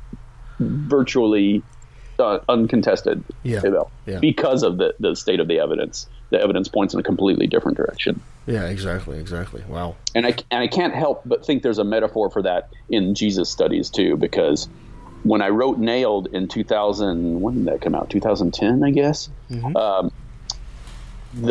virtually 0.60 1.64
uh, 2.20 2.40
uncontested. 2.50 3.24
Yeah. 3.44 3.62
you 3.64 3.72
know, 3.72 3.90
Yeah. 4.06 4.20
because 4.20 4.64
of 4.64 4.78
the, 4.78 4.94
the 5.00 5.16
state 5.16 5.40
of 5.40 5.48
the 5.48 5.60
evidence. 5.60 6.08
The 6.30 6.40
evidence 6.40 6.68
points 6.70 6.94
in 6.94 7.00
a 7.00 7.04
completely 7.04 7.46
different 7.48 7.76
direction. 7.78 8.22
Yeah, 8.48 8.66
exactly, 8.68 9.20
exactly. 9.20 9.64
Wow. 9.68 9.96
And 10.16 10.26
I, 10.26 10.30
and 10.50 10.64
I 10.64 10.68
can't 10.68 10.94
help 10.94 11.24
but 11.26 11.46
think 11.46 11.62
there's 11.62 11.78
a 11.80 11.84
metaphor 11.84 12.30
for 12.30 12.42
that 12.44 12.70
in 12.90 13.16
Jesus 13.16 13.50
studies 13.50 13.90
too, 13.90 14.16
because 14.16 14.70
when 15.24 15.42
I 15.42 15.50
wrote 15.50 15.78
Nailed 15.78 16.28
in 16.28 16.48
2000, 16.48 17.42
when 17.42 17.56
did 17.56 17.66
that 17.66 17.82
come 17.82 17.94
out? 17.96 18.10
2010, 18.10 18.82
I 18.84 18.92
guess. 18.92 19.30
Um, 19.52 19.74
the- 19.74 20.12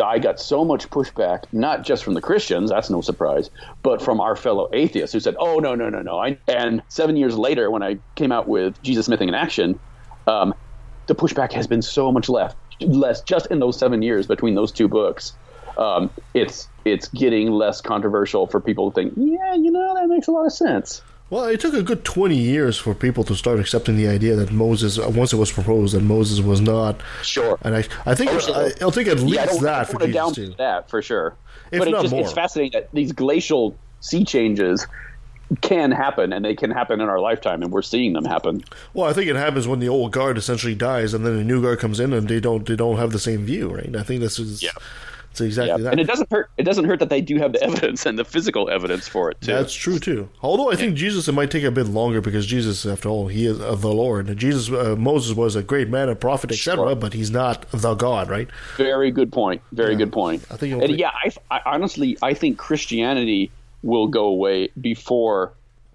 I 0.02 0.18
got 0.18 0.38
so 0.38 0.64
much 0.64 0.90
pushback, 0.90 1.44
not 1.52 1.84
just 1.84 2.04
from 2.04 2.14
the 2.14 2.20
Christians, 2.20 2.70
that's 2.70 2.90
no 2.90 3.00
surprise, 3.00 3.50
but 3.82 4.02
from 4.02 4.20
our 4.20 4.36
fellow 4.36 4.68
atheists 4.72 5.12
who 5.12 5.20
said, 5.20 5.36
"Oh 5.38 5.58
no, 5.58 5.74
no, 5.74 5.88
no, 5.88 6.02
no!" 6.02 6.22
And 6.48 6.82
seven 6.88 7.16
years 7.16 7.36
later, 7.38 7.70
when 7.70 7.82
I 7.82 7.98
came 8.16 8.32
out 8.32 8.48
with 8.48 8.80
Jesus 8.82 9.08
Mything 9.08 9.28
in 9.28 9.34
Action, 9.34 9.80
um, 10.26 10.54
the 11.06 11.14
pushback 11.14 11.52
has 11.52 11.66
been 11.66 11.82
so 11.82 12.12
much 12.12 12.28
left, 12.28 12.56
less 12.80 13.22
just 13.22 13.46
in 13.46 13.58
those 13.58 13.78
seven 13.78 14.02
years 14.02 14.26
between 14.26 14.54
those 14.54 14.72
two 14.72 14.88
books. 14.88 15.36
Um, 15.78 16.10
it's 16.34 16.68
it's 16.84 17.08
getting 17.08 17.50
less 17.50 17.80
controversial 17.80 18.48
for 18.48 18.60
people 18.60 18.90
to 18.90 18.94
think, 18.94 19.14
yeah, 19.16 19.54
you 19.54 19.70
know, 19.70 19.94
that 19.94 20.08
makes 20.08 20.28
a 20.28 20.32
lot 20.32 20.46
of 20.46 20.52
sense. 20.52 21.02
Well, 21.30 21.44
it 21.44 21.60
took 21.60 21.74
a 21.74 21.82
good 21.82 22.04
20 22.04 22.36
years 22.36 22.76
for 22.76 22.92
people 22.92 23.22
to 23.24 23.36
start 23.36 23.60
accepting 23.60 23.96
the 23.96 24.08
idea 24.08 24.34
that 24.34 24.50
Moses, 24.50 24.98
uh, 24.98 25.08
once 25.08 25.32
it 25.32 25.36
was 25.36 25.52
proposed, 25.52 25.94
that 25.94 26.02
Moses 26.02 26.40
was 26.40 26.60
not. 26.60 27.00
Sure. 27.22 27.56
And 27.62 27.76
I, 27.76 27.84
I 28.04 28.16
think. 28.16 28.32
I, 28.32 28.72
I'll 28.80 28.90
take 28.90 29.06
at 29.06 29.20
least 29.20 29.34
yeah, 29.34 29.42
I 29.42 29.46
don't, 29.46 29.62
that 29.62 29.80
I 29.80 29.84
for 29.84 30.06
Jesus 30.06 30.34
to 30.34 30.46
too. 30.46 30.54
that 30.58 30.90
for 30.90 31.00
sure. 31.00 31.36
If 31.70 31.78
but 31.78 31.88
it's 31.88 31.92
not 31.92 32.02
just 32.02 32.14
it's 32.14 32.32
fascinating 32.32 32.80
that 32.80 32.90
these 32.92 33.12
glacial 33.12 33.76
sea 34.00 34.24
changes 34.24 34.86
can 35.60 35.90
happen, 35.90 36.32
and 36.32 36.44
they 36.44 36.54
can 36.54 36.70
happen 36.70 37.00
in 37.00 37.08
our 37.08 37.20
lifetime, 37.20 37.62
and 37.62 37.72
we're 37.72 37.82
seeing 37.82 38.12
them 38.12 38.24
happen. 38.24 38.62
Well, 38.94 39.08
I 39.08 39.12
think 39.12 39.28
it 39.28 39.36
happens 39.36 39.66
when 39.66 39.80
the 39.80 39.88
old 39.88 40.12
guard 40.12 40.38
essentially 40.38 40.74
dies, 40.74 41.14
and 41.14 41.24
then 41.26 41.34
a 41.34 41.44
new 41.44 41.62
guard 41.62 41.78
comes 41.78 42.00
in, 42.00 42.12
and 42.12 42.28
they 42.28 42.40
don't 42.40 42.66
they 42.66 42.76
don't 42.76 42.96
have 42.96 43.12
the 43.12 43.18
same 43.18 43.44
view, 43.44 43.68
right? 43.68 43.94
I 43.94 44.02
think 44.02 44.20
this 44.20 44.38
is. 44.38 44.62
Yeah. 44.62 44.70
It's 45.30 45.40
exactly 45.40 45.82
that. 45.84 45.92
And 45.92 46.00
it 46.00 46.06
doesn't 46.06 46.30
hurt. 46.30 46.50
It 46.56 46.64
doesn't 46.64 46.84
hurt 46.84 46.98
that 46.98 47.08
they 47.08 47.20
do 47.20 47.36
have 47.38 47.52
the 47.52 47.62
evidence 47.70 48.04
and 48.04 48.18
the 48.18 48.24
physical 48.24 48.68
evidence 48.68 49.06
for 49.06 49.30
it 49.30 49.40
too. 49.40 49.52
That's 49.52 49.72
true 49.72 49.98
too. 49.98 50.28
Although 50.42 50.70
I 50.70 50.76
think 50.76 50.96
Jesus 50.96 51.28
it 51.28 51.32
might 51.32 51.50
take 51.50 51.64
a 51.64 51.70
bit 51.70 51.86
longer 51.86 52.20
because 52.20 52.46
Jesus, 52.46 52.84
after 52.84 53.08
all, 53.08 53.28
he 53.28 53.46
is 53.46 53.60
uh, 53.60 53.74
the 53.74 53.92
Lord. 53.92 54.36
Jesus, 54.36 54.70
uh, 54.70 54.96
Moses 54.96 55.36
was 55.36 55.56
a 55.56 55.62
great 55.62 55.88
man, 55.88 56.08
a 56.08 56.16
prophet, 56.16 56.50
etc. 56.50 56.96
But 56.96 57.12
he's 57.12 57.30
not 57.30 57.70
the 57.70 57.94
God, 57.94 58.28
right? 58.28 58.48
Very 58.76 59.10
good 59.10 59.32
point. 59.32 59.62
Very 59.72 59.96
good 59.96 60.12
point. 60.12 60.44
I 60.50 60.56
think 60.56 60.72
and 60.72 60.82
take- 60.82 60.98
yeah, 60.98 61.10
I, 61.24 61.30
I 61.50 61.60
honestly 61.66 62.18
I 62.22 62.34
think 62.34 62.58
Christianity 62.58 63.50
will 63.82 64.08
go 64.08 64.26
away 64.26 64.68
before 64.80 65.52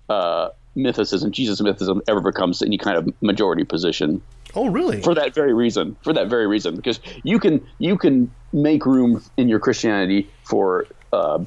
uh, 0.09 0.49
mythicism, 0.75 1.31
Jesus 1.31 1.61
mythicism, 1.61 2.01
ever 2.07 2.21
becomes 2.21 2.61
any 2.61 2.77
kind 2.77 2.97
of 2.97 3.13
majority 3.21 3.63
position. 3.63 4.21
Oh, 4.55 4.67
really? 4.67 5.01
For 5.01 5.13
that 5.13 5.33
very 5.33 5.53
reason. 5.53 5.95
For 6.03 6.13
that 6.13 6.27
very 6.29 6.47
reason, 6.47 6.75
because 6.75 6.99
you 7.23 7.39
can 7.39 7.65
you 7.79 7.97
can 7.97 8.31
make 8.53 8.85
room 8.85 9.21
in 9.37 9.49
your 9.49 9.59
Christianity 9.59 10.29
for 10.43 10.85
uh, 11.11 11.43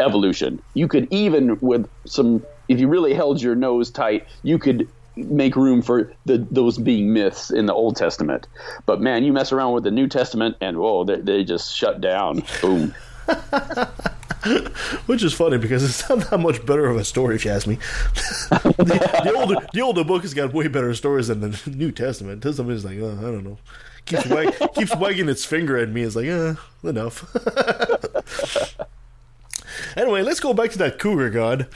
evolution. 0.00 0.62
You 0.74 0.88
could 0.88 1.08
even 1.10 1.58
with 1.60 1.88
some, 2.06 2.44
if 2.68 2.80
you 2.80 2.88
really 2.88 3.14
held 3.14 3.42
your 3.42 3.54
nose 3.54 3.90
tight, 3.90 4.26
you 4.42 4.58
could 4.58 4.88
make 5.16 5.56
room 5.56 5.82
for 5.82 6.12
the 6.26 6.46
those 6.50 6.78
being 6.78 7.12
myths 7.12 7.50
in 7.50 7.66
the 7.66 7.74
Old 7.74 7.96
Testament. 7.96 8.46
But 8.84 9.00
man, 9.00 9.24
you 9.24 9.32
mess 9.32 9.52
around 9.52 9.72
with 9.72 9.84
the 9.84 9.90
New 9.90 10.08
Testament, 10.08 10.56
and 10.60 10.78
whoa, 10.78 11.04
they, 11.04 11.20
they 11.20 11.44
just 11.44 11.74
shut 11.74 12.00
down. 12.00 12.42
Boom. 12.60 12.94
Which 15.06 15.22
is 15.22 15.34
funny 15.34 15.58
because 15.58 15.82
it's 15.82 16.08
not 16.08 16.30
that 16.30 16.38
much 16.38 16.64
better 16.64 16.86
of 16.86 16.96
a 16.96 17.04
story, 17.04 17.34
if 17.34 17.44
you 17.44 17.50
ask 17.50 17.66
me. 17.66 17.74
the, 18.50 19.20
the 19.24 19.32
older 19.34 19.56
the 19.72 19.80
older 19.80 20.04
book 20.04 20.22
has 20.22 20.34
got 20.34 20.52
way 20.52 20.68
better 20.68 20.94
stories 20.94 21.28
than 21.28 21.40
the 21.40 21.60
New 21.66 21.90
Testament. 21.90 22.42
Testament 22.42 22.76
is 22.76 22.84
like, 22.84 22.98
uh, 22.98 23.18
I 23.18 23.22
don't 23.22 23.44
know, 23.44 23.58
keeps 24.04 24.26
wag, 24.26 24.54
keeps 24.74 24.94
wagging 24.96 25.28
its 25.28 25.44
finger 25.44 25.76
at 25.76 25.88
me. 25.88 26.02
It's 26.02 26.14
like, 26.16 26.28
uh, 26.28 26.54
enough. 26.84 27.24
anyway, 29.96 30.22
let's 30.22 30.40
go 30.40 30.54
back 30.54 30.70
to 30.70 30.78
that 30.78 30.98
cougar 30.98 31.30
god. 31.30 31.66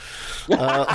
Uh, 0.49 0.85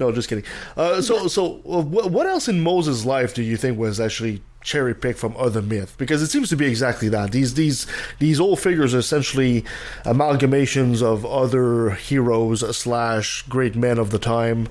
no, 0.00 0.10
just 0.12 0.28
kidding. 0.28 0.44
Uh, 0.76 1.00
so, 1.00 1.28
so 1.28 1.60
uh, 1.68 1.82
what 1.82 2.26
else 2.26 2.48
in 2.48 2.60
Moses' 2.60 3.04
life 3.04 3.34
do 3.34 3.42
you 3.42 3.56
think 3.56 3.78
was 3.78 4.00
actually 4.00 4.42
cherry 4.66 4.94
picked 4.94 5.18
from 5.18 5.34
other 5.38 5.62
myth? 5.62 5.94
Because 5.96 6.20
it 6.20 6.26
seems 6.26 6.50
to 6.50 6.56
be 6.56 6.66
exactly 6.66 7.08
that. 7.08 7.32
These 7.32 7.54
these 7.54 7.86
these 8.18 8.38
old 8.38 8.60
figures 8.60 8.94
are 8.94 8.98
essentially 8.98 9.64
amalgamations 10.04 11.02
of 11.02 11.24
other 11.24 11.90
heroes 11.90 12.76
slash 12.76 13.42
great 13.48 13.76
men 13.76 13.98
of 13.98 14.10
the 14.10 14.18
time. 14.18 14.68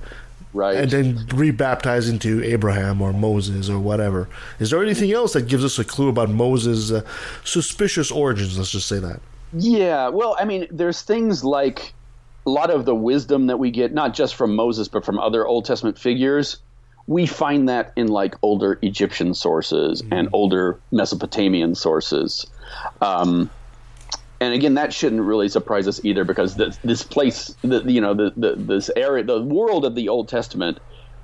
Right. 0.52 0.76
And 0.76 0.90
then 0.90 1.26
rebaptized 1.34 2.08
into 2.08 2.42
Abraham 2.42 3.02
or 3.02 3.12
Moses 3.12 3.68
or 3.68 3.78
whatever. 3.78 4.26
Is 4.58 4.70
there 4.70 4.82
anything 4.82 5.12
else 5.12 5.34
that 5.34 5.48
gives 5.48 5.64
us 5.64 5.78
a 5.78 5.84
clue 5.84 6.08
about 6.08 6.30
Moses' 6.30 6.90
uh, 6.90 7.02
suspicious 7.44 8.10
origins? 8.10 8.56
Let's 8.56 8.70
just 8.70 8.88
say 8.88 8.98
that. 9.00 9.20
Yeah, 9.52 10.08
well, 10.08 10.34
I 10.38 10.44
mean, 10.46 10.66
there's 10.70 11.02
things 11.02 11.44
like 11.44 11.92
a 12.46 12.50
lot 12.50 12.70
of 12.70 12.86
the 12.86 12.94
wisdom 12.94 13.48
that 13.48 13.58
we 13.58 13.70
get, 13.70 13.92
not 13.92 14.14
just 14.14 14.34
from 14.34 14.56
Moses, 14.56 14.88
but 14.88 15.04
from 15.04 15.18
other 15.18 15.46
Old 15.46 15.66
Testament 15.66 15.98
figures. 15.98 16.58
We 17.06 17.26
find 17.26 17.68
that 17.68 17.92
in 17.96 18.08
like 18.08 18.34
older 18.42 18.78
Egyptian 18.82 19.34
sources 19.34 20.02
and 20.10 20.28
older 20.32 20.80
Mesopotamian 20.90 21.74
sources. 21.74 22.46
Um, 23.00 23.48
and 24.40 24.52
again, 24.52 24.74
that 24.74 24.92
shouldn't 24.92 25.22
really 25.22 25.48
surprise 25.48 25.86
us 25.86 26.04
either, 26.04 26.24
because 26.24 26.56
this, 26.56 26.78
this 26.84 27.02
place, 27.02 27.54
the, 27.62 27.80
you 27.84 28.00
know, 28.00 28.12
the, 28.12 28.32
the 28.36 28.56
this 28.56 28.90
area, 28.96 29.24
the 29.24 29.40
world 29.42 29.84
of 29.84 29.94
the 29.94 30.08
Old 30.08 30.28
Testament 30.28 30.78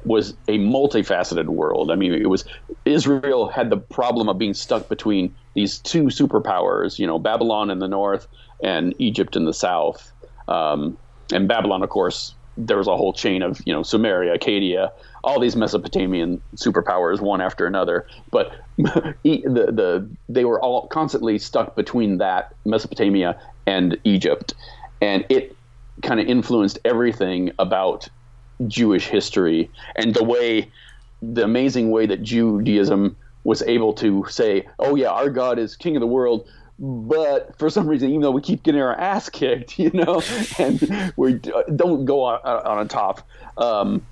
was 0.05 0.35
a 0.49 0.59
multifaceted 0.59 1.47
world. 1.47 1.91
I 1.91 1.97
mean, 1.97 2.13
it 2.13 2.29
was 2.29 2.45
Israel 2.85 3.49
had 3.49 3.71
the 3.71 3.77
problem 3.77 4.29
of 4.29 4.39
being 4.39 4.55
stuck 4.55 4.89
between 4.89 5.35
these 5.55 5.79
two 5.79 6.05
superpowers, 6.05 6.99
you 6.99 7.07
know, 7.07 7.19
Babylon 7.19 7.71
in 7.71 7.81
the 7.81 7.89
north 7.89 8.27
and 8.63 8.95
Egypt 8.99 9.37
in 9.37 9.45
the 9.45 9.53
south. 9.53 10.13
Um, 10.49 10.97
and 11.33 11.47
Babylon, 11.47 11.83
of 11.83 11.91
course, 11.91 12.35
there 12.57 12.79
was 12.79 12.87
a 12.87 12.97
whole 12.97 13.13
chain 13.13 13.43
of, 13.43 13.61
you 13.65 13.73
know, 13.73 13.83
Sumeria, 13.83 14.35
Acadia, 14.35 14.93
all 15.25 15.39
these 15.39 15.57
Mesopotamian 15.57 16.43
superpowers, 16.57 17.21
one 17.21 17.41
after 17.41 17.67
another. 17.67 18.07
But 18.31 18.53
the 18.77 19.15
the 19.23 20.09
they 20.29 20.45
were 20.45 20.61
all 20.61 20.87
constantly 20.89 21.39
stuck 21.39 21.77
between 21.77 22.19
that 22.19 22.55
Mesopotamia 22.65 23.41
and 23.67 23.99
Egypt, 24.05 24.55
and 25.01 25.25
it 25.29 25.57
kind 26.03 26.21
of 26.21 26.27
influenced 26.27 26.79
everything 26.85 27.53
about 27.59 28.09
Jewish 28.67 29.07
history 29.07 29.71
and 29.97 30.15
the 30.15 30.25
way, 30.25 30.71
the 31.21 31.45
amazing 31.45 31.91
way 31.91 32.07
that 32.07 32.23
Judaism 32.23 33.17
was 33.45 33.63
able 33.63 33.93
to 33.95 34.25
say, 34.29 34.67
"Oh 34.79 34.95
yeah, 34.95 35.11
our 35.11 35.31
God 35.31 35.59
is 35.59 35.77
King 35.77 35.97
of 35.97 36.01
the 36.01 36.07
world." 36.07 36.49
But 36.79 37.57
for 37.59 37.71
some 37.71 37.87
reason, 37.87 38.09
even 38.09 38.23
though 38.23 38.33
we 38.33 38.41
keep 38.41 38.65
getting 38.65 38.81
our 38.81 38.99
ass 38.99 39.29
kicked, 39.29 39.79
you 39.79 39.91
know, 39.93 40.23
and 40.59 41.13
we 41.17 41.35
don't 41.35 42.05
go 42.05 42.25
on, 42.25 42.41
on 42.45 42.89
top, 42.89 43.27
um, 43.57 44.05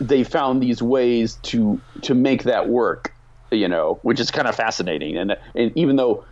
they 0.00 0.24
found 0.24 0.62
these 0.62 0.82
ways 0.82 1.36
to 1.42 1.80
to 2.02 2.14
make 2.14 2.44
that 2.44 2.68
work, 2.68 3.12
you 3.50 3.68
know, 3.68 3.98
which 4.02 4.18
is 4.18 4.30
kind 4.30 4.48
of 4.48 4.56
fascinating. 4.56 5.16
And 5.16 5.36
and 5.54 5.72
even 5.76 5.96
though 5.96 6.24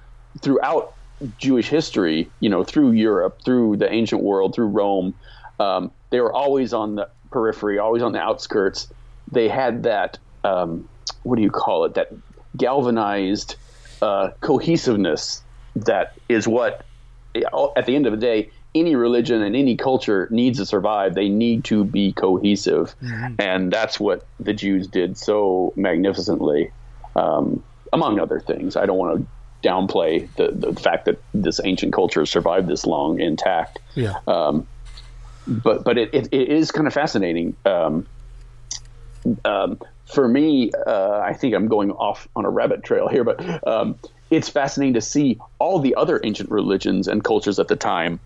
throughout 0.42 0.94
Jewish 1.36 1.68
history, 1.68 2.30
you 2.40 2.48
know, 2.48 2.64
through 2.64 2.92
Europe, 2.92 3.40
through 3.44 3.76
the 3.76 3.92
ancient 3.92 4.22
world, 4.22 4.54
through 4.54 4.68
Rome, 4.68 5.14
um, 5.60 5.90
they 6.10 6.20
were 6.20 6.32
always 6.32 6.72
on 6.72 6.94
the 6.94 7.08
periphery, 7.30 7.78
always 7.78 8.02
on 8.02 8.12
the 8.12 8.20
outskirts, 8.20 8.90
they 9.30 9.48
had 9.48 9.82
that 9.82 10.18
um, 10.44 10.88
what 11.22 11.36
do 11.36 11.42
you 11.42 11.50
call 11.50 11.84
it? 11.84 11.94
That 11.94 12.08
galvanized 12.56 13.56
uh, 14.00 14.30
cohesiveness 14.40 15.42
that 15.76 16.14
is 16.28 16.48
what, 16.48 16.86
at 17.76 17.86
the 17.86 17.94
end 17.94 18.06
of 18.06 18.12
the 18.12 18.18
day, 18.18 18.50
any 18.80 18.94
religion 18.94 19.42
and 19.42 19.54
any 19.56 19.76
culture 19.76 20.28
needs 20.30 20.58
to 20.58 20.66
survive. 20.66 21.14
They 21.14 21.28
need 21.28 21.64
to 21.64 21.84
be 21.84 22.12
cohesive, 22.12 22.94
and 23.38 23.72
that's 23.72 23.98
what 23.98 24.26
the 24.40 24.52
Jews 24.52 24.86
did 24.86 25.16
so 25.16 25.72
magnificently, 25.76 26.70
um, 27.16 27.62
among 27.92 28.20
other 28.20 28.40
things. 28.40 28.76
I 28.76 28.86
don't 28.86 28.98
want 28.98 29.20
to 29.20 29.68
downplay 29.68 30.28
the, 30.36 30.52
the 30.52 30.80
fact 30.80 31.06
that 31.06 31.20
this 31.34 31.60
ancient 31.64 31.92
culture 31.92 32.24
survived 32.26 32.68
this 32.68 32.86
long 32.86 33.20
intact. 33.20 33.78
Yeah. 33.94 34.14
Um, 34.26 34.66
but 35.46 35.84
but 35.84 35.98
it, 35.98 36.14
it, 36.14 36.28
it 36.32 36.48
is 36.48 36.70
kind 36.70 36.86
of 36.86 36.92
fascinating. 36.92 37.56
Um, 37.64 38.06
um, 39.44 39.78
for 40.06 40.26
me, 40.26 40.70
uh, 40.86 41.20
I 41.20 41.34
think 41.34 41.54
I'm 41.54 41.68
going 41.68 41.90
off 41.90 42.28
on 42.34 42.44
a 42.44 42.50
rabbit 42.50 42.82
trail 42.82 43.08
here, 43.08 43.24
but 43.24 43.66
um, 43.66 43.98
it's 44.30 44.48
fascinating 44.48 44.94
to 44.94 45.00
see 45.00 45.38
all 45.58 45.80
the 45.80 45.94
other 45.94 46.20
ancient 46.22 46.50
religions 46.50 47.08
and 47.08 47.22
cultures 47.22 47.58
at 47.58 47.68
the 47.68 47.76
time 47.76 48.20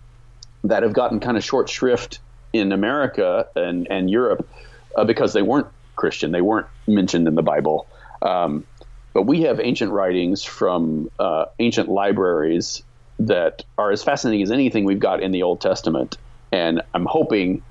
that 0.64 0.82
have 0.82 0.92
gotten 0.92 1.20
kind 1.20 1.36
of 1.36 1.44
short 1.44 1.68
shrift 1.68 2.20
in 2.52 2.72
America 2.72 3.46
and, 3.56 3.86
and 3.90 4.10
Europe 4.10 4.48
uh, 4.96 5.04
because 5.04 5.32
they 5.32 5.42
weren't 5.42 5.66
Christian. 5.96 6.32
They 6.32 6.42
weren't 6.42 6.66
mentioned 6.86 7.26
in 7.26 7.34
the 7.34 7.42
Bible. 7.42 7.86
Um, 8.20 8.64
but 9.12 9.22
we 9.22 9.42
have 9.42 9.60
ancient 9.60 9.92
writings 9.92 10.42
from 10.44 11.10
uh, 11.18 11.46
ancient 11.58 11.88
libraries 11.88 12.82
that 13.18 13.64
are 13.76 13.90
as 13.90 14.02
fascinating 14.02 14.42
as 14.42 14.50
anything 14.50 14.84
we've 14.84 14.98
got 14.98 15.22
in 15.22 15.32
the 15.32 15.42
Old 15.42 15.60
Testament. 15.60 16.16
And 16.50 16.82
I'm 16.94 17.06
hoping 17.06 17.62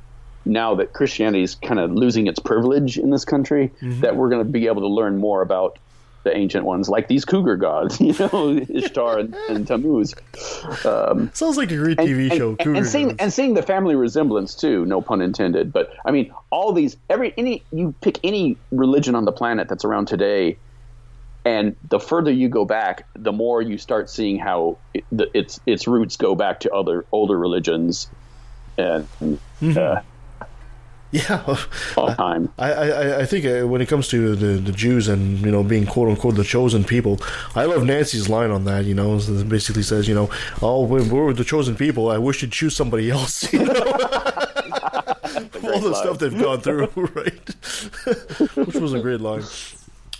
now 0.45 0.76
that 0.76 0.93
Christianity 0.93 1.43
is 1.43 1.55
kind 1.55 1.80
of 1.80 1.91
losing 1.91 2.27
its 2.27 2.39
privilege 2.39 2.97
in 2.97 3.09
this 3.09 3.26
country, 3.26 3.72
that 4.01 4.15
we're 4.15 4.30
going 4.30 4.43
to 4.45 4.51
be 4.51 4.68
able 4.68 4.81
to 4.81 4.88
learn 4.88 5.18
more 5.18 5.41
about 5.41 5.77
the 6.23 6.35
ancient 6.35 6.65
ones, 6.65 6.88
like 6.88 7.07
these 7.07 7.26
cougar 7.26 7.56
gods, 7.57 7.99
you 8.02 8.14
know, 8.19 8.57
Ishtar 8.69 9.19
and, 9.19 9.34
and 9.49 9.68
Tammuz. 9.68 10.14
Um, 10.85 11.31
Sounds 11.34 11.57
like 11.57 11.72
a 11.72 11.76
great 11.77 11.99
and- 11.99 12.07
TV 12.07 12.30
and- 12.30 12.38
show. 12.38 12.56
and, 12.60 12.85
seeing 12.85 13.15
and 13.19 13.34
seeing 13.34 13.53
the 13.56 13.64
family 13.64 13.95
resemblance 13.95 14.53
too, 14.56 14.85
no 14.85 15.02
pun 15.02 15.22
intended. 15.22 15.73
But 15.73 15.93
I 16.06 16.11
mean, 16.11 16.34
all 16.52 16.73
these 16.73 16.98
every 17.10 17.34
any 17.38 17.64
you 17.72 17.93
pick 18.02 18.19
any 18.23 18.57
religion 18.72 19.15
on 19.15 19.26
the 19.26 19.31
planet 19.31 19.68
that's 19.68 19.84
around 19.85 20.07
today, 20.07 20.57
and 21.43 21.76
the 21.89 21.99
further 21.99 22.31
you 22.31 22.49
go 22.49 22.65
back, 22.65 23.07
the 23.15 23.31
more 23.31 23.61
you 23.61 23.77
start 23.80 24.10
seeing 24.10 24.38
how 24.38 24.77
it, 24.93 25.03
the, 25.11 25.35
its 25.35 25.60
its 25.65 25.88
roots 25.88 26.18
go 26.18 26.35
back 26.35 26.60
to 26.61 26.72
other 26.72 27.03
older 27.11 27.38
religions, 27.38 28.07
and 28.77 29.07
uh, 29.76 30.02
Yeah, 31.29 31.43
all 31.97 32.13
time. 32.15 32.53
I, 32.57 32.71
I, 32.71 33.19
I 33.21 33.25
think 33.25 33.45
uh, 33.45 33.67
when 33.67 33.81
it 33.81 33.88
comes 33.88 34.07
to 34.09 34.33
the, 34.35 34.61
the 34.61 34.71
Jews 34.71 35.09
and 35.09 35.39
you 35.39 35.51
know 35.51 35.61
being 35.61 35.85
quote 35.85 36.07
unquote 36.09 36.35
the 36.35 36.43
chosen 36.45 36.83
people, 36.85 37.19
I 37.53 37.65
love 37.65 37.83
Nancy's 37.83 38.29
line 38.29 38.49
on 38.49 38.63
that. 38.65 38.85
You 38.85 38.95
know, 38.95 39.17
it 39.17 39.49
basically 39.49 39.83
says, 39.83 40.07
you 40.07 40.15
know, 40.15 40.29
oh, 40.61 40.83
when 40.85 41.09
we're 41.09 41.33
the 41.33 41.43
chosen 41.43 41.75
people, 41.75 42.09
I 42.09 42.17
wish 42.17 42.41
you'd 42.41 42.53
choose 42.53 42.75
somebody 42.75 43.09
else. 43.11 43.43
You 43.53 43.65
know? 43.65 43.73
All 45.63 45.79
the 45.79 45.89
line. 45.91 45.95
stuff 46.03 46.19
they've 46.19 46.38
gone 46.39 46.59
through, 46.61 46.88
right? 47.13 47.49
Which 48.55 48.75
was 48.75 48.93
a 48.93 48.99
great 48.99 49.21
line. 49.21 49.43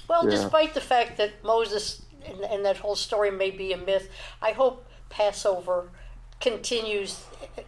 Well, 0.08 0.24
Yeah. 0.26 0.32
despite 0.32 0.74
the 0.74 0.82
fact 0.82 1.18
that 1.18 1.44
Moses 1.44 2.02
and, 2.26 2.40
and 2.42 2.66
that 2.66 2.78
whole 2.78 2.96
story 2.96 3.32
may 3.32 3.50
be 3.52 3.74
a 3.74 3.78
myth, 3.78 4.10
I 4.42 4.52
hope 4.52 4.86
Passover 5.10 5.90
continues 6.40 7.24
i- 7.58 7.64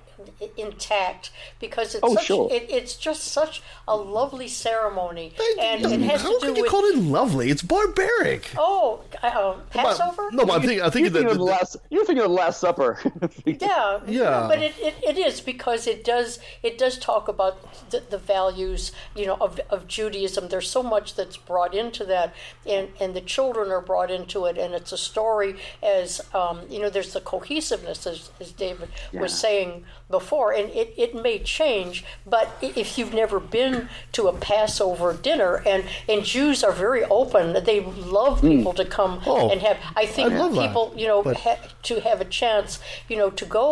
intact 0.58 1.32
because 1.60 1.96
it's 1.96 2.04
Oh, 2.04 2.16
such, 2.16 2.26
sure. 2.26 2.50
it, 2.52 2.66
it's 2.70 2.96
just 2.96 3.24
such 3.26 3.62
a 3.88 3.96
lovely 3.96 4.48
ceremony, 4.48 5.34
and 5.60 5.86
it 5.86 6.02
has 6.02 6.22
How 6.22 6.34
to 6.40 6.46
can 6.46 6.54
do 6.54 6.58
you 6.60 6.64
with 6.64 6.72
call 6.72 6.84
it 6.86 6.98
lovely? 6.98 7.50
It's 7.50 7.62
barbaric. 7.62 8.50
oh 8.58 9.02
uh, 9.22 9.56
Passover. 9.72 10.30
No, 10.32 10.46
but 10.46 10.54
I'm 10.56 10.62
thinking, 10.62 10.82
I'm 10.82 10.92
thinking 10.92 11.14
You're 11.14 11.24
thinking 11.24 11.24
that 11.28 11.32
of 11.32 11.38
the 11.38 11.44
last. 11.44 11.78
You're 11.90 12.06
thinking 12.06 12.24
of 12.24 12.30
the 12.30 12.36
Last 12.36 12.60
Supper. 12.60 13.00
Yeah, 13.46 14.00
Yeah. 14.08 14.46
but 14.48 14.62
it, 14.62 14.74
it, 14.80 14.96
it 15.04 15.18
is 15.18 15.42
because 15.42 15.88
it 15.88 16.04
does 16.04 16.40
it 16.62 16.78
does 16.78 16.98
talk 16.98 17.28
about 17.28 17.58
the, 17.92 18.02
the 18.10 18.18
values 18.18 18.92
you 19.16 19.26
know 19.26 19.38
of, 19.40 19.60
of 19.70 19.88
Judaism. 19.88 20.48
There's 20.50 20.70
so 20.70 20.84
much 20.84 21.16
that's 21.16 21.38
brought 21.38 21.74
into 21.74 22.04
that, 22.06 22.34
and 22.66 22.90
and 23.00 23.14
the 23.16 23.22
children 23.22 23.72
are 23.72 23.82
brought 23.82 24.12
into 24.12 24.46
it, 24.46 24.58
and 24.58 24.74
it's 24.74 24.92
a 24.92 24.98
story 24.98 25.56
as 25.82 26.22
um, 26.34 26.62
you 26.70 26.80
know. 26.80 26.90
There's 26.90 27.14
the 27.14 27.22
cohesiveness 27.22 28.06
as, 28.08 28.30
as 28.40 28.52
David 28.52 28.90
was 29.14 29.38
saying 29.38 29.84
before, 30.20 30.50
and 30.60 30.70
it, 30.82 30.94
it 30.96 31.12
may 31.28 31.38
change, 31.40 32.06
but 32.36 32.46
if 32.62 32.98
you've 32.98 33.14
never 33.24 33.40
been 33.40 33.90
to 34.18 34.22
a 34.28 34.34
Passover 34.50 35.10
dinner, 35.30 35.52
and 35.72 35.82
and 36.08 36.24
Jews 36.24 36.64
are 36.64 36.72
very 36.72 37.04
open, 37.22 37.46
they 37.72 37.80
love 38.20 38.40
hmm. 38.42 38.50
people 38.54 38.74
to 38.82 38.86
come 38.86 39.14
Oh, 39.26 39.50
and 39.52 39.60
have. 39.68 39.78
I 39.96 40.06
think 40.06 40.32
I 40.32 40.38
love 40.38 40.54
that. 40.56 40.68
people 40.68 40.86
you 40.96 41.08
know 41.12 41.22
But- 41.24 41.38
ha- 41.46 41.62
to 41.90 41.94
have 42.08 42.20
a 42.22 42.30
chance, 42.40 42.80
you 43.10 43.18
know, 43.18 43.30
to 43.42 43.46
go 43.60 43.68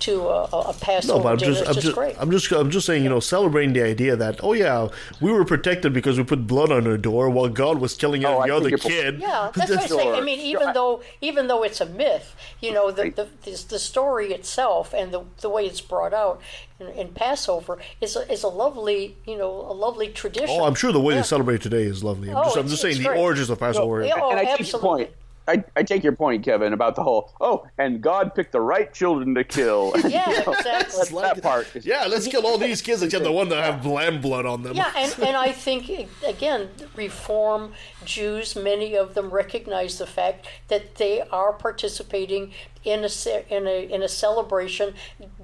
to 0.00 0.20
a, 0.28 0.44
a 0.52 0.60
a 0.70 0.72
Passover 0.74 1.18
No, 1.18 1.22
but 1.22 1.32
I'm 1.32 1.38
dinner 1.38 1.52
just, 1.54 1.66
I'm 1.68 1.74
just, 1.74 1.84
just, 1.86 1.94
great. 1.94 2.16
I'm 2.18 2.30
just, 2.30 2.50
I'm 2.52 2.70
just 2.70 2.86
saying, 2.86 3.02
you 3.04 3.08
know, 3.08 3.20
celebrating 3.20 3.72
the 3.72 3.82
idea 3.82 4.16
that, 4.16 4.40
oh 4.42 4.52
yeah, 4.52 4.88
we 5.20 5.32
were 5.32 5.44
protected 5.44 5.92
because 5.92 6.18
we 6.18 6.24
put 6.24 6.46
blood 6.46 6.70
on 6.72 6.86
our 6.86 6.96
door 6.98 7.30
while 7.30 7.48
God 7.48 7.78
was 7.80 7.94
killing 7.94 8.24
Oh, 8.24 8.40
every 8.40 8.50
I 8.50 8.54
other 8.56 8.76
kid. 8.76 9.20
yeah, 9.20 9.50
that's 9.54 9.70
what 9.70 9.80
I'm 9.82 9.88
saying. 9.88 10.14
I 10.14 10.20
mean, 10.20 10.38
even 10.40 10.72
though 10.72 11.02
even 11.20 11.46
though 11.48 11.62
it's 11.62 11.80
a 11.80 11.86
myth, 11.86 12.34
you 12.60 12.72
know, 12.72 12.90
the 12.90 13.10
the, 13.10 13.28
the, 13.44 13.64
the 13.68 13.78
story 13.78 14.32
itself 14.32 14.92
and 14.94 15.12
the 15.12 15.22
the 15.40 15.48
way 15.48 15.66
it's 15.66 15.80
brought 15.80 16.12
out 16.14 16.40
in, 16.80 16.88
in 16.88 17.08
Passover 17.08 17.78
is 18.00 18.16
a, 18.16 18.30
is 18.30 18.42
a 18.42 18.48
lovely, 18.48 19.16
you 19.26 19.36
know, 19.38 19.50
a 19.50 19.72
lovely 19.72 20.08
tradition. 20.08 20.48
Oh, 20.50 20.64
I'm 20.64 20.74
sure 20.74 20.92
the 20.92 21.00
way 21.00 21.14
Yeah. 21.14 21.20
they 21.20 21.26
celebrate 21.26 21.62
today 21.62 21.82
is 21.84 22.04
lovely. 22.04 22.30
I'm 22.30 22.36
Oh, 22.36 22.44
just, 22.44 22.56
I'm 22.56 22.68
just 22.68 22.82
saying 22.82 22.96
it's 22.96 23.04
the 23.04 23.12
origins 23.14 23.50
of 23.50 23.58
Passover. 23.58 24.04
Yeah, 24.04 24.14
oh, 24.16 24.30
and 24.30 24.38
I 24.40 24.42
oh, 24.42 24.56
take 24.56 24.58
your 24.72 24.76
absolutely. 24.76 25.04
point. 25.06 25.10
I, 25.48 25.64
I 25.76 25.82
take 25.82 26.02
your 26.02 26.14
point, 26.14 26.44
Kevin, 26.44 26.72
about 26.72 26.96
the 26.96 27.02
whole 27.02 27.32
oh, 27.40 27.66
and 27.78 28.00
God 28.00 28.34
picked 28.34 28.52
the 28.52 28.60
right 28.60 28.92
children 28.92 29.34
to 29.34 29.44
kill. 29.44 29.92
Yeah, 30.06 30.30
You 30.30 30.44
know, 30.46 30.52
exactly. 30.52 31.20
that, 31.20 31.34
that 31.34 31.42
part. 31.42 31.74
Is, 31.74 31.84
yeah, 31.84 32.06
let's 32.06 32.26
kill 32.28 32.46
all 32.46 32.58
these 32.58 32.80
kids 32.80 33.02
except 33.02 33.24
the 33.24 33.32
one 33.32 33.48
that 33.48 33.62
have 33.62 33.84
lamb 33.84 34.20
blood 34.20 34.46
on 34.46 34.62
them. 34.62 34.76
Yeah, 34.76 34.92
and, 34.96 35.12
and 35.18 35.36
I 35.36 35.52
think 35.66 36.08
again, 36.26 36.68
Reform 36.94 37.72
Jews, 38.04 38.54
many 38.56 38.96
of 38.96 39.14
them 39.14 39.30
recognize 39.30 39.98
the 39.98 40.06
fact 40.06 40.46
that 40.68 40.96
they 40.96 41.22
are 41.22 41.52
participating 41.52 42.52
in 42.84 43.04
a 43.04 43.54
in 43.54 43.66
a 43.66 43.92
in 43.92 44.02
a 44.02 44.08
celebration 44.08 44.94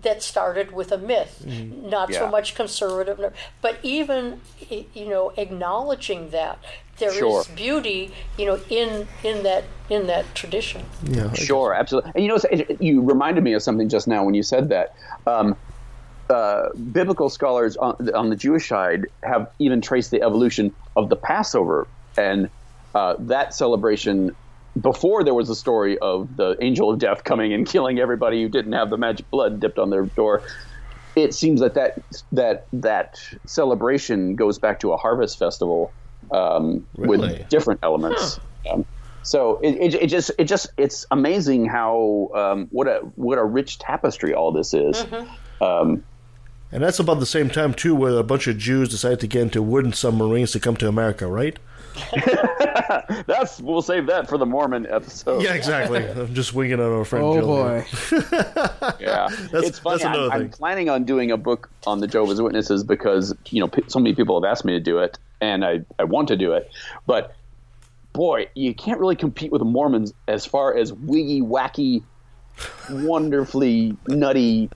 that 0.01 0.23
started 0.23 0.73
with 0.73 0.93
a 0.93 0.99
myth, 0.99 1.43
Mhm. 1.47 1.91
not 1.91 2.15
so 2.15 2.29
much 2.29 2.55
conservative, 2.55 3.33
but 3.61 3.79
even 3.83 4.41
you 4.71 5.09
know 5.09 5.33
acknowledging 5.37 6.31
that 6.31 6.59
there 7.03 7.11
is 7.11 7.19
Sure. 7.19 7.43
beauty, 7.57 8.13
you 8.39 8.47
know, 8.47 8.59
in 8.71 9.07
in 9.25 9.43
that 9.43 9.65
in 9.91 10.07
that 10.07 10.25
tradition. 10.35 10.83
Yeah, 11.03 11.33
sure, 11.33 11.75
absolutely. 11.75 12.13
And 12.15 12.23
you 12.25 12.29
know, 12.29 12.37
it, 12.51 12.61
it- 12.71 12.81
you 12.81 13.03
reminded 13.03 13.43
me 13.45 13.53
of 13.55 13.63
something 13.63 13.89
just 13.89 14.07
now 14.09 14.25
when 14.25 14.35
you 14.35 14.43
said 14.43 14.69
that. 14.71 14.91
Um, 15.27 15.57
uh, 16.31 16.69
biblical 16.93 17.29
scholars 17.29 17.77
on, 17.77 17.95
on 18.15 18.31
the 18.31 18.37
Jewish 18.37 18.67
side 18.69 19.01
have 19.23 19.49
even 19.59 19.83
traced 19.83 20.11
the 20.11 20.23
evolution 20.23 20.75
of 20.97 21.11
the 21.11 21.17
Passover 21.17 21.91
and 22.17 22.49
uh, 22.95 23.15
that 23.27 23.53
celebration 23.53 24.31
before 24.81 25.25
there 25.25 25.35
was 25.35 25.51
a 25.51 25.55
story 25.55 25.99
of 25.99 26.35
the 26.37 26.57
angel 26.63 26.91
of 26.91 26.99
death 26.99 27.25
coming 27.25 27.53
and 27.53 27.67
killing 27.69 27.99
everybody 27.99 28.43
who 28.43 28.49
didn't 28.49 28.73
have 28.73 28.89
the 28.89 28.97
magic 28.97 29.27
blood 29.31 29.61
dipped 29.61 29.79
on 29.79 29.91
their 29.91 30.07
door. 30.17 30.43
It 31.17 31.35
seems 31.35 31.61
that 31.61 31.75
that 31.75 31.93
that 32.31 32.67
that 32.73 33.17
celebration 33.47 34.35
goes 34.35 34.59
back 34.59 34.81
to 34.81 34.93
a 34.93 34.97
harvest 34.97 35.39
festival 35.39 35.95
um, 36.33 36.87
Really? 36.97 37.39
with 37.39 37.49
different 37.49 37.81
elements. 37.83 38.41
Um, 38.71 38.85
so 39.23 39.59
it, 39.63 39.77
it, 39.77 39.95
it 40.03 40.07
just 40.09 40.33
it 40.39 40.45
just 40.45 40.69
it's 40.77 41.07
amazing 41.11 41.67
how 41.67 42.31
um, 42.35 42.69
what 42.73 42.89
a 42.89 43.01
what 43.17 43.39
a 43.39 43.45
rich 43.45 43.79
tapestry 43.79 44.35
all 44.35 44.51
this 44.53 44.75
is. 44.75 45.05
Um, 45.61 46.03
And 46.73 46.83
that's 46.83 46.99
about 46.99 47.21
the 47.21 47.27
same 47.27 47.51
time 47.51 47.75
too, 47.75 47.95
where 47.95 48.17
a 48.19 48.25
bunch 48.25 48.47
of 48.47 48.57
Jews 48.59 48.89
decided 48.89 49.21
to 49.21 49.27
get 49.27 49.43
into 49.43 49.63
wooden 49.63 49.93
submarines 49.93 50.53
to 50.53 50.61
come 50.61 50.77
to 50.79 50.89
America, 50.89 51.27
right? 51.27 51.59
That's 53.27 53.61
we'll 53.61 53.83
save 53.83 54.07
that 54.07 54.29
for 54.29 54.39
the 54.39 54.47
Mormon 54.47 54.87
episode. 54.89 55.43
Yeah, 55.43 55.55
exactly. 55.55 56.07
I'm 56.09 56.35
just 56.35 56.55
winging 56.55 56.81
on 56.81 56.93
our 56.93 57.05
friend 57.05 57.25
Oh, 57.25 57.35
Jill. 57.35 57.47
boy. 57.47 57.85
yeah, 59.01 59.29
That's- 59.29 59.53
it's 59.69 59.79
funny. 59.79 59.99
that's 59.99 60.05
another 60.05 60.31
I'm, 60.33 60.43
I'm 60.43 60.51
planning 60.51 60.89
on 60.89 61.05
doing 61.05 61.31
a 61.31 61.37
book 61.37 61.71
on 61.87 62.01
the 62.01 62.07
Jehovah's 62.07 62.41
Witnesses 62.41 62.85
because 62.85 63.35
you 63.51 63.61
know 63.61 63.71
so 63.89 63.99
many 63.99 64.15
people 64.15 64.41
have 64.41 64.51
asked 64.51 64.65
me 64.65 64.73
to 64.73 64.81
do 64.81 64.99
it, 64.99 65.19
and 65.41 65.65
I 65.65 65.81
I 65.99 66.05
want 66.05 66.29
to 66.29 66.37
do 66.37 66.53
it, 66.53 66.71
but 67.07 67.35
boy, 68.13 68.47
you 68.55 68.75
can't 68.75 69.01
really 69.01 69.17
compete 69.17 69.51
with 69.51 69.61
the 69.61 69.65
Mormons 69.65 70.13
as 70.29 70.45
far 70.45 70.77
as 70.77 70.93
wiggy 70.93 71.41
wacky, 71.41 72.03
wonderfully 72.91 73.97
nutty 74.09 74.69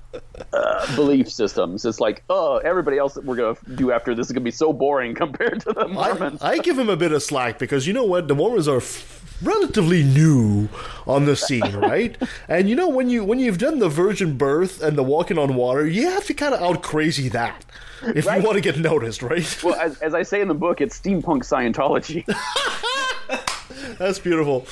uh, 0.53 0.97
belief 0.97 1.31
systems. 1.31 1.85
It's 1.85 2.01
like, 2.01 2.23
oh, 2.31 2.59
everybody 2.59 2.99
else 2.99 3.15
that 3.15 3.25
we're 3.25 3.37
gonna 3.37 3.57
do 3.77 3.93
after 3.93 4.15
this 4.15 4.27
is 4.27 4.33
gonna 4.33 4.45
be 4.45 4.51
so 4.51 4.73
boring 4.73 5.15
compared 5.23 5.61
to 5.63 5.73
the 5.73 5.89
Mormons. 5.89 6.43
I 6.43 6.59
give 6.59 6.79
him 6.79 6.89
a 6.89 6.97
bit 6.97 7.13
of 7.13 7.23
slack 7.23 7.59
because 7.59 7.87
you 7.87 7.93
know 7.93 8.05
what? 8.05 8.29
The 8.29 8.35
Mormons 8.35 8.69
are 8.69 8.79
f- 8.79 9.39
relatively 9.43 10.03
new 10.03 10.69
on 11.07 11.25
the 11.27 11.37
scene, 11.37 11.77
right? 11.77 12.17
and 12.49 12.69
you 12.69 12.77
know 12.77 12.89
when 12.89 13.11
you 13.11 13.25
when 13.25 13.39
you've 13.39 13.59
done 13.59 13.79
the 13.79 13.89
virgin 13.89 14.37
birth 14.37 14.83
and 14.83 14.97
the 14.97 15.03
walking 15.03 15.39
on 15.39 15.55
water, 15.55 15.87
you 15.87 16.09
have 16.11 16.25
to 16.27 16.35
kind 16.35 16.55
of 16.55 16.61
out 16.63 16.83
crazy 16.83 17.29
that 17.31 17.65
if 18.03 18.27
Right. 18.27 18.41
you 18.41 18.47
want 18.47 18.57
to 18.57 18.61
get 18.63 18.79
noticed, 18.79 19.23
right? 19.23 19.63
Well, 19.65 19.75
as, 19.75 19.99
as 20.01 20.15
I 20.15 20.23
say 20.23 20.41
in 20.41 20.49
the 20.49 20.55
book, 20.55 20.81
it's 20.81 20.99
steampunk 21.01 21.43
Scientology. 21.45 22.25
That's 23.99 24.19
beautiful. 24.19 24.67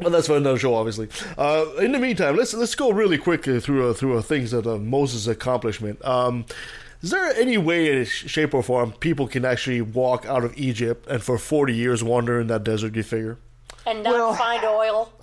Well, 0.00 0.10
that's 0.10 0.26
for 0.26 0.36
another 0.36 0.58
show, 0.58 0.74
obviously. 0.74 1.08
Uh, 1.38 1.66
in 1.80 1.92
the 1.92 2.00
meantime, 2.00 2.36
let's 2.36 2.52
let's 2.52 2.74
go 2.74 2.90
really 2.90 3.16
quick 3.16 3.46
uh, 3.46 3.60
through 3.60 3.90
uh, 3.90 3.92
through 3.92 4.18
uh, 4.18 4.22
things 4.22 4.50
that 4.50 4.66
uh, 4.66 4.76
Moses' 4.78 5.28
accomplishment. 5.28 6.04
Um, 6.04 6.46
is 7.00 7.10
there 7.10 7.32
any 7.36 7.58
way, 7.58 8.00
uh, 8.00 8.04
sh- 8.04 8.28
shape, 8.28 8.54
or 8.54 8.62
form, 8.62 8.92
people 8.92 9.28
can 9.28 9.44
actually 9.44 9.82
walk 9.82 10.26
out 10.26 10.42
of 10.42 10.56
Egypt 10.58 11.06
and 11.06 11.22
for 11.22 11.38
forty 11.38 11.74
years 11.74 12.02
wander 12.02 12.40
in 12.40 12.48
that 12.48 12.64
desert? 12.64 12.96
You 12.96 13.04
figure? 13.04 13.38
And 13.86 14.02
not 14.02 14.38
find 14.38 14.64
oil. 14.64 15.12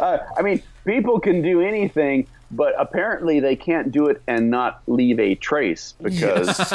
uh, 0.00 0.18
I 0.36 0.42
mean, 0.42 0.62
people 0.86 1.18
can 1.20 1.42
do 1.42 1.60
anything, 1.60 2.26
but 2.52 2.72
apparently 2.78 3.40
they 3.40 3.56
can't 3.56 3.90
do 3.90 4.06
it 4.06 4.22
and 4.28 4.48
not 4.48 4.82
leave 4.86 5.18
a 5.18 5.34
trace 5.34 5.94
because 6.00 6.72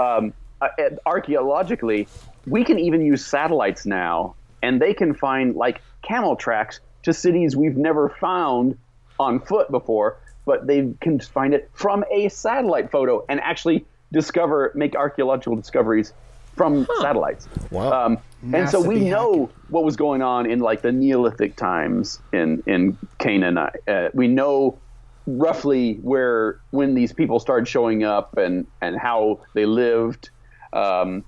um, 0.00 0.34
uh, 0.60 0.68
archaeologically, 1.06 2.08
we 2.50 2.64
can 2.64 2.78
even 2.78 3.04
use 3.04 3.24
satellites 3.24 3.86
now, 3.86 4.34
and 4.62 4.80
they 4.80 4.94
can 4.94 5.14
find 5.14 5.54
like 5.54 5.80
camel 6.02 6.36
tracks 6.36 6.80
to 7.02 7.12
cities 7.12 7.56
we've 7.56 7.76
never 7.76 8.08
found 8.08 8.76
on 9.18 9.40
foot 9.40 9.70
before, 9.70 10.18
but 10.44 10.66
they 10.66 10.92
can 11.00 11.18
find 11.20 11.54
it 11.54 11.70
from 11.72 12.04
a 12.12 12.28
satellite 12.28 12.90
photo 12.90 13.24
and 13.28 13.40
actually 13.40 13.84
discover, 14.12 14.72
make 14.74 14.94
archaeological 14.94 15.56
discoveries 15.56 16.12
from 16.56 16.86
satellites. 17.00 17.48
Wow. 17.70 18.06
Um, 18.06 18.18
and 18.52 18.68
so 18.68 18.80
we 18.80 18.96
be 18.96 19.10
know 19.10 19.50
what 19.68 19.84
was 19.84 19.96
going 19.96 20.22
on 20.22 20.50
in 20.50 20.60
like 20.60 20.82
the 20.82 20.92
Neolithic 20.92 21.56
times 21.56 22.20
in 22.32 22.62
in 22.66 22.96
Canaan. 23.18 23.58
Uh, 23.58 24.08
we 24.12 24.28
know 24.28 24.78
roughly 25.26 25.94
where 26.02 26.60
when 26.70 26.94
these 26.94 27.12
people 27.12 27.40
started 27.40 27.66
showing 27.66 28.04
up 28.04 28.36
and 28.36 28.66
and 28.80 28.96
how 28.96 29.40
they 29.54 29.66
lived. 29.66 30.30
Um, 30.72 31.24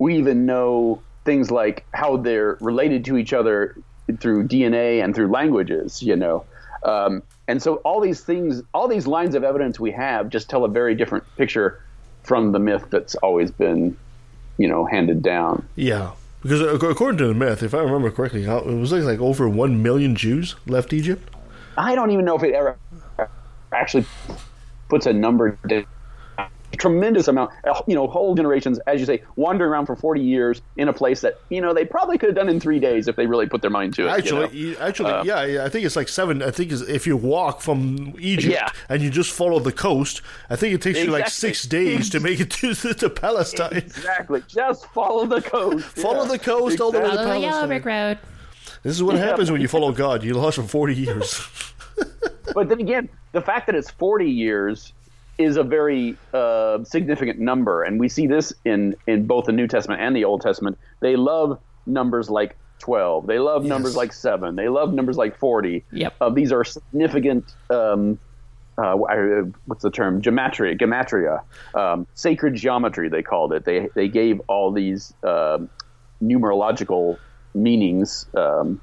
we 0.00 0.16
even 0.16 0.46
know 0.46 1.00
things 1.24 1.52
like 1.52 1.86
how 1.92 2.16
they're 2.16 2.56
related 2.60 3.04
to 3.04 3.16
each 3.16 3.32
other 3.32 3.76
through 4.18 4.48
DNA 4.48 5.04
and 5.04 5.14
through 5.14 5.28
languages. 5.28 6.02
You 6.02 6.16
know. 6.16 6.44
Um, 6.82 7.22
and 7.46 7.62
so 7.62 7.76
all 7.76 8.00
these 8.00 8.20
things, 8.20 8.62
all 8.72 8.88
these 8.88 9.06
lines 9.06 9.34
of 9.34 9.44
evidence 9.44 9.78
we 9.78 9.92
have, 9.92 10.30
just 10.30 10.48
tell 10.48 10.64
a 10.64 10.68
very 10.68 10.94
different 10.94 11.24
picture 11.36 11.82
from 12.22 12.52
the 12.52 12.58
myth 12.58 12.86
that's 12.90 13.14
always 13.16 13.50
been, 13.50 13.96
you 14.56 14.66
know, 14.66 14.86
handed 14.86 15.22
down. 15.22 15.68
Yeah, 15.76 16.12
because 16.42 16.60
according 16.60 17.18
to 17.18 17.26
the 17.26 17.34
myth, 17.34 17.62
if 17.62 17.74
I 17.74 17.78
remember 17.78 18.10
correctly, 18.10 18.44
it 18.44 18.66
was 18.66 18.92
like, 18.92 19.02
like 19.02 19.20
over 19.20 19.48
one 19.48 19.82
million 19.82 20.16
Jews 20.16 20.54
left 20.66 20.92
Egypt. 20.92 21.28
I 21.76 21.94
don't 21.94 22.10
even 22.10 22.24
know 22.24 22.36
if 22.36 22.42
it 22.42 22.54
ever 22.54 22.78
actually 23.72 24.06
puts 24.88 25.06
a 25.06 25.12
number 25.12 25.58
down. 25.66 25.86
Tremendous 26.80 27.28
amount, 27.28 27.50
uh, 27.64 27.80
you 27.86 27.94
know, 27.94 28.06
whole 28.06 28.34
generations, 28.34 28.78
as 28.86 28.98
you 29.00 29.06
say, 29.06 29.22
wandering 29.36 29.70
around 29.70 29.84
for 29.84 29.94
40 29.94 30.20
years 30.22 30.62
in 30.78 30.88
a 30.88 30.92
place 30.92 31.20
that, 31.20 31.38
you 31.50 31.60
know, 31.60 31.74
they 31.74 31.84
probably 31.84 32.16
could 32.16 32.30
have 32.30 32.36
done 32.36 32.48
in 32.48 32.58
three 32.58 32.78
days 32.80 33.06
if 33.06 33.16
they 33.16 33.26
really 33.26 33.46
put 33.46 33.60
their 33.60 33.70
mind 33.70 33.92
to 33.94 34.02
it. 34.02 34.04
you 34.06 34.10
Actually, 34.40 34.70
know? 34.72 34.78
actually, 34.80 35.10
Uh, 35.12 35.22
yeah, 35.24 35.44
yeah, 35.44 35.64
I 35.64 35.68
think 35.68 35.84
it's 35.84 35.94
like 35.94 36.08
seven. 36.08 36.42
I 36.42 36.50
think 36.50 36.72
it's, 36.72 36.80
if 36.80 37.06
you 37.06 37.16
walk 37.18 37.60
from 37.60 38.14
Egypt 38.18 38.54
Yeah. 38.54 38.70
and 38.88 39.02
you 39.02 39.10
just 39.10 39.30
follow 39.30 39.58
the 39.60 39.72
coast, 39.72 40.22
I 40.48 40.56
think 40.56 40.74
it 40.74 40.80
takes 40.80 40.98
you 41.00 41.10
like 41.10 41.28
six 41.28 41.64
days 41.64 42.08
to 42.10 42.18
make 42.20 42.40
it 42.40 42.50
to, 42.62 42.74
to 42.74 43.10
Palestine. 43.10 43.76
Exactly. 43.76 44.42
Just 44.48 44.86
follow 44.86 45.26
the 45.26 45.42
coast. 45.42 45.84
Follow 45.98 46.22
Yeah. 46.22 46.28
the 46.32 46.38
coast 46.38 46.80
all 46.80 46.90
the 46.92 47.00
way 47.00 47.10
to 47.10 47.14
Follow 47.16 47.34
the 47.34 47.38
yellow 47.40 47.66
brick 47.66 47.84
road. 47.84 48.18
This 48.82 48.94
is 48.94 49.02
what 49.02 49.16
Yeah. 49.16 49.26
happens 49.26 49.50
when 49.50 49.60
you 49.60 49.68
follow 49.68 49.92
God. 49.92 50.24
You 50.24 50.32
lost 50.32 50.56
for 50.56 50.62
forty 50.62 50.94
years. 50.94 51.46
but 52.54 52.68
then 52.70 52.80
again, 52.80 53.08
the 53.32 53.40
fact 53.42 53.66
that 53.66 53.74
it's 53.76 53.90
40 53.90 54.28
years 54.30 54.92
is 55.40 55.56
a 55.56 55.62
very 55.62 56.16
uh, 56.32 56.84
significant 56.84 57.38
number, 57.38 57.82
and 57.82 57.98
we 57.98 58.08
see 58.08 58.26
this 58.26 58.52
in 58.64 58.94
in 59.06 59.26
both 59.26 59.46
the 59.46 59.52
New 59.52 59.66
Testament 59.66 60.00
and 60.00 60.14
the 60.14 60.24
Old 60.24 60.42
Testament. 60.42 60.78
They 61.00 61.16
love 61.16 61.58
numbers 61.86 62.30
like 62.30 62.56
12. 62.80 63.26
They 63.26 63.38
love 63.38 63.64
numbers 63.64 63.96
like 63.96 64.12
seven. 64.12 64.56
They 64.56 64.68
love 64.68 64.92
numbers 64.92 65.16
like 65.16 65.38
40. 65.38 65.84
Yep. 65.92 66.14
Uh, 66.20 66.30
these 66.30 66.52
are 66.52 66.64
significant. 66.64 67.54
Um, 67.68 68.18
uh, 68.78 68.94
what's 69.66 69.82
the 69.82 69.90
term? 69.90 70.22
Gematria, 70.22 70.78
gematria, 70.78 71.42
um, 71.74 72.06
sacred 72.14 72.54
geometry. 72.54 73.08
They 73.08 73.22
called 73.22 73.52
it. 73.52 73.64
They 73.64 73.88
they 73.94 74.08
gave 74.08 74.40
all 74.48 74.72
these 74.72 75.12
um 75.22 75.68
numerological 76.22 77.18
meanings 77.54 78.26
um, 78.34 78.80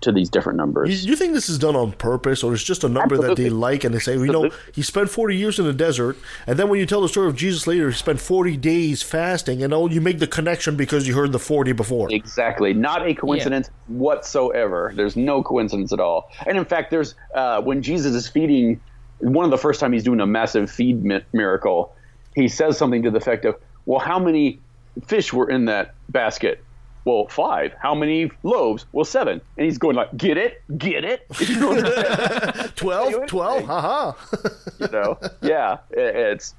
to 0.00 0.12
these 0.12 0.30
different 0.30 0.56
numbers. 0.56 1.04
You, 1.04 1.10
you 1.10 1.16
think 1.16 1.34
this 1.34 1.48
is 1.48 1.58
done 1.58 1.74
on 1.74 1.92
purpose, 1.92 2.42
or 2.42 2.54
it's 2.54 2.62
just 2.62 2.84
a 2.84 2.88
number 2.88 3.16
that 3.18 3.36
they 3.36 3.50
like, 3.50 3.84
and 3.84 3.94
they 3.94 3.98
say, 3.98 4.12
you 4.12 4.26
know, 4.26 4.50
he 4.72 4.82
spent 4.82 5.10
forty 5.10 5.36
years 5.36 5.58
in 5.58 5.64
the 5.64 5.72
desert, 5.72 6.16
and 6.46 6.58
then 6.58 6.68
when 6.68 6.78
you 6.78 6.86
tell 6.86 7.00
the 7.00 7.08
story 7.08 7.28
of 7.28 7.36
Jesus 7.36 7.66
later, 7.66 7.90
he 7.90 7.96
spent 7.96 8.20
forty 8.20 8.56
days 8.56 9.02
fasting, 9.02 9.62
and 9.62 9.74
oh, 9.74 9.88
you 9.88 10.00
make 10.00 10.18
the 10.18 10.26
connection 10.26 10.76
because 10.76 11.08
you 11.08 11.14
heard 11.14 11.32
the 11.32 11.38
forty 11.38 11.72
before. 11.72 12.12
Exactly. 12.12 12.72
Not 12.72 13.06
a 13.06 13.14
coincidence 13.14 13.70
whatsoever. 13.88 14.92
There's 14.94 15.16
no 15.16 15.42
coincidence 15.42 15.92
at 15.92 16.00
all. 16.00 16.30
And 16.46 16.56
in 16.56 16.64
fact, 16.64 16.90
there's 16.90 17.14
uh, 17.34 17.60
when 17.62 17.82
Jesus 17.82 18.14
is 18.14 18.28
feeding, 18.28 18.80
one 19.18 19.44
of 19.44 19.50
the 19.50 19.58
first 19.58 19.80
time 19.80 19.92
he's 19.92 20.04
doing 20.04 20.20
a 20.20 20.26
massive 20.26 20.70
feed 20.70 21.04
mi- 21.04 21.24
miracle, 21.32 21.94
he 22.34 22.48
says 22.48 22.78
something 22.78 23.02
to 23.02 23.10
the 23.10 23.18
effect 23.18 23.44
of, 23.44 23.56
"Well, 23.84 23.98
how 23.98 24.18
many 24.18 24.60
fish 25.06 25.32
were 25.32 25.50
in 25.50 25.64
that 25.64 25.94
basket?" 26.08 26.64
Well, 27.08 27.26
five. 27.28 27.72
How 27.80 27.94
many 27.94 28.30
loaves? 28.42 28.84
Well, 28.92 29.06
seven. 29.06 29.40
And 29.56 29.64
he's 29.64 29.78
going 29.78 29.96
like, 29.96 30.14
"Get 30.16 30.36
it? 30.36 30.62
Get 30.76 31.04
it?" 31.04 31.24
He's 31.38 31.56
going 31.58 31.82
like, 31.82 32.74
Twelve, 32.76 33.26
twelve, 33.26 33.64
haha. 33.64 34.12
you 34.78 34.88
know 34.88 35.18
yeah 35.42 35.78
it, 35.90 36.14
it's 36.16 36.54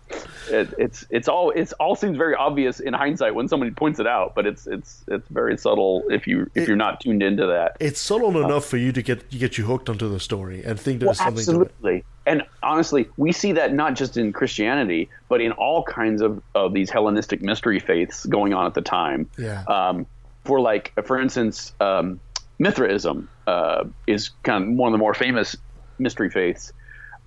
it, 0.50 0.74
it's 0.78 1.06
it's 1.12 1.28
all 1.28 1.52
it's 1.52 1.72
all 1.74 1.96
seems 1.96 2.18
very 2.18 2.34
obvious 2.36 2.80
in 2.80 2.94
hindsight 2.94 3.34
when 3.36 3.48
somebody 3.48 3.72
points 3.72 4.00
it 4.00 4.08
out 4.08 4.34
but 4.36 4.46
it's 4.48 4.66
it's 4.68 5.04
it's 5.08 5.28
very 5.30 5.58
subtle 5.58 6.04
if 6.10 6.26
you 6.28 6.50
if 6.56 6.68
you're 6.68 6.76
not 6.78 7.00
tuned 7.00 7.22
into 7.24 7.46
that 7.46 7.78
It's 7.80 8.00
subtle 8.00 8.44
enough 8.44 8.66
for 8.66 8.78
you 8.78 8.92
to 8.92 9.02
get 9.02 9.30
get 9.30 9.58
you 9.58 9.66
hooked 9.66 9.90
onto 9.90 10.10
the 10.10 10.20
story 10.20 10.64
and 10.64 10.80
think 10.80 11.00
there's 11.00 11.20
Well, 11.20 11.28
something 11.28 11.46
to 11.46 11.52
it. 11.62 11.72
absolutely 11.72 12.04
and 12.26 12.44
honestly 12.64 13.08
we 13.18 13.32
see 13.32 13.54
that 13.54 13.74
not 13.74 13.94
just 13.96 14.18
in 14.18 14.34
christianity 14.34 15.10
but 15.30 15.40
in 15.42 15.52
all 15.54 15.84
kinds 15.84 16.22
of, 16.22 16.42
of 16.56 16.74
these 16.74 16.90
hellenistic 16.90 17.42
mystery 17.42 17.80
faiths 17.80 18.26
going 18.26 18.54
on 18.54 18.66
at 18.66 18.74
the 18.74 18.82
time 18.82 19.30
Yeah. 19.38 19.64
um, 19.68 20.06
for 20.46 20.60
like 20.60 20.94
for 21.06 21.20
instance 21.20 21.74
um, 21.80 22.20
mithraism 22.60 23.30
uh, 23.48 23.86
is 24.08 24.30
kind 24.44 24.64
of 24.64 24.70
one 24.78 24.90
of 24.90 24.92
the 24.94 24.98
more 24.98 25.14
famous 25.14 25.56
mystery 25.98 26.30
faiths. 26.30 26.72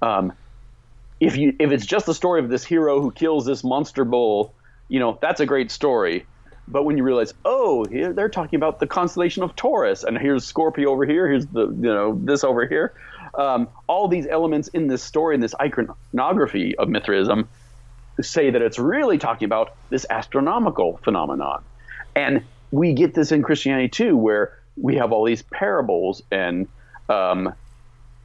Um, 0.00 0.32
if 1.20 1.36
you 1.36 1.54
if 1.60 1.70
it's 1.70 1.86
just 1.86 2.06
the 2.06 2.14
story 2.14 2.40
of 2.42 2.48
this 2.48 2.64
hero 2.64 3.00
who 3.00 3.10
kills 3.12 3.46
this 3.46 3.62
monster 3.62 4.04
bull 4.04 4.54
you 4.88 4.98
know 4.98 5.18
that's 5.22 5.40
a 5.40 5.46
great 5.46 5.70
story. 5.70 6.26
But 6.68 6.84
when 6.84 6.96
you 6.96 7.02
realize 7.02 7.34
oh 7.44 7.86
they're 7.86 8.28
talking 8.28 8.56
about 8.56 8.80
the 8.80 8.86
constellation 8.86 9.42
of 9.42 9.54
taurus 9.56 10.04
and 10.04 10.16
here's 10.18 10.44
scorpio 10.44 10.90
over 10.90 11.04
here 11.04 11.28
here's 11.28 11.46
the 11.46 11.66
you 11.66 11.94
know 11.94 12.18
this 12.22 12.44
over 12.44 12.66
here. 12.66 12.94
Um, 13.38 13.68
all 13.86 14.08
these 14.08 14.26
elements 14.26 14.68
in 14.68 14.88
this 14.88 15.02
story 15.02 15.34
in 15.34 15.40
this 15.40 15.54
iconography 15.60 16.76
of 16.76 16.88
mithraism 16.88 17.48
say 18.20 18.50
that 18.50 18.60
it's 18.60 18.78
really 18.78 19.18
talking 19.18 19.46
about 19.46 19.74
this 19.90 20.04
astronomical 20.10 21.00
phenomenon. 21.02 21.64
And 22.14 22.44
we 22.72 22.94
get 22.94 23.14
this 23.14 23.30
in 23.30 23.42
Christianity 23.42 23.88
too, 23.88 24.16
where 24.16 24.58
we 24.76 24.96
have 24.96 25.12
all 25.12 25.24
these 25.24 25.42
parables 25.42 26.22
and 26.32 26.66
um, 27.08 27.54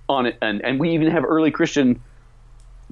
on 0.10 0.26
it, 0.26 0.38
and 0.42 0.64
and 0.64 0.80
we 0.80 0.92
even 0.92 1.12
have 1.12 1.24
early 1.24 1.52
Christian 1.52 2.02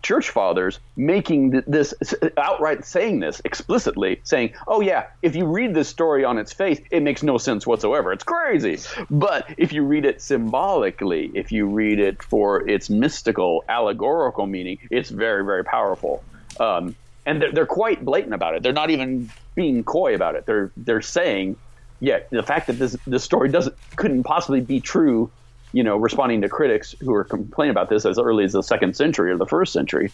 church 0.04 0.30
fathers 0.30 0.80
making 0.98 1.52
th- 1.52 1.64
this 1.68 1.94
outright 2.38 2.84
saying 2.84 3.22
this 3.22 3.42
explicitly 3.46 4.20
saying 4.24 4.54
oh 4.68 4.82
yeah 4.82 5.06
if 5.22 5.38
you 5.38 5.46
read 5.46 5.74
this 5.74 5.88
story 5.88 6.26
on 6.26 6.38
its 6.38 6.52
face 6.52 6.82
it 6.92 7.02
makes 7.02 7.24
no 7.24 7.38
sense 7.38 7.66
whatsoever. 7.66 8.12
It's 8.12 8.24
crazy. 8.24 8.78
But 9.10 9.56
if 9.58 9.72
you 9.72 9.84
read 9.84 10.06
it 10.06 10.22
symbolically 10.22 11.32
if 11.34 11.54
you 11.54 11.66
read 11.68 12.00
it 12.00 12.22
for 12.22 12.68
its 12.68 12.90
mystical 12.90 13.64
allegorical 13.70 14.46
meaning 14.46 14.80
it's 14.92 15.10
very 15.10 15.46
very 15.46 15.64
powerful. 15.64 16.26
Um, 16.60 16.96
and 17.26 17.42
they're, 17.42 17.52
they're 17.52 17.66
quite 17.66 18.04
blatant 18.04 18.34
about 18.34 18.56
it 18.56 18.64
they're 18.64 18.74
not 18.74 18.90
even 18.90 19.30
being 19.56 19.84
coy 19.84 20.16
about 20.16 20.36
it 20.36 20.46
they're 20.46 20.72
they're 20.78 21.02
saying 21.02 21.56
yeah 22.00 22.20
the 22.30 22.44
fact 22.44 22.68
that 22.68 22.74
this 22.80 22.98
this 23.08 23.24
story 23.24 23.50
doesn't 23.50 23.76
couldn't 23.96 24.24
possibly 24.24 24.62
be 24.62 24.80
true 24.80 25.32
you 25.76 25.84
know, 25.84 25.98
responding 25.98 26.40
to 26.42 26.48
critics 26.48 26.96
who 27.02 27.14
are 27.14 27.26
complaining 27.26 27.72
about 27.72 27.90
this 27.90 28.06
as 28.06 28.18
early 28.18 28.46
as 28.46 28.54
the 28.54 28.64
second 28.64 28.96
century 28.96 29.30
or 29.30 29.36
the 29.36 29.46
first 29.46 29.74
century, 29.74 30.10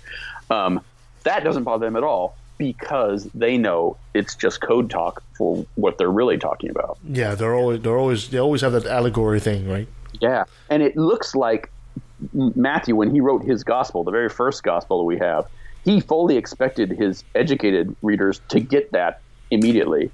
um, 0.49 0.81
that 1.21 1.43
doesn't 1.43 1.65
bother 1.65 1.85
them 1.85 1.95
at 1.95 2.03
all 2.03 2.35
because 2.57 3.25
they 3.35 3.57
know 3.57 3.95
it's 4.15 4.33
just 4.33 4.59
code 4.59 4.89
talk 4.89 5.23
for 5.37 5.63
what 5.75 5.99
they're 5.99 6.09
really 6.09 6.39
talking 6.39 6.71
about. 6.71 6.97
Yeah, 7.07 7.35
they're 7.35 7.53
always 7.53 7.81
they're 7.81 7.97
always 7.97 8.29
they 8.29 8.39
always 8.39 8.61
have 8.61 8.71
that 8.71 8.87
allegory 8.87 9.39
thing, 9.39 9.69
right? 9.69 9.87
Yeah, 10.19 10.45
and 10.71 10.81
it 10.81 10.97
looks 10.97 11.35
like 11.35 11.71
Matthew 12.33 12.95
when 12.95 13.11
he 13.11 13.21
wrote 13.21 13.43
his 13.43 13.63
gospel, 13.63 14.03
the 14.03 14.09
very 14.09 14.29
first 14.29 14.63
gospel 14.63 14.97
that 14.97 15.05
we 15.05 15.19
have, 15.19 15.45
he 15.83 15.99
fully 15.99 16.37
expected 16.37 16.91
his 16.91 17.23
educated 17.35 17.95
readers 18.01 18.41
to 18.49 18.59
get 18.59 18.91
that 18.91 19.21
immediately 19.49 20.11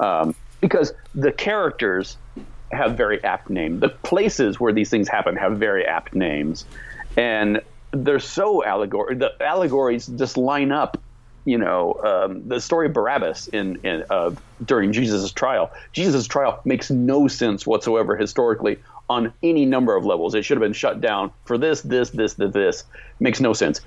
um, 0.00 0.34
because 0.60 0.92
the 1.14 1.32
characters 1.32 2.16
have 2.72 2.96
very 2.96 3.22
apt 3.24 3.50
names. 3.50 3.80
The 3.80 3.88
places 3.88 4.60
where 4.60 4.72
these 4.72 4.90
things 4.90 5.08
happen 5.08 5.36
have 5.36 5.58
very 5.58 5.84
apt 5.86 6.14
names, 6.14 6.64
and 7.16 7.60
they're 7.92 8.20
so 8.20 8.64
allegory. 8.64 9.16
The 9.16 9.32
allegories 9.42 10.06
just 10.06 10.36
line 10.36 10.72
up. 10.72 11.00
You 11.46 11.56
know, 11.56 11.94
um, 12.04 12.46
the 12.46 12.60
story 12.60 12.86
of 12.86 12.92
Barabbas 12.92 13.48
in, 13.48 13.76
in 13.82 14.04
uh, 14.10 14.32
during 14.64 14.92
Jesus' 14.92 15.32
trial. 15.32 15.70
Jesus' 15.92 16.26
trial 16.26 16.60
makes 16.66 16.90
no 16.90 17.28
sense 17.28 17.66
whatsoever 17.66 18.14
historically 18.14 18.78
on 19.08 19.32
any 19.42 19.64
number 19.64 19.96
of 19.96 20.04
levels. 20.04 20.34
It 20.34 20.44
should 20.44 20.58
have 20.58 20.62
been 20.62 20.74
shut 20.74 21.00
down 21.00 21.32
for 21.46 21.56
this, 21.56 21.80
this, 21.80 22.10
this, 22.10 22.34
this, 22.34 22.52
this. 22.52 22.84
Makes 23.20 23.40
no 23.40 23.54
sense 23.54 23.80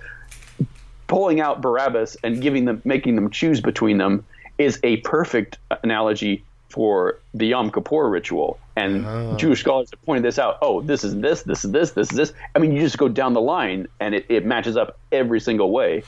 pulling 1.08 1.42
out 1.42 1.62
Barabbas 1.62 2.18
and 2.24 2.42
giving 2.42 2.66
them, 2.66 2.82
making 2.86 3.16
them 3.16 3.30
choose 3.30 3.62
between 3.62 3.98
them, 3.98 4.26
is 4.58 4.80
a 4.84 4.98
perfect 4.98 5.58
analogy 5.84 6.44
for 6.70 7.20
the 7.36 7.46
Yom 7.46 7.72
Kippur 7.72 8.10
ritual. 8.10 8.60
And 8.76 9.38
Jewish 9.38 9.60
scholars 9.60 9.92
have 9.92 10.02
pointed 10.04 10.24
this 10.24 10.40
out. 10.40 10.58
Oh, 10.64 10.82
this 10.82 11.04
is 11.04 11.16
this, 11.18 11.44
this 11.44 11.64
is 11.64 11.72
this, 11.72 11.92
this 11.92 12.10
is 12.10 12.18
this. 12.18 12.34
I 12.56 12.60
mean, 12.60 12.72
you 12.72 12.82
just 12.82 12.98
go 12.98 13.08
down 13.08 13.34
the 13.34 13.42
line, 13.42 13.88
and 14.00 14.16
it, 14.16 14.26
it 14.28 14.46
matches 14.46 14.76
up 14.76 14.98
every 15.12 15.40
single 15.40 15.70
way. 15.70 16.04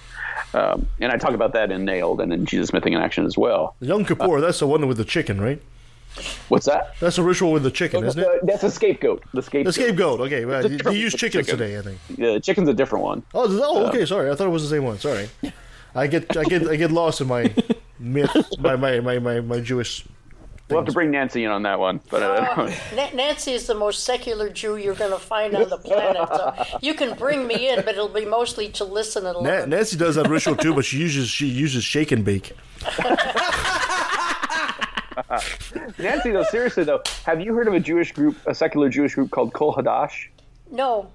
Um, 0.55 0.87
and 0.99 1.11
I 1.11 1.17
talk 1.17 1.33
about 1.33 1.53
that 1.53 1.71
in 1.71 1.85
Nailed 1.85 2.19
and 2.19 2.33
in 2.33 2.47
Jesus 2.47 2.71
Mything 2.71 2.93
in 2.93 3.01
Action 3.01 3.25
as 3.25 3.37
well. 3.37 3.75
Yom 3.79 4.05
Kippur, 4.05 4.41
that's 4.41 4.59
the 4.59 4.65
one 4.65 4.87
with 4.87 4.97
the 4.97 5.05
chicken, 5.05 5.39
right? 5.39 5.61
What's 6.49 6.65
that? 6.67 6.95
That's 6.99 7.17
a 7.17 7.23
ritual 7.23 7.51
with 7.51 7.63
the 7.63 7.71
chicken, 7.71 8.03
isn't 8.05 8.21
it? 8.21 8.45
That's 8.45 8.63
a 8.63 8.71
scapegoat. 8.71 9.23
The 9.33 9.41
scapegoat. 9.41 9.65
The 9.65 9.73
scapegoat. 9.73 10.19
Okay, 10.21 10.45
well, 10.45 10.63
you, 10.63 10.77
different 10.77 10.97
you 10.97 11.03
used 11.03 11.17
chickens 11.17 11.47
chicken. 11.47 11.59
today, 11.59 11.77
I 11.77 11.81
think. 11.81 11.99
Yeah, 12.17 12.39
chicken's 12.39 12.69
a 12.69 12.73
different 12.73 13.03
one. 13.03 13.23
Oh, 13.33 13.47
this- 13.47 13.61
oh, 13.63 13.85
Uh, 13.85 13.89
okay. 13.89 14.05
Sorry, 14.05 14.29
I 14.31 14.35
thought 14.35 14.47
it 14.47 14.51
was 14.51 14.63
the 14.63 14.69
same 14.75 14.83
one. 14.85 14.97
Sorry, 14.99 15.29
I 15.93 16.07
get, 16.07 16.35
I 16.37 16.43
get, 16.45 16.67
I 16.67 16.75
get 16.77 16.91
lost 16.91 17.19
in 17.21 17.27
my 17.27 17.53
myth, 17.99 18.35
my, 18.59 18.75
my, 18.75 18.99
my, 18.99 19.19
my, 19.19 19.39
my 19.41 19.59
Jewish. 19.59 20.05
We'll 20.67 20.79
have 20.79 20.87
to 20.87 20.93
bring 20.93 21.11
Nancy 21.11 21.43
in 21.43 21.51
on 21.51 21.61
that 21.63 21.79
one. 21.79 22.01
But 22.09 22.23
uh, 22.23 22.65
Na- 22.95 23.11
Nancy 23.13 23.51
is 23.51 23.67
the 23.67 23.75
most 23.75 24.03
secular 24.03 24.49
Jew 24.49 24.77
you're 24.77 24.95
going 24.95 25.11
to 25.11 25.19
find 25.19 25.55
on 25.55 25.69
the 25.69 25.77
planet. 25.77 26.27
So 26.27 26.53
you 26.81 26.95
can 26.95 27.15
bring 27.17 27.45
me 27.45 27.69
in, 27.69 27.81
but 27.85 27.89
it'll 27.89 28.07
be 28.09 28.25
mostly 28.25 28.69
to 28.69 28.83
listen 28.83 29.27
and 29.27 29.35
Na- 29.43 29.49
learn. 29.49 29.69
Nancy 29.69 29.95
does 29.95 30.15
that 30.15 30.27
ritual 30.27 30.55
too, 30.55 30.73
but 30.73 30.83
she 30.85 30.97
uses 30.97 31.29
she 31.29 31.45
uses 31.45 31.83
shake 31.83 32.11
and 32.11 32.25
bake. 32.25 32.53
Nancy, 35.97 36.31
though, 36.31 36.43
seriously 36.43 36.83
though, 36.83 37.01
have 37.25 37.41
you 37.41 37.53
heard 37.55 37.67
of 37.67 37.73
a 37.73 37.79
Jewish 37.79 38.11
group, 38.11 38.37
a 38.45 38.53
secular 38.53 38.89
Jewish 38.89 39.15
group 39.15 39.31
called 39.31 39.53
Kol 39.53 39.73
Hadash? 39.73 40.27
No, 40.71 41.09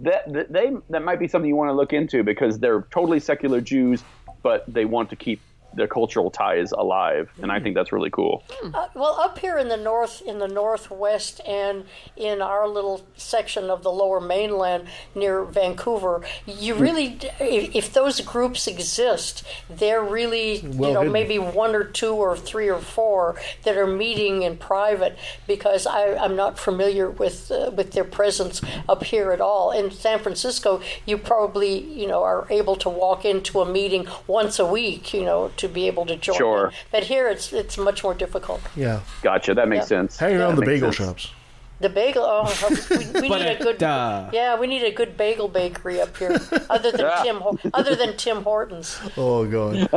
That, 0.00 0.32
that 0.32 0.52
they 0.52 0.72
that 0.90 1.02
might 1.02 1.18
be 1.18 1.28
something 1.28 1.48
you 1.48 1.56
want 1.56 1.68
to 1.70 1.74
look 1.74 1.92
into 1.92 2.22
because 2.22 2.58
they're 2.58 2.82
totally 2.90 3.20
secular 3.20 3.60
Jews, 3.60 4.02
but 4.42 4.64
they 4.68 4.84
want 4.84 5.10
to 5.10 5.16
keep 5.16 5.40
their 5.74 5.86
cultural 5.86 6.30
ties 6.30 6.72
alive, 6.72 7.30
and 7.42 7.52
I 7.52 7.60
think 7.60 7.74
that's 7.74 7.92
really 7.92 8.10
cool. 8.10 8.42
Uh, 8.74 8.88
well, 8.94 9.18
up 9.20 9.38
here 9.38 9.58
in 9.58 9.68
the 9.68 9.76
north, 9.76 10.22
in 10.22 10.38
the 10.38 10.48
northwest, 10.48 11.40
and 11.46 11.84
in 12.16 12.40
our 12.42 12.66
little 12.66 13.06
section 13.16 13.70
of 13.70 13.82
the 13.82 13.90
lower 13.92 14.20
mainland 14.20 14.86
near 15.14 15.44
Vancouver, 15.44 16.22
you 16.46 16.74
really, 16.74 17.18
if, 17.38 17.74
if 17.74 17.92
those 17.92 18.20
groups 18.20 18.66
exist, 18.66 19.44
they're 19.68 20.02
really, 20.02 20.60
Well 20.62 20.88
you 20.88 20.94
know, 20.94 21.00
hidden. 21.00 21.12
maybe 21.12 21.38
one 21.38 21.74
or 21.74 21.84
two 21.84 22.14
or 22.14 22.36
three 22.36 22.68
or 22.68 22.80
four 22.80 23.36
that 23.64 23.76
are 23.76 23.86
meeting 23.86 24.42
in 24.42 24.56
private 24.56 25.16
because 25.46 25.86
I, 25.86 26.16
I'm 26.16 26.34
not 26.34 26.58
familiar 26.58 27.10
with 27.10 27.50
uh, 27.50 27.70
with 27.76 27.92
their 27.92 28.04
presence 28.04 28.60
up 28.88 29.04
here 29.04 29.32
at 29.32 29.40
all. 29.40 29.70
In 29.70 29.90
San 29.90 30.18
Francisco, 30.18 30.80
you 31.06 31.18
probably, 31.18 31.78
you 31.78 32.06
know, 32.06 32.22
are 32.22 32.46
able 32.50 32.76
to 32.76 32.88
walk 32.88 33.24
into 33.24 33.60
a 33.60 33.70
meeting 33.70 34.06
once 34.26 34.58
a 34.58 34.66
week, 34.66 35.12
you 35.12 35.24
know, 35.24 35.50
to 35.58 35.68
be 35.68 35.86
able 35.86 36.06
to 36.06 36.16
join. 36.16 36.36
Sure. 36.36 36.72
But 36.90 37.04
here, 37.04 37.28
it's 37.28 37.52
it's 37.52 37.76
much 37.78 38.02
more 38.02 38.14
difficult. 38.14 38.60
Yeah, 38.76 39.00
Gotcha. 39.22 39.54
That 39.54 39.68
makes 39.68 39.84
Yeah. 39.90 40.00
sense. 40.00 40.16
hang 40.18 40.36
around 40.36 40.56
That 40.56 40.60
the 40.64 40.66
bagel 40.66 40.92
sense. 40.92 41.20
shops. 41.20 41.32
The 41.80 41.88
bagel. 41.88 42.24
Oh, 42.26 42.52
we, 42.90 43.20
we 43.20 43.28
need 43.28 43.46
a 43.46 43.56
good. 43.58 43.78
Ba-da-da. 43.78 44.30
Yeah, 44.32 44.58
we 44.58 44.66
need 44.66 44.82
a 44.82 44.90
good 44.90 45.16
bagel 45.16 45.46
bakery 45.46 46.00
up 46.00 46.16
here. 46.16 46.40
Other 46.68 46.90
than 46.90 47.22
Tim, 47.22 47.42
other 47.72 47.94
than 47.94 48.16
Tim 48.16 48.42
Hortons. 48.42 48.98
Oh 49.16 49.44
god. 49.46 49.88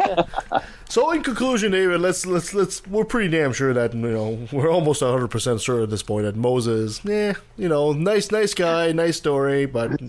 so 0.90 1.12
in 1.12 1.22
conclusion, 1.24 1.72
David, 1.72 2.02
let's 2.02 2.26
let's 2.26 2.54
let's 2.54 2.86
we're 2.88 3.06
pretty 3.06 3.30
damn 3.30 3.54
sure 3.54 3.74
that 3.74 3.94
you 3.94 4.00
know 4.00 4.48
we're 4.52 4.70
almost 4.72 5.02
hundred 5.02 5.30
percent 5.30 5.62
sure 5.62 5.84
at 5.84 5.90
this 5.90 6.04
point 6.04 6.26
that 6.26 6.36
Moses, 6.36 7.02
yeah, 7.04 7.34
you 7.58 7.68
know, 7.68 7.94
nice 7.94 8.32
nice 8.32 8.54
guy, 8.54 8.92
nice 8.92 9.18
story, 9.18 9.66
but 9.66 10.00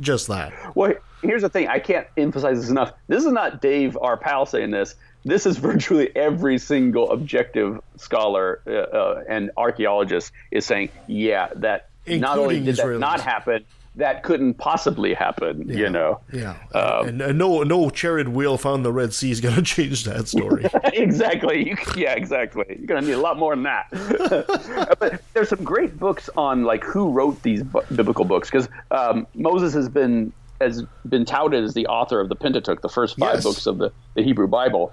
just 0.00 0.28
that. 0.28 0.52
Well, 0.74 0.94
here's 1.22 1.42
the 1.42 1.48
thing. 1.48 1.68
I 1.68 1.78
can't 1.78 2.06
emphasize 2.16 2.60
this 2.60 2.70
enough. 2.70 2.92
This 3.08 3.24
is 3.24 3.32
not 3.32 3.60
Dave, 3.60 3.96
our 4.00 4.16
pal, 4.16 4.46
saying 4.46 4.70
this. 4.70 4.94
This 5.24 5.46
is 5.46 5.56
virtually 5.58 6.14
every 6.16 6.58
single 6.58 7.10
objective 7.10 7.80
scholar 7.96 8.60
uh, 8.66 8.70
uh, 8.72 9.24
and 9.28 9.50
archaeologist 9.56 10.32
is 10.50 10.66
saying, 10.66 10.90
yeah, 11.06 11.48
that 11.56 11.88
not 12.06 12.38
only 12.38 12.56
Including 12.56 12.64
did 12.64 12.76
that 12.76 12.98
not 12.98 13.20
happen, 13.20 13.64
that 13.96 14.22
couldn't 14.22 14.54
possibly 14.54 15.12
happen. 15.14 15.68
You 15.68 15.90
know. 15.90 16.20
Yeah, 16.32 16.56
Um, 16.74 17.08
and, 17.08 17.20
and 17.22 17.38
no 17.38 17.62
no 17.62 17.90
chariot 17.90 18.26
wheel 18.28 18.56
found 18.58 18.76
in 18.78 18.82
the 18.84 18.92
Red 18.92 19.12
Sea 19.12 19.30
is 19.30 19.40
going 19.40 19.54
to 19.62 19.62
change 19.62 20.04
that 20.04 20.26
story. 20.28 20.64
exactly. 20.92 21.68
You, 21.68 21.76
yeah, 21.96 22.14
exactly. 22.14 22.64
You're 22.70 22.86
gonna 22.86 23.02
need 23.06 23.12
a 23.12 23.20
lot 23.20 23.38
more 23.38 23.54
than 23.54 23.64
that. 23.64 23.86
but 24.98 25.20
there's 25.34 25.50
some 25.50 25.62
great 25.62 25.98
books 25.98 26.28
on 26.36 26.64
like 26.64 26.82
who 26.84 27.10
wrote 27.10 27.42
these 27.42 27.62
bu- 27.62 27.82
biblical 27.94 28.24
books 28.24 28.50
because 28.50 28.68
um, 28.90 29.26
Moses 29.34 29.74
has 29.74 29.88
been 29.88 30.32
has 30.60 30.82
been 31.08 31.24
touted 31.24 31.62
as 31.64 31.74
the 31.74 31.86
author 31.88 32.20
of 32.20 32.28
the 32.28 32.36
Pentateuch, 32.36 32.80
the 32.82 32.88
first 32.88 33.18
five 33.18 33.34
Yes. 33.34 33.42
books 33.44 33.66
of 33.66 33.78
the, 33.78 33.90
the 34.14 34.22
Hebrew 34.22 34.46
Bible. 34.46 34.92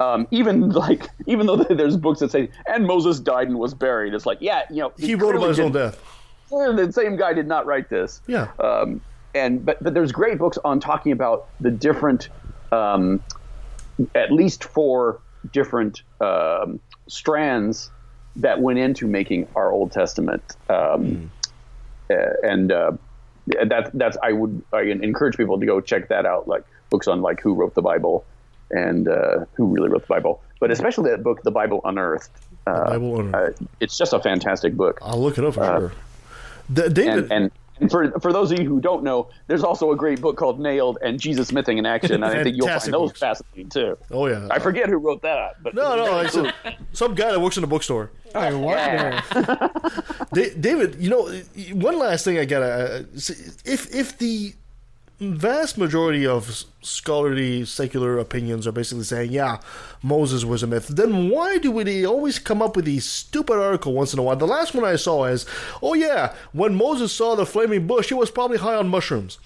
Um, 0.00 0.26
even 0.30 0.70
like 0.70 1.08
even 1.26 1.46
though 1.46 1.56
there's 1.70 1.96
books 1.96 2.20
that 2.20 2.32
say 2.32 2.48
and 2.66 2.86
Moses 2.86 3.20
died 3.20 3.48
and 3.48 3.58
was 3.58 3.74
buried, 3.74 4.14
it's 4.14 4.26
like 4.26 4.38
yeah, 4.40 4.62
you 4.70 4.78
know 4.78 4.92
he 4.98 5.14
wrote 5.14 5.36
about 5.36 5.50
his 5.50 5.60
own 5.60 5.72
death. 5.72 6.02
the 6.50 6.90
same 6.92 7.16
guy 7.16 7.34
did 7.34 7.46
not 7.46 7.66
write 7.66 7.90
this. 7.90 8.22
Yeah. 8.26 8.48
Um, 8.58 9.02
and 9.34 9.64
but 9.64 9.82
but 9.82 9.94
there's 9.94 10.10
great 10.10 10.38
books 10.38 10.58
on 10.64 10.80
talking 10.80 11.12
about 11.12 11.48
the 11.60 11.70
different, 11.70 12.30
um, 12.72 13.22
at 14.14 14.32
least 14.32 14.64
four 14.64 15.20
different 15.52 16.02
um, 16.20 16.80
strands 17.06 17.90
that 18.36 18.60
went 18.60 18.78
into 18.78 19.06
making 19.06 19.46
our 19.54 19.70
Old 19.70 19.92
Testament. 19.92 20.42
Um, 20.68 21.30
uh, 22.10 22.16
and 22.42 22.72
uh, 22.72 22.92
that 23.46 23.90
that's 23.94 24.16
I 24.22 24.32
would 24.32 24.62
I 24.72 24.82
encourage 24.82 25.36
people 25.36 25.60
to 25.60 25.66
go 25.66 25.80
check 25.80 26.08
that 26.08 26.24
out, 26.24 26.48
like 26.48 26.64
books 26.88 27.06
on 27.06 27.20
like 27.20 27.40
who 27.40 27.54
wrote 27.54 27.74
the 27.74 27.82
Bible 27.82 28.24
and 28.70 29.08
uh, 29.08 29.44
who 29.54 29.66
really 29.66 29.88
wrote 29.88 30.02
the 30.02 30.06
Bible, 30.08 30.42
but 30.60 30.70
especially 30.70 31.10
that 31.10 31.22
book, 31.22 31.42
The 31.42 31.50
Bible 31.50 31.80
Unearthed. 31.84 32.30
Uh, 32.66 32.84
Bible 32.90 33.20
Unearthed. 33.20 33.62
Uh, 33.62 33.66
it's 33.80 33.96
just 33.98 34.12
a 34.12 34.20
fantastic 34.20 34.74
book. 34.76 34.98
I'll 35.02 35.20
look 35.20 35.38
it 35.38 35.44
up 35.44 35.54
for 35.54 35.62
Uh, 35.64 35.78
sure. 35.80 35.92
D- 36.72 36.88
David, 36.88 37.24
and, 37.24 37.32
and, 37.32 37.50
and 37.80 37.90
for 37.90 38.10
for 38.20 38.32
those 38.32 38.52
of 38.52 38.58
you 38.60 38.68
who 38.68 38.80
don't 38.80 39.02
know, 39.02 39.28
there's 39.48 39.64
also 39.64 39.90
a 39.90 39.96
great 39.96 40.20
book 40.20 40.36
called 40.36 40.60
Nailed 40.60 40.98
and 41.02 41.18
Jesus 41.18 41.50
Mything 41.50 41.78
in 41.78 41.86
Action. 41.86 42.22
I 42.22 42.42
think 42.44 42.56
you'll 42.56 42.68
find 42.68 42.80
those 42.92 43.10
books. 43.10 43.18
fascinating 43.20 43.70
too. 43.70 43.96
Oh 44.12 44.26
yeah. 44.28 44.46
I 44.50 44.58
forget 44.60 44.88
who 44.88 44.98
wrote 44.98 45.22
that, 45.22 45.60
but 45.62 45.74
no, 45.74 45.96
no, 45.96 46.18
it's 46.20 46.36
a- 46.36 46.52
some 46.92 47.14
guy 47.14 47.32
that 47.32 47.40
works 47.40 47.56
in 47.56 47.64
a 47.64 47.66
bookstore. 47.66 48.10
I 48.34 48.52
wonder. 48.54 49.20
Da- 50.32 50.54
David, 50.54 50.94
you 51.00 51.10
know, 51.10 51.28
one 51.72 51.98
last 51.98 52.24
thing 52.24 52.38
I 52.38 52.44
gotta 52.44 52.66
uh, 53.00 53.02
if 53.64 53.92
if 53.92 54.18
the 54.18 54.54
vast 55.20 55.76
majority 55.76 56.26
of 56.26 56.64
scholarly 56.82 57.64
secular 57.64 58.18
opinions 58.18 58.66
are 58.66 58.72
basically 58.72 59.04
saying, 59.04 59.30
yeah, 59.32 59.58
Moses 60.02 60.44
was 60.44 60.62
a 60.62 60.66
myth, 60.66 60.88
then 60.88 61.28
why 61.28 61.58
do 61.58 61.70
we 61.70 62.06
always 62.06 62.38
come 62.38 62.62
up 62.62 62.74
with 62.76 62.86
these 62.86 63.04
stupid 63.04 63.58
article 63.58 63.92
once 63.92 64.12
in 64.12 64.18
a 64.18 64.22
while? 64.22 64.36
The 64.36 64.46
last 64.46 64.74
one 64.74 64.84
I 64.84 64.96
saw 64.96 65.24
is, 65.26 65.44
oh 65.82 65.94
yeah, 65.94 66.34
when 66.52 66.74
Moses 66.74 67.12
saw 67.12 67.34
the 67.34 67.44
flaming 67.46 67.86
bush, 67.86 68.08
he 68.08 68.14
was 68.14 68.30
probably 68.30 68.58
high 68.58 68.76
on 68.76 68.88
mushrooms. 68.88 69.38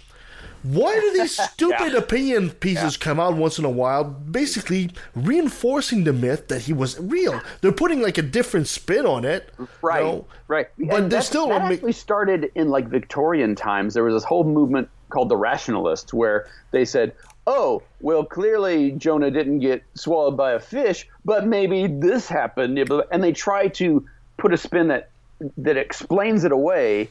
Why 0.62 0.98
do 0.98 1.12
these 1.12 1.36
stupid 1.50 1.92
Yeah. 1.92 1.98
opinion 1.98 2.50
pieces 2.50 2.96
come 2.96 3.20
out 3.20 3.34
once 3.34 3.58
in 3.58 3.66
a 3.66 3.70
while, 3.70 4.04
basically 4.04 4.90
reinforcing 5.14 6.04
the 6.04 6.12
myth 6.14 6.48
that 6.48 6.62
he 6.62 6.72
was 6.72 6.98
real? 6.98 7.40
They're 7.60 7.72
putting 7.72 8.00
like 8.00 8.16
a 8.16 8.22
different 8.22 8.68
spin 8.68 9.04
on 9.04 9.24
it, 9.26 9.52
Right, 9.82 9.98
you 10.00 10.04
know? 10.06 10.26
right. 10.48 10.68
But 10.78 10.96
And 11.02 11.10
they 11.10 11.20
still 11.20 11.48
that 11.48 11.60
actually 11.60 11.92
started 11.92 12.50
in 12.54 12.68
like 12.70 12.88
Victorian 12.88 13.54
times. 13.54 13.92
There 13.92 14.04
was 14.04 14.14
this 14.14 14.24
whole 14.24 14.44
movement 14.44 14.88
called 15.14 15.28
the 15.30 15.36
rationalists, 15.36 16.12
where 16.12 16.46
they 16.72 16.84
said, 16.84 17.12
"Oh, 17.46 17.82
well, 18.00 18.24
clearly 18.24 18.90
Jonah 18.90 19.30
didn't 19.30 19.60
get 19.60 19.82
swallowed 19.94 20.36
by 20.36 20.52
a 20.52 20.58
fish, 20.58 21.08
but 21.24 21.46
maybe 21.46 21.86
this 21.86 22.28
happened," 22.28 22.76
and 23.12 23.22
they 23.24 23.32
try 23.32 23.68
to 23.68 24.04
put 24.36 24.52
a 24.52 24.56
spin 24.58 24.88
that 24.88 25.08
that 25.56 25.76
explains 25.76 26.44
it 26.44 26.52
away. 26.52 27.08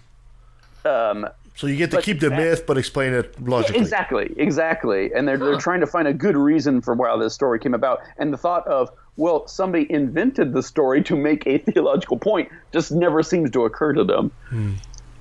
Um, 0.85 1.27
So 1.55 1.67
you 1.67 1.75
get 1.77 1.91
to 1.91 2.01
keep 2.01 2.19
the 2.19 2.30
that- 2.30 2.38
myth, 2.38 2.65
but 2.65 2.77
explain 2.77 3.13
it 3.13 3.39
logically. 3.41 3.80
Exactly, 3.80 4.34
exactly. 4.38 5.13
And 5.13 5.27
they're, 5.27 5.38
they're 5.38 5.57
trying 5.57 5.81
to 5.81 5.88
find 5.88 6.07
a 6.07 6.13
good 6.13 6.35
reason 6.35 6.81
for 6.81 6.93
why 6.95 7.15
this 7.17 7.34
story 7.34 7.59
came 7.59 7.73
about. 7.75 7.99
And 8.17 8.34
the 8.34 8.38
thought 8.38 8.65
of, 8.67 8.89
well, 9.17 9.47
somebody 9.47 9.85
invented 9.91 10.51
the 10.53 10.63
story 10.63 11.03
to 11.03 11.15
make 11.15 11.45
a 11.45 11.57
theological 11.67 12.17
point 12.17 12.49
just 12.71 12.91
never 12.91 13.21
seems 13.23 13.51
to 13.51 13.65
occur 13.65 13.93
to 13.93 14.03
them. 14.03 14.31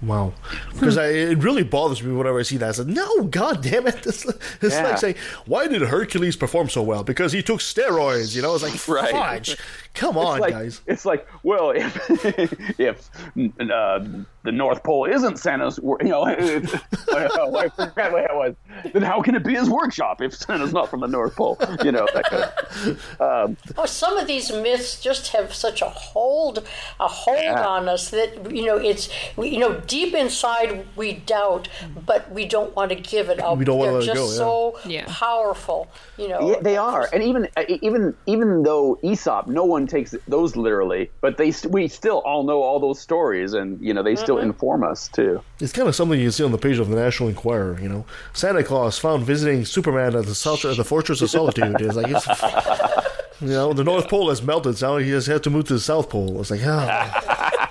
Wow, 0.02 0.32
because 0.72 0.96
it 0.96 1.38
really 1.38 1.62
bothers 1.62 2.02
me 2.02 2.12
whenever 2.12 2.40
I 2.40 2.42
see 2.42 2.56
that. 2.56 2.68
I 2.70 2.72
said, 2.72 2.88
"No, 2.88 3.22
God 3.22 3.62
damn 3.62 3.86
it!" 3.86 4.04
It's, 4.06 4.24
it's 4.60 4.74
Yeah. 4.74 4.82
like 4.82 4.98
saying, 4.98 5.14
"Why 5.46 5.68
did 5.68 5.80
Hercules 5.82 6.34
perform 6.34 6.68
so 6.70 6.82
well? 6.82 7.04
Because 7.04 7.32
he 7.32 7.40
took 7.40 7.60
steroids." 7.60 8.34
You 8.34 8.42
know, 8.42 8.52
it's 8.54 8.64
like, 8.64 8.88
Right. 8.88 9.12
fudge. 9.12 9.56
Come 9.94 10.16
It's 10.16 10.26
on, 10.26 10.40
like- 10.40 10.52
guys. 10.52 10.80
It's 10.86 11.04
like, 11.04 11.26
well, 11.42 11.70
if 11.70 12.10
if 12.80 13.10
uh, 13.36 13.98
the 14.44 14.50
North 14.52 14.82
Pole 14.82 15.04
isn't 15.04 15.38
Santa's, 15.38 15.78
wor- 15.78 15.98
you 16.02 16.08
know, 16.08 16.26
if, 16.26 16.74
oh, 17.10 17.56
I 17.56 17.68
forgot 17.68 18.10
what 18.12 18.24
it 18.24 18.34
was. 18.34 18.54
Then 18.92 19.02
how 19.02 19.20
can 19.22 19.34
it 19.36 19.44
be 19.44 19.54
his 19.54 19.68
workshop 19.70 20.20
if 20.22 20.34
Santa's 20.34 20.72
not 20.72 20.88
from 20.90 21.00
the 21.00 21.06
North 21.06 21.36
Pole? 21.36 21.56
You 21.84 21.92
know, 21.92 22.08
that 22.14 22.24
kind 22.24 22.44
of, 22.44 23.20
um, 23.20 23.56
Oh, 23.76 23.84
some 23.86 24.16
of 24.16 24.26
these 24.26 24.50
myths 24.50 24.98
just 25.00 25.28
have 25.32 25.54
such 25.54 25.82
a 25.82 25.88
hold, 25.90 26.66
a 26.98 27.06
hold 27.06 27.38
Yeah. 27.42 27.66
on 27.66 27.88
us 27.88 28.10
that 28.10 28.50
you 28.50 28.64
know 28.64 28.76
it's 28.78 29.08
we- 29.36 29.48
you 29.50 29.58
know 29.58 29.74
deep 29.86 30.14
inside 30.14 30.86
we 30.96 31.12
doubt, 31.14 31.68
but 32.06 32.30
we 32.32 32.46
don't 32.46 32.74
want 32.74 32.88
to 32.90 32.96
give 32.96 33.28
it 33.28 33.40
up. 33.40 33.58
We 33.58 33.64
don't 33.64 33.78
wanna 33.78 33.92
They're 33.92 34.00
let 34.00 34.08
it 34.10 34.14
just 34.14 34.38
go, 34.38 34.74
so 34.84 35.02
powerful. 35.06 35.88
You 36.16 36.28
know, 36.28 36.50
yeah, 36.52 36.60
they 36.60 36.76
are, 36.76 37.08
and 37.12 37.22
even 37.22 37.48
even 37.80 38.14
even 38.26 38.62
though 38.62 38.98
Aesop, 39.02 39.46
no 39.46 39.64
one 39.64 39.81
takes 39.86 40.14
those 40.28 40.56
literally, 40.56 41.10
but 41.20 41.36
they 41.36 41.50
st- 41.50 41.72
we 41.72 41.88
still 41.88 42.18
all 42.24 42.42
know 42.44 42.62
all 42.62 42.78
those 42.80 43.00
stories, 43.00 43.52
and 43.52 43.80
you 43.80 43.92
know 43.94 44.02
they 44.02 44.16
still 44.16 44.36
Mm-hmm. 44.36 44.46
inform 44.50 44.84
us 44.84 45.08
too. 45.08 45.42
It's 45.60 45.72
kind 45.72 45.88
of 45.88 45.94
something 45.94 46.18
you 46.18 46.30
see 46.30 46.44
on 46.44 46.52
the 46.52 46.58
page 46.58 46.78
of 46.78 46.88
the 46.88 46.96
National 46.96 47.28
Enquirer. 47.28 47.78
You 47.80 47.88
know, 47.88 48.04
Santa 48.32 48.62
Claus 48.64 48.98
found 48.98 49.24
visiting 49.24 49.64
Superman 49.64 50.14
at 50.16 50.26
the, 50.26 50.34
Sol- 50.34 50.58
at 50.70 50.76
the 50.76 50.84
Fortress 50.84 51.20
of 51.22 51.30
Solitude. 51.30 51.80
It's 51.80 51.94
like, 51.96 52.06
it's, 52.10 52.26
you 53.40 53.48
know, 53.48 53.72
the 53.72 53.84
North 53.84 54.08
Pole 54.08 54.28
has 54.30 54.42
melted. 54.42 54.78
So 54.78 54.96
he 54.98 55.10
has 55.10 55.26
had 55.26 55.42
to 55.44 55.50
move 55.50 55.66
to 55.66 55.74
the 55.74 55.80
South 55.80 56.08
Pole. 56.10 56.40
It's 56.40 56.50
like, 56.50 56.60
ah. 56.64 57.70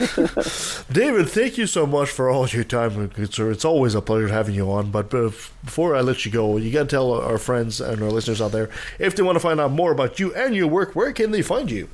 David, 0.90 1.28
thank 1.28 1.58
you 1.58 1.66
so 1.66 1.86
much 1.86 2.10
for 2.10 2.30
all 2.30 2.48
your 2.48 2.64
time, 2.64 3.10
sir. 3.30 3.50
It's 3.50 3.66
always 3.66 3.94
a 3.94 4.00
pleasure 4.00 4.28
having 4.28 4.54
you 4.54 4.70
on. 4.70 4.90
But 4.90 5.12
uh, 5.12 5.30
before 5.64 5.94
I 5.94 6.00
let 6.00 6.24
you 6.24 6.32
go, 6.32 6.56
you 6.56 6.72
got 6.72 6.84
to 6.84 6.88
tell 6.88 7.12
our 7.12 7.36
friends 7.36 7.82
and 7.82 8.02
our 8.02 8.10
listeners 8.10 8.40
out 8.40 8.52
there 8.52 8.70
if 8.98 9.14
they 9.14 9.22
want 9.22 9.36
to 9.36 9.40
find 9.40 9.60
out 9.60 9.72
more 9.72 9.92
about 9.92 10.18
you 10.18 10.34
and 10.34 10.54
your 10.54 10.68
work, 10.68 10.96
where 10.96 11.12
can 11.12 11.32
they 11.32 11.42
find 11.42 11.70
you? 11.70 11.88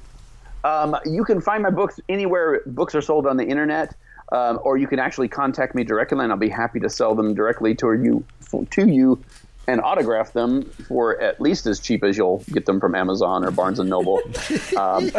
Um, 0.63 0.97
you 1.05 1.25
can 1.25 1.41
find 1.41 1.65
my 1.65 1.71
books 1.71 1.99
anywhere 2.09 2.63
books 2.67 2.95
are 2.95 3.03
sold 3.03 3.27
on 3.27 3.37
the 3.37 3.45
internet, 3.45 3.97
um, 4.31 4.61
or 4.63 4.77
you 4.77 4.87
can 4.87 5.01
actually 5.01 5.29
contact 5.29 5.75
me 5.75 5.83
directly, 5.83 6.21
and 6.21 6.31
I'll 6.31 6.39
be 6.39 6.49
happy 6.49 6.79
to 6.81 6.89
sell 6.89 7.17
them 7.17 7.35
directly 7.35 7.75
to 7.77 7.93
you 7.93 8.25
to 8.71 8.89
you 8.89 9.21
and 9.67 9.81
autograph 9.81 10.33
them 10.33 10.63
for 10.63 11.21
at 11.21 11.41
least 11.41 11.67
as 11.67 11.81
cheap 11.81 12.05
as 12.05 12.17
you'll 12.17 12.45
get 12.53 12.67
them 12.67 12.79
from 12.79 12.95
Amazon 12.95 13.45
or 13.45 13.51
Barnes 13.51 13.81
and 13.81 13.91
Noble. 13.91 14.21
um, 14.77 15.11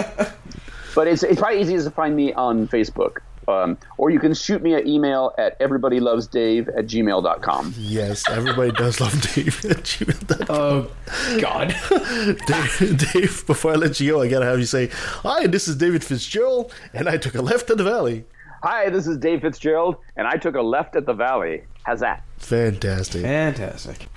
but 0.95 1.07
it's 1.07 1.23
it's 1.23 1.39
probably 1.39 1.61
easiest 1.61 1.85
to 1.85 1.91
find 1.91 2.15
me 2.15 2.33
on 2.33 2.67
Facebook. 2.67 3.19
Um, 3.47 3.77
or 3.97 4.09
you 4.09 4.19
can 4.19 4.33
shoot 4.33 4.61
me 4.61 4.73
an 4.73 4.85
email 4.85 5.33
at 5.37 5.57
everybodylovesdave 5.61 6.67
at 6.77 6.85
gmail.com. 6.85 7.75
Yes, 7.77 8.29
everybody 8.29 8.71
does 8.71 8.99
love 8.99 9.13
Dave 9.33 9.63
at 9.63 9.77
gmail.com. 9.77 10.47
Oh, 10.49 10.91
God. 11.39 11.73
Dave, 12.45 13.13
Dave, 13.13 13.47
before 13.47 13.71
I 13.71 13.75
let 13.75 14.01
you 14.01 14.11
go, 14.11 14.21
I 14.21 14.27
gotta 14.27 14.45
have 14.45 14.59
you 14.59 14.65
say, 14.65 14.89
Hi, 15.23 15.47
this 15.47 15.69
is 15.69 15.77
David 15.77 16.03
Fitzgerald, 16.03 16.73
and 16.93 17.07
I 17.07 17.15
took 17.15 17.35
a 17.35 17.41
left 17.41 17.69
at 17.69 17.77
the 17.77 17.85
valley. 17.85 18.25
Hi, 18.63 18.89
this 18.89 19.07
is 19.07 19.17
Dave 19.17 19.41
Fitzgerald, 19.41 19.95
and 20.17 20.27
I 20.27 20.35
took 20.35 20.55
a 20.55 20.61
left 20.61 20.97
at 20.97 21.05
the 21.05 21.13
valley. 21.13 21.63
How's 21.83 22.01
that? 22.01 22.23
Fantastic. 22.39 23.21
Fantastic. 23.21 24.07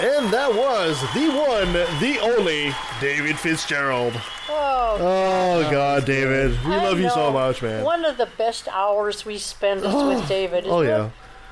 And 0.00 0.32
that 0.32 0.54
was 0.54 1.00
the 1.14 1.28
one, 1.28 1.72
the 2.00 2.18
only 2.22 2.72
David 3.00 3.38
Fitzgerald. 3.38 4.14
Oh, 4.48 4.96
Oh, 4.98 5.70
God, 5.70 6.04
David. 6.04 6.52
We 6.64 6.74
I 6.74 6.84
love 6.84 6.98
you 6.98 7.10
so 7.10 7.30
much, 7.32 7.62
man. 7.62 7.84
One 7.84 8.04
of 8.04 8.16
the 8.16 8.28
best 8.38 8.66
hours 8.68 9.24
we 9.24 9.38
spend 9.38 9.84
is 9.84 9.94
with 9.94 10.26
David. 10.40 10.64
Oh, 10.66 10.80
yeah. 10.80 11.10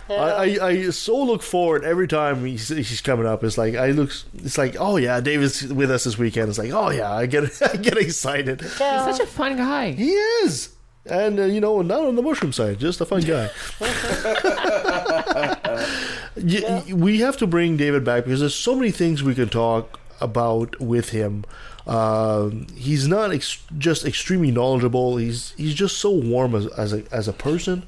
Yeah. 0.08 0.24
I, 0.24 0.56
I, 0.60 0.66
I 0.68 0.90
so 0.90 1.22
look 1.22 1.42
forward 1.42 1.84
every 1.84 2.08
time 2.08 2.44
he's, 2.46 2.68
he's 2.68 3.02
coming 3.02 3.26
up. 3.26 3.44
It's 3.44 3.58
like 3.58 3.74
I 3.74 3.90
look. 3.90 4.10
It's 4.38 4.56
like 4.56 4.74
oh 4.80 4.96
yeah, 4.96 5.20
David's 5.20 5.66
with 5.66 5.90
us 5.90 6.04
this 6.04 6.16
weekend. 6.16 6.48
It's 6.48 6.56
like 6.56 6.72
oh 6.72 6.88
yeah, 6.88 7.12
I 7.12 7.26
get 7.26 7.60
I 7.74 7.76
get 7.76 7.98
excited. 7.98 8.62
He's 8.62 8.72
such 8.72 9.20
a 9.20 9.26
fun 9.26 9.58
guy. 9.58 9.92
He 9.92 10.12
is, 10.12 10.70
and 11.04 11.38
uh, 11.38 11.42
you 11.44 11.60
know, 11.60 11.82
not 11.82 12.06
on 12.06 12.16
the 12.16 12.22
mushroom 12.22 12.54
side, 12.54 12.80
just 12.80 13.02
a 13.02 13.04
fun 13.04 13.20
guy. 13.20 13.50
Y- 16.42 16.62
y- 16.86 16.92
We 16.94 17.18
have 17.20 17.36
to 17.38 17.46
bring 17.46 17.76
David 17.76 18.04
back 18.04 18.24
because 18.24 18.40
there's 18.40 18.54
so 18.54 18.74
many 18.74 18.90
things 18.90 19.22
we 19.22 19.34
can 19.34 19.48
talk 19.48 19.98
about 20.20 20.80
with 20.80 21.10
him. 21.10 21.44
Um, 21.86 22.66
he's 22.76 23.08
not 23.08 23.32
ex- 23.32 23.58
just 23.78 24.04
extremely 24.04 24.50
knowledgeable. 24.50 25.16
He's 25.16 25.52
he's 25.56 25.74
just 25.74 25.98
so 25.98 26.10
warm 26.10 26.54
as, 26.54 26.66
as 26.68 26.92
a 26.92 27.02
as 27.10 27.28
a 27.28 27.32
person, 27.32 27.84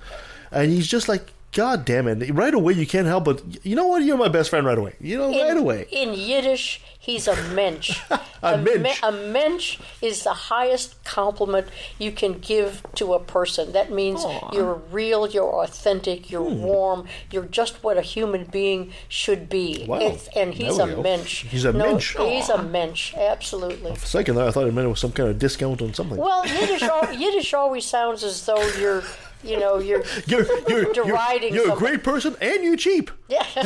and 0.50 0.70
he's 0.70 0.86
just 0.86 1.08
like 1.08 1.26
God 1.52 1.84
damn 1.84 2.06
it! 2.06 2.30
Right 2.32 2.54
away, 2.54 2.74
you 2.74 2.86
can't 2.86 3.06
help 3.08 3.24
but 3.24 3.42
you 3.66 3.74
know 3.74 3.86
what? 3.88 4.02
You're 4.04 4.16
my 4.16 4.28
best 4.28 4.50
friend 4.50 4.64
right 4.64 4.78
away. 4.78 4.94
You 5.00 5.18
know, 5.18 5.30
right 5.30 5.56
away. 5.56 5.86
In 5.90 6.14
Yiddish, 6.14 6.80
he's 6.98 7.26
a 7.26 7.34
mensch. 7.54 8.00
A 8.42 8.56
me- 8.56 8.78
mensch. 8.78 9.00
a 9.02 9.12
mensch 9.12 9.78
is 10.00 10.24
the 10.24 10.32
highest 10.32 11.04
compliment 11.04 11.66
you 11.98 12.10
can 12.10 12.38
give 12.38 12.82
to 12.94 13.12
a 13.12 13.18
person. 13.20 13.72
That 13.72 13.92
means 13.92 14.24
you're 14.54 14.76
real, 14.90 15.26
you're 15.28 15.62
authentic, 15.62 16.30
you're 16.30 16.48
Hmm. 16.48 16.62
warm, 16.62 17.06
you're 17.30 17.44
just 17.44 17.84
what 17.84 17.98
a 17.98 18.00
human 18.00 18.44
being 18.44 18.94
should 19.10 19.50
be. 19.50 19.84
Wow. 19.86 19.98
It's- 19.98 20.26
and 20.34 20.54
he's 20.54 20.78
a 20.78 20.86
go. 20.86 21.02
mensch. 21.02 21.44
He's 21.48 21.66
a 21.66 21.72
no, 21.74 21.84
mensch. 21.90 22.16
He's 22.16 22.48
a 22.48 22.62
mensch, 22.62 23.12
absolutely. 23.14 23.94
For 23.96 24.04
a 24.04 24.08
second 24.08 24.36
there, 24.36 24.48
I 24.48 24.52
thought 24.52 24.66
it 24.66 24.72
meant 24.72 24.86
it 24.86 24.90
was 24.90 25.00
some 25.00 25.12
kind 25.12 25.28
of 25.28 25.38
discount 25.38 25.82
on 25.82 25.92
something. 25.92 26.16
Well, 26.16 26.46
Yiddish, 26.46 26.82
Yiddish 27.18 27.52
always 27.52 27.84
sounds 27.84 28.24
as 28.24 28.46
though 28.46 28.66
you're, 28.78 29.02
you 29.42 29.58
know, 29.58 29.78
you're, 29.78 30.02
you're 30.26 30.46
you're 30.68 30.92
deriding 30.92 31.54
you're, 31.54 31.66
you're 31.66 31.74
a 31.74 31.78
great 31.78 32.02
person 32.04 32.36
and 32.40 32.62
you're 32.64 32.76
cheap. 32.76 33.10
Yeah, 33.30 33.46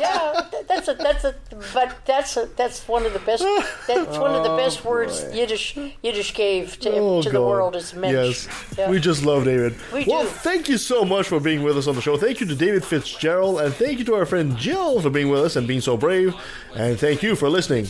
yeah. 0.00 0.40
That's 0.68 0.88
a 0.88 0.94
that's 0.94 1.24
a 1.24 1.34
but 1.72 1.96
that's 2.04 2.36
a 2.36 2.46
that's 2.56 2.86
one 2.88 3.06
of 3.06 3.12
the 3.12 3.18
best 3.20 3.44
that's 3.86 4.18
one 4.18 4.34
of 4.34 4.42
the 4.42 4.50
Oh, 4.50 4.56
best 4.56 4.84
words 4.84 5.24
Yiddish 5.32 5.76
Yiddish 6.02 6.34
gave 6.34 6.78
to 6.80 6.90
Oh, 6.92 7.22
to 7.22 7.30
the 7.30 7.40
world 7.40 7.76
is 7.76 7.94
mensch. 7.94 8.12
Yes, 8.14 8.48
Yeah. 8.78 8.90
we 8.90 8.98
just 8.98 9.24
love 9.24 9.44
David. 9.44 9.74
We 9.92 10.04
well, 10.06 10.22
do. 10.24 10.28
thank 10.28 10.68
you 10.68 10.78
so 10.78 11.04
much 11.04 11.28
for 11.28 11.38
being 11.40 11.62
with 11.62 11.76
us 11.78 11.86
on 11.86 11.94
the 11.94 12.00
show. 12.00 12.16
Thank 12.16 12.40
you 12.40 12.46
to 12.46 12.54
David 12.54 12.84
Fitzgerald, 12.84 13.60
and 13.60 13.72
thank 13.74 13.98
you 13.98 14.04
to 14.06 14.14
our 14.14 14.26
friend 14.26 14.56
Jill 14.56 15.00
for 15.00 15.10
being 15.10 15.28
with 15.28 15.40
us 15.44 15.56
and 15.56 15.66
being 15.68 15.80
so 15.80 15.96
brave. 15.96 16.34
And 16.74 16.98
thank 16.98 17.22
you 17.22 17.36
for 17.36 17.48
listening. 17.48 17.86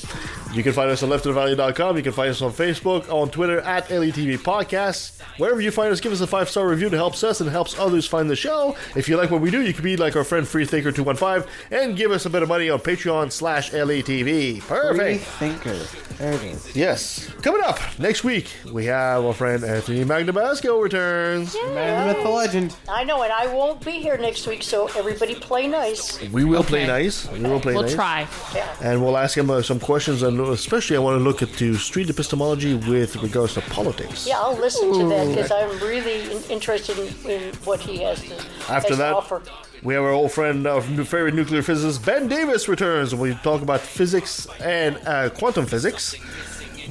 You 0.52 0.62
can 0.62 0.72
find 0.72 0.90
us 0.90 1.02
on 1.02 1.08
leftofthevalley.com. 1.10 1.96
You 1.96 2.02
can 2.02 2.12
find 2.12 2.30
us 2.30 2.40
on 2.40 2.52
Facebook, 2.52 3.10
on 3.10 3.30
Twitter 3.30 3.60
at 3.60 3.88
LETV 3.88 4.38
Podcast. 4.38 5.20
Wherever 5.38 5.60
you 5.60 5.70
find 5.70 5.92
us, 5.92 6.00
give 6.00 6.12
us 6.12 6.20
a 6.20 6.26
five 6.26 6.48
star 6.48 6.68
review. 6.68 6.86
It 6.86 6.92
helps 6.92 7.24
us 7.24 7.40
and 7.40 7.50
helps 7.50 7.78
others 7.78 8.06
find 8.06 8.30
the 8.30 8.36
show. 8.36 8.76
If 8.94 9.08
you 9.08 9.16
like 9.16 9.30
what 9.30 9.40
we 9.40 9.50
do, 9.50 9.60
you 9.60 9.72
can 9.74 9.82
be 9.84 9.96
like 9.96 10.14
our 10.16 10.24
friend 10.24 10.46
Freethinker215 10.66 11.46
and 11.70 11.96
give 11.96 12.10
us 12.10 12.26
a 12.26 12.30
bit 12.30 12.42
of 12.42 12.48
money 12.48 12.70
on 12.70 12.78
Patreon 12.78 13.32
slash 13.32 13.70
LETV. 13.70 14.60
Perfect. 14.60 15.24
Free 15.24 15.48
thinker. 15.48 15.74
There. 16.18 16.56
Yes. 16.74 17.28
Coming 17.42 17.62
up 17.62 17.78
next 17.98 18.24
week, 18.24 18.50
we 18.72 18.86
have 18.86 19.24
our 19.24 19.34
friend 19.34 19.62
Anthony 19.62 20.02
Magnabosco 20.04 20.82
returns. 20.82 21.54
Man, 21.54 22.22
the 22.22 22.28
legend. 22.30 22.74
I 22.88 23.04
know, 23.04 23.22
and 23.22 23.32
I 23.32 23.52
won't 23.52 23.84
be 23.84 23.92
here 23.92 24.16
next 24.16 24.46
week, 24.46 24.62
so 24.62 24.88
everybody 24.96 25.34
play 25.34 25.68
nice. 25.68 26.20
We 26.30 26.44
will 26.44 26.64
play 26.64 26.86
nice. 26.86 27.30
We 27.30 27.40
will 27.40 27.60
play 27.60 27.74
nice. 27.74 27.94
We'll 27.96 27.96
nice. 27.98 28.30
try. 28.52 28.76
And 28.80 29.02
we'll 29.04 29.18
ask 29.18 29.36
him 29.36 29.50
uh, 29.50 29.60
some 29.60 29.78
questions, 29.78 30.22
and 30.22 30.40
especially 30.40 30.96
I 30.96 31.00
want 31.00 31.18
to 31.18 31.24
look 31.24 31.42
at 31.42 31.50
to 31.58 31.74
street 31.74 32.08
epistemology 32.08 32.74
with 32.74 33.16
regards 33.16 33.54
to 33.54 33.60
politics. 33.62 34.26
Yeah, 34.26 34.38
I'll 34.38 34.56
listen 34.56 34.92
to 34.98 35.08
that 35.08 35.28
because 35.28 35.50
I'm 35.50 35.78
really 35.80 36.30
in- 36.32 36.42
interested 36.50 36.98
in, 36.98 37.30
in 37.30 37.54
what 37.64 37.80
he 37.80 38.02
has 38.02 38.22
to, 38.22 38.34
After 38.34 38.72
has 38.72 38.84
to 38.86 38.96
that, 38.96 39.12
offer. 39.14 39.42
We 39.86 39.94
have 39.94 40.02
our 40.02 40.10
old 40.10 40.32
friend, 40.32 40.66
our 40.66 40.82
favorite 40.82 41.34
nuclear 41.34 41.62
physicist, 41.62 42.04
Ben 42.04 42.26
Davis 42.26 42.66
returns, 42.66 43.14
we 43.14 43.34
talk 43.36 43.62
about 43.62 43.80
physics 43.80 44.48
and 44.60 44.98
uh, 45.06 45.30
quantum 45.30 45.64
physics. 45.64 46.16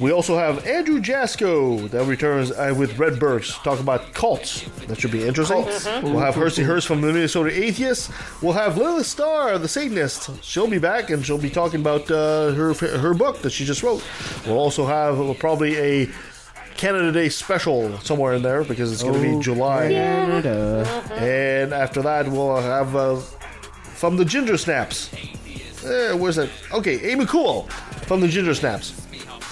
We 0.00 0.12
also 0.12 0.38
have 0.38 0.66
Andrew 0.66 0.98
Jasko 0.98 1.90
that 1.90 2.06
returns 2.06 2.52
uh, 2.52 2.74
with 2.76 2.98
Red 2.98 3.18
Burks, 3.18 3.58
talk 3.58 3.80
about 3.80 4.14
cults. 4.14 4.62
That 4.86 4.98
should 4.98 5.10
be 5.10 5.26
interesting. 5.26 5.62
We'll 6.02 6.20
have 6.20 6.36
Hersey 6.36 6.62
Hurst 6.62 6.86
from 6.86 7.02
the 7.02 7.12
Minnesota 7.12 7.50
Atheists. 7.50 8.10
We'll 8.42 8.54
have 8.54 8.78
Lilith 8.78 9.06
Starr, 9.06 9.58
the 9.58 9.68
Satanist. 9.68 10.42
She'll 10.42 10.66
be 10.66 10.78
back 10.78 11.10
and 11.10 11.24
she'll 11.24 11.36
be 11.36 11.50
talking 11.50 11.80
about 11.80 12.10
uh, 12.10 12.52
her 12.52 12.72
her 12.72 13.12
book 13.12 13.42
that 13.42 13.50
she 13.50 13.66
just 13.66 13.82
wrote. 13.82 14.02
We'll 14.46 14.58
also 14.58 14.86
have 14.86 15.38
probably 15.38 15.76
a 15.76 16.10
Canada 16.76 17.10
Day 17.12 17.28
special 17.28 17.98
somewhere 18.00 18.34
in 18.34 18.42
there 18.42 18.64
because 18.64 18.92
it's 18.92 19.02
going 19.02 19.14
to 19.14 19.20
be 19.20 19.34
Oh, 19.34 19.42
July. 19.42 19.88
Canada. 19.88 20.84
And 21.14 21.72
after 21.72 22.02
that, 22.02 22.28
we'll 22.28 22.56
have 22.60 22.94
uh, 22.94 23.16
from 23.16 24.16
the 24.16 24.24
Ginger 24.24 24.56
Snaps. 24.58 25.10
Eh, 25.84 26.12
where's 26.14 26.36
that? 26.36 26.50
Okay, 26.72 27.10
Amy 27.12 27.26
Cool 27.26 27.62
from 28.06 28.20
the 28.20 28.28
Ginger 28.28 28.54
Snaps. 28.54 28.94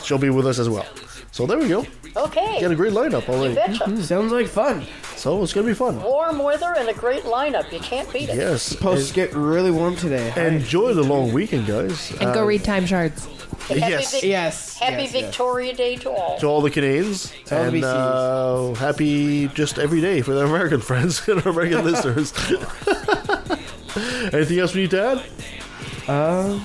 She'll 0.04 0.18
be 0.18 0.30
with 0.30 0.46
us 0.46 0.58
as 0.58 0.68
well. 0.68 0.86
So 1.32 1.46
there 1.46 1.58
we 1.58 1.68
go. 1.68 1.86
Okay. 2.16 2.60
Got 2.60 2.70
a 2.70 2.76
great 2.76 2.92
lineup 2.92 3.28
already. 3.28 3.54
betcha. 3.54 4.02
Sounds 4.02 4.30
like 4.30 4.46
fun. 4.46 4.84
So 5.16 5.42
it's 5.42 5.52
gonna 5.52 5.66
be 5.66 5.74
fun. 5.74 6.00
Warm 6.02 6.38
weather 6.38 6.74
and 6.76 6.88
a 6.88 6.92
great 6.94 7.24
lineup. 7.24 7.72
You 7.72 7.80
can't 7.80 8.10
beat 8.12 8.28
it. 8.28 8.36
Yes. 8.36 8.62
Supposed 8.62 9.08
to 9.08 9.14
get 9.14 9.32
really 9.34 9.70
warm 9.72 9.96
today. 9.96 10.32
Enjoy 10.46 10.92
the 10.94 11.02
long 11.02 11.32
weekend, 11.32 11.66
guys. 11.66 12.10
And 12.20 12.32
go 12.34 12.42
Uh, 12.42 12.44
read 12.44 12.62
time 12.62 12.86
shards. 12.86 13.26
Happy 13.60 13.80
Yes. 13.80 14.12
Vic- 14.12 14.22
Yes, 14.24 14.78
Happy 14.78 15.02
yes, 15.04 15.12
yes. 15.14 15.22
Victoria 15.24 15.74
Day 15.74 15.96
to 15.96 16.10
all. 16.10 16.38
To 16.38 16.46
all 16.46 16.60
the 16.60 16.70
Canadians, 16.70 17.32
To 17.46 17.56
all 17.56 17.70
the 17.70 17.76
and 17.76 17.84
uh, 17.84 18.74
happy 18.74 19.48
just 19.48 19.78
every 19.78 20.00
day 20.00 20.20
for 20.22 20.32
the 20.34 20.44
American 20.44 20.80
friends 20.80 21.26
and 21.28 21.40
our 21.46 21.50
American 21.52 21.84
listeners. 21.90 22.32
Anything 24.34 24.58
else 24.58 24.74
we 24.74 24.82
need 24.82 24.90
to 24.90 25.02
add? 25.02 25.22
Uh, 26.08 26.58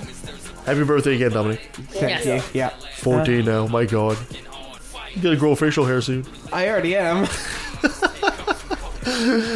Happy 0.65 0.83
birthday 0.83 1.15
again, 1.15 1.31
Dominic. 1.31 1.61
thank 1.91 2.25
you. 2.25 2.41
Yeah. 2.53 2.69
14 2.97 3.45
now, 3.45 3.65
my 3.67 3.85
god. 3.85 4.17
You 5.15 5.21
gotta 5.21 5.37
grow 5.37 5.55
facial 5.55 5.85
hair 5.85 6.01
soon. 6.01 6.25
I 6.53 6.67
already 6.69 6.95
am. 6.95 7.25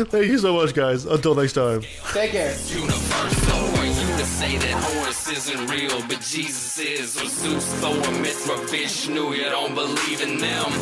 Thank 0.09 0.27
you 0.27 0.39
so 0.39 0.53
much, 0.55 0.73
guys. 0.73 1.05
Until 1.05 1.35
next 1.35 1.53
time. 1.53 1.83
Take 2.13 2.31
care. 2.31 2.55
Universal 3.83 4.05
for 4.05 4.11
you 4.11 4.17
to 4.17 4.25
say 4.25 4.57
that 4.57 4.83
Horus 4.83 5.27
isn't 5.27 5.67
real, 5.67 6.01
but 6.07 6.21
Jesus 6.21 6.77
is. 6.79 7.17
Or 7.21 7.25
Zeus, 7.27 7.65
Thor, 7.75 7.95
Mithra, 8.21 8.57
Vishnu, 8.67 9.33
you 9.33 9.43
don't 9.43 9.75
believe 9.75 10.21
in 10.21 10.37
them. 10.37 10.71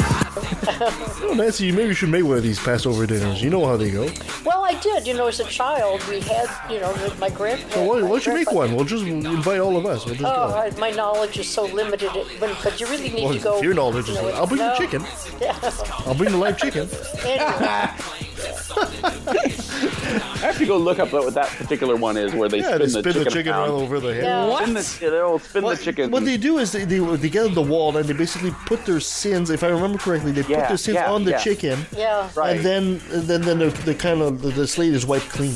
Oh, 1.23 1.33
Nancy, 1.35 1.65
you 1.67 1.73
maybe 1.73 1.89
you 1.89 1.93
should 1.93 2.09
make 2.09 2.23
one 2.23 2.37
of 2.37 2.43
these 2.43 2.57
Passover 2.59 3.05
dinners. 3.05 3.41
You 3.43 3.49
know 3.49 3.65
how 3.65 3.77
they 3.77 3.91
go. 3.91 4.09
Well, 4.45 4.63
I 4.63 4.73
did. 4.79 5.05
You 5.05 5.13
know, 5.13 5.27
as 5.27 5.39
a 5.39 5.43
child, 5.45 6.01
we 6.07 6.19
had, 6.21 6.47
you 6.71 6.79
know, 6.79 6.93
my 7.19 7.29
grand. 7.29 7.69
So 7.71 7.83
why, 7.83 8.01
why 8.01 8.07
don't 8.09 8.25
you 8.25 8.33
make 8.33 8.51
one? 8.51 8.73
We'll 8.75 8.85
just 8.85 9.03
invite 9.03 9.59
all 9.59 9.75
of 9.77 9.85
us. 9.85 10.05
We'll 10.05 10.15
just 10.15 10.25
Oh, 10.25 10.47
go. 10.49 10.55
I- 10.55 10.71
my 10.79 10.89
knowledge 10.91 11.37
is 11.37 11.49
so 11.49 11.65
limited, 11.65 12.15
it- 12.15 12.39
but, 12.39 12.57
but 12.63 12.79
you 12.79 12.87
really 12.87 13.09
need 13.09 13.23
Well, 13.25 13.33
to 13.33 13.39
go. 13.39 13.61
your 13.61 13.73
knowledge 13.73 14.09
is 14.09 14.15
you 14.15 14.21
know, 14.21 14.29
I'll 14.29 14.47
bring 14.47 14.59
the 14.59 14.73
chicken. 14.77 15.05
Yeah. 15.41 15.57
I'll 16.05 16.15
bring 16.15 16.31
the 16.31 16.37
live 16.37 16.57
chicken. 16.57 16.89
Anyway. 17.23 17.89
I 18.43 20.37
have 20.47 20.57
to 20.57 20.65
go 20.65 20.77
look 20.77 20.99
up 20.99 21.11
what 21.13 21.33
that 21.35 21.47
particular 21.49 21.95
one 21.95 22.17
is 22.17 22.33
where 22.33 22.49
they 22.49 22.59
Yeah, 22.59 22.77
spin, 22.77 22.79
they 22.79 22.85
the, 22.87 23.01
chicken 23.03 23.23
the 23.23 23.29
chicken 23.31 23.51
around. 23.53 23.69
all 23.69 23.81
over 23.81 23.99
the 23.99 24.13
head. 24.13 24.23
Yeah. 24.23 24.55
Spin 24.57 24.73
the, 24.73 25.09
they'll 25.11 25.39
spin 25.39 25.63
the 25.63 25.75
chicken. 25.77 26.11
What 26.11 26.25
they 26.25 26.37
do 26.37 26.57
is 26.57 26.71
they, 26.71 26.85
they, 26.85 26.99
they 27.17 27.29
get 27.29 27.45
on 27.45 27.53
the 27.53 27.61
wall 27.61 27.95
and 27.95 28.07
they 28.07 28.13
basically 28.13 28.51
put 28.65 28.85
their 28.85 28.99
sins, 28.99 29.49
if 29.49 29.63
I 29.63 29.67
remember 29.67 29.97
correctly, 29.97 30.31
they 30.31 30.41
put 30.43 30.51
Yeah, 30.51 30.67
their 30.67 30.77
sins 30.77 30.95
yeah, 30.95 31.11
on 31.11 31.23
the 31.23 31.31
yeah. 31.31 31.37
chicken. 31.39 31.85
Yeah. 31.95 32.29
Right. 32.35 32.55
And 32.57 32.65
then, 32.65 32.83
and 33.11 33.23
then, 33.23 33.41
then 33.41 33.59
the, 33.59 33.69
the 33.85 33.95
kind 33.95 34.21
of 34.21 34.41
the, 34.41 34.49
the 34.49 34.67
slate 34.67 34.93
is 34.93 35.05
wiped 35.05 35.29
clean. 35.29 35.55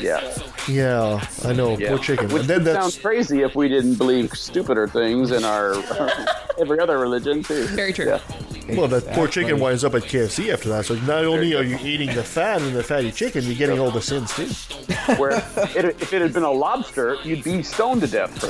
Yeah. 0.00 0.36
Yeah, 0.68 1.26
I 1.44 1.52
know. 1.52 1.76
Yeah. 1.78 1.90
Poor 1.90 1.98
chicken. 1.98 2.28
Which 2.28 2.40
and 2.40 2.48
then 2.48 2.58
would 2.58 2.66
that's 2.66 2.94
sound 2.94 3.02
crazy 3.02 3.42
if 3.42 3.54
we 3.54 3.68
didn't 3.68 3.96
believe 3.96 4.30
stupider 4.32 4.86
things 4.88 5.30
in 5.30 5.44
our 5.44 5.74
every 6.58 6.78
other 6.80 6.98
religion 6.98 7.42
too. 7.42 7.66
Very 7.68 7.92
true. 7.92 8.06
Yeah. 8.06 8.20
well, 8.76 8.88
that 8.88 9.06
poor 9.08 9.28
chicken 9.28 9.60
winds 9.60 9.84
up 9.84 9.94
at 9.94 10.02
KFC 10.02 10.52
after 10.52 10.68
that. 10.70 10.86
So 10.86 10.94
not 11.00 11.24
only 11.24 11.54
are 11.54 11.62
you 11.62 11.78
eating 11.82 12.14
the 12.14 12.24
fat 12.24 12.62
and 12.62 12.74
the 12.74 12.82
fatty 12.82 13.12
chicken, 13.12 13.44
you're 13.44 13.54
getting 13.54 13.78
all 13.78 13.90
the 13.90 14.00
sins 14.02 14.34
too. 14.34 14.46
Where 15.16 15.32
it, 15.76 15.84
if 15.84 16.12
it 16.12 16.22
had 16.22 16.32
been 16.32 16.44
a 16.44 16.50
lobster, 16.50 17.16
you'd 17.24 17.44
be 17.44 17.62
stoned 17.62 18.00
to 18.02 18.06
death. 18.06 18.42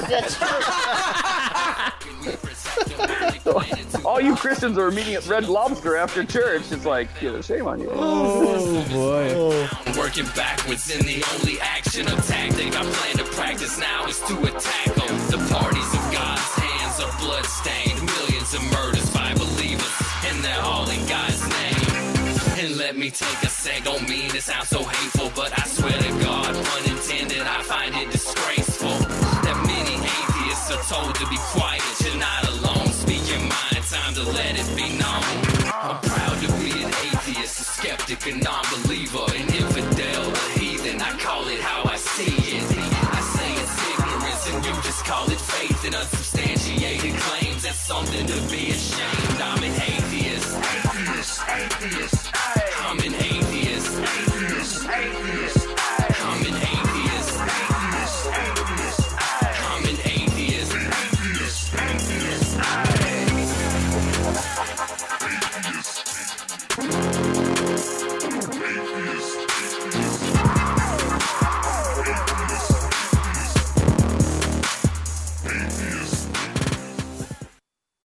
For 2.95 3.61
That's 3.61 3.93
true. 3.93 4.05
all 4.05 4.21
you 4.21 4.37
Christians 4.37 4.79
are 4.79 4.91
meeting 4.91 5.15
at 5.15 5.27
Red 5.27 5.49
Lobster 5.49 5.97
after 5.97 6.25
church, 6.25 6.73
it's 6.73 6.87
like, 6.87 7.09
you 7.21 7.31
know, 7.33 7.41
shame 7.43 7.67
on 7.67 7.81
you. 7.81 7.91
Oh 7.93 8.85
boy. 8.91 9.31
Oh. 9.35 9.95
Working 9.99 10.27
backwards 10.35 10.91
in 10.91 11.05
the 11.05 11.23
only 11.35 11.61
action 11.61 12.07
or 12.09 12.17
tactic 12.23 12.69
I 12.75 12.83
plan 12.83 13.17
to 13.19 13.25
practice 13.33 13.79
now 13.79 14.07
is 14.07 14.19
to 14.21 14.35
attack 14.45 14.95
them. 14.95 15.15
The 15.29 15.39
parties 15.53 15.91
of 15.95 16.03
God's 16.13 16.51
hands 16.57 17.01
are 17.01 17.13
bloodstained. 17.21 18.01
Millions 18.03 18.55
of 18.55 18.63
murders 18.73 19.11
by 19.13 19.35
believers, 19.35 19.95
and 20.27 20.43
they're 20.43 20.63
all 20.63 20.89
in 20.89 21.05
God's 21.07 21.43
name. 21.49 22.65
And 22.65 22.77
let 22.79 22.97
me 22.97 23.11
take 23.11 23.43
a 23.43 23.49
sec, 23.49 23.85
don't 23.85 24.09
mean 24.09 24.31
to 24.31 24.41
sound 24.41 24.67
so 24.67 24.83
hateful, 24.85 25.31
but 25.37 25.53
I 25.59 25.65
swear 25.67 25.93
to 25.93 26.11
God, 26.25 26.55
pun 26.55 26.85
intended, 26.91 27.43
I 27.43 27.63
find 27.63 27.95
it 27.95 28.11
disgraceful 28.11 28.97
that 29.45 29.57
many 29.67 29.97
atheists 30.01 30.71
are 30.71 30.83
told 30.89 31.15
to 31.17 31.27
be 31.29 31.37
quiet 31.53 31.83
time 34.15 34.25
to 34.25 34.33
let 34.33 34.59
it 34.59 34.77
be 34.77 34.89
known. 34.99 35.23
I'm 35.73 36.01
proud 36.01 36.41
to 36.43 36.49
be 36.59 36.71
an 36.83 36.91
atheist, 36.91 37.61
a 37.61 37.65
skeptic, 37.65 38.27
a 38.27 38.37
non 38.37 38.65
believer, 38.73 39.25
an 39.35 39.49
infidel, 39.55 40.31
a 40.31 40.59
heathen. 40.59 41.01
I 41.01 41.19
call 41.19 41.47
it 41.49 41.61
how 41.61 41.83
I 41.85 41.97
see 41.97 42.57
it. 42.57 42.65
I 42.65 43.21
say 43.37 43.51
it's 43.63 43.77
ignorance, 43.93 44.47
and 44.49 44.65
you 44.65 44.83
just 44.83 45.05
call 45.05 45.31
it 45.31 45.41
faith 45.41 45.85
and 45.85 45.95
unsubstantiated 45.95 47.15
claims. 47.15 47.63
That's 47.63 47.79
something 47.79 48.27
to 48.27 48.41
be 48.51 48.71